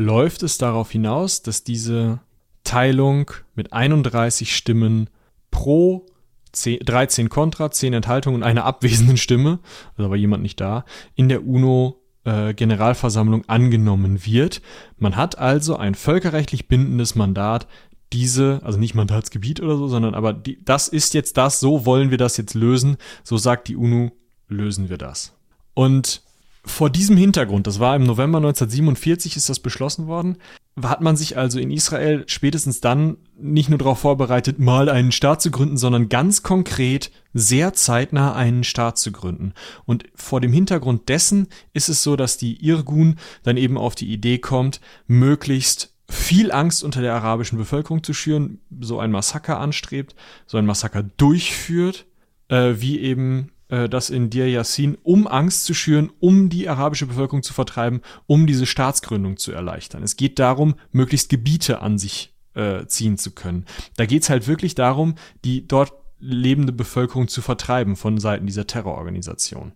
läuft 0.00 0.42
es 0.42 0.56
darauf 0.56 0.90
hinaus, 0.90 1.42
dass 1.42 1.62
diese 1.62 2.20
Teilung 2.64 3.30
mit 3.54 3.72
31 3.72 4.56
Stimmen 4.56 5.10
pro 5.50 6.06
10, 6.52 6.80
13 6.80 7.28
Kontra, 7.28 7.70
10 7.70 7.92
Enthaltungen 7.92 8.36
und 8.36 8.42
einer 8.42 8.64
abwesenden 8.64 9.16
Stimme, 9.18 9.60
also 9.96 10.06
aber 10.06 10.16
jemand 10.16 10.42
nicht 10.42 10.60
da, 10.60 10.84
in 11.14 11.28
der 11.28 11.46
UNO 11.46 12.00
äh, 12.24 12.54
Generalversammlung 12.54 13.44
angenommen 13.46 14.24
wird. 14.24 14.62
Man 14.96 15.16
hat 15.16 15.38
also 15.38 15.76
ein 15.76 15.94
völkerrechtlich 15.94 16.66
bindendes 16.66 17.14
Mandat, 17.14 17.68
diese, 18.12 18.60
also 18.64 18.78
nicht 18.78 18.94
Mandatsgebiet 18.94 19.60
oder 19.60 19.76
so, 19.76 19.86
sondern 19.86 20.14
aber 20.14 20.32
die, 20.32 20.64
das 20.64 20.88
ist 20.88 21.14
jetzt 21.14 21.36
das, 21.36 21.60
so 21.60 21.84
wollen 21.84 22.10
wir 22.10 22.18
das 22.18 22.38
jetzt 22.38 22.54
lösen, 22.54 22.96
so 23.22 23.36
sagt 23.36 23.68
die 23.68 23.76
UNO, 23.76 24.10
lösen 24.48 24.88
wir 24.88 24.98
das. 24.98 25.36
Und 25.74 26.22
vor 26.64 26.90
diesem 26.90 27.16
Hintergrund, 27.16 27.66
das 27.66 27.80
war 27.80 27.96
im 27.96 28.04
November 28.04 28.38
1947, 28.38 29.36
ist 29.36 29.48
das 29.48 29.60
beschlossen 29.60 30.06
worden, 30.06 30.36
hat 30.82 31.00
man 31.00 31.16
sich 31.16 31.36
also 31.36 31.58
in 31.58 31.70
Israel 31.70 32.24
spätestens 32.26 32.80
dann 32.80 33.16
nicht 33.38 33.68
nur 33.68 33.78
darauf 33.78 34.00
vorbereitet, 34.00 34.58
mal 34.58 34.88
einen 34.88 35.12
Staat 35.12 35.42
zu 35.42 35.50
gründen, 35.50 35.76
sondern 35.76 36.08
ganz 36.08 36.42
konkret 36.42 37.10
sehr 37.32 37.72
zeitnah 37.72 38.34
einen 38.34 38.64
Staat 38.64 38.98
zu 38.98 39.12
gründen. 39.12 39.54
Und 39.84 40.04
vor 40.14 40.40
dem 40.40 40.52
Hintergrund 40.52 41.08
dessen 41.08 41.48
ist 41.72 41.88
es 41.88 42.02
so, 42.02 42.16
dass 42.16 42.36
die 42.36 42.64
Irgun 42.64 43.16
dann 43.42 43.56
eben 43.56 43.78
auf 43.78 43.94
die 43.94 44.12
Idee 44.12 44.38
kommt, 44.38 44.80
möglichst 45.06 45.94
viel 46.08 46.50
Angst 46.50 46.82
unter 46.82 47.00
der 47.00 47.14
arabischen 47.14 47.56
Bevölkerung 47.56 48.02
zu 48.02 48.12
schüren, 48.12 48.58
so 48.80 48.98
ein 48.98 49.12
Massaker 49.12 49.60
anstrebt, 49.60 50.14
so 50.46 50.58
ein 50.58 50.66
Massaker 50.66 51.02
durchführt, 51.02 52.06
äh, 52.48 52.74
wie 52.78 52.98
eben 53.00 53.52
äh, 53.70 53.88
das 53.88 54.10
in 54.10 54.30
Dir 54.30 54.48
Yassin, 54.48 54.98
um 55.02 55.26
Angst 55.26 55.64
zu 55.64 55.74
schüren, 55.74 56.10
um 56.20 56.48
die 56.48 56.68
arabische 56.68 57.06
Bevölkerung 57.06 57.42
zu 57.42 57.54
vertreiben, 57.54 58.00
um 58.26 58.46
diese 58.46 58.66
Staatsgründung 58.66 59.36
zu 59.36 59.52
erleichtern. 59.52 60.02
Es 60.02 60.16
geht 60.16 60.38
darum, 60.38 60.74
möglichst 60.92 61.28
Gebiete 61.28 61.80
an 61.80 61.98
sich 61.98 62.34
äh, 62.54 62.86
ziehen 62.86 63.16
zu 63.16 63.30
können. 63.30 63.64
Da 63.96 64.06
geht 64.06 64.22
es 64.22 64.30
halt 64.30 64.46
wirklich 64.46 64.74
darum, 64.74 65.14
die 65.44 65.66
dort 65.66 65.92
lebende 66.18 66.72
Bevölkerung 66.72 67.28
zu 67.28 67.40
vertreiben 67.40 67.96
von 67.96 68.18
Seiten 68.18 68.46
dieser 68.46 68.66
Terrororganisation. 68.66 69.72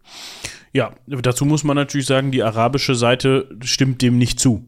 Ja, 0.73 0.95
dazu 1.07 1.47
muss 1.47 1.65
man 1.65 1.77
natürlich 1.77 2.07
sagen, 2.07 2.33
die 2.33 2.43
arabische 2.43 2.95
Seite 2.95 3.49
stimmt 3.63 4.03
dem 4.03 4.19
nicht 4.19 4.39
zu. 4.39 4.67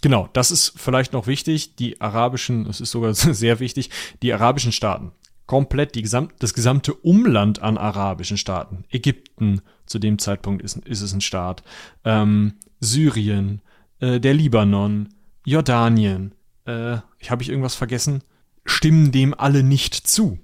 Genau, 0.00 0.28
das 0.32 0.50
ist 0.50 0.72
vielleicht 0.76 1.12
noch 1.12 1.26
wichtig. 1.26 1.76
Die 1.76 2.00
arabischen, 2.00 2.64
das 2.64 2.80
ist 2.80 2.92
sogar 2.92 3.12
sehr 3.14 3.60
wichtig, 3.60 3.90
die 4.22 4.32
arabischen 4.32 4.72
Staaten, 4.72 5.12
komplett 5.48 5.96
die 5.96 6.02
gesam 6.02 6.28
das 6.38 6.54
gesamte 6.54 6.94
Umland 6.94 7.60
an 7.60 7.76
arabischen 7.76 8.36
Staaten. 8.36 8.84
Ägypten, 8.90 9.62
zu 9.86 9.98
dem 9.98 10.18
Zeitpunkt 10.20 10.62
ist, 10.62 10.76
ist 10.86 11.00
es 11.00 11.12
ein 11.12 11.20
Staat, 11.20 11.64
ähm, 12.04 12.54
Syrien, 12.78 13.60
äh, 13.98 14.20
der 14.20 14.34
Libanon, 14.34 15.08
Jordanien, 15.44 16.32
äh, 16.66 16.98
ich 17.18 17.32
habe 17.32 17.42
ich 17.42 17.48
irgendwas 17.48 17.74
vergessen, 17.74 18.22
stimmen 18.64 19.10
dem 19.10 19.34
alle 19.34 19.62
nicht 19.64 19.94
zu. 19.94 20.38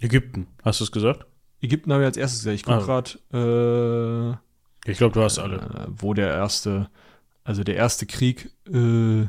Ägypten, 0.00 0.46
hast 0.62 0.80
du 0.80 0.84
es 0.84 0.92
gesagt? 0.92 1.24
Ägypten 1.62 1.92
habe 1.92 2.02
ich 2.02 2.06
als 2.06 2.16
erstes 2.16 2.40
gesagt. 2.40 2.56
Ich 2.56 2.64
gucke 2.64 2.82
Ah. 2.82 2.84
gerade, 3.32 4.38
Ich 4.90 4.98
glaube, 4.98 5.14
du 5.14 5.22
hast 5.22 5.38
alle. 5.38 5.56
äh, 5.56 5.86
wo 5.88 6.14
der 6.14 6.28
erste, 6.34 6.90
also 7.44 7.62
der 7.64 7.76
erste 7.76 8.06
Krieg, 8.06 8.50
äh, 8.66 9.26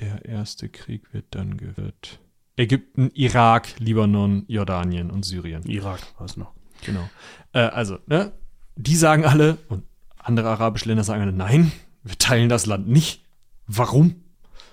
der 0.00 0.24
erste 0.24 0.68
Krieg 0.68 1.12
wird 1.12 1.26
dann 1.30 1.56
gehört. 1.56 2.18
Ägypten, 2.56 3.10
Irak, 3.14 3.68
Libanon, 3.78 4.44
Jordanien 4.46 5.10
und 5.10 5.24
Syrien. 5.24 5.62
Irak 5.66 6.00
war 6.18 6.26
es 6.26 6.36
noch. 6.36 6.52
Genau. 6.84 7.08
Äh, 7.52 7.60
also, 7.60 7.98
ne, 8.06 8.32
die 8.76 8.96
sagen 8.96 9.24
alle, 9.24 9.58
und 9.68 9.84
andere 10.18 10.48
arabische 10.50 10.88
Länder 10.88 11.04
sagen 11.04 11.22
alle, 11.22 11.32
nein, 11.32 11.72
wir 12.04 12.16
teilen 12.18 12.48
das 12.48 12.66
Land 12.66 12.88
nicht. 12.88 13.22
Warum? 13.66 14.16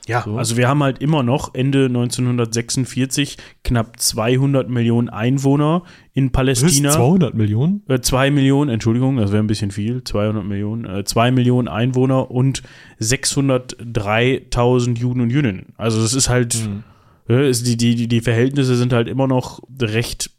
Ja, 0.07 0.23
So. 0.23 0.37
also 0.39 0.57
wir 0.57 0.67
haben 0.67 0.81
halt 0.81 0.99
immer 0.99 1.21
noch 1.21 1.53
Ende 1.53 1.85
1946 1.85 3.37
knapp 3.63 3.99
200 3.99 4.67
Millionen 4.67 5.07
Einwohner 5.09 5.83
in 6.13 6.31
Palästina. 6.31 6.89
200 6.91 7.35
Millionen? 7.35 7.83
Äh, 7.87 8.01
zwei 8.01 8.31
Millionen, 8.31 8.71
Entschuldigung, 8.71 9.17
das 9.17 9.31
wäre 9.31 9.43
ein 9.43 9.47
bisschen 9.47 9.69
viel, 9.69 10.03
200 10.03 10.43
Millionen, 10.43 10.85
äh, 10.85 11.03
zwei 11.03 11.29
Millionen 11.31 11.67
Einwohner 11.67 12.31
und 12.31 12.63
603.000 12.99 14.97
Juden 14.97 15.21
und 15.21 15.29
Jüdinnen. 15.29 15.67
Also 15.77 16.01
das 16.01 16.13
ist 16.13 16.29
halt, 16.29 16.55
Mhm. 16.67 16.83
Äh, 17.29 17.51
die, 17.51 17.77
die- 17.77 18.07
die 18.07 18.21
Verhältnisse 18.21 18.75
sind 18.75 18.91
halt 18.91 19.07
immer 19.07 19.27
noch 19.27 19.61
recht 19.81 20.31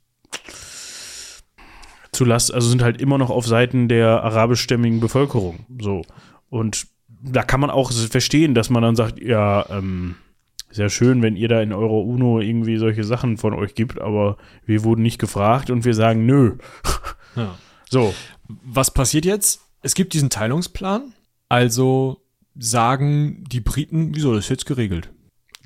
zu 2.12 2.24
Last, 2.24 2.52
also 2.52 2.68
sind 2.68 2.82
halt 2.82 3.00
immer 3.00 3.18
noch 3.18 3.30
auf 3.30 3.46
Seiten 3.46 3.88
der 3.88 4.22
arabischstämmigen 4.24 5.00
Bevölkerung. 5.00 5.60
So. 5.80 6.02
Und 6.48 6.86
da 7.22 7.42
kann 7.42 7.60
man 7.60 7.70
auch 7.70 7.92
verstehen, 7.92 8.54
dass 8.54 8.70
man 8.70 8.82
dann 8.82 8.96
sagt, 8.96 9.20
ja, 9.22 9.64
ähm, 9.70 10.16
sehr 10.70 10.88
schön, 10.90 11.22
wenn 11.22 11.36
ihr 11.36 11.48
da 11.48 11.60
in 11.62 11.72
eurer 11.72 12.04
UNO 12.04 12.40
irgendwie 12.40 12.78
solche 12.78 13.04
Sachen 13.04 13.36
von 13.38 13.54
euch 13.54 13.74
gibt, 13.74 14.00
aber 14.00 14.36
wir 14.66 14.84
wurden 14.84 15.02
nicht 15.02 15.18
gefragt 15.18 15.70
und 15.70 15.84
wir 15.84 15.94
sagen, 15.94 16.26
nö. 16.26 16.56
Ja. 17.36 17.56
So, 17.88 18.12
Was 18.64 18.92
passiert 18.92 19.24
jetzt? 19.24 19.60
Es 19.82 19.94
gibt 19.94 20.14
diesen 20.14 20.30
Teilungsplan, 20.30 21.12
also 21.48 22.22
sagen 22.58 23.44
die 23.48 23.60
Briten, 23.60 24.16
wieso 24.16 24.34
das 24.34 24.46
ist 24.46 24.50
jetzt 24.50 24.66
geregelt? 24.66 25.10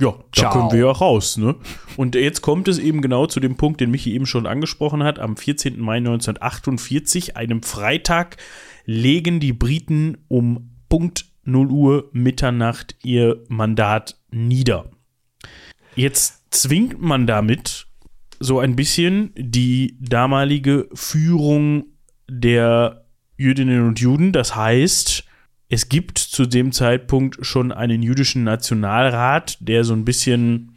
Ja, 0.00 0.10
da 0.10 0.24
Ciao. 0.32 0.52
können 0.52 0.72
wir 0.72 0.86
ja 0.86 0.92
raus, 0.92 1.36
ne? 1.36 1.54
Und 1.96 2.16
jetzt 2.16 2.40
kommt 2.40 2.66
es 2.66 2.78
eben 2.78 3.00
genau 3.00 3.26
zu 3.26 3.38
dem 3.38 3.56
Punkt, 3.56 3.80
den 3.80 3.90
Michi 3.92 4.12
eben 4.12 4.26
schon 4.26 4.46
angesprochen 4.46 5.04
hat. 5.04 5.20
Am 5.20 5.36
14. 5.36 5.80
Mai 5.80 5.98
1948, 5.98 7.36
einem 7.36 7.62
Freitag, 7.62 8.36
legen 8.84 9.38
die 9.38 9.52
Briten 9.52 10.18
um 10.28 10.70
Punkt 10.88 11.26
0 11.44 11.70
Uhr 11.70 12.08
Mitternacht 12.12 12.96
ihr 13.04 13.44
Mandat 13.48 14.16
nieder. 14.30 14.90
Jetzt 15.94 16.42
zwingt 16.50 17.00
man 17.00 17.26
damit 17.26 17.86
so 18.40 18.58
ein 18.58 18.74
bisschen 18.74 19.32
die 19.36 19.96
damalige 20.00 20.88
Führung 20.92 21.86
der 22.28 23.04
Jüdinnen 23.36 23.86
und 23.86 24.00
Juden. 24.00 24.32
Das 24.32 24.56
heißt, 24.56 25.23
es 25.74 25.88
gibt 25.88 26.18
zu 26.18 26.46
dem 26.46 26.70
Zeitpunkt 26.70 27.44
schon 27.44 27.72
einen 27.72 28.00
jüdischen 28.02 28.44
Nationalrat, 28.44 29.56
der 29.60 29.82
so 29.84 29.92
ein 29.92 30.04
bisschen 30.04 30.74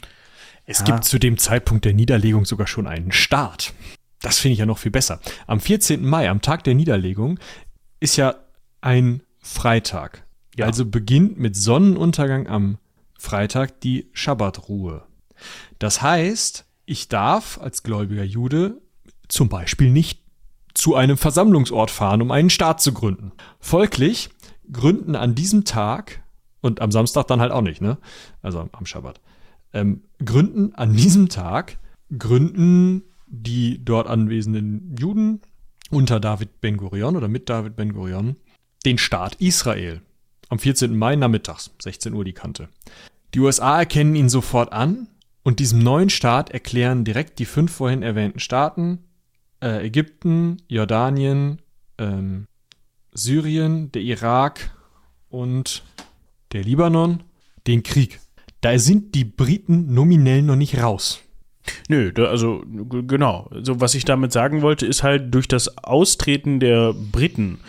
Es 0.65 0.79
Ja. 0.79 0.85
gibt 0.85 1.05
zu 1.05 1.17
dem 1.19 1.37
Zeitpunkt 1.37 1.85
der 1.85 1.93
Niederlegung 1.93 2.43
sogar 2.45 2.67
schon 2.67 2.87
einen 2.87 3.11
Staat. 3.13 3.73
Das 4.21 4.39
finde 4.39 4.53
ich 4.53 4.59
ja 4.59 4.65
noch 4.65 4.79
viel 4.79 4.91
besser. 4.91 5.21
Am 5.45 5.61
14. 5.61 6.03
Mai, 6.05 6.29
am 6.29 6.41
Tag 6.41 6.63
der 6.65 6.73
Niederlegung, 6.75 7.39
ist 8.01 8.17
ja 8.17 8.35
ein 8.81 9.21
Freitag. 9.39 10.25
Ja. 10.57 10.65
Also 10.65 10.85
beginnt 10.85 11.37
mit 11.39 11.55
Sonnenuntergang 11.55 12.47
am 12.47 12.79
Freitag 13.17 13.79
die 13.81 14.09
Schabbatruhe. 14.11 15.03
Das 15.79 16.01
heißt, 16.01 16.65
ich 16.85 17.07
darf 17.07 17.59
als 17.61 17.83
gläubiger 17.83 18.23
Jude 18.25 18.81
zum 19.29 19.47
Beispiel 19.49 19.89
nicht 19.91 20.19
zu 20.73 20.95
einem 20.95 21.17
Versammlungsort 21.17 21.91
fahren, 21.91 22.21
um 22.21 22.31
einen 22.31 22.49
Staat 22.49 22.81
zu 22.81 22.91
gründen. 22.93 23.31
Folglich 23.59 24.29
gründen 24.71 25.15
an 25.15 25.35
diesem 25.35 25.63
Tag 25.65 26.23
und 26.61 26.81
am 26.81 26.91
Samstag 26.91 27.27
dann 27.27 27.39
halt 27.41 27.51
auch 27.51 27.61
nicht, 27.61 27.81
ne? 27.81 27.97
Also 28.41 28.59
am- 28.71 28.85
Schabbat. 28.85 29.21
Ähm, 29.73 30.01
gründen 30.23 30.73
an 30.75 30.93
diesem 30.95 31.29
Tag, 31.29 31.77
gründen 32.17 33.03
die 33.27 33.83
dort 33.83 34.07
anwesenden 34.07 34.95
Juden 34.97 35.41
unter 35.91 36.19
David 36.19 36.61
Ben-Gurion 36.61 37.15
oder 37.15 37.27
mit 37.27 37.49
David 37.49 37.75
Ben-Gurion 37.75 38.35
den 38.85 38.97
Staat 38.97 39.35
Israel. 39.35 40.01
Am 40.49 40.59
14. 40.59 40.95
Mai 40.97 41.15
nachmittags, 41.15 41.71
16 41.81 42.13
Uhr 42.13 42.23
die 42.23 42.33
Kante. 42.33 42.69
Die 43.33 43.39
USA 43.41 43.79
erkennen 43.79 44.15
ihn 44.15 44.29
sofort 44.29 44.71
an 44.71 45.07
und 45.43 45.59
diesem 45.59 45.79
neuen 45.79 46.09
Staat 46.09 46.51
erklären 46.51 47.03
direkt 47.03 47.39
die 47.39 47.45
fünf 47.45 47.71
vorhin 47.73 48.01
erwähnten 48.01 48.39
Staaten, 48.39 48.99
äh, 49.61 49.85
Ägypten, 49.85 50.57
Jordanien, 50.67 51.61
ähm, 51.97 52.45
Syrien, 53.17 53.91
der 53.91 54.01
Irak 54.01 54.71
und 55.29 55.83
der 56.53 56.63
Libanon 56.63 57.23
den 57.67 57.83
Krieg. 57.83 58.19
Da 58.61 58.77
sind 58.79 59.15
die 59.15 59.25
Briten 59.25 59.93
nominell 59.93 60.41
noch 60.41 60.55
nicht 60.55 60.81
raus. 60.81 61.21
Nö, 61.89 62.13
da, 62.13 62.25
also 62.25 62.63
genau. 62.65 63.49
So, 63.61 63.81
was 63.81 63.93
ich 63.93 64.05
damit 64.05 64.31
sagen 64.31 64.61
wollte, 64.61 64.85
ist 64.85 65.03
halt 65.03 65.33
durch 65.33 65.47
das 65.47 65.77
Austreten 65.83 66.59
der 66.59 66.93
Briten 66.93 67.59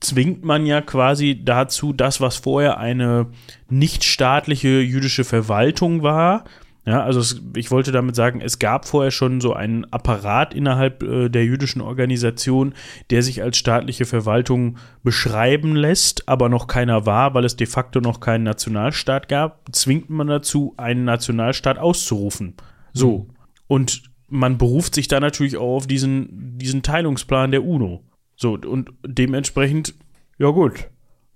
zwingt 0.00 0.44
man 0.44 0.66
ja 0.66 0.80
quasi 0.80 1.40
dazu, 1.42 1.92
das, 1.92 2.20
was 2.20 2.36
vorher 2.36 2.78
eine 2.78 3.26
nichtstaatliche 3.68 4.80
jüdische 4.80 5.24
Verwaltung 5.24 6.02
war. 6.02 6.44
Ja, 6.86 7.02
also 7.02 7.18
es, 7.18 7.42
ich 7.56 7.72
wollte 7.72 7.90
damit 7.90 8.14
sagen, 8.14 8.40
es 8.40 8.60
gab 8.60 8.86
vorher 8.86 9.10
schon 9.10 9.40
so 9.40 9.52
einen 9.52 9.84
Apparat 9.92 10.54
innerhalb 10.54 11.02
äh, 11.02 11.28
der 11.28 11.44
jüdischen 11.44 11.82
Organisation, 11.82 12.74
der 13.10 13.24
sich 13.24 13.42
als 13.42 13.56
staatliche 13.56 14.04
Verwaltung 14.04 14.78
beschreiben 15.02 15.74
lässt, 15.74 16.28
aber 16.28 16.48
noch 16.48 16.68
keiner 16.68 17.04
war, 17.04 17.34
weil 17.34 17.44
es 17.44 17.56
de 17.56 17.66
facto 17.66 18.00
noch 18.00 18.20
keinen 18.20 18.44
Nationalstaat 18.44 19.28
gab, 19.28 19.62
zwingt 19.72 20.10
man 20.10 20.28
dazu, 20.28 20.74
einen 20.76 21.04
Nationalstaat 21.04 21.76
auszurufen. 21.78 22.54
So. 22.92 23.26
Und 23.66 24.04
man 24.28 24.56
beruft 24.56 24.94
sich 24.94 25.08
da 25.08 25.18
natürlich 25.18 25.56
auch 25.56 25.76
auf 25.76 25.86
diesen, 25.88 26.56
diesen 26.56 26.82
Teilungsplan 26.82 27.50
der 27.50 27.64
UNO. 27.64 28.04
So, 28.36 28.52
und 28.52 28.90
dementsprechend, 29.04 29.94
ja 30.38 30.50
gut, 30.50 30.88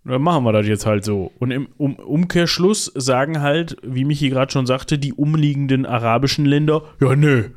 dann 0.04 0.22
machen 0.22 0.44
wir 0.44 0.52
das 0.52 0.66
jetzt 0.66 0.86
halt 0.86 1.04
so. 1.04 1.30
Und 1.38 1.50
im 1.50 1.68
um 1.76 1.96
Umkehrschluss 1.96 2.90
sagen 2.94 3.40
halt, 3.40 3.76
wie 3.82 4.04
Michi 4.04 4.30
gerade 4.30 4.50
schon 4.52 4.66
sagte, 4.66 4.98
die 4.98 5.12
umliegenden 5.12 5.84
arabischen 5.86 6.46
Länder, 6.46 6.82
ja 7.00 7.14
nö, 7.14 7.50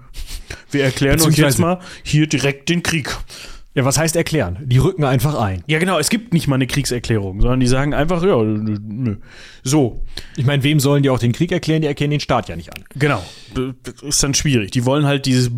wir 0.72 0.84
erklären 0.84 1.22
euch 1.22 1.38
jetzt 1.38 1.60
mal 1.60 1.80
hier 2.04 2.28
direkt 2.28 2.70
den 2.70 2.84
Krieg. 2.84 3.16
Ja, 3.76 3.86
was 3.86 3.98
heißt 3.98 4.16
erklären? 4.16 4.60
Die 4.66 4.78
rücken 4.78 5.04
einfach 5.04 5.34
ein. 5.34 5.64
Ja 5.66 5.80
genau, 5.80 5.98
es 5.98 6.12
gibt 6.12 6.32
nicht 6.32 6.48
mal 6.48 6.56
eine 6.56 6.68
Kriegserklärung, 6.68 7.42
sondern 7.42 7.60
die 7.60 7.66
sagen 7.66 7.96
einfach, 7.96 8.22
ja, 8.24 8.40
nö. 8.44 9.16
So, 9.64 10.04
Ich 10.36 10.46
meine, 10.46 10.62
wem 10.62 10.80
sollen 10.80 11.02
die 11.02 11.10
auch 11.10 11.18
den 11.18 11.32
Krieg 11.32 11.52
erklären? 11.52 11.82
Die 11.82 11.88
erkennen 11.88 12.12
den 12.12 12.20
Staat 12.20 12.50
ja 12.50 12.56
nicht 12.56 12.70
an. 12.70 12.84
genau. 12.94 13.24
Das 13.82 14.04
ist 14.04 14.22
dann 14.22 14.36
schwierig. 14.36 14.70
Die 14.72 14.86
wollen 14.86 15.06
halt 15.08 15.26
dieses, 15.26 15.50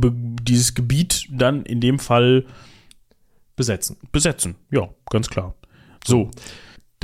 dieses 0.43 0.75
Gebiet 0.75 1.27
dann 1.29 1.63
in 1.65 1.81
dem 1.81 1.99
Fall 1.99 2.45
Besetzen. 3.57 3.97
besetzen. 4.13 4.55
Ja, 4.71 4.87
ganz 5.09 5.29
klar. 5.29 5.53
So, 6.05 6.29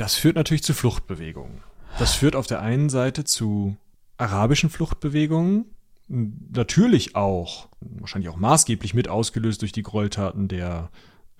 Das 0.02 0.16
führt 0.16 0.34
natürlich 0.34 0.64
zu 0.64 0.74
Fluchtbewegungen. 0.74 1.62
Das 2.00 2.16
führt 2.16 2.34
auf 2.34 2.48
der 2.48 2.60
einen 2.60 2.88
Seite 2.88 3.22
zu 3.22 3.76
arabischen 4.16 4.68
Fluchtbewegungen, 4.68 5.66
natürlich 6.08 7.14
auch, 7.14 7.68
wahrscheinlich 7.78 8.28
auch 8.28 8.36
maßgeblich 8.36 8.94
mit 8.94 9.06
ausgelöst 9.06 9.62
durch 9.62 9.70
die 9.70 9.84
Gräueltaten 9.84 10.48
der 10.48 10.90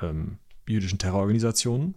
ähm, 0.01 0.39
jüdischen 0.69 1.01
Terrororganisationen. 1.01 1.97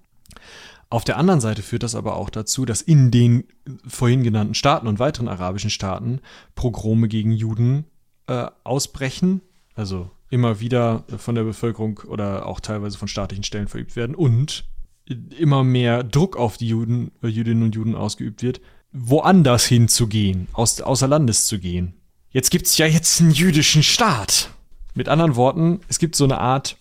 Auf 0.89 1.03
der 1.03 1.17
anderen 1.17 1.39
Seite 1.39 1.61
führt 1.61 1.83
das 1.83 1.93
aber 1.93 2.15
auch 2.15 2.31
dazu, 2.31 2.65
dass 2.65 2.81
in 2.81 3.11
den 3.11 3.43
vorhin 3.87 4.23
genannten 4.23 4.55
Staaten 4.55 4.87
und 4.87 4.97
weiteren 4.97 5.27
arabischen 5.27 5.69
Staaten 5.69 6.19
Pogrome 6.55 7.07
gegen 7.07 7.31
Juden 7.31 7.85
äh, 8.25 8.47
ausbrechen, 8.63 9.41
also 9.75 10.09
immer 10.31 10.59
wieder 10.61 11.03
von 11.15 11.35
der 11.35 11.43
Bevölkerung 11.43 11.99
oder 12.07 12.47
auch 12.47 12.59
teilweise 12.59 12.97
von 12.97 13.07
staatlichen 13.07 13.43
Stellen 13.43 13.67
verübt 13.67 13.95
werden 13.95 14.15
und 14.15 14.65
immer 15.07 15.63
mehr 15.63 16.03
Druck 16.03 16.35
auf 16.37 16.57
die 16.57 16.67
Juden, 16.67 17.11
äh, 17.21 17.27
Jüdinnen 17.27 17.63
und 17.63 17.75
Juden 17.75 17.95
ausgeübt 17.95 18.41
wird, 18.41 18.61
woanders 18.91 19.65
hinzugehen, 19.65 20.47
aus, 20.53 20.81
außer 20.81 21.07
Landes 21.07 21.45
zu 21.45 21.59
gehen. 21.59 21.93
Jetzt 22.31 22.49
gibt's 22.49 22.77
ja 22.77 22.85
jetzt 22.85 23.21
einen 23.21 23.31
jüdischen 23.31 23.83
Staat. 23.83 24.49
Mit 24.93 25.09
anderen 25.09 25.35
Worten, 25.35 25.81
es 25.89 25.99
gibt 25.99 26.15
so 26.15 26.23
eine 26.23 26.37
Art 26.37 26.77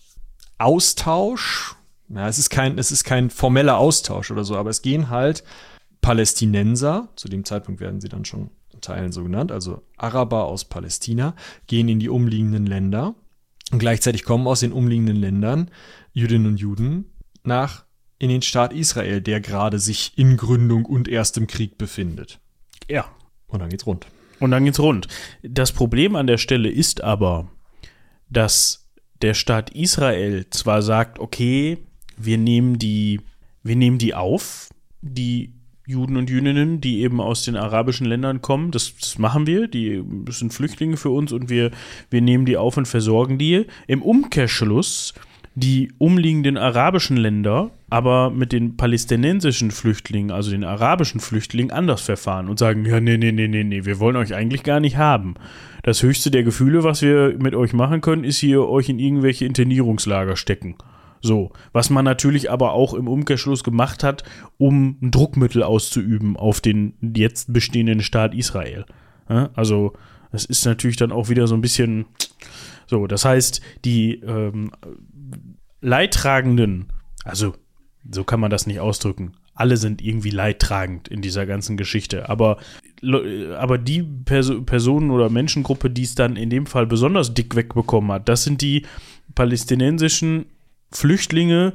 Austausch. 0.57 1.75
Ja, 2.09 2.27
es 2.27 2.39
ist 2.39 2.49
kein, 2.49 2.77
es 2.77 2.91
ist 2.91 3.03
kein 3.03 3.29
formeller 3.29 3.77
Austausch 3.77 4.31
oder 4.31 4.43
so, 4.43 4.55
aber 4.55 4.69
es 4.69 4.81
gehen 4.81 5.09
halt 5.09 5.43
Palästinenser, 6.01 7.09
zu 7.15 7.27
dem 7.27 7.45
Zeitpunkt 7.45 7.81
werden 7.81 7.99
sie 7.99 8.09
dann 8.09 8.25
schon 8.25 8.51
in 8.73 8.81
Teilen 8.81 9.11
so 9.11 9.23
genannt, 9.23 9.51
also 9.51 9.81
Araber 9.97 10.45
aus 10.45 10.65
Palästina, 10.65 11.35
gehen 11.67 11.89
in 11.89 11.99
die 11.99 12.09
umliegenden 12.09 12.65
Länder 12.65 13.15
und 13.71 13.79
gleichzeitig 13.79 14.23
kommen 14.23 14.47
aus 14.47 14.59
den 14.59 14.71
umliegenden 14.71 15.15
Ländern 15.15 15.71
Jüdinnen 16.13 16.47
und 16.47 16.59
Juden 16.59 17.11
nach 17.43 17.84
in 18.17 18.29
den 18.29 18.41
Staat 18.41 18.73
Israel, 18.73 19.21
der 19.21 19.41
gerade 19.41 19.79
sich 19.79 20.13
in 20.17 20.37
Gründung 20.37 20.85
und 20.85 21.07
erst 21.07 21.37
im 21.37 21.47
Krieg 21.47 21.77
befindet. 21.77 22.39
Ja. 22.89 23.05
Und 23.47 23.59
dann 23.59 23.69
geht's 23.69 23.85
rund. 23.85 24.07
Und 24.39 24.51
dann 24.51 24.65
geht's 24.65 24.79
rund. 24.79 25.07
Das 25.43 25.71
Problem 25.71 26.15
an 26.15 26.27
der 26.27 26.37
Stelle 26.37 26.69
ist 26.69 27.03
aber, 27.03 27.49
dass 28.29 28.87
der 29.21 29.33
Staat 29.33 29.69
Israel 29.71 30.45
zwar 30.49 30.81
sagt, 30.81 31.19
okay, 31.19 31.77
wir 32.17 32.37
nehmen 32.37 32.79
die, 32.79 33.21
wir 33.63 33.75
nehmen 33.75 33.97
die 33.97 34.13
auf, 34.13 34.69
die 35.01 35.53
Juden 35.87 36.17
und 36.17 36.29
Jüdinnen, 36.29 36.81
die 36.81 37.01
eben 37.01 37.21
aus 37.21 37.43
den 37.43 37.55
arabischen 37.55 38.07
Ländern 38.07 38.41
kommen. 38.41 38.71
Das, 38.71 38.95
das, 38.99 39.19
machen 39.19 39.45
wir. 39.45 39.67
Die 39.67 40.03
sind 40.29 40.53
Flüchtlinge 40.53 40.97
für 40.97 41.11
uns 41.11 41.31
und 41.31 41.49
wir, 41.49 41.71
wir 42.09 42.21
nehmen 42.21 42.45
die 42.45 42.57
auf 42.57 42.77
und 42.77 42.87
versorgen 42.87 43.37
die. 43.37 43.67
Im 43.87 44.01
Umkehrschluss 44.01 45.13
die 45.55 45.91
umliegenden 45.97 46.57
arabischen 46.57 47.17
Länder 47.17 47.71
aber 47.89 48.29
mit 48.29 48.51
den 48.51 48.75
palästinensischen 48.75 49.71
Flüchtlingen, 49.71 50.31
also 50.31 50.51
den 50.51 50.65
arabischen 50.65 51.21
Flüchtlingen, 51.21 51.71
anders 51.71 52.01
verfahren 52.01 52.49
und 52.49 52.59
sagen, 52.59 52.83
ja, 52.85 52.99
nee, 52.99 53.17
nee, 53.17 53.31
nee, 53.31 53.47
nee, 53.47 53.63
nee, 53.63 53.85
wir 53.85 53.99
wollen 53.99 54.17
euch 54.17 54.33
eigentlich 54.35 54.63
gar 54.63 54.81
nicht 54.81 54.97
haben. 54.97 55.35
Das 55.83 56.03
höchste 56.03 56.29
der 56.29 56.43
Gefühle, 56.43 56.83
was 56.83 57.01
wir 57.01 57.37
mit 57.39 57.55
euch 57.55 57.71
machen 57.71 58.01
können, 58.01 58.25
ist 58.25 58.39
hier 58.39 58.67
euch 58.67 58.89
in 58.89 58.99
irgendwelche 58.99 59.45
Internierungslager 59.45 60.35
stecken. 60.35 60.75
So, 61.21 61.53
was 61.71 61.89
man 61.89 62.03
natürlich 62.03 62.51
aber 62.51 62.73
auch 62.73 62.93
im 62.93 63.07
Umkehrschluss 63.07 63.63
gemacht 63.63 64.03
hat, 64.03 64.23
um 64.57 64.97
ein 65.01 65.11
Druckmittel 65.11 65.63
auszuüben 65.63 66.35
auf 66.35 66.59
den 66.59 66.95
jetzt 67.01 67.53
bestehenden 67.53 68.01
Staat 68.01 68.33
Israel. 68.35 68.85
Also, 69.55 69.93
das 70.31 70.43
ist 70.45 70.65
natürlich 70.65 70.97
dann 70.97 71.11
auch 71.11 71.29
wieder 71.29 71.47
so 71.47 71.55
ein 71.55 71.61
bisschen 71.61 72.05
so. 72.87 73.07
Das 73.07 73.25
heißt, 73.25 73.61
die 73.85 74.15
ähm, 74.15 74.71
Leidtragenden, 75.85 76.87
also 77.23 77.53
so 78.09 78.23
kann 78.23 78.39
man 78.39 78.49
das 78.49 78.65
nicht 78.65 78.79
ausdrücken. 78.79 79.33
Alle 79.53 79.77
sind 79.77 80.01
irgendwie 80.01 80.31
leidtragend 80.31 81.07
in 81.07 81.21
dieser 81.21 81.45
ganzen 81.45 81.77
Geschichte. 81.77 82.27
Aber, 82.27 82.57
aber 83.57 83.77
die 83.77 84.03
Perso 84.03 84.61
Personen 84.63 85.11
oder 85.11 85.29
Menschengruppe, 85.29 85.89
die 85.89 86.03
es 86.03 86.15
dann 86.15 86.35
in 86.35 86.49
dem 86.49 86.65
Fall 86.65 86.87
besonders 86.87 87.33
dick 87.33 87.55
wegbekommen 87.55 88.11
hat, 88.11 88.27
das 88.27 88.43
sind 88.43 88.61
die 88.61 88.85
palästinensischen 89.35 90.47
Flüchtlinge, 90.91 91.73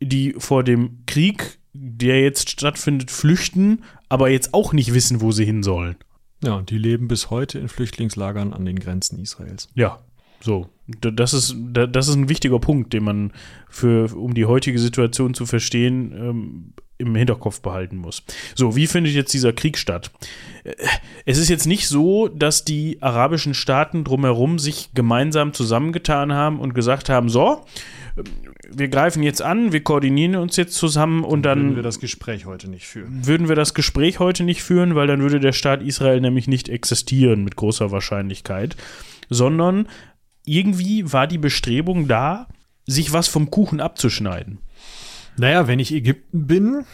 die 0.00 0.34
vor 0.38 0.64
dem 0.64 1.04
Krieg, 1.06 1.58
der 1.74 2.22
jetzt 2.22 2.50
stattfindet, 2.50 3.10
flüchten, 3.10 3.84
aber 4.08 4.30
jetzt 4.30 4.54
auch 4.54 4.72
nicht 4.72 4.94
wissen, 4.94 5.20
wo 5.20 5.30
sie 5.30 5.44
hin 5.44 5.62
sollen. 5.62 5.96
Ja, 6.42 6.54
und 6.54 6.70
die 6.70 6.78
leben 6.78 7.06
bis 7.06 7.30
heute 7.30 7.58
in 7.58 7.68
Flüchtlingslagern 7.68 8.52
an 8.52 8.64
den 8.64 8.78
Grenzen 8.78 9.18
Israels. 9.20 9.68
Ja, 9.74 10.00
so. 10.40 10.68
Das 11.00 11.32
ist, 11.32 11.56
das 11.72 12.08
ist 12.08 12.14
ein 12.14 12.28
wichtiger 12.28 12.58
Punkt, 12.58 12.92
den 12.92 13.04
man 13.04 13.32
für, 13.68 14.14
um 14.14 14.34
die 14.34 14.46
heutige 14.46 14.78
Situation 14.78 15.34
zu 15.34 15.46
verstehen, 15.46 16.12
ähm, 16.14 16.72
im 16.98 17.14
Hinterkopf 17.14 17.60
behalten 17.60 17.96
muss. 17.96 18.22
So, 18.54 18.76
wie 18.76 18.86
findet 18.86 19.12
jetzt 19.14 19.34
dieser 19.34 19.52
Krieg 19.52 19.76
statt? 19.76 20.10
Äh, 20.64 20.74
es 21.26 21.38
ist 21.38 21.48
jetzt 21.48 21.66
nicht 21.66 21.88
so, 21.88 22.28
dass 22.28 22.64
die 22.64 23.02
arabischen 23.02 23.54
Staaten 23.54 24.04
drumherum 24.04 24.58
sich 24.58 24.90
gemeinsam 24.94 25.52
zusammengetan 25.52 26.32
haben 26.32 26.60
und 26.60 26.74
gesagt 26.74 27.08
haben, 27.08 27.28
so, 27.28 27.64
wir 28.70 28.88
greifen 28.88 29.22
jetzt 29.22 29.42
an, 29.42 29.72
wir 29.72 29.82
koordinieren 29.82 30.36
uns 30.36 30.56
jetzt 30.56 30.74
zusammen 30.74 31.24
und 31.24 31.42
dann, 31.42 31.58
dann 31.58 31.66
würden 31.68 31.76
wir 31.76 31.82
das 31.82 32.00
Gespräch 32.00 32.46
heute 32.46 32.68
nicht 32.68 32.86
führen. 32.86 33.26
Würden 33.26 33.48
wir 33.48 33.56
das 33.56 33.74
Gespräch 33.74 34.18
heute 34.18 34.44
nicht 34.44 34.62
führen, 34.62 34.94
weil 34.94 35.06
dann 35.06 35.20
würde 35.20 35.40
der 35.40 35.52
Staat 35.52 35.82
Israel 35.82 36.20
nämlich 36.20 36.46
nicht 36.46 36.68
existieren 36.68 37.44
mit 37.44 37.56
großer 37.56 37.90
Wahrscheinlichkeit, 37.90 38.76
sondern 39.30 39.88
irgendwie 40.44 41.12
war 41.12 41.26
die 41.26 41.38
Bestrebung 41.38 42.08
da, 42.08 42.48
sich 42.86 43.12
was 43.12 43.28
vom 43.28 43.50
Kuchen 43.50 43.80
abzuschneiden. 43.80 44.58
Naja, 45.36 45.66
wenn 45.66 45.78
ich 45.78 45.92
Ägypten 45.92 46.46
bin, 46.46 46.84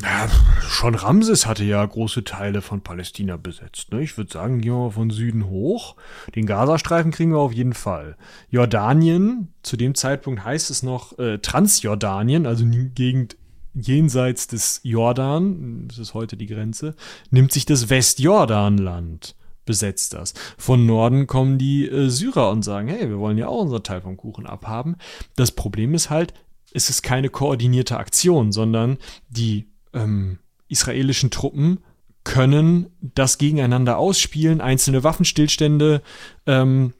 ja, 0.00 0.28
schon 0.68 0.96
Ramses 0.96 1.46
hatte 1.46 1.62
ja 1.62 1.84
große 1.84 2.24
Teile 2.24 2.62
von 2.62 2.80
Palästina 2.80 3.36
besetzt. 3.36 3.92
Ne? 3.92 4.02
Ich 4.02 4.16
würde 4.16 4.32
sagen, 4.32 4.60
gehen 4.60 4.72
wir 4.72 4.78
mal 4.78 4.90
von 4.90 5.10
Süden 5.10 5.48
hoch. 5.48 5.94
Den 6.34 6.46
Gazastreifen 6.46 7.12
kriegen 7.12 7.30
wir 7.30 7.38
auf 7.38 7.52
jeden 7.52 7.74
Fall. 7.74 8.16
Jordanien, 8.50 9.52
zu 9.62 9.76
dem 9.76 9.94
Zeitpunkt 9.94 10.44
heißt 10.44 10.70
es 10.70 10.82
noch 10.82 11.16
äh, 11.18 11.38
Transjordanien, 11.38 12.46
also 12.46 12.64
die 12.64 12.88
Gegend 12.88 13.36
jenseits 13.72 14.48
des 14.48 14.80
Jordan, 14.82 15.86
das 15.88 15.98
ist 15.98 16.14
heute 16.14 16.36
die 16.36 16.46
Grenze, 16.46 16.94
nimmt 17.30 17.52
sich 17.52 17.66
das 17.66 17.88
Westjordanland 17.88 19.36
besetzt 19.64 20.12
das. 20.12 20.34
Von 20.58 20.86
Norden 20.86 21.26
kommen 21.26 21.58
die 21.58 21.88
äh, 21.88 22.08
Syrer 22.08 22.50
und 22.50 22.62
sagen, 22.62 22.88
hey, 22.88 23.08
wir 23.08 23.18
wollen 23.18 23.38
ja 23.38 23.48
auch 23.48 23.62
unser 23.62 23.82
Teil 23.82 24.00
vom 24.00 24.16
Kuchen 24.16 24.46
abhaben. 24.46 24.96
Das 25.36 25.52
Problem 25.52 25.94
ist 25.94 26.10
halt, 26.10 26.34
es 26.72 26.90
ist 26.90 27.02
keine 27.02 27.28
koordinierte 27.28 27.96
Aktion, 27.96 28.52
sondern 28.52 28.98
die 29.28 29.68
ähm, 29.92 30.38
israelischen 30.68 31.30
Truppen 31.30 31.78
können 32.24 32.86
das 33.00 33.38
gegeneinander 33.38 33.98
ausspielen, 33.98 34.60
einzelne 34.60 35.04
Waffenstillstände 35.04 36.02
ähm, 36.46 36.94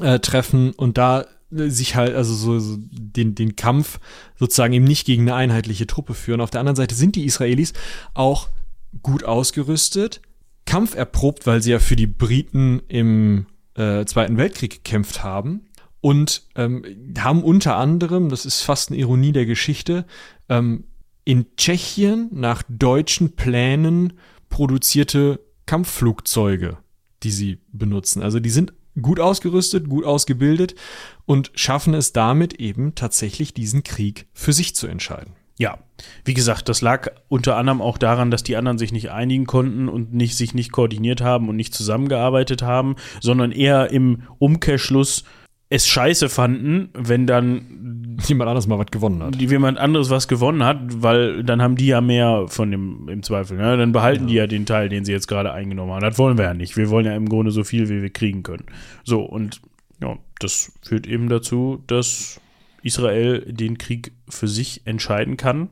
äh, 0.00 0.18
treffen 0.18 0.72
und 0.72 0.98
da 0.98 1.26
äh, 1.52 1.68
sich 1.68 1.94
halt, 1.94 2.14
also 2.14 2.34
so, 2.34 2.58
so, 2.58 2.76
den, 2.78 3.34
den 3.34 3.56
Kampf 3.56 4.00
sozusagen 4.36 4.72
eben 4.72 4.84
nicht 4.84 5.06
gegen 5.06 5.22
eine 5.22 5.34
einheitliche 5.34 5.86
Truppe 5.86 6.14
führen. 6.14 6.40
Auf 6.40 6.50
der 6.50 6.60
anderen 6.60 6.76
Seite 6.76 6.94
sind 6.94 7.14
die 7.14 7.24
Israelis 7.24 7.72
auch 8.14 8.48
gut 9.02 9.24
ausgerüstet, 9.24 10.22
kampferprobt, 10.66 11.46
weil 11.46 11.62
sie 11.62 11.72
ja 11.72 11.78
für 11.78 11.96
die 11.96 12.06
Briten 12.06 12.82
im 12.88 13.46
äh, 13.74 14.04
Zweiten 14.04 14.36
Weltkrieg 14.36 14.70
gekämpft 14.70 15.22
haben 15.22 15.66
und 16.00 16.42
ähm, 16.54 16.84
haben 17.18 17.42
unter 17.42 17.76
anderem, 17.76 18.28
das 18.28 18.46
ist 18.46 18.62
fast 18.62 18.90
eine 18.90 18.98
Ironie 18.98 19.32
der 19.32 19.46
Geschichte, 19.46 20.06
ähm, 20.48 20.84
in 21.24 21.46
Tschechien 21.56 22.28
nach 22.32 22.62
deutschen 22.68 23.36
Plänen 23.36 24.14
produzierte 24.48 25.40
Kampfflugzeuge, 25.66 26.78
die 27.22 27.30
sie 27.30 27.58
benutzen. 27.72 28.22
Also 28.22 28.40
die 28.40 28.50
sind 28.50 28.72
gut 29.00 29.20
ausgerüstet, 29.20 29.88
gut 29.88 30.04
ausgebildet 30.04 30.74
und 31.26 31.52
schaffen 31.54 31.94
es 31.94 32.12
damit 32.12 32.54
eben 32.54 32.94
tatsächlich 32.94 33.54
diesen 33.54 33.82
Krieg 33.82 34.26
für 34.32 34.52
sich 34.52 34.74
zu 34.74 34.86
entscheiden. 34.86 35.34
Ja, 35.60 35.76
wie 36.24 36.32
gesagt, 36.32 36.70
das 36.70 36.80
lag 36.80 37.08
unter 37.28 37.56
anderem 37.56 37.82
auch 37.82 37.98
daran, 37.98 38.30
dass 38.30 38.42
die 38.42 38.56
anderen 38.56 38.78
sich 38.78 38.92
nicht 38.92 39.10
einigen 39.10 39.44
konnten 39.44 39.90
und 39.90 40.14
nicht, 40.14 40.34
sich 40.34 40.54
nicht 40.54 40.72
koordiniert 40.72 41.20
haben 41.20 41.50
und 41.50 41.56
nicht 41.56 41.74
zusammengearbeitet 41.74 42.62
haben, 42.62 42.96
sondern 43.20 43.52
eher 43.52 43.90
im 43.90 44.22
Umkehrschluss 44.38 45.24
es 45.68 45.86
scheiße 45.86 46.30
fanden, 46.30 46.88
wenn 46.94 47.26
dann 47.26 48.16
jemand 48.26 48.48
anderes 48.48 48.66
mal 48.68 48.78
was 48.78 48.86
gewonnen 48.86 49.22
hat. 49.22 49.36
Jemand 49.36 49.76
anderes 49.76 50.08
was 50.08 50.28
gewonnen 50.28 50.64
hat, 50.64 50.78
weil 51.02 51.44
dann 51.44 51.60
haben 51.60 51.76
die 51.76 51.88
ja 51.88 52.00
mehr 52.00 52.46
von 52.48 52.70
dem 52.70 53.10
im 53.10 53.22
Zweifel. 53.22 53.58
Ne? 53.58 53.76
Dann 53.76 53.92
behalten 53.92 54.24
ja. 54.24 54.28
die 54.28 54.34
ja 54.34 54.46
den 54.46 54.64
Teil, 54.64 54.88
den 54.88 55.04
sie 55.04 55.12
jetzt 55.12 55.28
gerade 55.28 55.52
eingenommen 55.52 55.92
haben. 55.92 56.00
Das 56.00 56.18
wollen 56.18 56.38
wir 56.38 56.46
ja 56.46 56.54
nicht. 56.54 56.78
Wir 56.78 56.88
wollen 56.88 57.04
ja 57.04 57.14
im 57.14 57.28
Grunde 57.28 57.50
so 57.50 57.64
viel, 57.64 57.90
wie 57.90 58.00
wir 58.00 58.10
kriegen 58.10 58.42
können. 58.42 58.64
So, 59.04 59.20
und 59.20 59.60
ja, 60.02 60.16
das 60.38 60.72
führt 60.82 61.06
eben 61.06 61.28
dazu, 61.28 61.84
dass 61.86 62.39
Israel 62.82 63.40
den 63.52 63.78
Krieg 63.78 64.12
für 64.28 64.48
sich 64.48 64.86
entscheiden 64.86 65.36
kann. 65.36 65.70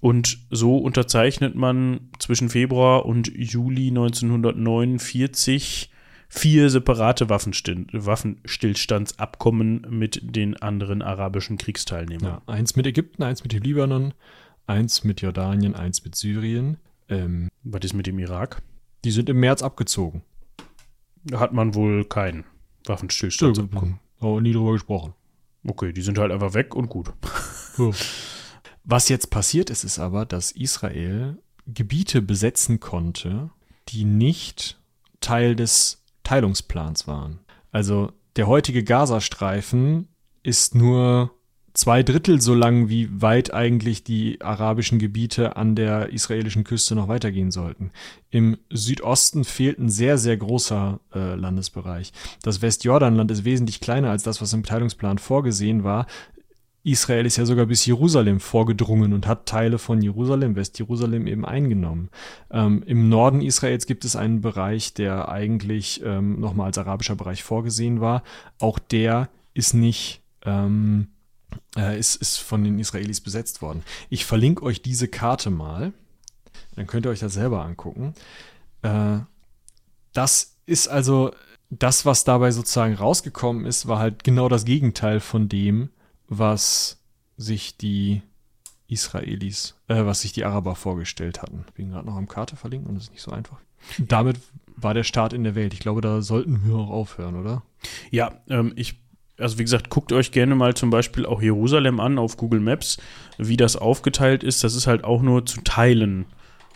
Und 0.00 0.38
so 0.50 0.76
unterzeichnet 0.76 1.54
man 1.54 2.10
zwischen 2.18 2.50
Februar 2.50 3.06
und 3.06 3.32
Juli 3.34 3.88
1949 3.88 5.90
vier 6.28 6.68
separate 6.68 7.30
Waffenstill 7.30 7.86
Waffenstillstandsabkommen 7.92 9.86
mit 9.88 10.20
den 10.22 10.56
anderen 10.56 11.00
arabischen 11.00 11.58
Kriegsteilnehmern. 11.58 12.42
Ja, 12.46 12.52
eins 12.52 12.76
mit 12.76 12.86
Ägypten, 12.86 13.22
eins 13.22 13.44
mit 13.44 13.52
dem 13.52 13.62
Libanon, 13.62 14.12
eins 14.66 15.04
mit 15.04 15.22
Jordanien, 15.22 15.74
eins 15.74 16.04
mit 16.04 16.16
Syrien. 16.16 16.78
Ähm, 17.08 17.48
Was 17.62 17.84
ist 17.84 17.94
mit 17.94 18.06
dem 18.06 18.18
Irak? 18.18 18.62
Die 19.04 19.10
sind 19.10 19.28
im 19.28 19.40
März 19.40 19.62
abgezogen. 19.62 20.22
Da 21.24 21.40
hat 21.40 21.52
man 21.52 21.74
wohl 21.74 22.04
keinen 22.04 22.44
Waffenstillstandsabkommen. 22.86 24.00
Haben 24.20 24.34
wir 24.34 24.40
nie 24.40 24.52
drüber 24.52 24.72
gesprochen. 24.72 25.14
Okay, 25.66 25.92
die 25.92 26.02
sind 26.02 26.18
halt 26.18 26.32
einfach 26.32 26.54
weg 26.54 26.74
und 26.74 26.88
gut. 26.88 27.12
Was 28.84 29.08
jetzt 29.08 29.30
passiert 29.30 29.70
ist, 29.70 29.84
ist 29.84 29.98
aber, 29.98 30.26
dass 30.26 30.52
Israel 30.52 31.38
Gebiete 31.66 32.20
besetzen 32.20 32.80
konnte, 32.80 33.50
die 33.88 34.04
nicht 34.04 34.78
Teil 35.20 35.56
des 35.56 36.02
Teilungsplans 36.22 37.06
waren. 37.06 37.40
Also 37.72 38.12
der 38.36 38.46
heutige 38.46 38.84
Gazastreifen 38.84 40.08
ist 40.42 40.74
nur 40.74 41.30
zwei 41.74 42.02
Drittel 42.02 42.40
so 42.40 42.54
lang, 42.54 42.88
wie 42.88 43.08
weit 43.20 43.52
eigentlich 43.52 44.04
die 44.04 44.40
arabischen 44.40 44.98
Gebiete 44.98 45.56
an 45.56 45.74
der 45.74 46.10
israelischen 46.12 46.64
Küste 46.64 46.94
noch 46.94 47.08
weitergehen 47.08 47.50
sollten. 47.50 47.90
Im 48.30 48.56
Südosten 48.70 49.44
fehlt 49.44 49.78
ein 49.78 49.90
sehr, 49.90 50.16
sehr 50.16 50.36
großer 50.36 51.00
äh, 51.14 51.34
Landesbereich. 51.34 52.12
Das 52.42 52.62
Westjordanland 52.62 53.30
ist 53.30 53.44
wesentlich 53.44 53.80
kleiner 53.80 54.10
als 54.10 54.22
das, 54.22 54.40
was 54.40 54.52
im 54.52 54.62
Teilungsplan 54.62 55.18
vorgesehen 55.18 55.84
war. 55.84 56.06
Israel 56.84 57.24
ist 57.24 57.38
ja 57.38 57.46
sogar 57.46 57.64
bis 57.64 57.86
Jerusalem 57.86 58.40
vorgedrungen 58.40 59.14
und 59.14 59.26
hat 59.26 59.46
Teile 59.46 59.78
von 59.78 60.02
Jerusalem, 60.02 60.54
Westjerusalem 60.54 61.26
eben 61.26 61.44
eingenommen. 61.46 62.10
Ähm, 62.50 62.82
Im 62.86 63.08
Norden 63.08 63.40
Israels 63.40 63.86
gibt 63.86 64.04
es 64.04 64.16
einen 64.16 64.42
Bereich, 64.42 64.92
der 64.92 65.30
eigentlich 65.30 66.02
ähm, 66.04 66.38
nochmal 66.38 66.66
als 66.66 66.78
arabischer 66.78 67.16
Bereich 67.16 67.42
vorgesehen 67.42 68.02
war. 68.02 68.22
Auch 68.58 68.78
der 68.78 69.30
ist 69.54 69.72
nicht, 69.72 70.20
ähm, 70.44 71.08
äh, 71.76 71.98
ist, 71.98 72.16
ist 72.16 72.38
von 72.38 72.64
den 72.64 72.78
Israelis 72.78 73.20
besetzt 73.20 73.62
worden. 73.62 73.82
Ich 74.10 74.24
verlinke 74.24 74.62
euch 74.62 74.82
diese 74.82 75.08
Karte 75.08 75.50
mal. 75.50 75.92
Dann 76.76 76.86
könnt 76.86 77.06
ihr 77.06 77.10
euch 77.10 77.20
das 77.20 77.34
selber 77.34 77.64
angucken. 77.64 78.14
Äh, 78.82 79.18
das 80.12 80.56
ist 80.66 80.88
also 80.88 81.32
das, 81.70 82.06
was 82.06 82.24
dabei 82.24 82.50
sozusagen 82.50 82.94
rausgekommen 82.94 83.66
ist, 83.66 83.88
war 83.88 83.98
halt 83.98 84.24
genau 84.24 84.48
das 84.48 84.64
Gegenteil 84.64 85.20
von 85.20 85.48
dem, 85.48 85.90
was 86.28 87.00
sich 87.36 87.76
die 87.76 88.22
Israelis, 88.86 89.74
äh, 89.88 90.04
was 90.04 90.20
sich 90.20 90.32
die 90.32 90.44
Araber 90.44 90.76
vorgestellt 90.76 91.42
hatten. 91.42 91.64
Ich 91.68 91.74
bin 91.74 91.90
gerade 91.90 92.06
noch 92.06 92.16
am 92.16 92.28
Karte 92.28 92.56
verlinken 92.56 92.88
und 92.88 92.96
das 92.96 93.04
ist 93.04 93.12
nicht 93.12 93.22
so 93.22 93.32
einfach. 93.32 93.58
Damit 93.98 94.40
war 94.76 94.94
der 94.94 95.04
Start 95.04 95.32
in 95.32 95.44
der 95.44 95.54
Welt. 95.54 95.74
Ich 95.74 95.80
glaube, 95.80 96.00
da 96.00 96.22
sollten 96.22 96.64
wir 96.64 96.74
auch 96.76 96.90
aufhören, 96.90 97.36
oder? 97.36 97.62
Ja, 98.10 98.40
ähm, 98.48 98.72
ich, 98.76 98.98
also 99.38 99.58
wie 99.58 99.64
gesagt, 99.64 99.90
guckt 99.90 100.12
euch 100.12 100.30
gerne 100.32 100.54
mal 100.54 100.74
zum 100.74 100.90
Beispiel 100.90 101.26
auch 101.26 101.42
Jerusalem 101.42 102.00
an 102.00 102.18
auf 102.18 102.36
Google 102.36 102.60
Maps, 102.60 102.98
wie 103.38 103.56
das 103.56 103.76
aufgeteilt 103.76 104.44
ist. 104.44 104.62
Das 104.62 104.74
ist 104.74 104.86
halt 104.86 105.04
auch 105.04 105.22
nur 105.22 105.44
zu 105.44 105.60
Teilen, 105.62 106.26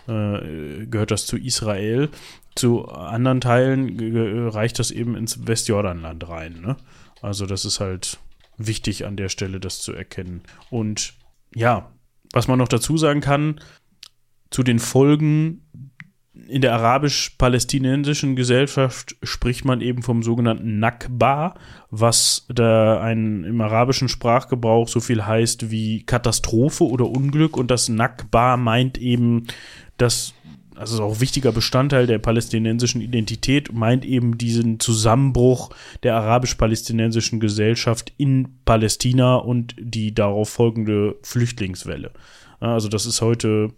äh, 0.08 0.86
gehört 0.86 1.10
das 1.10 1.26
zu 1.26 1.36
Israel. 1.36 2.08
Zu 2.56 2.88
anderen 2.88 3.40
Teilen 3.40 4.48
reicht 4.48 4.78
das 4.80 4.90
eben 4.90 5.14
ins 5.16 5.46
Westjordanland 5.46 6.28
rein. 6.28 6.60
Ne? 6.60 6.76
Also 7.22 7.46
das 7.46 7.64
ist 7.64 7.78
halt 7.78 8.18
wichtig 8.56 9.06
an 9.06 9.16
der 9.16 9.28
Stelle, 9.28 9.60
das 9.60 9.80
zu 9.80 9.92
erkennen. 9.92 10.42
Und 10.70 11.14
ja, 11.54 11.92
was 12.32 12.48
man 12.48 12.58
noch 12.58 12.68
dazu 12.68 12.96
sagen 12.96 13.20
kann, 13.20 13.60
zu 14.50 14.64
den 14.64 14.80
Folgen 14.80 15.62
in 16.48 16.62
der 16.62 16.72
arabisch-palästinensischen 16.74 18.34
Gesellschaft 18.34 19.16
spricht 19.22 19.66
man 19.66 19.82
eben 19.82 20.02
vom 20.02 20.22
sogenannten 20.22 20.78
Nakba, 20.78 21.54
was 21.90 22.46
da 22.48 23.00
ein, 23.00 23.44
im 23.44 23.60
arabischen 23.60 24.08
Sprachgebrauch 24.08 24.88
so 24.88 25.00
viel 25.00 25.26
heißt 25.26 25.70
wie 25.70 26.04
Katastrophe 26.04 26.84
oder 26.84 27.06
Unglück. 27.06 27.56
Und 27.56 27.70
das 27.70 27.90
Nakba 27.90 28.56
meint 28.56 28.96
eben, 28.96 29.46
dass, 29.98 30.32
also 30.74 30.94
ist 30.94 31.00
auch 31.00 31.14
ein 31.16 31.20
wichtiger 31.20 31.52
Bestandteil 31.52 32.06
der 32.06 32.18
palästinensischen 32.18 33.02
Identität, 33.02 33.74
meint 33.74 34.06
eben 34.06 34.38
diesen 34.38 34.80
Zusammenbruch 34.80 35.70
der 36.02 36.16
arabisch-palästinensischen 36.16 37.40
Gesellschaft 37.40 38.14
in 38.16 38.48
Palästina 38.64 39.36
und 39.36 39.76
die 39.78 40.14
darauf 40.14 40.48
folgende 40.48 41.16
Flüchtlingswelle. 41.22 42.10
Also 42.58 42.88
das 42.88 43.04
ist 43.04 43.20
heute, 43.20 43.68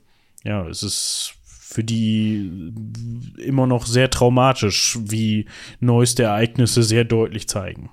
ja, 0.44 0.66
es 0.68 0.84
ist 0.84 1.34
für 1.70 1.84
die 1.84 2.72
immer 3.38 3.68
noch 3.68 3.86
sehr 3.86 4.10
traumatisch, 4.10 4.98
wie 5.02 5.46
neueste 5.78 6.24
Ereignisse 6.24 6.82
sehr 6.82 7.04
deutlich 7.04 7.48
zeigen. 7.48 7.90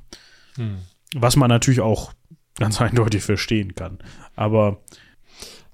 Hm. 0.56 0.78
Was 1.16 1.36
man 1.36 1.50
natürlich 1.50 1.82
auch 1.82 2.12
ganz 2.58 2.82
eindeutig 2.82 3.22
verstehen 3.22 3.76
kann. 3.76 4.00
Aber 4.36 4.80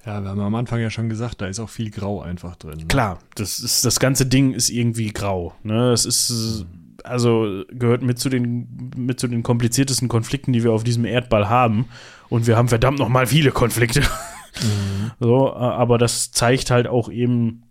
ja, 0.05 0.21
wir 0.21 0.31
haben 0.31 0.41
am 0.41 0.55
Anfang 0.55 0.81
ja 0.81 0.89
schon 0.89 1.07
gesagt, 1.07 1.39
da 1.39 1.45
ist 1.45 1.61
auch 1.61 1.69
viel 1.69 1.91
Grau 1.91 2.21
einfach 2.21 2.57
drin. 2.57 2.80
Ne? 2.80 2.85
Klar, 2.88 3.19
das 3.35 3.59
ist 3.59 3.85
das 3.85 4.01
ganze 4.01 4.25
Ding 4.25 4.51
ist 4.51 4.69
irgendwie 4.69 5.13
grau. 5.13 5.53
Ne? 5.63 5.93
Es 5.93 6.05
ist 6.05 6.65
also 7.05 7.63
gehört 7.69 8.01
mit 8.01 8.19
zu 8.19 8.27
den 8.27 8.91
mit 8.97 9.17
zu 9.17 9.30
den 9.30 9.43
kompliziertesten 9.43 10.09
Konflikten, 10.09 10.51
die 10.51 10.63
wir 10.63 10.73
auf 10.73 10.84
diesem 10.84 11.05
Erdball 11.05 11.47
haben. 11.47 11.85
Und 12.27 12.47
wir 12.47 12.57
haben 12.57 12.67
verdammt 12.67 12.99
noch 12.99 13.07
mal 13.07 13.27
viele 13.27 13.51
Konflikte. 13.51 14.01
Mhm. 14.01 15.11
So, 15.19 15.53
aber 15.53 15.97
das 15.97 16.31
zeigt 16.31 16.71
halt 16.71 16.88
auch 16.88 17.09
eben 17.09 17.63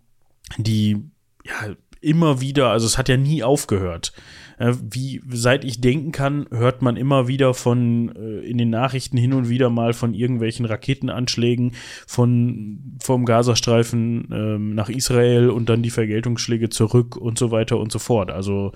die 0.57 0.97
ja 1.45 1.75
immer 2.01 2.41
wieder, 2.41 2.69
also 2.69 2.85
es 2.85 2.97
hat 2.97 3.09
ja 3.09 3.17
nie 3.17 3.43
aufgehört. 3.43 4.13
Wie 4.59 5.21
seit 5.29 5.65
ich 5.65 5.81
denken 5.81 6.11
kann, 6.11 6.45
hört 6.51 6.81
man 6.81 6.95
immer 6.95 7.27
wieder 7.27 7.53
von 7.53 8.15
äh, 8.15 8.39
in 8.45 8.57
den 8.59 8.69
Nachrichten 8.69 9.17
hin 9.17 9.33
und 9.33 9.49
wieder 9.49 9.69
mal 9.69 9.93
von 9.93 10.13
irgendwelchen 10.13 10.65
Raketenanschlägen 10.65 11.73
von 12.05 12.97
vom 13.01 13.25
Gazastreifen 13.25 14.27
ähm, 14.31 14.75
nach 14.75 14.89
Israel 14.89 15.49
und 15.49 15.69
dann 15.69 15.81
die 15.81 15.89
Vergeltungsschläge 15.89 16.69
zurück 16.69 17.17
und 17.17 17.39
so 17.39 17.49
weiter 17.51 17.79
und 17.79 17.91
so 17.91 17.99
fort. 17.99 18.29
Also 18.29 18.73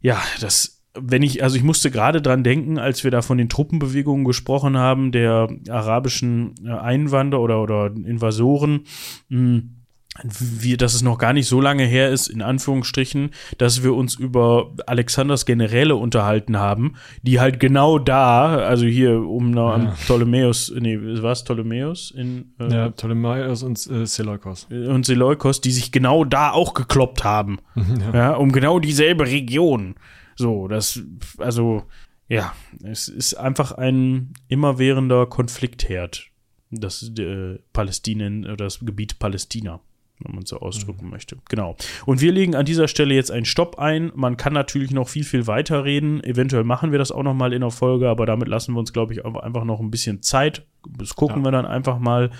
ja, 0.00 0.20
das 0.40 0.80
wenn 0.94 1.22
ich, 1.22 1.42
also 1.42 1.56
ich 1.56 1.62
musste 1.62 1.90
gerade 1.90 2.20
dran 2.20 2.42
denken, 2.42 2.78
als 2.78 3.04
wir 3.04 3.12
da 3.12 3.22
von 3.22 3.38
den 3.38 3.48
Truppenbewegungen 3.48 4.24
gesprochen 4.24 4.76
haben, 4.76 5.12
der 5.12 5.48
arabischen 5.68 6.54
äh, 6.64 6.70
Einwanderer 6.70 7.40
oder, 7.40 7.62
oder 7.62 7.86
Invasoren, 7.86 8.84
mh, 9.28 9.38
hm, 9.38 9.79
wir, 10.24 10.76
dass 10.76 10.94
es 10.94 11.02
noch 11.02 11.18
gar 11.18 11.32
nicht 11.32 11.46
so 11.46 11.60
lange 11.60 11.84
her 11.84 12.10
ist, 12.10 12.28
in 12.28 12.42
Anführungsstrichen, 12.42 13.30
dass 13.58 13.82
wir 13.82 13.94
uns 13.94 14.14
über 14.14 14.72
Alexanders 14.86 15.46
Generäle 15.46 15.96
unterhalten 15.96 16.58
haben, 16.58 16.94
die 17.22 17.40
halt 17.40 17.60
genau 17.60 17.98
da, 17.98 18.56
also 18.58 18.86
hier 18.86 19.20
um 19.20 19.54
ja. 19.54 19.72
an 19.72 19.94
Ptolemäus, 19.94 20.72
nee, 20.78 20.98
was 21.00 21.44
Ptolemäus 21.44 22.10
in 22.10 22.52
äh, 22.58 22.72
Ja, 22.72 22.90
Ptolemäus 22.90 23.62
und 23.62 23.78
äh, 23.90 24.06
Seleukos. 24.06 24.66
Und 24.70 25.06
Seleukos, 25.06 25.60
die 25.60 25.72
sich 25.72 25.92
genau 25.92 26.24
da 26.24 26.50
auch 26.50 26.74
gekloppt 26.74 27.24
haben. 27.24 27.58
ja. 27.76 28.14
ja, 28.14 28.32
um 28.34 28.52
genau 28.52 28.78
dieselbe 28.78 29.26
Region. 29.26 29.94
So, 30.36 30.68
das, 30.68 31.02
also, 31.38 31.82
ja, 32.28 32.54
es 32.82 33.08
ist 33.08 33.34
einfach 33.34 33.72
ein 33.72 34.32
immerwährender 34.48 35.26
Konfliktherd. 35.26 36.26
Das 36.70 37.10
äh, 37.18 37.58
Palästinien, 37.72 38.54
das 38.56 38.78
Gebiet 38.78 39.18
Palästina 39.18 39.80
wenn 40.20 40.34
man 40.34 40.46
so 40.46 40.58
ausdrücken 40.58 41.06
mhm. 41.06 41.10
möchte. 41.10 41.36
Genau. 41.48 41.76
Und 42.06 42.20
wir 42.20 42.32
legen 42.32 42.54
an 42.54 42.66
dieser 42.66 42.88
Stelle 42.88 43.14
jetzt 43.14 43.30
einen 43.30 43.44
Stopp 43.44 43.78
ein. 43.78 44.12
Man 44.14 44.36
kann 44.36 44.52
natürlich 44.52 44.90
noch 44.90 45.08
viel, 45.08 45.24
viel 45.24 45.46
weiter 45.46 45.84
reden. 45.84 46.22
Eventuell 46.22 46.64
machen 46.64 46.92
wir 46.92 46.98
das 46.98 47.12
auch 47.12 47.22
noch 47.22 47.34
mal 47.34 47.52
in 47.52 47.60
der 47.60 47.70
Folge, 47.70 48.08
aber 48.08 48.26
damit 48.26 48.48
lassen 48.48 48.74
wir 48.74 48.80
uns, 48.80 48.92
glaube 48.92 49.12
ich, 49.12 49.24
einfach 49.24 49.64
noch 49.64 49.80
ein 49.80 49.90
bisschen 49.90 50.22
Zeit. 50.22 50.66
Das 50.86 51.16
gucken 51.16 51.38
ja. 51.38 51.44
wir 51.44 51.52
dann 51.52 51.66
einfach 51.66 51.98
mal. 51.98 52.30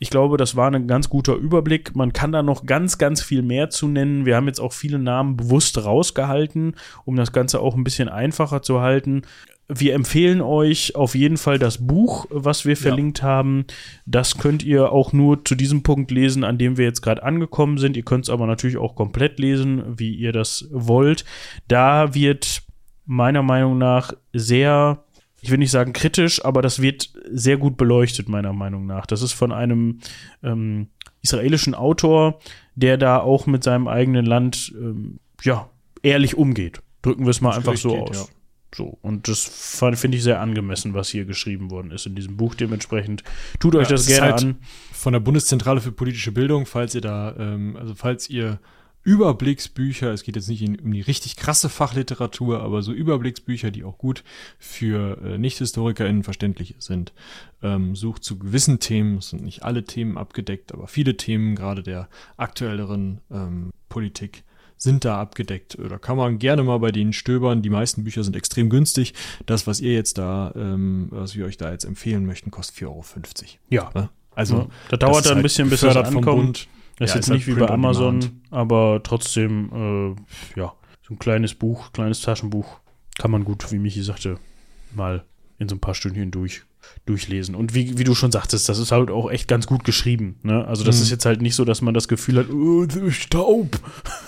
Ich 0.00 0.10
glaube, 0.10 0.36
das 0.36 0.54
war 0.54 0.70
ein 0.70 0.86
ganz 0.86 1.08
guter 1.08 1.34
Überblick. 1.34 1.96
Man 1.96 2.12
kann 2.12 2.30
da 2.30 2.44
noch 2.44 2.66
ganz, 2.66 2.98
ganz 2.98 3.20
viel 3.20 3.42
mehr 3.42 3.68
zu 3.68 3.88
nennen. 3.88 4.26
Wir 4.26 4.36
haben 4.36 4.46
jetzt 4.46 4.60
auch 4.60 4.72
viele 4.72 5.00
Namen 5.00 5.36
bewusst 5.36 5.84
rausgehalten, 5.84 6.76
um 7.04 7.16
das 7.16 7.32
Ganze 7.32 7.58
auch 7.58 7.74
ein 7.74 7.82
bisschen 7.82 8.08
einfacher 8.08 8.62
zu 8.62 8.80
halten 8.80 9.22
wir 9.68 9.94
empfehlen 9.94 10.40
euch 10.40 10.96
auf 10.96 11.14
jeden 11.14 11.36
Fall 11.36 11.58
das 11.58 11.86
Buch, 11.86 12.26
was 12.30 12.64
wir 12.64 12.76
verlinkt 12.76 13.18
ja. 13.18 13.24
haben. 13.24 13.66
Das 14.06 14.38
könnt 14.38 14.62
ihr 14.64 14.92
auch 14.92 15.12
nur 15.12 15.44
zu 15.44 15.54
diesem 15.54 15.82
Punkt 15.82 16.10
lesen, 16.10 16.42
an 16.42 16.56
dem 16.56 16.78
wir 16.78 16.86
jetzt 16.86 17.02
gerade 17.02 17.22
angekommen 17.22 17.76
sind. 17.76 17.96
Ihr 17.96 18.02
könnt 18.02 18.24
es 18.24 18.30
aber 18.30 18.46
natürlich 18.46 18.78
auch 18.78 18.94
komplett 18.94 19.38
lesen, 19.38 19.98
wie 19.98 20.14
ihr 20.14 20.32
das 20.32 20.68
wollt. 20.70 21.26
Da 21.68 22.14
wird 22.14 22.62
meiner 23.04 23.42
Meinung 23.42 23.76
nach 23.76 24.14
sehr, 24.32 25.04
ich 25.42 25.50
will 25.50 25.58
nicht 25.58 25.70
sagen 25.70 25.92
kritisch, 25.92 26.42
aber 26.42 26.62
das 26.62 26.80
wird 26.80 27.12
sehr 27.30 27.58
gut 27.58 27.76
beleuchtet, 27.76 28.28
meiner 28.28 28.54
Meinung 28.54 28.86
nach. 28.86 29.04
Das 29.04 29.20
ist 29.20 29.34
von 29.34 29.52
einem 29.52 30.00
ähm, 30.42 30.88
israelischen 31.20 31.74
Autor, 31.74 32.38
der 32.74 32.96
da 32.96 33.20
auch 33.20 33.46
mit 33.46 33.64
seinem 33.64 33.86
eigenen 33.86 34.24
Land, 34.24 34.72
ähm, 34.78 35.18
ja, 35.42 35.68
ehrlich 36.02 36.38
umgeht. 36.38 36.80
Drücken 37.02 37.24
wir 37.24 37.30
es 37.30 37.42
mal 37.42 37.54
einfach 37.54 37.76
so 37.76 37.90
geht, 37.90 38.00
aus. 38.00 38.28
Ja. 38.30 38.37
So, 38.74 38.98
und 39.00 39.28
das 39.28 39.80
finde 39.94 40.18
ich 40.18 40.22
sehr 40.22 40.40
angemessen, 40.40 40.92
was 40.94 41.08
hier 41.08 41.24
geschrieben 41.24 41.70
worden 41.70 41.90
ist 41.90 42.06
in 42.06 42.14
diesem 42.14 42.36
Buch. 42.36 42.54
Dementsprechend 42.54 43.24
tut 43.60 43.74
euch 43.74 43.88
ja, 43.88 43.92
das 43.92 44.06
gerne 44.06 44.32
halt 44.32 44.42
an. 44.42 44.58
Von 44.92 45.14
der 45.14 45.20
Bundeszentrale 45.20 45.80
für 45.80 45.92
politische 45.92 46.32
Bildung, 46.32 46.66
falls 46.66 46.94
ihr 46.94 47.00
da, 47.00 47.34
ähm, 47.38 47.76
also 47.76 47.94
falls 47.94 48.28
ihr 48.28 48.60
Überblicksbücher, 49.04 50.12
es 50.12 50.22
geht 50.22 50.36
jetzt 50.36 50.48
nicht 50.48 50.60
in, 50.60 50.78
um 50.80 50.92
die 50.92 51.00
richtig 51.00 51.36
krasse 51.36 51.70
Fachliteratur, 51.70 52.60
aber 52.60 52.82
so 52.82 52.92
Überblicksbücher, 52.92 53.70
die 53.70 53.84
auch 53.84 53.96
gut 53.96 54.22
für 54.58 55.18
äh, 55.22 55.38
Nicht-HistorikerInnen 55.38 56.24
verständlich 56.24 56.74
sind. 56.78 57.14
Ähm, 57.62 57.96
sucht 57.96 58.22
zu 58.22 58.38
gewissen 58.38 58.80
Themen, 58.80 59.16
es 59.18 59.30
sind 59.30 59.42
nicht 59.44 59.62
alle 59.62 59.84
Themen 59.84 60.18
abgedeckt, 60.18 60.74
aber 60.74 60.88
viele 60.88 61.16
Themen, 61.16 61.54
gerade 61.54 61.82
der 61.82 62.10
aktuelleren 62.36 63.22
ähm, 63.30 63.70
Politik, 63.88 64.44
sind 64.78 65.04
da 65.04 65.20
abgedeckt. 65.20 65.78
Oder 65.78 65.98
kann 65.98 66.16
man 66.16 66.38
gerne 66.38 66.62
mal 66.62 66.78
bei 66.78 66.90
denen 66.92 67.12
stöbern. 67.12 67.62
Die 67.62 67.70
meisten 67.70 68.04
Bücher 68.04 68.24
sind 68.24 68.36
extrem 68.36 68.70
günstig. 68.70 69.14
Das, 69.46 69.66
was 69.66 69.80
ihr 69.80 69.92
jetzt 69.92 70.18
da, 70.18 70.52
ähm, 70.56 71.08
was 71.10 71.36
wir 71.36 71.44
euch 71.44 71.56
da 71.56 71.70
jetzt 71.70 71.84
empfehlen 71.84 72.24
möchten, 72.24 72.50
kostet 72.50 72.76
4,50 72.76 72.86
Euro. 72.86 73.04
Ja. 73.68 73.90
ja. 73.94 74.10
Also, 74.34 74.56
ja. 74.56 74.66
da 74.90 74.96
dauert 74.96 75.26
dann 75.26 75.32
ein 75.32 75.36
halt 75.36 75.42
bisschen, 75.42 75.68
bis 75.68 75.80
das 75.80 75.96
ankommt. 75.96 76.68
Das 76.98 77.10
ist 77.10 77.14
ja, 77.14 77.18
jetzt 77.18 77.28
ist 77.28 77.32
nicht 77.34 77.46
halt 77.46 77.56
wie 77.56 77.60
bei 77.60 77.70
Amazon, 77.70 78.40
aber 78.50 79.00
trotzdem, 79.04 80.16
äh, 80.56 80.60
ja, 80.60 80.74
so 81.06 81.14
ein 81.14 81.18
kleines 81.18 81.54
Buch, 81.54 81.92
kleines 81.92 82.22
Taschenbuch 82.22 82.80
kann 83.18 83.30
man 83.30 83.44
gut, 83.44 83.70
wie 83.72 83.78
Michi 83.78 84.02
sagte, 84.02 84.38
mal 84.94 85.24
in 85.58 85.68
so 85.68 85.76
ein 85.76 85.80
paar 85.80 85.94
Stündchen 85.94 86.30
durch 86.30 86.62
durchlesen. 87.06 87.54
Und 87.54 87.74
wie, 87.74 87.98
wie 87.98 88.04
du 88.04 88.14
schon 88.14 88.32
sagtest, 88.32 88.68
das 88.68 88.78
ist 88.78 88.92
halt 88.92 89.10
auch 89.10 89.30
echt 89.30 89.48
ganz 89.48 89.66
gut 89.66 89.84
geschrieben. 89.84 90.38
Ne? 90.42 90.66
Also 90.66 90.84
das 90.84 90.96
mhm. 90.96 91.02
ist 91.02 91.10
jetzt 91.10 91.26
halt 91.26 91.42
nicht 91.42 91.54
so, 91.54 91.64
dass 91.64 91.82
man 91.82 91.94
das 91.94 92.08
Gefühl 92.08 92.38
hat, 92.38 92.50
oh, 92.50 92.86
Staub. 93.10 93.78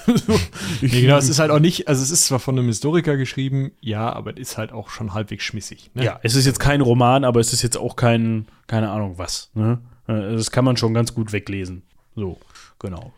nee, 0.81 1.03
genau, 1.03 1.19
es 1.19 1.29
ist 1.29 1.39
halt 1.39 1.51
auch 1.51 1.59
nicht, 1.59 1.89
also 1.89 2.03
es 2.03 2.11
ist 2.11 2.27
zwar 2.27 2.39
von 2.39 2.59
einem 2.59 2.69
Historiker 2.69 3.17
geschrieben, 3.17 3.73
ja, 3.81 4.13
aber 4.13 4.33
es 4.33 4.51
ist 4.51 4.59
halt 4.59 4.73
auch 4.73 4.91
schon 4.91 5.15
halbwegs 5.15 5.45
schmissig. 5.45 5.91
Ne? 5.95 6.05
Ja, 6.05 6.21
es 6.23 6.35
ist 6.35 6.47
jetzt 6.47 6.61
kein 6.61 6.81
Roman, 6.81 7.25
aber 7.25 7.41
es 7.41 7.53
ist 7.53 7.63
jetzt 7.63 7.77
auch 7.77 7.97
kein, 7.97 8.47
keine 8.67 8.91
Ahnung 8.91 9.19
was. 9.19 9.51
Ne? 9.55 9.79
Äh, 10.07 10.33
das 10.33 10.51
kann 10.51 10.65
man 10.65 10.77
schon 10.77 10.95
ganz 10.95 11.15
gut 11.15 11.33
weglesen. 11.33 11.83
So, 12.15 12.39
genau. 12.79 13.13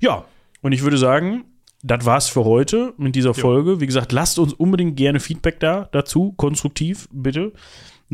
Ja, 0.00 0.24
und 0.62 0.72
ich 0.72 0.82
würde 0.82 0.98
sagen, 0.98 1.44
das 1.82 2.06
war's 2.06 2.28
für 2.28 2.44
heute 2.44 2.94
mit 2.96 3.14
dieser 3.14 3.34
Folge. 3.34 3.80
Wie 3.80 3.86
gesagt, 3.86 4.10
lasst 4.12 4.38
uns 4.38 4.54
unbedingt 4.54 4.96
gerne 4.96 5.20
Feedback 5.20 5.60
da 5.60 5.90
dazu, 5.92 6.32
konstruktiv, 6.32 7.08
bitte. 7.12 7.52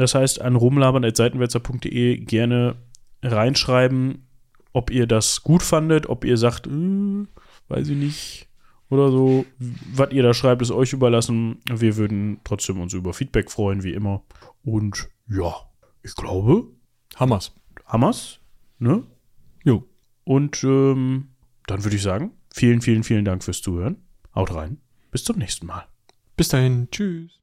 Das 0.00 0.14
heißt, 0.14 0.40
an 0.40 0.56
rumlabern.seitenwälzer.de 0.56 2.18
gerne 2.20 2.76
reinschreiben, 3.22 4.26
ob 4.72 4.90
ihr 4.90 5.06
das 5.06 5.42
gut 5.42 5.62
fandet, 5.62 6.08
ob 6.08 6.24
ihr 6.24 6.36
sagt, 6.36 6.66
äh, 6.66 7.26
weiß 7.68 7.88
ich 7.88 7.96
nicht, 7.96 8.48
oder 8.88 9.10
so. 9.10 9.44
Was 9.92 10.10
ihr 10.12 10.22
da 10.22 10.32
schreibt, 10.34 10.62
ist 10.62 10.70
euch 10.70 10.92
überlassen. 10.92 11.58
Wir 11.70 11.96
würden 11.96 12.40
trotzdem 12.44 12.80
uns 12.80 12.94
über 12.94 13.12
Feedback 13.12 13.50
freuen, 13.50 13.82
wie 13.82 13.92
immer. 13.92 14.22
Und 14.64 15.08
ja, 15.28 15.54
ich 16.02 16.14
glaube, 16.14 16.66
Hammers. 17.16 17.52
Hammers, 17.86 18.40
ne? 18.78 19.04
Jo. 19.64 19.84
Und 20.24 20.64
ähm, 20.64 21.28
dann 21.66 21.84
würde 21.84 21.96
ich 21.96 22.02
sagen, 22.02 22.32
vielen, 22.52 22.80
vielen, 22.80 23.04
vielen 23.04 23.24
Dank 23.24 23.44
fürs 23.44 23.62
Zuhören. 23.62 23.96
Haut 24.34 24.54
rein. 24.54 24.78
Bis 25.10 25.24
zum 25.24 25.38
nächsten 25.38 25.66
Mal. 25.66 25.86
Bis 26.36 26.48
dahin. 26.48 26.88
Tschüss. 26.90 27.39